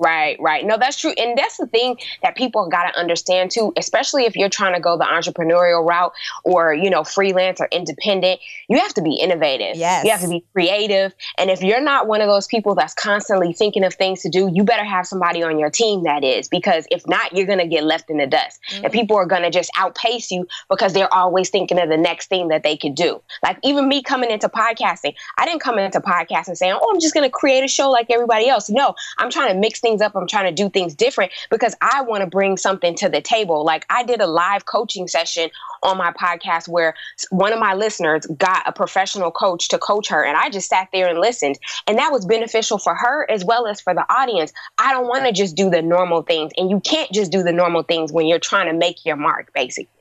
Right, 0.00 0.38
right. 0.40 0.64
No, 0.64 0.78
that's 0.78 0.98
true. 0.98 1.12
And 1.18 1.36
that's 1.36 1.58
the 1.58 1.66
thing 1.66 1.98
that 2.22 2.34
people 2.34 2.66
got 2.68 2.90
to 2.90 2.98
understand 2.98 3.50
too, 3.50 3.74
especially 3.76 4.24
if 4.24 4.34
you're 4.34 4.48
trying 4.48 4.72
to 4.72 4.80
go 4.80 4.96
the 4.96 5.04
entrepreneurial 5.04 5.86
route 5.86 6.12
or, 6.42 6.72
you 6.72 6.88
know, 6.88 7.04
freelance 7.04 7.60
or 7.60 7.68
independent. 7.70 8.40
You 8.70 8.78
have 8.78 8.94
to 8.94 9.02
be 9.02 9.16
innovative. 9.16 9.76
Yes. 9.76 10.04
You 10.06 10.10
have 10.12 10.22
to 10.22 10.28
be 10.28 10.42
creative. 10.54 11.12
And 11.36 11.50
if 11.50 11.62
you're 11.62 11.82
not 11.82 12.06
one 12.06 12.22
of 12.22 12.28
those 12.28 12.46
people 12.46 12.74
that's 12.74 12.94
constantly 12.94 13.52
thinking 13.52 13.84
of 13.84 13.92
things 13.92 14.22
to 14.22 14.30
do, 14.30 14.50
you 14.50 14.64
better 14.64 14.84
have 14.84 15.06
somebody 15.06 15.42
on 15.42 15.58
your 15.58 15.68
team 15.68 16.04
that 16.04 16.24
is, 16.24 16.48
because 16.48 16.86
if 16.90 17.06
not, 17.06 17.36
you're 17.36 17.46
going 17.46 17.58
to 17.58 17.66
get 17.66 17.84
left 17.84 18.08
in 18.08 18.16
the 18.16 18.26
dust. 18.26 18.58
Mm-hmm. 18.70 18.84
And 18.84 18.92
people 18.94 19.18
are 19.18 19.26
going 19.26 19.42
to 19.42 19.50
just 19.50 19.70
outpace 19.76 20.30
you 20.30 20.46
because 20.70 20.94
they're 20.94 21.12
always 21.12 21.50
thinking 21.50 21.78
of 21.78 21.90
the 21.90 21.98
next 21.98 22.28
thing 22.28 22.48
that 22.48 22.62
they 22.62 22.78
could 22.78 22.94
do. 22.94 23.20
Like 23.42 23.58
even 23.62 23.86
me 23.86 24.02
coming 24.02 24.30
into 24.30 24.48
podcasting, 24.48 25.14
I 25.36 25.44
didn't 25.44 25.60
come 25.60 25.78
into 25.78 26.00
podcasting 26.00 26.56
saying, 26.56 26.78
oh, 26.80 26.90
I'm 26.90 27.00
just 27.00 27.12
going 27.12 27.24
to 27.24 27.30
create 27.30 27.64
a 27.64 27.68
show 27.68 27.90
like 27.90 28.06
everybody 28.08 28.48
else. 28.48 28.70
No, 28.70 28.94
I'm 29.18 29.30
trying 29.30 29.52
to 29.52 29.58
mix 29.60 29.78
things 29.80 29.89
things 29.90 30.00
up. 30.00 30.14
I'm 30.14 30.26
trying 30.26 30.54
to 30.54 30.62
do 30.62 30.70
things 30.70 30.94
different 30.94 31.32
because 31.50 31.74
I 31.80 32.02
want 32.02 32.22
to 32.22 32.26
bring 32.28 32.56
something 32.56 32.94
to 32.96 33.08
the 33.08 33.20
table. 33.20 33.64
Like 33.64 33.84
I 33.90 34.04
did 34.04 34.20
a 34.20 34.26
live 34.26 34.66
coaching 34.66 35.08
session 35.08 35.50
on 35.82 35.98
my 35.98 36.12
podcast 36.12 36.68
where 36.68 36.94
one 37.30 37.52
of 37.52 37.58
my 37.58 37.74
listeners 37.74 38.26
got 38.38 38.68
a 38.68 38.72
professional 38.72 39.30
coach 39.30 39.68
to 39.68 39.78
coach 39.78 40.08
her 40.08 40.24
and 40.24 40.36
I 40.36 40.50
just 40.50 40.68
sat 40.68 40.88
there 40.92 41.08
and 41.08 41.18
listened 41.18 41.58
and 41.86 41.98
that 41.98 42.12
was 42.12 42.24
beneficial 42.24 42.78
for 42.78 42.94
her 42.94 43.28
as 43.30 43.44
well 43.44 43.66
as 43.66 43.80
for 43.80 43.94
the 43.94 44.04
audience. 44.12 44.52
I 44.78 44.92
don't 44.92 45.08
want 45.08 45.24
to 45.24 45.32
just 45.32 45.56
do 45.56 45.70
the 45.70 45.82
normal 45.82 46.22
things 46.22 46.52
and 46.56 46.70
you 46.70 46.80
can't 46.80 47.10
just 47.10 47.32
do 47.32 47.42
the 47.42 47.52
normal 47.52 47.82
things 47.82 48.12
when 48.12 48.26
you're 48.26 48.38
trying 48.38 48.66
to 48.66 48.74
make 48.74 49.04
your 49.04 49.16
mark 49.16 49.52
basically. 49.54 49.99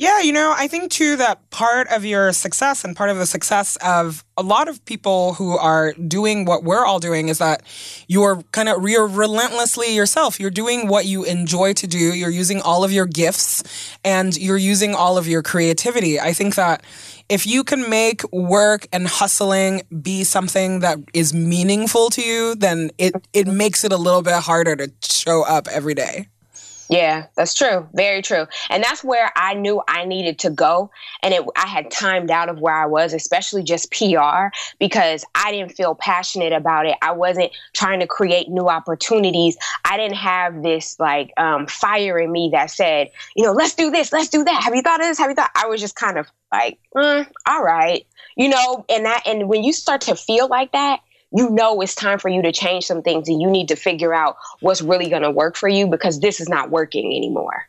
Yeah, 0.00 0.20
you 0.20 0.32
know, 0.32 0.54
I 0.56 0.66
think 0.66 0.90
too 0.90 1.16
that 1.16 1.50
part 1.50 1.86
of 1.88 2.06
your 2.06 2.32
success 2.32 2.84
and 2.84 2.96
part 2.96 3.10
of 3.10 3.18
the 3.18 3.26
success 3.26 3.76
of 3.84 4.24
a 4.38 4.42
lot 4.42 4.66
of 4.66 4.82
people 4.86 5.34
who 5.34 5.58
are 5.58 5.92
doing 5.92 6.46
what 6.46 6.64
we're 6.64 6.86
all 6.86 7.00
doing 7.00 7.28
is 7.28 7.36
that 7.36 7.62
you're 8.08 8.40
kind 8.52 8.70
of 8.70 8.88
you're 8.88 9.06
relentlessly 9.06 9.94
yourself. 9.94 10.40
You're 10.40 10.48
doing 10.48 10.88
what 10.88 11.04
you 11.04 11.24
enjoy 11.24 11.74
to 11.74 11.86
do. 11.86 11.98
You're 11.98 12.30
using 12.30 12.62
all 12.62 12.82
of 12.82 12.92
your 12.92 13.04
gifts 13.04 13.62
and 14.02 14.34
you're 14.38 14.56
using 14.56 14.94
all 14.94 15.18
of 15.18 15.28
your 15.28 15.42
creativity. 15.42 16.18
I 16.18 16.32
think 16.32 16.54
that 16.54 16.82
if 17.28 17.46
you 17.46 17.62
can 17.62 17.90
make 17.90 18.22
work 18.32 18.86
and 18.94 19.06
hustling 19.06 19.82
be 20.00 20.24
something 20.24 20.80
that 20.80 20.96
is 21.12 21.34
meaningful 21.34 22.08
to 22.08 22.22
you, 22.22 22.54
then 22.54 22.90
it 22.96 23.12
it 23.34 23.46
makes 23.46 23.84
it 23.84 23.92
a 23.92 23.98
little 23.98 24.22
bit 24.22 24.36
harder 24.44 24.76
to 24.76 24.90
show 25.02 25.44
up 25.44 25.68
every 25.68 25.92
day. 25.92 26.28
Yeah, 26.90 27.26
that's 27.36 27.54
true. 27.54 27.88
Very 27.94 28.20
true. 28.20 28.46
And 28.68 28.82
that's 28.82 29.04
where 29.04 29.30
I 29.36 29.54
knew 29.54 29.80
I 29.86 30.04
needed 30.04 30.40
to 30.40 30.50
go. 30.50 30.90
And 31.22 31.32
it, 31.32 31.44
I 31.54 31.68
had 31.68 31.88
timed 31.88 32.32
out 32.32 32.48
of 32.48 32.58
where 32.58 32.74
I 32.74 32.86
was, 32.86 33.12
especially 33.12 33.62
just 33.62 33.92
PR, 33.92 34.48
because 34.80 35.24
I 35.36 35.52
didn't 35.52 35.76
feel 35.76 35.94
passionate 35.94 36.52
about 36.52 36.86
it. 36.86 36.96
I 37.00 37.12
wasn't 37.12 37.52
trying 37.74 38.00
to 38.00 38.08
create 38.08 38.48
new 38.48 38.68
opportunities. 38.68 39.56
I 39.84 39.98
didn't 39.98 40.16
have 40.16 40.64
this 40.64 40.98
like 40.98 41.32
um, 41.36 41.68
fire 41.68 42.18
in 42.18 42.32
me 42.32 42.50
that 42.54 42.72
said, 42.72 43.10
you 43.36 43.44
know, 43.44 43.52
let's 43.52 43.74
do 43.76 43.92
this, 43.92 44.12
let's 44.12 44.28
do 44.28 44.42
that. 44.42 44.62
Have 44.64 44.74
you 44.74 44.82
thought 44.82 44.98
of 45.00 45.06
this? 45.06 45.18
Have 45.18 45.30
you 45.30 45.36
thought? 45.36 45.50
I 45.54 45.66
was 45.68 45.80
just 45.80 45.94
kind 45.94 46.18
of 46.18 46.26
like, 46.52 46.80
mm, 46.96 47.24
all 47.46 47.62
right, 47.62 48.04
you 48.36 48.48
know, 48.48 48.84
and 48.88 49.04
that, 49.04 49.22
and 49.26 49.48
when 49.48 49.62
you 49.62 49.72
start 49.72 50.00
to 50.02 50.16
feel 50.16 50.48
like 50.48 50.72
that, 50.72 51.02
you 51.32 51.50
know 51.50 51.80
it's 51.80 51.94
time 51.94 52.18
for 52.18 52.28
you 52.28 52.42
to 52.42 52.52
change 52.52 52.84
some 52.84 53.02
things 53.02 53.28
and 53.28 53.40
you 53.40 53.50
need 53.50 53.68
to 53.68 53.76
figure 53.76 54.12
out 54.14 54.36
what's 54.60 54.82
really 54.82 55.08
going 55.08 55.22
to 55.22 55.30
work 55.30 55.56
for 55.56 55.68
you 55.68 55.86
because 55.86 56.20
this 56.20 56.40
is 56.40 56.48
not 56.48 56.70
working 56.70 57.06
anymore. 57.06 57.66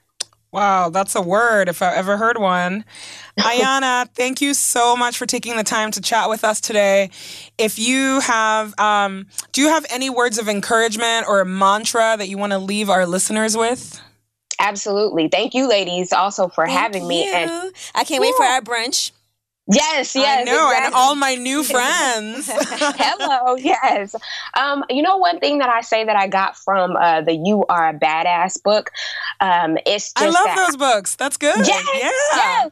Wow, 0.51 0.89
that's 0.89 1.15
a 1.15 1.21
word 1.21 1.69
if 1.69 1.81
I 1.81 1.95
ever 1.95 2.17
heard 2.17 2.37
one. 2.37 2.83
Ahyiana, 3.39 4.09
thank 4.09 4.41
you 4.41 4.53
so 4.53 4.97
much 4.97 5.17
for 5.17 5.25
taking 5.25 5.55
the 5.55 5.63
time 5.63 5.91
to 5.91 6.01
chat 6.01 6.27
with 6.27 6.43
us 6.43 6.59
today. 6.59 7.09
If 7.57 7.79
you 7.79 8.19
have, 8.19 8.77
um, 8.77 9.27
do 9.53 9.61
you 9.61 9.69
have 9.69 9.85
any 9.89 10.09
words 10.09 10.37
of 10.37 10.49
encouragement 10.49 11.27
or 11.27 11.39
a 11.39 11.45
mantra 11.45 12.15
that 12.17 12.27
you 12.27 12.37
want 12.37 12.51
to 12.51 12.59
leave 12.59 12.89
our 12.89 13.05
listeners 13.05 13.55
with? 13.55 14.01
Absolutely. 14.59 15.29
Thank 15.29 15.53
you, 15.53 15.69
ladies, 15.69 16.11
also 16.11 16.49
for 16.49 16.65
thank 16.65 16.77
having 16.77 17.03
you. 17.03 17.09
me. 17.09 17.33
And 17.33 17.73
I 17.95 18.03
can't 18.03 18.21
yeah. 18.23 18.31
wait 18.31 18.35
for 18.35 18.43
our 18.43 18.61
brunch. 18.61 19.11
Yes, 19.71 20.15
yes. 20.15 20.39
I 20.39 20.43
know, 20.43 20.69
exactly. 20.69 20.85
and 20.85 20.95
all 20.95 21.15
my 21.15 21.35
new 21.35 21.63
friends. 21.63 22.49
Hello, 22.51 23.55
yes. 23.55 24.15
Um, 24.57 24.83
you 24.89 25.01
know, 25.01 25.17
one 25.17 25.39
thing 25.39 25.59
that 25.59 25.69
I 25.69 25.81
say 25.81 26.03
that 26.03 26.15
I 26.15 26.27
got 26.27 26.57
from 26.57 26.95
uh, 26.95 27.21
the 27.21 27.33
"You 27.33 27.65
Are 27.69 27.89
a 27.89 27.93
Badass" 27.93 28.61
book. 28.61 28.91
Um, 29.39 29.77
it's 29.85 30.11
I 30.17 30.29
love 30.29 30.55
those 30.55 30.77
books. 30.77 31.15
That's 31.15 31.37
good. 31.37 31.65
Yes, 31.65 31.87
yeah. 31.93 32.09
Yes. 32.35 32.71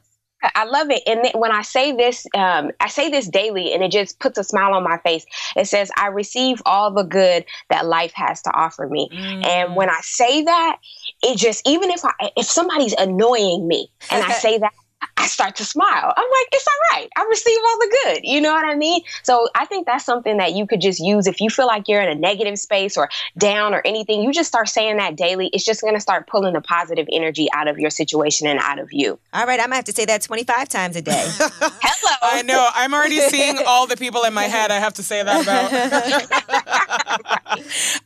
I 0.55 0.63
love 0.63 0.89
it. 0.89 1.03
And 1.05 1.29
when 1.39 1.51
I 1.51 1.63
say 1.63 1.91
this, 1.91 2.25
um, 2.33 2.71
I 2.79 2.87
say 2.87 3.09
this 3.09 3.27
daily 3.27 3.73
and 3.73 3.83
it 3.83 3.91
just 3.91 4.19
puts 4.19 4.37
a 4.37 4.43
smile 4.43 4.73
on 4.73 4.83
my 4.83 4.97
face. 4.99 5.25
It 5.57 5.67
says, 5.67 5.91
I 5.97 6.07
receive 6.07 6.61
all 6.65 6.91
the 6.91 7.03
good 7.03 7.43
that 7.69 7.85
life 7.85 8.13
has 8.15 8.41
to 8.43 8.51
offer 8.51 8.87
me. 8.87 9.09
Mm. 9.11 9.45
And 9.45 9.75
when 9.75 9.89
I 9.89 9.99
say 10.01 10.43
that, 10.43 10.77
it 11.23 11.37
just, 11.37 11.67
even 11.67 11.89
if 11.89 12.05
I, 12.05 12.31
if 12.37 12.45
somebody's 12.45 12.93
annoying 12.93 13.67
me 13.67 13.89
and 14.09 14.23
I 14.23 14.31
say 14.39 14.57
that, 14.59 14.71
I 15.17 15.27
start 15.27 15.55
to 15.57 15.65
smile. 15.65 16.13
I'm 16.15 16.29
like, 16.29 16.47
it's 16.51 16.65
all 16.67 16.97
right. 16.97 17.09
I 17.15 17.25
receive 17.29 17.57
all 17.57 17.77
the 17.79 17.97
good. 18.03 18.19
You 18.23 18.41
know 18.41 18.53
what 18.53 18.65
I 18.65 18.75
mean? 18.75 19.01
So 19.23 19.47
I 19.55 19.65
think 19.65 19.85
that's 19.85 20.05
something 20.05 20.37
that 20.37 20.53
you 20.53 20.65
could 20.65 20.81
just 20.81 20.99
use 20.99 21.27
if 21.27 21.41
you 21.41 21.49
feel 21.49 21.67
like 21.67 21.87
you're 21.87 22.01
in 22.01 22.09
a 22.09 22.15
negative 22.15 22.57
space 22.57 22.97
or 22.97 23.09
down 23.37 23.73
or 23.73 23.81
anything. 23.85 24.21
You 24.21 24.31
just 24.31 24.47
start 24.47 24.69
saying 24.69 24.97
that 24.97 25.15
daily. 25.15 25.49
It's 25.53 25.65
just 25.65 25.81
going 25.81 25.93
to 25.93 25.99
start 25.99 26.27
pulling 26.27 26.53
the 26.53 26.61
positive 26.61 27.07
energy 27.11 27.47
out 27.53 27.67
of 27.67 27.77
your 27.77 27.89
situation 27.89 28.47
and 28.47 28.59
out 28.59 28.79
of 28.79 28.91
you. 28.91 29.19
All 29.33 29.45
right. 29.45 29.59
I'm 29.59 29.67
going 29.67 29.71
to 29.71 29.75
have 29.75 29.85
to 29.85 29.91
say 29.93 30.05
that 30.05 30.21
25 30.21 30.69
times 30.69 30.95
a 30.95 31.01
day. 31.01 31.11
Hello. 31.37 32.15
I 32.21 32.41
know. 32.41 32.69
I'm 32.73 32.93
already 32.93 33.19
seeing 33.19 33.57
all 33.67 33.87
the 33.87 33.97
people 33.97 34.23
in 34.23 34.33
my 34.33 34.43
head 34.43 34.71
I 34.71 34.79
have 34.79 34.93
to 34.95 35.03
say 35.03 35.21
that 35.21 35.43
about. 35.43 35.73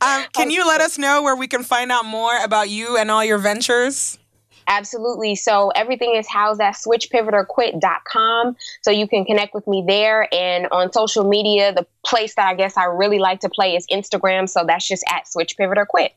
um, 0.00 0.26
can 0.32 0.50
you 0.50 0.66
let 0.66 0.80
us 0.80 0.98
know 0.98 1.22
where 1.22 1.36
we 1.36 1.46
can 1.46 1.62
find 1.62 1.92
out 1.92 2.04
more 2.04 2.36
about 2.42 2.68
you 2.70 2.96
and 2.96 3.10
all 3.10 3.24
your 3.24 3.38
ventures? 3.38 4.18
Absolutely. 4.66 5.34
So 5.34 5.70
everything 5.70 6.14
is 6.14 6.28
housed 6.28 6.60
at 6.60 6.74
switchpivotorquit.com. 6.74 8.56
So 8.82 8.90
you 8.90 9.06
can 9.06 9.24
connect 9.24 9.54
with 9.54 9.66
me 9.66 9.84
there. 9.86 10.32
And 10.32 10.66
on 10.72 10.92
social 10.92 11.24
media, 11.24 11.72
the 11.72 11.86
place 12.04 12.34
that 12.36 12.46
I 12.46 12.54
guess 12.54 12.76
I 12.76 12.84
really 12.84 13.18
like 13.18 13.40
to 13.40 13.48
play 13.48 13.76
is 13.76 13.86
Instagram. 13.88 14.48
So 14.48 14.64
that's 14.66 14.86
just 14.86 15.04
at 15.10 15.28
Switch 15.28 15.56
Pivot 15.56 15.78
or 15.78 15.86
Quit. 15.86 16.12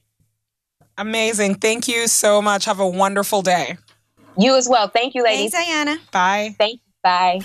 Amazing. 0.98 1.56
Thank 1.56 1.88
you 1.88 2.08
so 2.08 2.42
much. 2.42 2.66
Have 2.66 2.80
a 2.80 2.88
wonderful 2.88 3.42
day. 3.42 3.78
You 4.38 4.56
as 4.56 4.68
well. 4.70 4.88
Thank 4.88 5.16
you, 5.16 5.24
ladies. 5.24 5.52
Thanks, 5.52 5.70
Ahyiana. 5.70 6.12
Bye. 6.12 6.56
Thank 6.58 6.74
you. 6.76 6.87
Bye. 7.08 7.40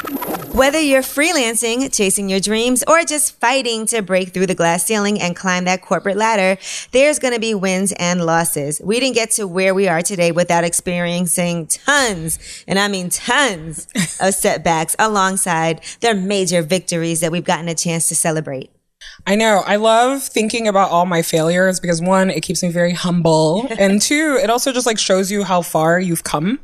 Whether 0.51 0.81
you're 0.81 1.03
freelancing, 1.03 1.95
chasing 1.95 2.29
your 2.29 2.41
dreams, 2.41 2.83
or 2.89 3.05
just 3.05 3.39
fighting 3.39 3.87
to 3.87 4.03
break 4.03 4.35
through 4.35 4.47
the 4.47 4.57
glass 4.57 4.85
ceiling 4.85 5.21
and 5.21 5.37
climb 5.37 5.67
that 5.67 5.83
corporate 5.83 6.17
ladder, 6.17 6.61
there's 6.91 7.21
going 7.21 7.33
to 7.33 7.39
be 7.39 7.55
wins 7.55 7.93
and 7.93 8.27
losses. 8.27 8.81
We 8.83 8.99
didn't 8.99 9.15
get 9.15 9.31
to 9.33 9.47
where 9.47 9.73
we 9.73 9.87
are 9.87 10.03
today 10.03 10.33
without 10.33 10.65
experiencing 10.65 11.69
tons, 11.69 12.41
and 12.67 12.77
I 12.77 12.89
mean 12.89 13.09
tons 13.09 13.87
of 14.21 14.35
setbacks 14.35 14.97
alongside 14.99 15.81
their 16.01 16.17
major 16.17 16.63
victories 16.63 17.21
that 17.21 17.31
we've 17.31 17.45
gotten 17.45 17.69
a 17.69 17.75
chance 17.77 18.09
to 18.09 18.17
celebrate. 18.17 18.73
I 19.25 19.37
know. 19.37 19.63
I 19.65 19.77
love 19.77 20.23
thinking 20.23 20.67
about 20.67 20.91
all 20.91 21.07
my 21.07 21.23
failures 21.23 21.79
because 21.79 22.03
one, 22.03 22.29
it 22.29 22.41
keeps 22.43 22.63
me 22.63 22.71
very 22.71 22.93
humble. 22.93 23.69
and 23.79 24.03
two, 24.03 24.39
it 24.43 24.51
also 24.51 24.73
just 24.73 24.87
like 24.87 24.99
shows 24.99 25.31
you 25.31 25.45
how 25.45 25.63
far 25.63 26.01
you've 26.01 26.25
come. 26.25 26.59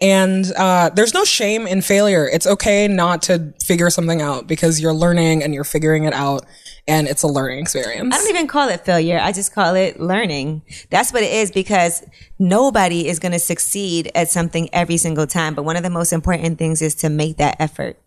And 0.00 0.50
uh, 0.56 0.90
there's 0.90 1.14
no 1.14 1.24
shame 1.24 1.66
in 1.66 1.82
failure. 1.82 2.28
It's 2.28 2.46
okay 2.46 2.86
not 2.86 3.22
to 3.22 3.52
figure 3.64 3.90
something 3.90 4.22
out 4.22 4.46
because 4.46 4.80
you're 4.80 4.94
learning 4.94 5.42
and 5.42 5.52
you're 5.52 5.64
figuring 5.64 6.04
it 6.04 6.14
out. 6.14 6.46
And 6.88 7.08
it's 7.08 7.24
a 7.24 7.26
learning 7.26 7.58
experience. 7.58 8.14
I 8.14 8.18
don't 8.18 8.28
even 8.28 8.46
call 8.46 8.68
it 8.68 8.84
failure. 8.84 9.18
I 9.20 9.32
just 9.32 9.52
call 9.52 9.74
it 9.74 9.98
learning. 9.98 10.62
That's 10.90 11.12
what 11.12 11.24
it 11.24 11.32
is 11.32 11.50
because 11.50 12.04
nobody 12.38 13.08
is 13.08 13.18
going 13.18 13.32
to 13.32 13.40
succeed 13.40 14.12
at 14.14 14.30
something 14.30 14.68
every 14.72 14.96
single 14.96 15.26
time. 15.26 15.56
But 15.56 15.64
one 15.64 15.74
of 15.74 15.82
the 15.82 15.90
most 15.90 16.12
important 16.12 16.58
things 16.58 16.82
is 16.82 16.94
to 16.96 17.10
make 17.10 17.38
that 17.38 17.56
effort. 17.58 17.98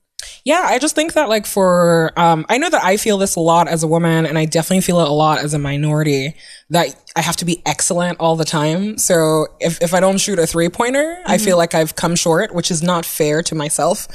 Yeah, 0.43 0.63
I 0.65 0.79
just 0.79 0.95
think 0.95 1.13
that 1.13 1.29
like 1.29 1.45
for 1.45 2.11
um 2.17 2.45
I 2.49 2.57
know 2.57 2.69
that 2.69 2.83
I 2.83 2.97
feel 2.97 3.17
this 3.17 3.35
a 3.35 3.39
lot 3.39 3.67
as 3.67 3.83
a 3.83 3.87
woman 3.87 4.25
and 4.25 4.37
I 4.37 4.45
definitely 4.45 4.81
feel 4.81 4.99
it 4.99 5.07
a 5.07 5.11
lot 5.11 5.39
as 5.39 5.53
a 5.53 5.59
minority 5.59 6.35
that 6.69 6.95
I 7.15 7.21
have 7.21 7.35
to 7.37 7.45
be 7.45 7.61
excellent 7.65 8.19
all 8.19 8.35
the 8.35 8.45
time. 8.45 8.97
So 8.97 9.47
if 9.59 9.81
if 9.81 9.93
I 9.93 9.99
don't 9.99 10.17
shoot 10.17 10.39
a 10.39 10.47
three-pointer, 10.47 11.17
mm-hmm. 11.19 11.31
I 11.31 11.37
feel 11.37 11.57
like 11.57 11.73
I've 11.73 11.95
come 11.95 12.15
short, 12.15 12.53
which 12.53 12.71
is 12.71 12.81
not 12.81 13.05
fair 13.05 13.41
to 13.43 13.55
myself 13.55 14.07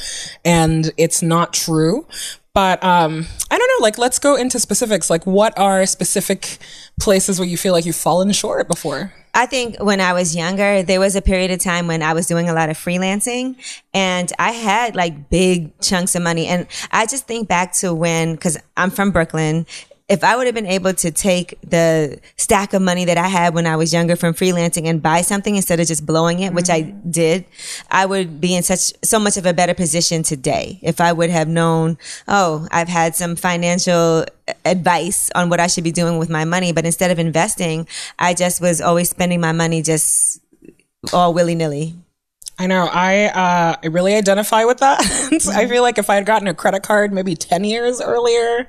and 0.45 0.93
it's 0.97 1.23
not 1.23 1.53
true. 1.53 2.07
But 2.55 2.83
um 2.85 3.27
I 3.51 3.59
don't 3.59 3.69
know, 3.69 3.83
like 3.85 3.99
let's 3.99 4.19
go 4.19 4.37
into 4.37 4.59
specifics. 4.59 5.11
Like 5.11 5.27
what 5.27 5.59
are 5.59 5.85
specific 5.87 6.59
places 7.01 7.39
where 7.39 7.49
you 7.49 7.57
feel 7.57 7.73
like 7.73 7.85
you've 7.85 7.97
fallen 7.97 8.33
short 8.33 8.69
before? 8.69 9.13
I 9.37 9.47
think 9.47 9.83
when 9.83 10.01
I 10.01 10.13
was 10.13 10.37
younger, 10.37 10.85
there 10.85 11.01
was 11.01 11.17
a 11.17 11.23
period 11.23 11.51
of 11.51 11.59
time 11.59 11.89
when 11.89 12.03
I 12.03 12.13
was 12.13 12.29
doing 12.29 12.49
a 12.49 12.53
lot 12.53 12.71
of 12.71 12.79
freelancing 12.79 13.57
and 13.93 14.33
I 14.39 14.53
had 14.53 14.95
like 14.95 15.29
big 15.29 15.77
chunks 15.81 16.15
of 16.15 16.23
money. 16.23 16.47
And 16.47 16.69
I 16.93 17.07
just 17.07 17.27
think 17.27 17.49
back 17.49 17.73
to 17.75 17.93
when, 17.93 18.37
cause 18.37 18.57
I'm 18.77 18.91
from 18.91 19.11
Brooklyn 19.11 19.67
if 20.07 20.23
I 20.23 20.37
would 20.37 20.45
have 20.47 20.55
been 20.55 20.67
able 20.67 20.93
to 20.93 21.11
take 21.11 21.59
the 21.63 22.21
stack 22.37 22.75
of 22.75 22.83
money 22.83 23.07
that 23.07 23.17
I 23.17 23.29
had 23.29 23.55
when 23.55 23.67
I 23.67 23.77
was 23.77 23.93
younger 23.93 24.17
from 24.17 24.35
freelancing 24.35 24.87
and 24.87 25.03
buy 25.03 25.23
something 25.23 25.57
instead 25.57 25.81
of 25.81 25.87
just 25.87 26.05
blowing 26.05 26.41
it, 26.41 26.47
mm-hmm. 26.47 26.57
which 26.57 26.69
I 26.69 26.83
mm-hmm. 26.83 27.11
did, 27.11 27.47
I 27.91 28.05
would 28.05 28.39
be 28.39 28.55
in 28.55 28.63
such, 28.63 28.93
so 29.03 29.19
much 29.19 29.39
of 29.39 29.47
a 29.47 29.55
better 29.55 29.73
position 29.73 30.23
today. 30.23 30.79
If 30.83 31.01
I 31.01 31.13
would 31.13 31.31
have 31.31 31.49
known, 31.49 31.97
oh, 32.29 32.69
I've 32.71 32.89
had 32.89 33.15
some 33.15 33.35
financial 33.35 34.27
advice 34.67 35.31
on 35.35 35.49
what 35.49 35.59
I 35.59 35.69
should 35.69 35.85
be 35.85 35.93
doing 35.93 36.19
with 36.19 36.29
my 36.29 36.45
money, 36.45 36.73
but 36.73 36.85
instead 36.85 37.11
of 37.11 37.19
investing, 37.19 37.89
I 38.19 38.35
just 38.35 38.61
was 38.61 38.83
always 38.83 39.09
spending 39.09 39.41
my 39.41 39.53
money 39.53 39.81
just 39.81 40.39
all 41.15 41.33
willy 41.33 41.55
nilly. 41.55 41.95
I 42.57 42.69
know. 42.69 42.89
I 42.91 43.27
uh, 43.27 43.77
I 43.83 43.87
really 43.89 44.15
identify 44.15 44.65
with 44.65 44.79
that. 44.79 45.01
mm-hmm. 45.03 45.51
I 45.51 45.67
feel 45.67 45.83
like 45.83 45.99
if 45.99 46.09
I 46.09 46.15
had 46.15 46.25
gotten 46.25 46.47
a 46.47 46.55
credit 46.55 46.85
card 46.85 47.13
maybe 47.13 47.35
ten 47.35 47.65
years 47.65 48.01
earlier, 48.01 48.69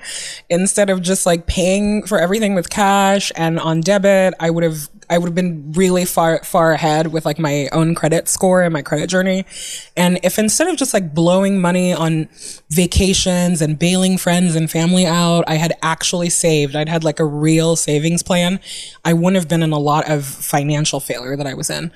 instead 0.50 0.90
of 0.90 1.04
just 1.04 1.26
like 1.28 1.46
paying 1.46 2.06
for 2.06 2.20
everything 2.20 2.56
with 2.56 2.70
cash 2.72 3.32
and 3.36 3.60
on 3.60 3.82
debit, 3.82 4.34
I 4.40 4.50
would 4.50 4.64
have 4.64 4.90
I 5.08 5.20
would 5.20 5.28
have 5.28 5.36
been 5.36 5.72
really 5.74 6.04
far 6.06 6.44
far 6.44 6.72
ahead 6.72 7.14
with 7.14 7.26
like 7.26 7.38
my 7.38 7.70
own 7.72 7.94
credit 7.94 8.28
score 8.28 8.64
and 8.64 8.74
my 8.74 8.82
credit 8.82 9.08
journey. 9.08 9.46
And 9.96 10.20
if 10.24 10.40
instead 10.40 10.68
of 10.68 10.78
just 10.78 10.94
like 10.94 11.14
blowing 11.14 11.62
money 11.62 11.94
on 11.94 12.28
vacations 12.72 13.62
and 13.62 13.78
bailing 13.78 14.18
friends 14.18 14.56
and 14.56 14.70
family 14.70 15.06
out, 15.06 15.44
I 15.48 15.56
had 15.56 15.74
actually 15.84 16.30
saved, 16.30 16.76
I'd 16.76 16.90
had 16.90 17.04
like 17.04 17.20
a 17.20 17.26
real 17.26 17.76
savings 17.76 18.24
plan, 18.24 18.60
I 19.04 19.14
wouldn't 19.14 19.36
have 19.36 19.48
been 19.48 19.62
in 19.62 19.72
a 19.72 19.80
lot 19.80 20.10
of 20.10 20.26
financial 20.26 21.00
failure 21.00 21.36
that 21.36 21.46
I 21.46 21.54
was 21.54 21.70
in. 21.70 21.92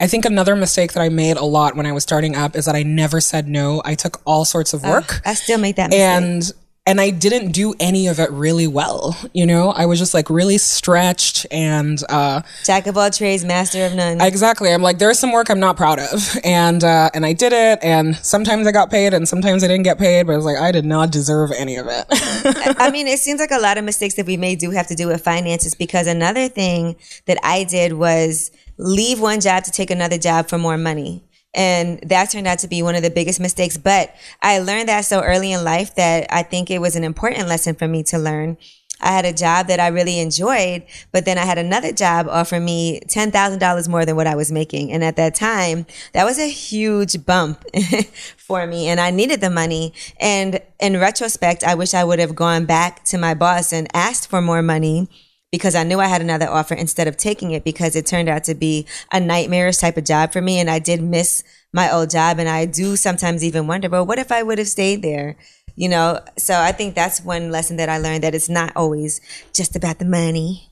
I 0.00 0.06
think 0.06 0.24
another 0.24 0.56
mistake 0.56 0.92
that 0.94 1.00
I 1.00 1.08
made 1.08 1.36
a 1.36 1.44
lot 1.44 1.76
when 1.76 1.86
I 1.86 1.92
was 1.92 2.02
starting 2.02 2.34
up 2.34 2.56
is 2.56 2.64
that 2.64 2.74
I 2.74 2.82
never 2.82 3.20
said 3.20 3.46
no. 3.46 3.80
I 3.84 3.94
took 3.94 4.20
all 4.24 4.44
sorts 4.44 4.74
of 4.74 4.82
work. 4.82 5.20
I 5.24 5.34
still 5.34 5.58
make 5.58 5.76
that 5.76 5.90
mistake. 5.90 6.02
And 6.02 6.52
and 6.86 7.00
I 7.00 7.08
didn't 7.08 7.52
do 7.52 7.74
any 7.80 8.08
of 8.08 8.20
it 8.20 8.30
really 8.30 8.66
well. 8.66 9.16
You 9.32 9.46
know, 9.46 9.70
I 9.70 9.86
was 9.86 9.98
just 9.98 10.12
like 10.12 10.28
really 10.28 10.58
stretched 10.58 11.46
and 11.50 11.98
uh 12.10 12.42
jack 12.64 12.86
of 12.86 12.98
all 12.98 13.08
trades, 13.10 13.44
master 13.44 13.86
of 13.86 13.94
none. 13.94 14.20
Exactly. 14.20 14.70
I'm 14.70 14.82
like, 14.82 14.98
there's 14.98 15.18
some 15.18 15.32
work 15.32 15.48
I'm 15.48 15.60
not 15.60 15.76
proud 15.76 15.98
of, 15.98 16.36
and 16.44 16.84
uh, 16.84 17.10
and 17.14 17.24
I 17.24 17.32
did 17.32 17.52
it, 17.52 17.78
and 17.82 18.16
sometimes 18.16 18.66
I 18.66 18.72
got 18.72 18.90
paid, 18.90 19.14
and 19.14 19.26
sometimes 19.26 19.64
I 19.64 19.68
didn't 19.68 19.84
get 19.84 19.98
paid, 19.98 20.26
but 20.26 20.34
I 20.34 20.36
was 20.36 20.44
like, 20.44 20.58
I 20.58 20.72
did 20.72 20.84
not 20.84 21.10
deserve 21.10 21.52
any 21.52 21.76
of 21.76 21.86
it. 21.88 22.04
I 22.78 22.90
mean, 22.90 23.06
it 23.06 23.18
seems 23.18 23.40
like 23.40 23.52
a 23.52 23.60
lot 23.60 23.78
of 23.78 23.84
mistakes 23.84 24.14
that 24.16 24.26
we 24.26 24.36
may 24.36 24.56
do 24.56 24.70
have 24.70 24.88
to 24.88 24.94
do 24.94 25.06
with 25.06 25.22
finances 25.24 25.74
because 25.74 26.06
another 26.06 26.48
thing 26.48 26.96
that 27.26 27.38
I 27.42 27.64
did 27.64 27.94
was 27.94 28.50
leave 28.76 29.20
one 29.20 29.40
job 29.40 29.64
to 29.64 29.70
take 29.70 29.90
another 29.90 30.18
job 30.18 30.48
for 30.48 30.58
more 30.58 30.76
money. 30.76 31.22
And 31.54 32.00
that 32.00 32.30
turned 32.30 32.48
out 32.48 32.58
to 32.60 32.68
be 32.68 32.82
one 32.82 32.96
of 32.96 33.02
the 33.02 33.10
biggest 33.10 33.38
mistakes. 33.38 33.76
But 33.76 34.14
I 34.42 34.58
learned 34.58 34.88
that 34.88 35.04
so 35.04 35.22
early 35.22 35.52
in 35.52 35.62
life 35.62 35.94
that 35.94 36.26
I 36.30 36.42
think 36.42 36.70
it 36.70 36.80
was 36.80 36.96
an 36.96 37.04
important 37.04 37.48
lesson 37.48 37.76
for 37.76 37.86
me 37.86 38.02
to 38.04 38.18
learn. 38.18 38.56
I 39.00 39.08
had 39.08 39.24
a 39.24 39.32
job 39.32 39.66
that 39.66 39.80
I 39.80 39.88
really 39.88 40.18
enjoyed, 40.18 40.84
but 41.12 41.24
then 41.24 41.36
I 41.36 41.44
had 41.44 41.58
another 41.58 41.92
job 41.92 42.26
offer 42.28 42.58
me 42.58 43.00
$10,000 43.06 43.88
more 43.88 44.04
than 44.06 44.16
what 44.16 44.26
I 44.26 44.34
was 44.34 44.50
making. 44.52 44.92
And 44.92 45.04
at 45.04 45.16
that 45.16 45.34
time, 45.34 45.84
that 46.12 46.24
was 46.24 46.38
a 46.38 46.48
huge 46.48 47.26
bump 47.26 47.64
for 48.36 48.66
me 48.66 48.88
and 48.88 49.00
I 49.00 49.10
needed 49.10 49.40
the 49.40 49.50
money. 49.50 49.92
And 50.20 50.60
in 50.80 50.98
retrospect, 50.98 51.64
I 51.64 51.74
wish 51.74 51.92
I 51.92 52.04
would 52.04 52.18
have 52.18 52.34
gone 52.34 52.64
back 52.66 53.04
to 53.06 53.18
my 53.18 53.34
boss 53.34 53.72
and 53.72 53.88
asked 53.94 54.30
for 54.30 54.40
more 54.40 54.62
money 54.62 55.08
because 55.54 55.76
I 55.76 55.84
knew 55.84 56.00
I 56.00 56.08
had 56.08 56.20
another 56.20 56.48
offer 56.48 56.74
instead 56.74 57.06
of 57.06 57.16
taking 57.16 57.52
it 57.52 57.62
because 57.62 57.94
it 57.94 58.06
turned 58.06 58.28
out 58.28 58.42
to 58.42 58.56
be 58.56 58.88
a 59.12 59.20
nightmarish 59.20 59.76
type 59.76 59.96
of 59.96 60.02
job 60.02 60.32
for 60.32 60.42
me. 60.42 60.58
And 60.58 60.68
I 60.68 60.80
did 60.80 61.00
miss 61.00 61.44
my 61.72 61.92
old 61.92 62.10
job. 62.10 62.40
And 62.40 62.48
I 62.48 62.66
do 62.66 62.96
sometimes 62.96 63.44
even 63.44 63.68
wonder, 63.68 63.88
well, 63.88 64.04
what 64.04 64.18
if 64.18 64.32
I 64.32 64.42
would 64.42 64.58
have 64.58 64.66
stayed 64.66 65.00
there? 65.02 65.36
You 65.76 65.88
know, 65.88 66.18
so 66.36 66.58
I 66.58 66.72
think 66.72 66.96
that's 66.96 67.20
one 67.20 67.52
lesson 67.52 67.76
that 67.76 67.88
I 67.88 67.98
learned 67.98 68.24
that 68.24 68.34
it's 68.34 68.48
not 68.48 68.72
always 68.74 69.20
just 69.52 69.76
about 69.76 70.00
the 70.00 70.04
money. 70.04 70.70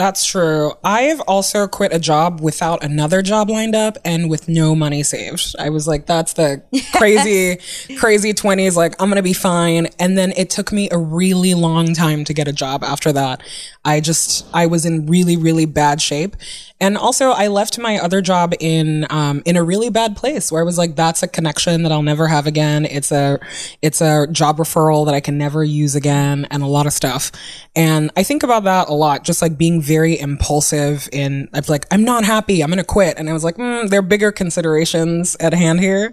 That's 0.00 0.24
true. 0.24 0.72
I 0.82 1.02
have 1.02 1.20
also 1.28 1.68
quit 1.68 1.92
a 1.92 1.98
job 1.98 2.40
without 2.40 2.82
another 2.82 3.20
job 3.20 3.50
lined 3.50 3.74
up 3.74 3.98
and 4.02 4.30
with 4.30 4.48
no 4.48 4.74
money 4.74 5.02
saved. 5.02 5.54
I 5.58 5.68
was 5.68 5.86
like, 5.86 6.06
that's 6.06 6.32
the 6.32 6.62
crazy, 6.94 7.58
crazy 7.98 8.32
20s. 8.32 8.76
Like, 8.76 8.94
I'm 8.98 9.10
going 9.10 9.16
to 9.16 9.22
be 9.22 9.34
fine. 9.34 9.88
And 9.98 10.16
then 10.16 10.32
it 10.38 10.48
took 10.48 10.72
me 10.72 10.88
a 10.90 10.96
really 10.96 11.52
long 11.52 11.92
time 11.92 12.24
to 12.24 12.32
get 12.32 12.48
a 12.48 12.52
job 12.52 12.82
after 12.82 13.12
that. 13.12 13.42
I 13.84 14.00
just, 14.00 14.46
I 14.52 14.66
was 14.66 14.84
in 14.84 15.06
really, 15.06 15.36
really 15.38 15.64
bad 15.64 16.02
shape. 16.02 16.36
And 16.82 16.98
also 16.98 17.30
I 17.30 17.48
left 17.48 17.78
my 17.78 17.98
other 17.98 18.20
job 18.20 18.52
in, 18.60 19.06
um, 19.10 19.42
in 19.46 19.56
a 19.56 19.62
really 19.62 19.88
bad 19.88 20.16
place 20.16 20.52
where 20.52 20.60
I 20.60 20.64
was 20.64 20.76
like, 20.76 20.96
that's 20.96 21.22
a 21.22 21.28
connection 21.28 21.82
that 21.82 21.92
I'll 21.92 22.02
never 22.02 22.28
have 22.28 22.46
again. 22.46 22.84
It's 22.84 23.10
a, 23.10 23.38
it's 23.80 24.02
a 24.02 24.26
job 24.30 24.58
referral 24.58 25.06
that 25.06 25.14
I 25.14 25.20
can 25.20 25.38
never 25.38 25.64
use 25.64 25.94
again 25.94 26.46
and 26.50 26.62
a 26.62 26.66
lot 26.66 26.86
of 26.86 26.92
stuff. 26.92 27.32
And 27.74 28.10
I 28.16 28.22
think 28.22 28.42
about 28.42 28.64
that 28.64 28.88
a 28.88 28.92
lot, 28.92 29.24
just 29.24 29.40
like 29.40 29.56
being 29.56 29.80
very 29.80 30.18
impulsive 30.18 31.08
in, 31.10 31.48
I'm 31.54 31.62
like, 31.68 31.86
I'm 31.90 32.04
not 32.04 32.24
happy. 32.24 32.62
I'm 32.62 32.68
going 32.68 32.78
to 32.78 32.84
quit. 32.84 33.18
And 33.18 33.30
I 33.30 33.32
was 33.32 33.44
like, 33.44 33.56
mm, 33.56 33.88
there 33.88 34.00
are 34.00 34.02
bigger 34.02 34.30
considerations 34.30 35.36
at 35.40 35.54
hand 35.54 35.80
here. 35.80 36.12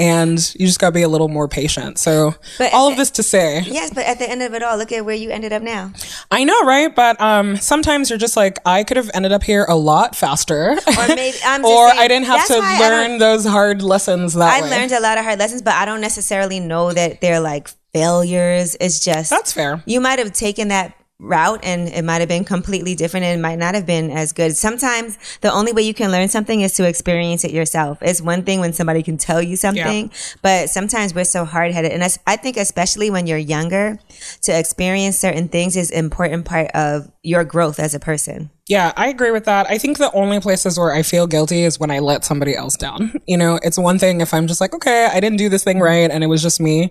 And 0.00 0.38
you 0.58 0.66
just 0.66 0.80
got 0.80 0.88
to 0.88 0.94
be 0.94 1.02
a 1.02 1.08
little 1.08 1.28
more 1.28 1.46
patient. 1.46 1.98
So 1.98 2.34
but 2.58 2.72
all 2.72 2.90
of 2.90 2.96
this 2.96 3.10
to 3.12 3.22
say. 3.22 3.62
Yes, 3.66 3.92
but 3.94 4.04
at 4.04 4.18
the 4.18 4.28
end 4.28 4.42
of 4.42 4.52
it 4.54 4.62
all, 4.64 4.76
look 4.76 4.90
at 4.90 5.04
where 5.04 5.14
you 5.14 5.30
ended 5.30 5.52
up 5.52 5.62
now. 5.62 5.92
I 6.30 6.42
know, 6.42 6.60
right? 6.62 6.94
But, 6.94 7.03
um, 7.12 7.56
sometimes 7.56 8.10
you're 8.10 8.18
just 8.18 8.36
like, 8.36 8.58
I 8.66 8.84
could 8.84 8.96
have 8.96 9.10
ended 9.14 9.32
up 9.32 9.42
here 9.42 9.64
a 9.68 9.76
lot 9.76 10.16
faster. 10.16 10.72
Or 10.72 11.08
maybe 11.08 11.36
I'm 11.44 11.64
or 11.64 11.88
saying, 11.88 11.98
I 12.00 12.08
didn't 12.08 12.26
have 12.26 12.46
to 12.48 12.58
learn 12.58 13.18
those 13.18 13.44
hard 13.44 13.82
lessons 13.82 14.34
that 14.34 14.52
I 14.52 14.62
way. 14.62 14.70
learned 14.70 14.92
a 14.92 15.00
lot 15.00 15.18
of 15.18 15.24
hard 15.24 15.38
lessons, 15.38 15.62
but 15.62 15.74
I 15.74 15.84
don't 15.84 16.00
necessarily 16.00 16.60
know 16.60 16.92
that 16.92 17.20
they're 17.20 17.40
like 17.40 17.68
failures. 17.92 18.76
It's 18.80 19.00
just 19.00 19.30
That's 19.30 19.52
fair. 19.52 19.82
You 19.86 20.00
might 20.00 20.18
have 20.18 20.32
taken 20.32 20.68
that 20.68 20.94
route 21.24 21.60
and 21.62 21.88
it 21.88 22.04
might 22.04 22.20
have 22.20 22.28
been 22.28 22.44
completely 22.44 22.94
different 22.94 23.24
and 23.24 23.38
it 23.38 23.42
might 23.42 23.58
not 23.58 23.74
have 23.74 23.86
been 23.86 24.10
as 24.10 24.32
good. 24.32 24.56
Sometimes 24.56 25.18
the 25.40 25.52
only 25.52 25.72
way 25.72 25.82
you 25.82 25.94
can 25.94 26.10
learn 26.10 26.28
something 26.28 26.60
is 26.60 26.74
to 26.74 26.86
experience 26.86 27.44
it 27.44 27.50
yourself. 27.50 27.98
It's 28.02 28.20
one 28.20 28.42
thing 28.42 28.60
when 28.60 28.72
somebody 28.72 29.02
can 29.02 29.16
tell 29.16 29.42
you 29.42 29.56
something, 29.56 30.10
yeah. 30.10 30.36
but 30.42 30.70
sometimes 30.70 31.14
we're 31.14 31.24
so 31.24 31.44
hard 31.44 31.72
headed. 31.72 31.92
And 31.92 32.02
I 32.26 32.36
think 32.36 32.56
especially 32.56 33.10
when 33.10 33.26
you're 33.26 33.38
younger 33.38 33.98
to 34.42 34.58
experience 34.58 35.18
certain 35.18 35.48
things 35.48 35.76
is 35.76 35.90
important 35.90 36.44
part 36.44 36.70
of 36.74 37.10
your 37.22 37.44
growth 37.44 37.80
as 37.80 37.94
a 37.94 38.00
person. 38.00 38.50
Yeah, 38.66 38.92
I 38.96 39.08
agree 39.08 39.30
with 39.30 39.44
that. 39.44 39.66
I 39.68 39.76
think 39.76 39.98
the 39.98 40.10
only 40.12 40.40
places 40.40 40.78
where 40.78 40.92
I 40.92 41.02
feel 41.02 41.26
guilty 41.26 41.64
is 41.64 41.78
when 41.78 41.90
I 41.90 41.98
let 41.98 42.24
somebody 42.24 42.56
else 42.56 42.76
down. 42.76 43.12
You 43.26 43.38
know, 43.38 43.58
it's 43.62 43.78
one 43.78 43.98
thing 43.98 44.20
if 44.20 44.34
I'm 44.34 44.46
just 44.46 44.60
like, 44.60 44.74
okay, 44.74 45.06
I 45.06 45.18
didn't 45.18 45.38
do 45.38 45.48
this 45.48 45.64
thing 45.64 45.80
right 45.80 46.10
and 46.10 46.22
it 46.22 46.26
was 46.26 46.42
just 46.42 46.60
me. 46.60 46.90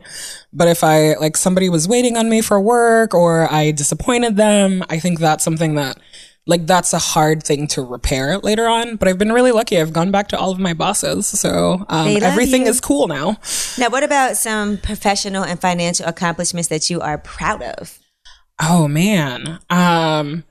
But 0.51 0.67
if 0.67 0.84
I, 0.84 1.13
like, 1.13 1.38
somebody 1.38 1.69
was 1.69 1.88
waiting 1.88 2.17
on 2.17 2.28
me 2.28 2.41
for 2.41 2.59
work 2.59 3.13
or 3.13 3.51
I 3.51 3.71
disappointed 3.71 4.36
them, 4.36 4.84
I 4.89 4.99
think 4.99 5.19
that's 5.19 5.43
something 5.43 5.76
that 5.76 5.97
like 6.45 6.67
that's 6.67 6.91
a 6.91 6.99
hard 6.99 7.43
thing 7.43 7.67
to 7.67 7.82
repair 7.82 8.38
later 8.39 8.67
on. 8.67 8.97
But 8.97 9.07
I've 9.07 9.17
been 9.17 9.32
really 9.32 9.51
lucky. 9.51 9.80
I've 9.80 9.93
gone 9.93 10.11
back 10.11 10.28
to 10.30 10.38
all 10.38 10.51
of 10.51 10.59
my 10.59 10.74
bosses, 10.74 11.28
so 11.28 11.86
um, 11.88 12.07
everything 12.21 12.63
you. 12.63 12.67
is 12.67 12.82
cool 12.82 13.07
now. 13.07 13.38
Now, 13.78 13.89
what 13.89 14.03
about 14.03 14.36
some 14.36 14.78
professional 14.78 15.43
and 15.43 15.61
financial 15.61 16.05
accomplishments 16.05 16.67
that 16.69 16.89
you 16.89 16.99
are 16.99 17.17
proud 17.17 17.61
of? 17.61 17.99
Oh 18.61 18.88
man. 18.88 19.59
Um 19.69 20.43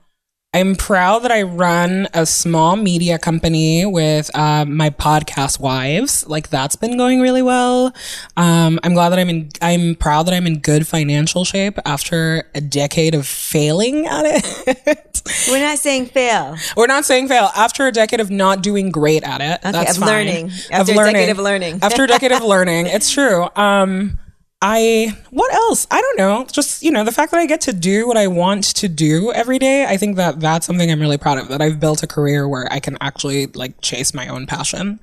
I'm 0.53 0.75
proud 0.75 1.23
that 1.23 1.31
I 1.31 1.41
run 1.41 2.07
a 2.13 2.27
small 2.27 2.75
media 2.75 3.17
company 3.17 3.85
with 3.87 4.35
um, 4.37 4.77
my 4.77 4.91
podcast 4.91 5.59
wives. 5.59 6.27
Like 6.27 6.49
that's 6.49 6.75
been 6.75 6.95
going 6.95 7.21
really 7.21 7.41
well. 7.41 7.93
Um, 8.37 8.79
I'm 8.83 8.93
glad 8.93 9.09
that 9.09 9.19
I'm 9.19 9.29
in. 9.29 9.49
I'm 9.61 9.95
proud 9.95 10.27
that 10.27 10.33
I'm 10.35 10.45
in 10.45 10.59
good 10.59 10.85
financial 10.85 11.43
shape 11.43 11.79
after 11.85 12.43
a 12.53 12.61
decade 12.61 13.15
of 13.15 13.25
failing 13.25 14.05
at 14.05 14.25
it. 14.25 15.21
We're 15.49 15.59
not 15.59 15.79
saying 15.79 16.07
fail. 16.07 16.55
We're 16.77 16.87
not 16.87 17.05
saying 17.05 17.29
fail. 17.29 17.49
After 17.55 17.87
a 17.87 17.91
decade 17.91 18.19
of 18.19 18.29
not 18.29 18.61
doing 18.61 18.91
great 18.91 19.23
at 19.23 19.41
it, 19.41 19.61
that's 19.63 19.91
of 19.91 19.97
fine. 19.97 20.09
learning. 20.09 20.51
After 20.69 20.91
a 20.91 20.95
decade 20.95 21.29
of 21.29 21.39
learning. 21.39 21.79
after 21.81 22.03
a 22.03 22.07
decade 22.07 22.31
of 22.31 22.43
learning, 22.43 22.87
it's 22.87 23.09
true. 23.09 23.47
Um, 23.55 24.19
I 24.65 25.13
what 25.29 25.53
else? 25.53 25.85
I 25.91 25.99
don't 25.99 26.17
know. 26.17 26.45
Just 26.49 26.83
you 26.83 26.89
know, 26.89 27.03
the 27.03 27.11
fact 27.11 27.31
that 27.31 27.39
I 27.41 27.45
get 27.45 27.59
to 27.61 27.73
do 27.73 28.07
what 28.07 28.15
I 28.15 28.27
want 28.27 28.63
to 28.75 28.87
do 28.87 29.33
every 29.33 29.59
day. 29.59 29.85
I 29.85 29.97
think 29.97 30.15
that 30.15 30.39
that's 30.39 30.65
something 30.65 30.89
I'm 30.89 31.01
really 31.01 31.17
proud 31.17 31.37
of. 31.37 31.49
That 31.49 31.61
I've 31.61 31.81
built 31.81 32.01
a 32.01 32.07
career 32.07 32.47
where 32.47 32.71
I 32.71 32.79
can 32.79 32.97
actually 33.01 33.47
like 33.47 33.81
chase 33.81 34.13
my 34.13 34.29
own 34.29 34.47
passion 34.47 35.01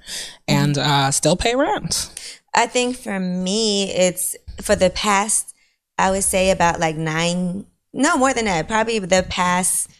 and 0.49 0.79
uh, 0.79 1.11
still 1.11 1.37
pay 1.37 1.55
rent. 1.55 2.11
I 2.55 2.67
think 2.69 2.97
for 2.97 3.21
me, 3.21 3.91
it's 3.93 4.35
for 4.63 4.75
the 4.75 4.89
past, 4.89 5.55
I 5.99 6.11
would 6.11 6.25
say 6.25 6.51
about 6.51 6.81
like 6.81 6.97
nine, 6.97 7.67
no 7.93 8.17
more 8.17 8.33
than 8.33 8.47
that, 8.47 8.67
probably 8.67 8.99
the 8.99 9.27
past, 9.29 9.91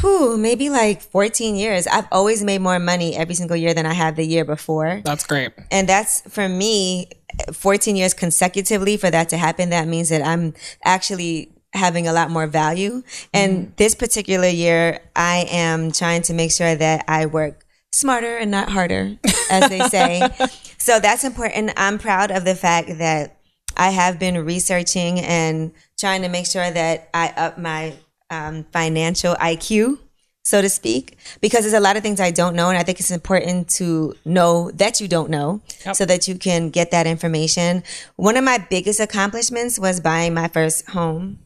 whew, 0.00 0.38
maybe 0.38 0.70
like 0.70 1.02
14 1.02 1.54
years. 1.54 1.86
I've 1.86 2.08
always 2.10 2.42
made 2.42 2.60
more 2.60 2.78
money 2.78 3.14
every 3.14 3.34
single 3.34 3.56
year 3.56 3.74
than 3.74 3.84
I 3.84 3.92
had 3.92 4.16
the 4.16 4.24
year 4.24 4.44
before. 4.46 5.02
That's 5.04 5.26
great. 5.26 5.52
And 5.70 5.88
that's 5.88 6.22
for 6.22 6.48
me, 6.48 7.08
14 7.52 7.96
years 7.96 8.14
consecutively 8.14 8.96
for 8.96 9.10
that 9.10 9.28
to 9.30 9.36
happen. 9.36 9.70
That 9.70 9.88
means 9.88 10.08
that 10.08 10.26
I'm 10.26 10.54
actually 10.84 11.52
having 11.72 12.06
a 12.08 12.12
lot 12.12 12.30
more 12.30 12.46
value. 12.46 13.02
And 13.32 13.72
this 13.76 13.94
particular 13.94 14.48
year, 14.48 15.00
I 15.14 15.46
am 15.50 15.92
trying 15.92 16.22
to 16.22 16.34
make 16.34 16.52
sure 16.52 16.74
that 16.74 17.04
I 17.08 17.26
work 17.26 17.64
smarter 17.92 18.36
and 18.36 18.50
not 18.50 18.68
harder, 18.68 19.16
as 19.50 19.68
they 19.68 19.80
say. 19.88 20.28
so 20.78 21.00
that's 21.00 21.24
important. 21.24 21.72
I'm 21.76 21.98
proud 21.98 22.30
of 22.30 22.44
the 22.44 22.54
fact 22.54 22.98
that 22.98 23.36
I 23.76 23.90
have 23.90 24.18
been 24.18 24.44
researching 24.44 25.20
and 25.20 25.72
trying 25.98 26.22
to 26.22 26.28
make 26.28 26.46
sure 26.46 26.70
that 26.70 27.08
I 27.14 27.28
up 27.36 27.58
my 27.58 27.94
um, 28.30 28.64
financial 28.72 29.34
IQ 29.36 29.98
so 30.42 30.62
to 30.62 30.68
speak, 30.68 31.18
because 31.40 31.62
there's 31.62 31.74
a 31.74 31.80
lot 31.80 31.96
of 31.96 32.02
things 32.02 32.18
I 32.20 32.30
don't 32.30 32.56
know. 32.56 32.70
And 32.70 32.78
I 32.78 32.82
think 32.82 32.98
it's 32.98 33.10
important 33.10 33.68
to 33.70 34.14
know 34.24 34.70
that 34.72 35.00
you 35.00 35.08
don't 35.08 35.30
know 35.30 35.60
so 35.92 36.04
that 36.04 36.28
you 36.28 36.34
can 36.36 36.70
get 36.70 36.90
that 36.92 37.06
information. 37.06 37.82
One 38.16 38.36
of 38.36 38.44
my 38.44 38.58
biggest 38.58 39.00
accomplishments 39.00 39.78
was 39.78 40.00
buying 40.00 40.34
my 40.34 40.48
first 40.48 40.88
home. 40.88 41.38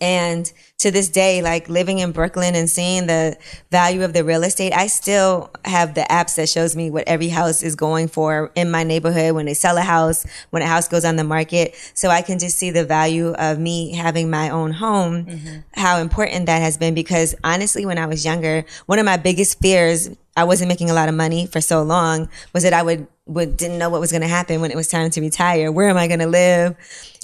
And 0.00 0.50
to 0.78 0.90
this 0.90 1.08
day, 1.08 1.40
like 1.40 1.68
living 1.68 2.00
in 2.00 2.12
Brooklyn 2.12 2.54
and 2.54 2.68
seeing 2.68 3.06
the 3.06 3.36
value 3.70 4.04
of 4.04 4.12
the 4.12 4.24
real 4.24 4.42
estate, 4.42 4.72
I 4.72 4.88
still 4.88 5.50
have 5.64 5.94
the 5.94 6.02
apps 6.02 6.36
that 6.36 6.48
shows 6.48 6.76
me 6.76 6.90
what 6.90 7.04
every 7.06 7.28
house 7.28 7.62
is 7.62 7.74
going 7.74 8.08
for 8.08 8.52
in 8.54 8.70
my 8.70 8.82
neighborhood 8.82 9.34
when 9.34 9.46
they 9.46 9.54
sell 9.54 9.78
a 9.78 9.82
house, 9.82 10.26
when 10.50 10.62
a 10.62 10.66
house 10.66 10.88
goes 10.88 11.04
on 11.04 11.16
the 11.16 11.24
market. 11.24 11.74
So 11.94 12.08
I 12.10 12.22
can 12.22 12.38
just 12.38 12.58
see 12.58 12.70
the 12.70 12.84
value 12.84 13.32
of 13.32 13.58
me 13.58 13.94
having 13.94 14.28
my 14.28 14.50
own 14.50 14.72
home, 14.72 15.26
mm-hmm. 15.26 15.58
how 15.72 15.98
important 15.98 16.46
that 16.46 16.60
has 16.60 16.76
been. 16.76 16.94
Because 16.94 17.34
honestly, 17.42 17.86
when 17.86 17.98
I 17.98 18.06
was 18.06 18.24
younger, 18.24 18.64
one 18.86 18.98
of 18.98 19.06
my 19.06 19.16
biggest 19.16 19.60
fears, 19.60 20.10
I 20.36 20.44
wasn't 20.44 20.68
making 20.68 20.90
a 20.90 20.94
lot 20.94 21.08
of 21.08 21.14
money 21.14 21.46
for 21.46 21.60
so 21.60 21.82
long, 21.82 22.28
was 22.52 22.62
that 22.62 22.72
I 22.72 22.82
would 22.82 23.06
would 23.28 23.56
didn't 23.56 23.78
know 23.78 23.90
what 23.90 24.00
was 24.00 24.12
going 24.12 24.22
to 24.22 24.28
happen 24.28 24.60
when 24.60 24.70
it 24.70 24.76
was 24.76 24.86
time 24.86 25.10
to 25.10 25.20
retire. 25.20 25.72
Where 25.72 25.88
am 25.88 25.96
I 25.96 26.06
going 26.06 26.20
to 26.20 26.28
live? 26.28 26.76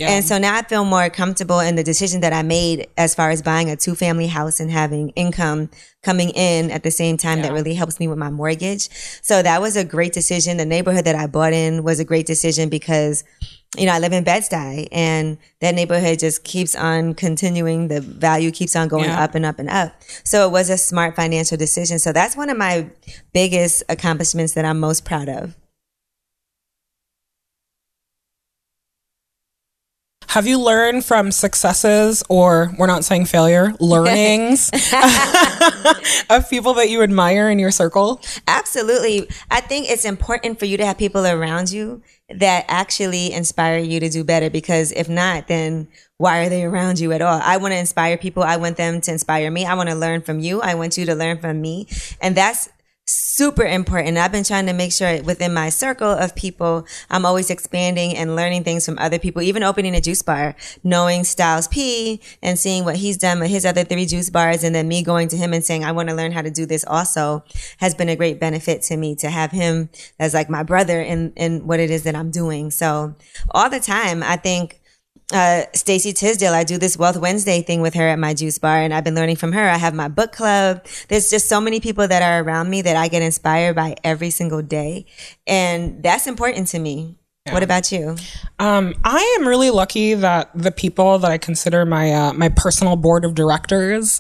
And 0.08 0.24
so 0.24 0.36
now 0.36 0.56
I 0.56 0.62
feel 0.62 0.84
more 0.84 1.08
comfortable 1.10 1.60
in 1.60 1.76
the 1.76 1.84
decision 1.84 2.22
that 2.22 2.32
I 2.32 2.42
made 2.42 2.88
as 2.98 3.14
far 3.14 3.30
as 3.30 3.40
buying 3.40 3.70
a 3.70 3.76
two 3.76 3.94
family 3.94 4.26
house 4.26 4.58
and 4.58 4.68
having 4.68 5.10
income 5.10 5.70
coming 6.02 6.30
in 6.30 6.72
at 6.72 6.82
the 6.82 6.90
same 6.90 7.16
time 7.16 7.42
that 7.42 7.52
really 7.52 7.74
helps 7.74 8.00
me 8.00 8.08
with 8.08 8.18
my 8.18 8.30
mortgage. 8.30 8.88
So 9.22 9.42
that 9.42 9.60
was 9.60 9.76
a 9.76 9.84
great 9.84 10.12
decision. 10.12 10.56
The 10.56 10.64
neighborhood 10.64 11.04
that 11.04 11.14
I 11.14 11.28
bought 11.28 11.52
in 11.52 11.84
was 11.84 12.00
a 12.00 12.04
great 12.04 12.26
decision 12.26 12.68
because 12.68 13.22
you 13.78 13.86
know, 13.86 13.92
I 13.92 13.98
live 14.00 14.12
in 14.12 14.22
Bed-Stuy 14.22 14.88
and 14.92 15.38
that 15.60 15.74
neighborhood 15.74 16.18
just 16.18 16.44
keeps 16.44 16.74
on 16.76 17.14
continuing. 17.14 17.88
The 17.88 18.02
value 18.02 18.50
keeps 18.50 18.76
on 18.76 18.88
going 18.88 19.04
Yeah. 19.04 19.22
up 19.22 19.34
and 19.34 19.46
up 19.46 19.58
and 19.58 19.70
up. 19.70 19.94
So 20.24 20.46
it 20.46 20.50
was 20.50 20.68
a 20.68 20.76
smart 20.76 21.16
financial 21.16 21.56
decision. 21.56 21.98
So 21.98 22.12
that's 22.12 22.36
one 22.36 22.50
of 22.50 22.58
my 22.58 22.86
biggest 23.32 23.82
accomplishments 23.88 24.52
that 24.54 24.64
I'm 24.66 24.78
most 24.78 25.04
proud 25.06 25.28
of. 25.28 25.54
Have 30.32 30.46
you 30.46 30.58
learned 30.58 31.04
from 31.04 31.30
successes 31.30 32.24
or 32.30 32.74
we're 32.78 32.86
not 32.86 33.04
saying 33.04 33.26
failure, 33.26 33.74
learnings 33.80 34.70
of 36.30 36.48
people 36.48 36.72
that 36.72 36.86
you 36.88 37.02
admire 37.02 37.50
in 37.50 37.58
your 37.58 37.70
circle? 37.70 38.18
Absolutely. 38.48 39.28
I 39.50 39.60
think 39.60 39.90
it's 39.90 40.06
important 40.06 40.58
for 40.58 40.64
you 40.64 40.78
to 40.78 40.86
have 40.86 40.96
people 40.96 41.26
around 41.26 41.70
you 41.70 42.00
that 42.30 42.64
actually 42.68 43.30
inspire 43.30 43.76
you 43.76 44.00
to 44.00 44.08
do 44.08 44.24
better 44.24 44.48
because 44.48 44.90
if 44.92 45.06
not, 45.06 45.48
then 45.48 45.86
why 46.16 46.46
are 46.46 46.48
they 46.48 46.64
around 46.64 46.98
you 46.98 47.12
at 47.12 47.20
all? 47.20 47.38
I 47.44 47.58
want 47.58 47.72
to 47.72 47.78
inspire 47.78 48.16
people. 48.16 48.42
I 48.42 48.56
want 48.56 48.78
them 48.78 49.02
to 49.02 49.12
inspire 49.12 49.50
me. 49.50 49.66
I 49.66 49.74
want 49.74 49.90
to 49.90 49.94
learn 49.94 50.22
from 50.22 50.40
you. 50.40 50.62
I 50.62 50.76
want 50.76 50.96
you 50.96 51.04
to 51.04 51.14
learn 51.14 51.40
from 51.40 51.60
me. 51.60 51.88
And 52.22 52.34
that's 52.34 52.70
super 53.06 53.64
important. 53.64 54.16
I've 54.16 54.30
been 54.30 54.44
trying 54.44 54.66
to 54.66 54.72
make 54.72 54.92
sure 54.92 55.22
within 55.22 55.52
my 55.52 55.70
circle 55.70 56.10
of 56.10 56.36
people, 56.36 56.86
I'm 57.10 57.26
always 57.26 57.50
expanding 57.50 58.16
and 58.16 58.36
learning 58.36 58.62
things 58.62 58.86
from 58.86 58.98
other 58.98 59.18
people, 59.18 59.42
even 59.42 59.62
opening 59.62 59.94
a 59.94 60.00
juice 60.00 60.22
bar, 60.22 60.54
knowing 60.84 61.24
Styles 61.24 61.66
P 61.68 62.20
and 62.42 62.58
seeing 62.58 62.84
what 62.84 62.96
he's 62.96 63.16
done 63.16 63.40
with 63.40 63.50
his 63.50 63.66
other 63.66 63.84
three 63.84 64.06
juice 64.06 64.30
bars. 64.30 64.62
And 64.62 64.74
then 64.74 64.86
me 64.86 65.02
going 65.02 65.28
to 65.28 65.36
him 65.36 65.52
and 65.52 65.64
saying, 65.64 65.84
I 65.84 65.92
want 65.92 66.10
to 66.10 66.14
learn 66.14 66.32
how 66.32 66.42
to 66.42 66.50
do 66.50 66.66
this 66.66 66.84
also 66.86 67.44
has 67.78 67.94
been 67.94 68.08
a 68.08 68.16
great 68.16 68.38
benefit 68.38 68.82
to 68.82 68.96
me 68.96 69.16
to 69.16 69.30
have 69.30 69.50
him 69.50 69.88
as 70.20 70.34
like 70.34 70.48
my 70.48 70.62
brother 70.62 71.00
in, 71.00 71.32
in 71.34 71.66
what 71.66 71.80
it 71.80 71.90
is 71.90 72.04
that 72.04 72.14
I'm 72.14 72.30
doing. 72.30 72.70
So 72.70 73.16
all 73.50 73.68
the 73.68 73.80
time, 73.80 74.22
I 74.22 74.36
think 74.36 74.81
uh, 75.32 75.64
Stacey 75.74 76.12
Tisdale. 76.12 76.52
I 76.52 76.64
do 76.64 76.78
this 76.78 76.96
Wealth 76.96 77.16
Wednesday 77.16 77.62
thing 77.62 77.80
with 77.80 77.94
her 77.94 78.08
at 78.08 78.18
my 78.18 78.34
juice 78.34 78.58
bar, 78.58 78.78
and 78.78 78.92
I've 78.92 79.04
been 79.04 79.14
learning 79.14 79.36
from 79.36 79.52
her. 79.52 79.68
I 79.68 79.76
have 79.76 79.94
my 79.94 80.08
book 80.08 80.32
club. 80.32 80.86
There's 81.08 81.30
just 81.30 81.48
so 81.48 81.60
many 81.60 81.80
people 81.80 82.06
that 82.06 82.22
are 82.22 82.42
around 82.42 82.70
me 82.70 82.82
that 82.82 82.96
I 82.96 83.08
get 83.08 83.22
inspired 83.22 83.74
by 83.74 83.96
every 84.04 84.30
single 84.30 84.62
day, 84.62 85.06
and 85.46 86.02
that's 86.02 86.26
important 86.26 86.68
to 86.68 86.78
me. 86.78 87.16
What 87.50 87.64
about 87.64 87.90
you? 87.90 88.14
Um, 88.60 88.94
I 89.02 89.36
am 89.40 89.48
really 89.48 89.70
lucky 89.70 90.14
that 90.14 90.50
the 90.54 90.70
people 90.70 91.18
that 91.18 91.32
I 91.32 91.38
consider 91.38 91.84
my 91.84 92.12
uh, 92.12 92.32
my 92.32 92.48
personal 92.50 92.94
board 92.94 93.24
of 93.24 93.34
directors, 93.34 94.16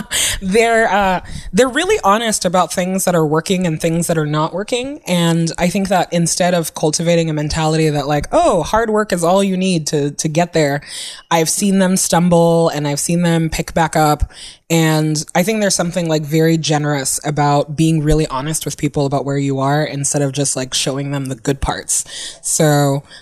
they're 0.40 0.88
uh, 0.88 1.26
they're 1.52 1.68
really 1.68 1.98
honest 2.04 2.44
about 2.44 2.72
things 2.72 3.06
that 3.06 3.16
are 3.16 3.26
working 3.26 3.66
and 3.66 3.80
things 3.80 4.06
that 4.06 4.16
are 4.16 4.26
not 4.26 4.52
working. 4.54 5.00
And 5.08 5.50
I 5.58 5.68
think 5.68 5.88
that 5.88 6.12
instead 6.12 6.54
of 6.54 6.74
cultivating 6.76 7.28
a 7.28 7.32
mentality 7.32 7.88
that 7.88 8.06
like, 8.06 8.26
oh, 8.30 8.62
hard 8.62 8.90
work 8.90 9.12
is 9.12 9.24
all 9.24 9.42
you 9.42 9.56
need 9.56 9.88
to 9.88 10.12
to 10.12 10.28
get 10.28 10.52
there, 10.52 10.80
I've 11.28 11.50
seen 11.50 11.80
them 11.80 11.96
stumble 11.96 12.68
and 12.68 12.86
I've 12.86 13.00
seen 13.00 13.22
them 13.22 13.50
pick 13.50 13.74
back 13.74 13.96
up. 13.96 14.30
And 14.72 15.24
I 15.34 15.42
think 15.42 15.60
there's 15.60 15.74
something 15.74 16.08
like 16.08 16.22
very 16.22 16.56
generous 16.56 17.18
about 17.26 17.74
being 17.74 18.04
really 18.04 18.28
honest 18.28 18.64
with 18.64 18.78
people 18.78 19.04
about 19.04 19.24
where 19.24 19.36
you 19.36 19.58
are 19.58 19.82
instead 19.82 20.22
of 20.22 20.30
just 20.30 20.54
like 20.54 20.74
showing 20.74 21.10
them 21.10 21.24
the 21.24 21.34
good 21.34 21.60
parts. 21.60 22.04
So 22.40 22.59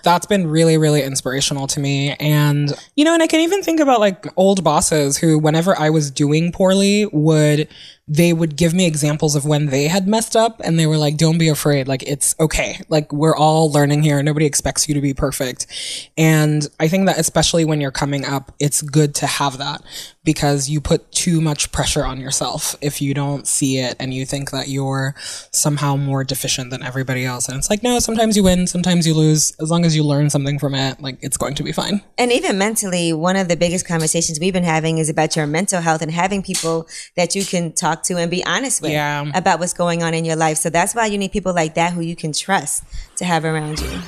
that's 0.02 0.26
been 0.26 0.46
really, 0.46 0.78
really 0.78 1.02
inspirational 1.02 1.66
to 1.68 1.80
me. 1.80 2.14
And, 2.20 2.72
you 2.96 3.04
know, 3.04 3.14
and 3.14 3.22
I 3.22 3.26
can 3.26 3.40
even 3.40 3.62
think 3.62 3.80
about 3.80 4.00
like 4.00 4.26
old 4.36 4.62
bosses 4.62 5.16
who, 5.16 5.38
whenever 5.38 5.78
I 5.78 5.90
was 5.90 6.10
doing 6.10 6.52
poorly, 6.52 7.06
would 7.06 7.68
they 8.08 8.32
would 8.32 8.56
give 8.56 8.72
me 8.72 8.86
examples 8.86 9.36
of 9.36 9.44
when 9.44 9.66
they 9.66 9.86
had 9.86 10.08
messed 10.08 10.34
up 10.34 10.60
and 10.64 10.78
they 10.78 10.86
were 10.86 10.96
like, 10.96 11.18
don't 11.18 11.36
be 11.36 11.48
afraid. 11.48 11.86
Like, 11.86 12.02
it's 12.04 12.34
okay. 12.40 12.80
Like, 12.88 13.12
we're 13.12 13.36
all 13.36 13.70
learning 13.70 14.02
here. 14.02 14.22
Nobody 14.22 14.46
expects 14.46 14.88
you 14.88 14.94
to 14.94 15.00
be 15.00 15.12
perfect. 15.12 15.66
And 16.16 16.66
I 16.80 16.88
think 16.88 17.06
that 17.06 17.18
especially 17.18 17.66
when 17.66 17.80
you're 17.80 17.90
coming 17.90 18.24
up, 18.24 18.54
it's 18.58 18.80
good 18.80 19.14
to 19.16 19.26
have 19.26 19.58
that 19.58 19.82
because 20.24 20.68
you 20.68 20.80
put 20.80 21.10
too 21.12 21.40
much 21.40 21.72
pressure 21.72 22.04
on 22.04 22.20
yourself 22.20 22.76
if 22.80 23.00
you 23.00 23.14
don't 23.14 23.46
see 23.46 23.78
it 23.78 23.96
and 23.98 24.12
you 24.12 24.26
think 24.26 24.50
that 24.50 24.68
you're 24.68 25.14
somehow 25.52 25.96
more 25.96 26.24
deficient 26.24 26.70
than 26.70 26.82
everybody 26.82 27.24
else. 27.24 27.48
And 27.48 27.56
it's 27.56 27.70
like, 27.70 27.82
no, 27.82 27.98
sometimes 27.98 28.36
you 28.36 28.42
win, 28.42 28.66
sometimes 28.66 29.06
you 29.06 29.14
lose. 29.14 29.54
As 29.60 29.70
long 29.70 29.84
as 29.84 29.96
you 29.96 30.02
learn 30.02 30.30
something 30.30 30.58
from 30.58 30.74
it, 30.74 31.00
like, 31.00 31.18
it's 31.22 31.36
going 31.36 31.54
to 31.54 31.62
be 31.62 31.72
fine. 31.72 32.02
And 32.16 32.32
even 32.32 32.58
mentally, 32.58 33.12
one 33.12 33.36
of 33.36 33.48
the 33.48 33.56
biggest 33.56 33.86
conversations 33.86 34.38
we've 34.40 34.52
been 34.52 34.64
having 34.64 34.98
is 34.98 35.08
about 35.08 35.36
your 35.36 35.46
mental 35.46 35.80
health 35.80 36.02
and 36.02 36.10
having 36.10 36.42
people 36.42 36.86
that 37.16 37.34
you 37.34 37.44
can 37.44 37.72
talk 37.72 37.97
to 38.04 38.16
and 38.16 38.30
be 38.30 38.44
honest 38.44 38.82
with 38.82 38.92
Yeah. 38.92 39.26
about 39.34 39.58
what's 39.60 39.72
going 39.72 40.02
on 40.02 40.14
in 40.14 40.24
your 40.24 40.36
life. 40.36 40.58
So 40.58 40.70
that's 40.70 40.94
why 40.94 41.06
you 41.06 41.18
need 41.18 41.32
people 41.32 41.52
like 41.54 41.74
that 41.74 41.92
who 41.92 42.00
you 42.00 42.16
can 42.16 42.32
trust 42.32 42.82
to 43.16 43.24
have 43.24 43.44
around 43.44 43.80
you. 43.80 44.00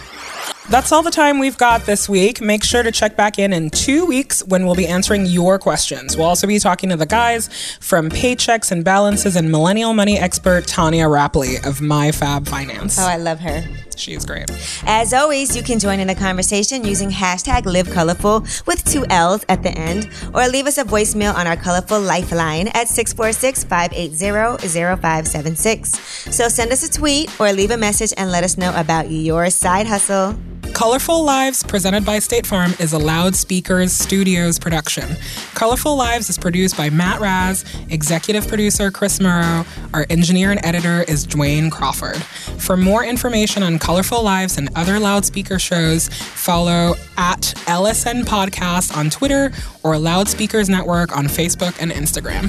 That's 0.68 0.92
all 0.92 1.02
the 1.02 1.10
time 1.10 1.40
we've 1.40 1.56
got 1.58 1.86
this 1.86 2.08
week. 2.08 2.40
Make 2.40 2.62
sure 2.62 2.82
to 2.84 2.92
check 2.92 3.16
back 3.16 3.38
in 3.40 3.52
in 3.52 3.70
two 3.70 4.06
weeks 4.06 4.44
when 4.46 4.66
we'll 4.66 4.76
be 4.76 4.86
answering 4.86 5.26
your 5.26 5.58
questions. 5.58 6.16
We'll 6.16 6.26
also 6.28 6.46
be 6.46 6.60
talking 6.60 6.90
to 6.90 6.96
the 6.96 7.06
guys 7.06 7.48
from 7.80 8.08
Paychecks 8.08 8.70
and 8.70 8.84
Balances 8.84 9.34
and 9.34 9.50
millennial 9.50 9.94
money 9.94 10.16
expert 10.16 10.66
Tonya 10.66 11.08
Rapley 11.10 11.56
of 11.66 11.80
MyFab 11.80 12.46
Finance. 12.46 12.98
Oh, 13.00 13.06
I 13.06 13.16
love 13.16 13.40
her. 13.40 13.64
She's 14.00 14.24
great. 14.24 14.50
As 14.86 15.12
always, 15.12 15.54
you 15.54 15.62
can 15.62 15.78
join 15.78 16.00
in 16.00 16.08
the 16.08 16.14
conversation 16.14 16.84
using 16.84 17.10
hashtag 17.10 17.66
Live 17.66 17.90
Colorful 17.90 18.40
with 18.66 18.84
two 18.84 19.04
L's 19.10 19.44
at 19.48 19.62
the 19.62 19.70
end, 19.70 20.08
or 20.34 20.48
leave 20.48 20.66
us 20.66 20.78
a 20.78 20.84
voicemail 20.84 21.34
on 21.34 21.46
our 21.46 21.56
Colorful 21.56 22.00
Lifeline 22.00 22.68
at 22.68 22.88
646 22.88 23.64
580 23.64 24.66
0576. 25.00 26.34
So 26.34 26.48
send 26.48 26.72
us 26.72 26.82
a 26.82 26.90
tweet 26.90 27.28
or 27.40 27.52
leave 27.52 27.70
a 27.70 27.76
message 27.76 28.12
and 28.16 28.30
let 28.30 28.44
us 28.44 28.56
know 28.56 28.72
about 28.74 29.10
your 29.10 29.50
side 29.50 29.86
hustle. 29.86 30.34
Color 30.68 30.98
Full 30.98 31.24
Lives, 31.24 31.62
presented 31.62 32.04
by 32.04 32.18
State 32.18 32.46
Farm, 32.46 32.72
is 32.78 32.92
a 32.92 32.98
Loudspeakers 32.98 33.92
Studios 33.92 34.58
production. 34.58 35.16
Color 35.54 35.76
Full 35.76 35.96
Lives 35.96 36.30
is 36.30 36.38
produced 36.38 36.76
by 36.76 36.88
Matt 36.90 37.20
Raz, 37.20 37.64
executive 37.90 38.46
producer 38.48 38.90
Chris 38.90 39.20
Morrow. 39.20 39.64
Our 39.92 40.06
engineer 40.08 40.50
and 40.50 40.64
editor 40.64 41.02
is 41.02 41.26
Dwayne 41.26 41.70
Crawford. 41.70 42.16
For 42.16 42.76
more 42.76 43.04
information 43.04 43.62
on 43.62 43.78
Color 43.78 44.04
Full 44.04 44.22
Lives 44.22 44.56
and 44.56 44.70
other 44.74 44.98
loudspeaker 44.98 45.58
shows, 45.58 46.08
follow 46.08 46.94
at 47.16 47.40
LSN 47.66 48.22
Podcast 48.22 48.96
on 48.96 49.10
Twitter 49.10 49.50
or 49.82 49.98
Loudspeakers 49.98 50.68
Network 50.68 51.16
on 51.16 51.26
Facebook 51.26 51.76
and 51.80 51.90
Instagram. 51.90 52.48